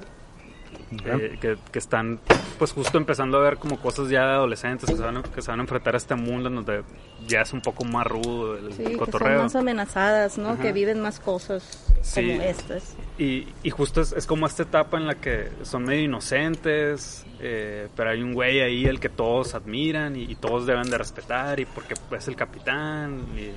eh, 1.06 1.38
que, 1.40 1.56
que 1.72 1.80
están 1.80 2.20
pues 2.58 2.72
justo 2.72 2.98
empezando 2.98 3.38
a 3.38 3.42
ver 3.42 3.58
como 3.58 3.80
cosas 3.80 4.10
ya 4.10 4.26
de 4.26 4.34
adolescentes 4.34 4.90
que 4.90 4.96
se, 4.96 5.02
van, 5.04 5.18
a- 5.18 5.24
que 5.24 5.42
se 5.42 5.52
van 5.52 5.60
a 5.60 5.64
enfrentar 5.64 5.94
a 5.94 5.98
este 5.98 6.16
mundo 6.16 6.50
en 6.50 6.56
donde 6.56 6.84
ya 7.28 7.42
es 7.42 7.54
un 7.54 7.62
poco 7.62 7.86
más 7.86 8.08
rudo 8.08 8.58
el 8.58 8.74
Sí, 8.74 8.84
que 8.84 8.90
son 8.90 8.98
cotorreo 8.98 9.44
más 9.44 9.56
amenazadas, 9.56 10.38
¿no? 10.38 10.50
Ajá. 10.50 10.62
Que 10.62 10.72
viven 10.74 11.00
más 11.02 11.20
cosas 11.20 11.86
Sí. 12.02 12.26
como 12.28 12.42
estas. 12.42 12.96
y, 13.18 13.48
y 13.62 13.70
justo 13.70 14.02
es, 14.02 14.14
es 14.14 14.26
como 14.26 14.48
esta 14.48 14.64
etapa 14.64 14.98
en 14.98 15.06
la 15.06 15.16
que 15.16 15.50
son 15.64 15.84
medio 15.84 16.04
inocentes 16.04 17.26
eh, 17.42 17.88
pero 17.96 18.10
hay 18.12 18.22
un 18.24 18.34
güey 18.34 18.62
ahí 18.62 18.86
el 18.86 19.00
que 19.00 19.10
todos 19.10 19.54
admiran 19.56 20.16
y, 20.16 20.24
y 20.24 20.36
todos 20.36 20.66
deben 20.66 20.90
de 20.90 20.98
respetar 20.98 21.60
y 21.60 21.66
porque 21.66 21.94
es 22.18 22.28
el 22.28 22.36
capitán 22.36 23.26
y, 23.38 23.52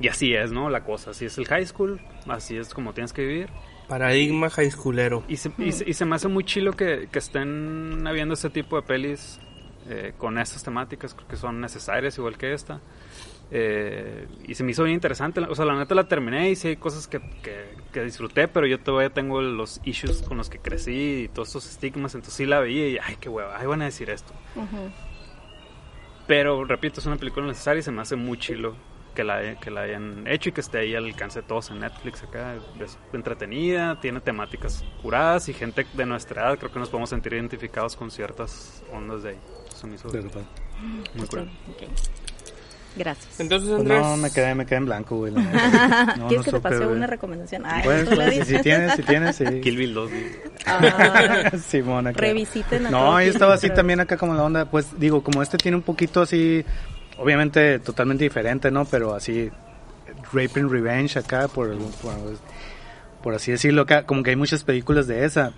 y 0.00 0.08
así 0.08 0.34
es, 0.34 0.52
¿no? 0.52 0.70
La 0.70 0.84
cosa, 0.84 1.10
así 1.10 1.24
es 1.26 1.38
el 1.38 1.46
high 1.46 1.66
school, 1.66 2.00
así 2.28 2.56
es 2.56 2.74
como 2.74 2.92
tienes 2.92 3.12
que 3.12 3.24
vivir 3.24 3.48
Paradigma 3.88 4.48
high 4.50 4.70
schoolero. 4.70 5.22
Y 5.28 5.36
se, 5.36 5.52
y 5.58 5.70
se- 5.72 5.88
y 5.88 5.92
se 5.92 6.04
me 6.06 6.16
hace 6.16 6.28
muy 6.28 6.42
chilo 6.44 6.72
que, 6.72 7.08
que 7.12 7.18
estén 7.18 8.06
habiendo 8.06 8.32
este 8.34 8.48
tipo 8.50 8.76
de 8.76 8.82
pelis 8.82 9.38
eh, 9.90 10.14
con 10.16 10.38
estas 10.38 10.62
temáticas, 10.64 11.12
creo 11.14 11.28
que 11.28 11.36
son 11.36 11.60
necesarias 11.60 12.16
igual 12.16 12.38
que 12.38 12.54
esta. 12.54 12.80
Eh, 13.50 14.26
y 14.48 14.54
se 14.54 14.64
me 14.64 14.70
hizo 14.70 14.84
bien 14.84 14.94
interesante, 14.94 15.40
o 15.40 15.54
sea, 15.54 15.66
la 15.66 15.76
neta 15.76 15.94
la 15.94 16.08
terminé 16.08 16.50
y 16.50 16.56
sí 16.56 16.68
hay 16.68 16.76
cosas 16.76 17.06
que, 17.06 17.20
que, 17.42 17.74
que 17.92 18.02
disfruté, 18.02 18.48
pero 18.48 18.66
yo 18.66 18.80
todavía 18.80 19.10
tengo 19.10 19.42
los 19.42 19.82
issues 19.84 20.22
con 20.22 20.38
los 20.38 20.48
que 20.48 20.58
crecí 20.58 21.24
y 21.24 21.28
todos 21.28 21.48
estos 21.48 21.66
estigmas, 21.70 22.14
entonces 22.14 22.34
sí 22.38 22.46
la 22.46 22.60
veía 22.60 22.88
y, 22.88 22.96
ay, 22.96 23.16
qué 23.20 23.28
hueva, 23.28 23.54
ay, 23.60 23.66
van 23.66 23.82
a 23.82 23.84
decir 23.84 24.08
esto. 24.08 24.32
Pero, 26.26 26.64
repito, 26.64 27.00
es 27.00 27.06
una 27.06 27.16
película 27.16 27.46
necesaria 27.46 27.80
y 27.80 27.82
se 27.82 27.92
me 27.92 28.00
hace 28.00 28.16
muy 28.16 28.38
chilo 28.38 28.74
que 29.14 29.24
la, 29.24 29.54
que 29.60 29.70
la 29.70 29.82
hayan 29.82 30.24
hecho 30.26 30.48
y 30.50 30.52
que 30.52 30.60
esté 30.60 30.78
ahí 30.78 30.94
al 30.94 31.04
alcance 31.06 31.40
de 31.40 31.46
todos 31.46 31.70
en 31.70 31.80
Netflix 31.80 32.22
acá. 32.22 32.54
Es 32.80 32.98
entretenida, 33.12 33.98
tiene 34.00 34.20
temáticas 34.20 34.84
curadas 35.02 35.48
y 35.48 35.54
gente 35.54 35.86
de 35.94 36.06
nuestra 36.06 36.42
edad 36.48 36.58
creo 36.58 36.72
que 36.72 36.78
nos 36.78 36.90
podemos 36.90 37.10
sentir 37.10 37.32
identificados 37.34 37.96
con 37.96 38.10
ciertas 38.10 38.82
ondas 38.92 39.22
de 39.22 39.30
ahí. 39.30 39.38
Se 39.74 39.86
me 39.86 39.94
hizo 39.94 40.08
De 40.08 40.20
verdad. 40.20 40.42
muy 41.14 41.26
curada. 41.26 41.48
Ok. 41.70 41.88
Gracias. 42.96 43.40
Entonces, 43.40 43.68
Pues 43.70 43.80
Andrés. 43.80 44.02
no, 44.02 44.16
me 44.18 44.30
quedé, 44.30 44.54
me 44.54 44.66
quedé 44.66 44.76
en 44.76 44.84
blanco, 44.86 45.16
güey. 45.16 45.32
neta. 45.34 46.14
No, 46.16 46.28
¿Quieres 46.28 46.46
no 46.46 46.52
que 46.52 46.58
te 46.58 46.60
pase 46.60 46.86
una 46.86 47.08
recomendación? 47.08 47.64
Ay, 47.66 47.82
Pues, 47.82 48.08
pues, 48.08 48.46
si, 48.46 48.58
tienes, 48.60 48.94
si 48.94 49.02
tienes, 49.02 49.34
sí. 49.34 49.44
Kill 49.60 49.76
Bill 49.76 49.94
2. 49.94 50.10
güey. 50.10 50.24
Ah, 50.64 51.50
Simón, 51.58 52.06
acá. 52.06 52.20
Revisiten 52.20 52.86
a 52.86 52.90
No, 52.90 53.20
yo 53.20 53.30
estaba 53.32 53.54
así 53.54 53.68
también 53.70 53.98
acá 53.98 54.16
como 54.16 54.34
la 54.34 54.44
onda, 54.44 54.70
pues 54.70 54.96
digo, 54.96 55.24
como 55.24 55.42
este 55.42 55.58
tiene 55.58 55.76
un 55.76 55.82
poquito 55.82 56.22
así, 56.22 56.64
obviamente 57.18 57.78
totalmente 57.78 58.24
diferente, 58.24 58.70
¿no? 58.70 58.84
Pero 58.84 59.14
así, 59.14 59.50
Rape 60.32 60.60
and 60.60 60.70
Revenge 60.70 61.18
acá, 61.18 61.48
por, 61.48 61.76
por, 61.76 62.12
por 63.22 63.34
así 63.34 63.50
decirlo, 63.52 63.82
acá, 63.82 64.04
como 64.04 64.22
que 64.22 64.30
hay 64.30 64.36
muchas 64.36 64.64
películas 64.64 65.06
de 65.06 65.24
esa. 65.24 65.52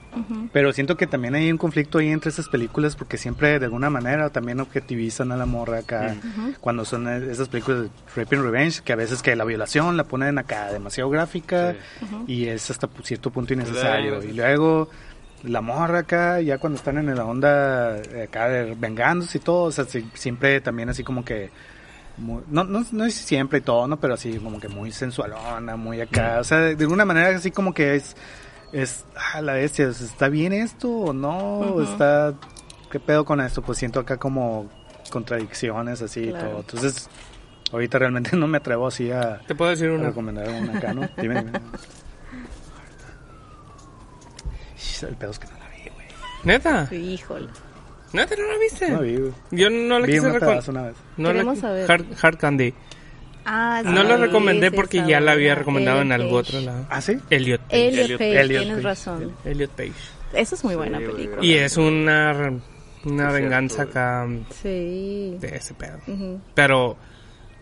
Pero 0.52 0.72
siento 0.72 0.96
que 0.96 1.06
también 1.06 1.34
hay 1.34 1.50
un 1.50 1.58
conflicto 1.58 1.98
ahí 1.98 2.08
entre 2.08 2.30
esas 2.30 2.48
películas 2.48 2.94
porque 2.96 3.18
siempre 3.18 3.58
de 3.58 3.64
alguna 3.64 3.90
manera 3.90 4.30
también 4.30 4.60
objetivizan 4.60 5.32
a 5.32 5.36
la 5.36 5.46
morra 5.46 5.78
acá 5.78 6.14
cuando 6.60 6.84
son 6.84 7.08
eh, 7.08 7.28
esas 7.30 7.48
películas 7.48 7.82
de 7.82 7.88
Rape 8.14 8.36
and 8.36 8.44
Revenge, 8.44 8.82
que 8.82 8.92
a 8.92 8.96
veces 8.96 9.20
que 9.22 9.34
la 9.34 9.44
violación 9.44 9.96
la 9.96 10.04
ponen 10.04 10.38
acá 10.38 10.72
demasiado 10.72 11.10
gráfica 11.10 11.74
Sí. 12.00 12.06
y 12.28 12.46
es 12.46 12.70
hasta 12.70 12.86
pu- 12.88 13.02
cierto 13.02 13.30
punto 13.30 13.52
innecesario. 13.52 14.12
Luego, 14.12 14.24
Y 14.24 14.32
luego 14.32 14.88
la 15.44 15.60
morra 15.60 16.00
acá, 16.00 16.40
ya 16.40 16.58
cuando 16.58 16.76
están 16.78 16.98
en 16.98 17.14
la 17.14 17.24
onda 17.24 17.96
eh, 17.98 18.24
acá 18.28 18.48
de 18.48 18.74
vengándose 18.74 19.38
y 19.38 19.40
todo, 19.40 19.64
o 19.64 19.72
sea, 19.72 19.84
si- 19.84 20.08
siempre 20.14 20.60
también 20.60 20.88
así 20.88 21.04
como 21.04 21.24
que... 21.24 21.50
muy- 22.16 22.42
no, 22.48 22.64
no, 22.64 22.84
no 22.90 23.04
es 23.04 23.14
siempre 23.14 23.58
y 23.58 23.62
todo, 23.62 23.86
¿no? 23.86 23.98
Pero 24.00 24.14
así 24.14 24.38
como 24.38 24.58
que 24.58 24.68
muy 24.68 24.90
sensualona, 24.92 25.76
muy 25.76 26.00
acá. 26.00 26.38
O 26.40 26.44
sea, 26.44 26.58
de, 26.58 26.76
de 26.76 26.84
alguna 26.84 27.04
manera 27.04 27.36
así 27.36 27.50
como 27.50 27.72
que 27.74 27.94
es... 27.96 28.16
Es, 28.72 29.04
ah, 29.32 29.40
la 29.42 29.52
bestia, 29.54 29.86
¿está 29.88 30.28
bien 30.28 30.52
esto 30.52 30.90
o 30.90 31.12
no? 31.12 31.80
¿Está... 31.82 32.34
¿Qué 32.90 32.98
pedo 33.00 33.24
con 33.24 33.40
esto? 33.40 33.62
Pues 33.62 33.78
siento 33.78 34.00
acá 34.00 34.16
como 34.16 34.68
contradicciones 35.10 36.02
así 36.02 36.20
y 36.24 36.32
todo. 36.32 36.60
Entonces, 36.60 37.08
ahorita 37.72 37.98
realmente 37.98 38.30
no 38.36 38.46
me 38.48 38.58
atrevo 38.58 38.86
así 38.88 39.10
a, 39.12 39.40
Te 39.46 39.54
puedo 39.54 39.70
decir 39.70 39.88
a 39.90 39.94
una. 39.94 40.08
recomendar 40.08 40.48
una 40.50 40.78
acá, 40.78 40.92
¿no? 40.92 41.08
Dime, 41.20 41.36
dime. 41.36 41.52
El 45.02 45.16
pedo 45.16 45.30
es 45.30 45.38
que 45.38 45.46
no 45.48 45.58
la 45.58 45.68
vi, 45.68 45.90
güey. 45.94 46.06
¿Neta? 46.44 46.88
Híjole. 46.94 47.48
¿Neta 48.12 48.34
no 48.36 48.46
la 48.52 48.58
viste? 48.58 48.88
No 48.88 48.96
la 48.96 49.02
vi, 49.02 49.16
güey. 49.16 49.32
Yo 49.50 49.70
no 49.70 49.98
la 49.98 50.06
Vi 50.06 50.12
quise 50.14 50.30
recomendar. 50.32 50.94
No 51.16 51.32
la- 51.32 51.56
saber. 51.56 51.90
Hard, 51.90 52.04
Hard 52.22 52.38
Candy. 52.38 52.74
Ah, 53.44 53.82
No 53.84 54.02
sí, 54.02 54.08
la 54.08 54.16
recomendé 54.16 54.70
sí, 54.70 54.76
porque 54.76 55.04
ya 55.06 55.20
la 55.20 55.32
había 55.32 55.54
recomendado 55.54 56.00
en 56.02 56.10
algún 56.12 56.40
Page. 56.42 56.56
otro 56.56 56.60
lado. 56.66 56.86
¿Ah, 56.90 57.00
sí? 57.00 57.16
Elliot 57.30 57.60
Page. 57.62 57.88
Elliot 57.88 58.18
Page, 58.18 58.40
Elliot 58.40 58.62
tienes 58.62 58.76
Page. 58.76 58.82
razón. 58.88 59.32
Elliot 59.44 59.70
Page. 59.70 59.92
Esa 60.32 60.54
es 60.56 60.64
muy 60.64 60.74
buena 60.74 60.98
Sí, 60.98 61.04
película. 61.04 61.44
Y 61.44 61.54
es 61.54 61.76
una, 61.76 62.32
una 63.04 63.28
Sí, 63.28 63.34
venganza 63.34 63.74
cierto, 63.76 63.90
acá 63.92 64.26
Sí. 64.62 65.36
de 65.40 65.48
ese 65.56 65.74
pedo. 65.74 65.98
Pero 66.54 66.96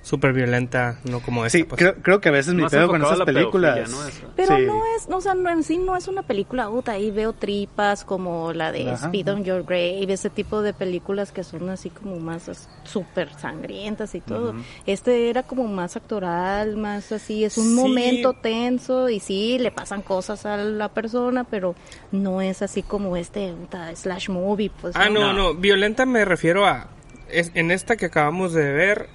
súper 0.04 0.34
violenta, 0.34 0.98
no 1.04 1.20
como 1.20 1.44
esta. 1.46 1.56
Sí, 1.58 1.64
pues. 1.64 1.78
creo, 1.78 1.94
creo 1.96 2.20
que 2.20 2.28
a 2.28 2.32
veces 2.32 2.52
mi 2.54 2.60
Más 2.62 2.70
pedo 2.72 2.88
con 2.88 3.02
esas 3.02 3.22
películas. 3.22 3.74
pedofilia, 3.74 3.98
¿no? 4.04 4.08
Eso. 4.08 4.26
Pero 4.36 4.56
Sí. 4.58 4.62
no 4.66 4.82
es, 4.96 5.08
no, 5.08 5.16
o 5.16 5.20
sea, 5.22 5.34
no, 5.34 5.48
en 5.50 5.62
sí 5.64 5.78
no 5.78 5.96
es 5.96 6.06
una 6.08 6.22
película, 6.22 6.68
puta, 6.68 6.92
ahí 6.92 7.10
veo 7.10 7.32
tripas 7.32 8.04
como 8.04 8.52
la 8.52 8.70
de 8.70 8.90
Ajá, 8.90 9.06
Speed 9.06 9.28
ajá. 9.28 9.38
on 9.38 9.44
Your 9.44 9.64
Grave, 9.64 10.12
ese 10.12 10.28
tipo 10.28 10.60
de 10.60 10.74
películas 10.74 11.32
que 11.32 11.42
son 11.42 11.70
así 11.70 11.88
como 11.88 12.16
más 12.20 12.50
súper 12.84 13.32
sangrientas 13.34 14.14
y 14.14 14.20
todo. 14.20 14.54
Este 14.86 15.30
era 15.30 15.42
como 15.42 15.64
más 15.68 15.96
actoral, 15.96 16.76
más 16.76 17.10
así, 17.10 17.42
es 17.44 17.56
un 17.56 17.68
Sí. 17.68 17.74
momento 17.74 18.34
tenso 18.34 19.08
y 19.08 19.20
sí, 19.20 19.58
le 19.58 19.70
pasan 19.72 20.02
cosas 20.02 20.44
a 20.44 20.58
la 20.58 20.90
persona, 20.90 21.44
pero 21.44 21.74
no 22.12 22.42
es 22.42 22.60
así 22.60 22.82
como 22.82 23.16
este 23.16 23.52
puta, 23.54 23.96
slash 23.96 24.28
movie, 24.28 24.70
pues. 24.82 24.94
Ah, 24.96 25.08
no, 25.08 25.20
No. 25.20 25.32
no, 25.32 25.54
violenta 25.54 26.04
me 26.04 26.26
refiero 26.26 26.66
a... 26.66 26.88
Es, 27.30 27.50
en 27.54 27.70
esta 27.70 27.96
que 27.96 28.04
acabamos 28.06 28.52
de 28.52 28.70
ver, 28.70 29.08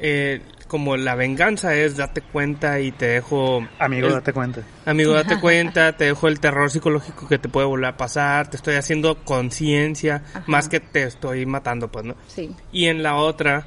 eh, 0.00 0.42
como 0.66 0.96
la 0.96 1.14
venganza 1.16 1.74
es 1.74 1.96
date 1.96 2.20
cuenta 2.22 2.78
y 2.80 2.92
te 2.92 3.06
dejo... 3.06 3.66
Amigo, 3.78 4.06
el- 4.06 4.12
date 4.14 4.32
cuenta. 4.32 4.62
Amigo, 4.86 5.12
date 5.14 5.36
cuenta, 5.40 5.96
te 5.96 6.04
dejo 6.04 6.28
el 6.28 6.38
terror 6.40 6.70
psicológico 6.70 7.26
que 7.28 7.38
te 7.38 7.48
puede 7.48 7.66
volver 7.66 7.86
a 7.90 7.96
pasar, 7.96 8.48
te 8.48 8.56
estoy 8.56 8.74
haciendo 8.76 9.24
conciencia, 9.24 10.22
más 10.46 10.68
que 10.68 10.80
te 10.80 11.02
estoy 11.02 11.44
matando, 11.46 11.88
pues, 11.88 12.04
¿no? 12.04 12.14
Sí. 12.28 12.54
Y 12.72 12.86
en 12.86 13.02
la 13.02 13.16
otra, 13.16 13.66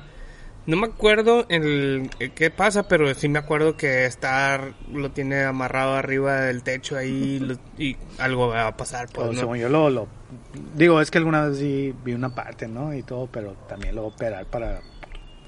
no 0.65 0.77
me 0.77 0.87
acuerdo 0.87 1.45
el, 1.49 2.09
el 2.19 2.31
qué 2.31 2.49
pasa, 2.51 2.87
pero 2.87 3.13
sí 3.15 3.27
me 3.27 3.39
acuerdo 3.39 3.75
que 3.75 4.05
Star 4.05 4.73
lo 4.91 5.11
tiene 5.11 5.43
amarrado 5.43 5.95
arriba 5.95 6.39
del 6.41 6.63
techo 6.63 6.95
ahí 6.95 7.37
lo- 7.39 7.57
y 7.77 7.97
algo 8.17 8.47
va 8.47 8.67
a 8.67 8.77
pasar, 8.77 9.09
pues, 9.13 9.31
¿no? 9.33 9.39
según 9.41 9.57
yo 9.57 9.67
lo, 9.67 9.89
lo- 9.89 10.07
Digo, 10.75 11.01
es 11.01 11.11
que 11.11 11.17
alguna 11.19 11.47
vez 11.47 11.57
sí 11.59 11.93
vi 12.03 12.13
una 12.13 12.33
parte, 12.33 12.67
¿no? 12.67 12.93
Y 12.93 13.03
todo, 13.03 13.27
pero 13.27 13.53
también 13.67 13.93
lo 13.93 14.03
voy 14.03 14.11
a 14.11 14.15
operar 14.15 14.45
para... 14.45 14.79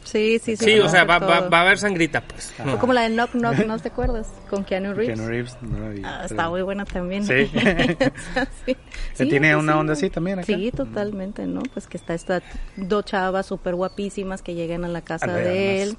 Sí, 0.05 0.39
sí, 0.39 0.55
sí. 0.55 0.63
Sí, 0.65 0.79
o 0.79 0.87
sea, 0.87 1.03
va, 1.03 1.17
va, 1.19 1.49
va 1.49 1.57
a 1.57 1.61
haber 1.61 1.77
sangrita, 1.77 2.21
pues. 2.21 2.53
O 2.73 2.77
como 2.77 2.93
la 2.93 3.01
de 3.01 3.09
Knock 3.09 3.31
Knock, 3.31 3.57
¿no 3.65 3.77
te 3.79 3.89
acuerdas? 3.89 4.27
Con 4.49 4.63
Keanu 4.63 4.93
Reeves. 4.93 5.15
Keanu 5.15 5.27
Reeves, 5.29 5.57
no 5.61 5.79
la 5.79 5.89
vi. 5.89 6.01
Ah, 6.05 6.11
pero- 6.21 6.25
está 6.25 6.49
muy 6.49 6.61
buena 6.61 6.85
también. 6.85 7.25
Sí. 7.25 7.47
sí. 8.65 8.77
¿Se 9.13 9.25
tiene 9.25 9.51
pues 9.53 9.63
una 9.63 9.73
sí. 9.73 9.79
onda 9.79 9.93
así 9.93 10.09
también 10.11 10.37
acá? 10.39 10.45
Sí, 10.45 10.71
totalmente, 10.71 11.45
¿no? 11.47 11.61
Pues 11.73 11.87
que 11.87 11.97
está 11.97 12.13
estas 12.13 12.43
dos 12.77 13.03
chavas 13.05 13.47
súper 13.47 13.75
guapísimas 13.75 14.41
que 14.41 14.53
llegan 14.53 14.85
a 14.85 14.87
la 14.87 15.01
casa 15.01 15.25
Ana 15.25 15.33
de 15.37 15.43
de, 15.43 15.83
él. 15.83 15.97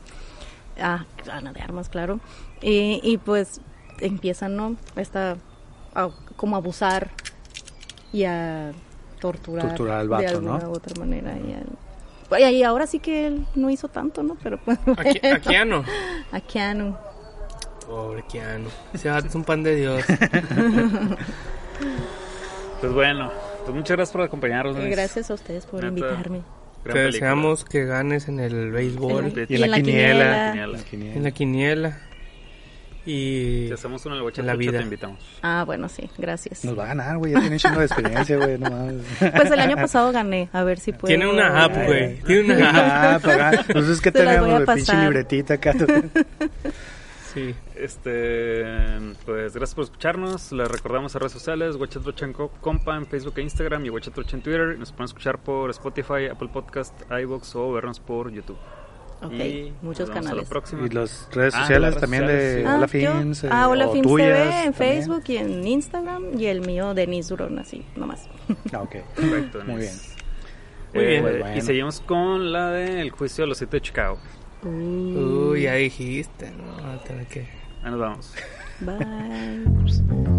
Ah, 0.81 1.05
Ana 1.31 1.53
de 1.53 1.61
Armas, 1.61 1.89
claro. 1.89 2.21
Y, 2.63 3.01
y 3.03 3.19
pues 3.19 3.61
empiezan, 4.01 4.55
¿no? 4.57 4.77
Esta 4.95 5.37
a- 5.95 6.11
como 6.37 6.57
abusar 6.57 7.11
y 8.13 8.23
a 8.25 8.71
torturar, 9.21 9.67
Torturar 9.69 9.99
al 9.99 10.07
de 10.07 10.11
vato, 10.11 10.29
alguna 10.29 10.59
¿no? 10.59 10.71
u 10.71 10.73
otra 10.75 10.95
manera. 11.01 11.33
Y, 11.37 11.53
a- 11.55 11.86
y 12.31 12.63
ahora 12.63 12.87
sí 12.87 12.99
que 12.99 13.27
él 13.27 13.47
no 13.55 13.71
hizo 13.71 13.89
tanto, 13.89 14.23
¿no? 14.23 14.37
Pero 14.43 14.59
pues, 14.59 14.79
Aquí, 14.97 15.27
a 15.27 15.39
Keanu. 15.41 15.85
a 16.33 16.41
Keanu. 16.41 16.97
Pobre 17.87 18.25
Keanu. 18.29 18.69
Ese 18.93 19.17
es 19.17 19.35
un 19.35 19.45
pan 19.45 19.63
de 19.63 19.77
Dios. 19.77 20.05
Pues 22.81 22.93
bueno, 22.93 23.31
pues 23.65 23.75
muchas 23.75 23.97
gracias 23.97 24.13
por 24.13 24.23
acompañarnos. 24.23 24.77
Gracias 24.77 25.31
a 25.31 25.35
ustedes 25.35 25.65
por 25.67 25.83
Neta. 25.83 25.89
invitarme. 25.89 26.43
Te 26.85 26.99
deseamos 26.99 27.65
que 27.65 27.85
ganes 27.85 28.29
en 28.29 28.39
el 28.39 28.71
béisbol, 28.71 29.33
En 29.37 29.47
Y 29.49 29.55
en 29.63 29.71
la 29.71 29.77
quiniela. 29.77 30.49
Genial. 30.51 30.73
La 30.73 30.79
quiniela. 30.85 31.15
en 31.17 31.23
la 31.25 31.31
quiniela. 31.31 32.01
Y 33.07 33.67
Si 33.69 33.73
hacemos 33.73 34.05
una 34.05 34.17
en 34.17 34.47
la 34.47 34.57
vida. 34.57 34.79
te 34.79 34.85
invitamos. 34.85 35.21
Ah, 35.43 35.63
bueno, 35.65 35.89
sí, 35.89 36.11
gracias. 36.19 36.65
Nos 36.65 36.77
va 36.77 36.85
a 36.85 36.87
ganar, 36.89 37.19
güey. 37.19 37.33
Ya 37.33 37.41
tiene 37.41 37.57
chingo 37.59 37.79
de 37.79 37.87
experiencia, 37.87 38.37
güey. 38.37 38.59
No. 38.59 38.69
Pues 39.19 39.51
el 39.51 39.61
año 39.61 39.77
pasado 39.77 40.11
gané, 40.13 40.49
a 40.53 40.65
ver 40.65 40.81
si 40.81 40.91
puedo. 40.93 41.07
tiene 41.07 41.27
una 41.29 41.65
app, 41.65 41.73
güey. 41.87 42.17
Tiene 42.23 42.57
una 42.57 43.15
app. 43.15 43.23
Ah, 43.25 43.27
pagar. 43.29 43.65
Pues 43.73 43.87
es 43.89 44.01
que 44.01 44.11
Te 44.17 44.19
tenemos 44.25 44.49
a 44.51 44.59
de 44.61 44.67
pinche 44.67 44.81
pasar. 44.93 45.05
libretita 45.05 45.55
acá. 45.55 45.73
Sí. 47.35 47.55
Este, 47.75 48.65
pues 49.27 49.53
gracias 49.53 49.75
por 49.75 49.85
escucharnos. 49.85 50.53
Les 50.53 50.69
recordamos 50.71 51.15
a 51.15 51.19
redes 51.19 51.33
sociales, 51.33 51.77
Huachatrocha 51.77 52.25
en 52.25 52.33
Co- 52.33 52.51
Compa 52.63 52.97
en 52.97 53.05
Facebook 53.07 53.35
e 53.37 53.43
Instagram 53.43 53.85
y 53.85 53.91
Huachatrocha 53.91 54.37
en 54.39 54.43
Twitter. 54.43 54.79
Nos 54.79 54.91
pueden 54.91 55.05
escuchar 55.05 55.39
por 55.39 55.69
Spotify, 55.69 56.29
Apple 56.33 56.49
Podcast, 56.51 56.95
iVoox 57.11 57.55
o 57.57 57.73
vernos 57.73 58.01
por 58.01 58.31
YouTube. 58.33 58.57
Ok, 59.23 59.33
Y 59.33 59.73
muchos 59.83 60.11
canales. 60.11 60.49
Y 60.85 60.89
las 60.95 61.29
redes 61.33 61.55
Ah, 61.55 61.61
sociales 61.61 61.93
las 61.95 62.01
también 62.01 62.27
redes 62.27 62.57
de 62.57 62.63
sociales, 62.65 62.91
sí. 62.91 62.99
Hola 63.07 63.11
Ah, 63.11 63.15
Films. 63.23 63.45
eh, 63.45 63.49
ah, 63.51 63.69
Hola 63.69 63.89
Films 63.89 64.07
TV 64.15 64.23
en 64.43 64.43
también. 64.45 64.75
Facebook 64.75 65.23
y 65.29 65.37
en 65.39 65.67
Instagram 65.67 66.39
y 66.39 66.47
el 66.47 66.61
mío 66.61 66.93
Denise 66.95 67.29
Durón, 67.31 67.59
así, 67.59 67.85
nomás. 67.97 68.29
Ah, 68.73 68.83
ok. 68.83 68.91
Perfecto, 69.17 69.59
Muy 69.65 69.77
Denis. 69.77 69.81
bien. 69.81 70.17
Muy 70.95 71.03
Eh, 71.05 71.07
bien. 71.09 71.23
Pues 71.23 71.41
bueno. 71.41 71.57
Y 71.57 71.61
seguimos 71.63 72.01
con 72.01 72.53
la 72.53 72.71
del 72.71 73.11
juicio 73.11 73.45
de 73.45 73.49
los 73.49 73.59
siete 73.59 73.79
de 73.79 73.81
Chicago. 73.81 74.19
Uy, 74.63 75.63
ya 75.63 75.75
dijiste, 75.75 76.51
no, 76.51 76.83
va 76.83 76.95
a 76.95 77.03
tener 77.05 77.27
que... 77.27 77.41
Ahí 77.83 77.91
nos 77.91 78.01
vamos. 78.01 78.35
Bye. 78.81 79.65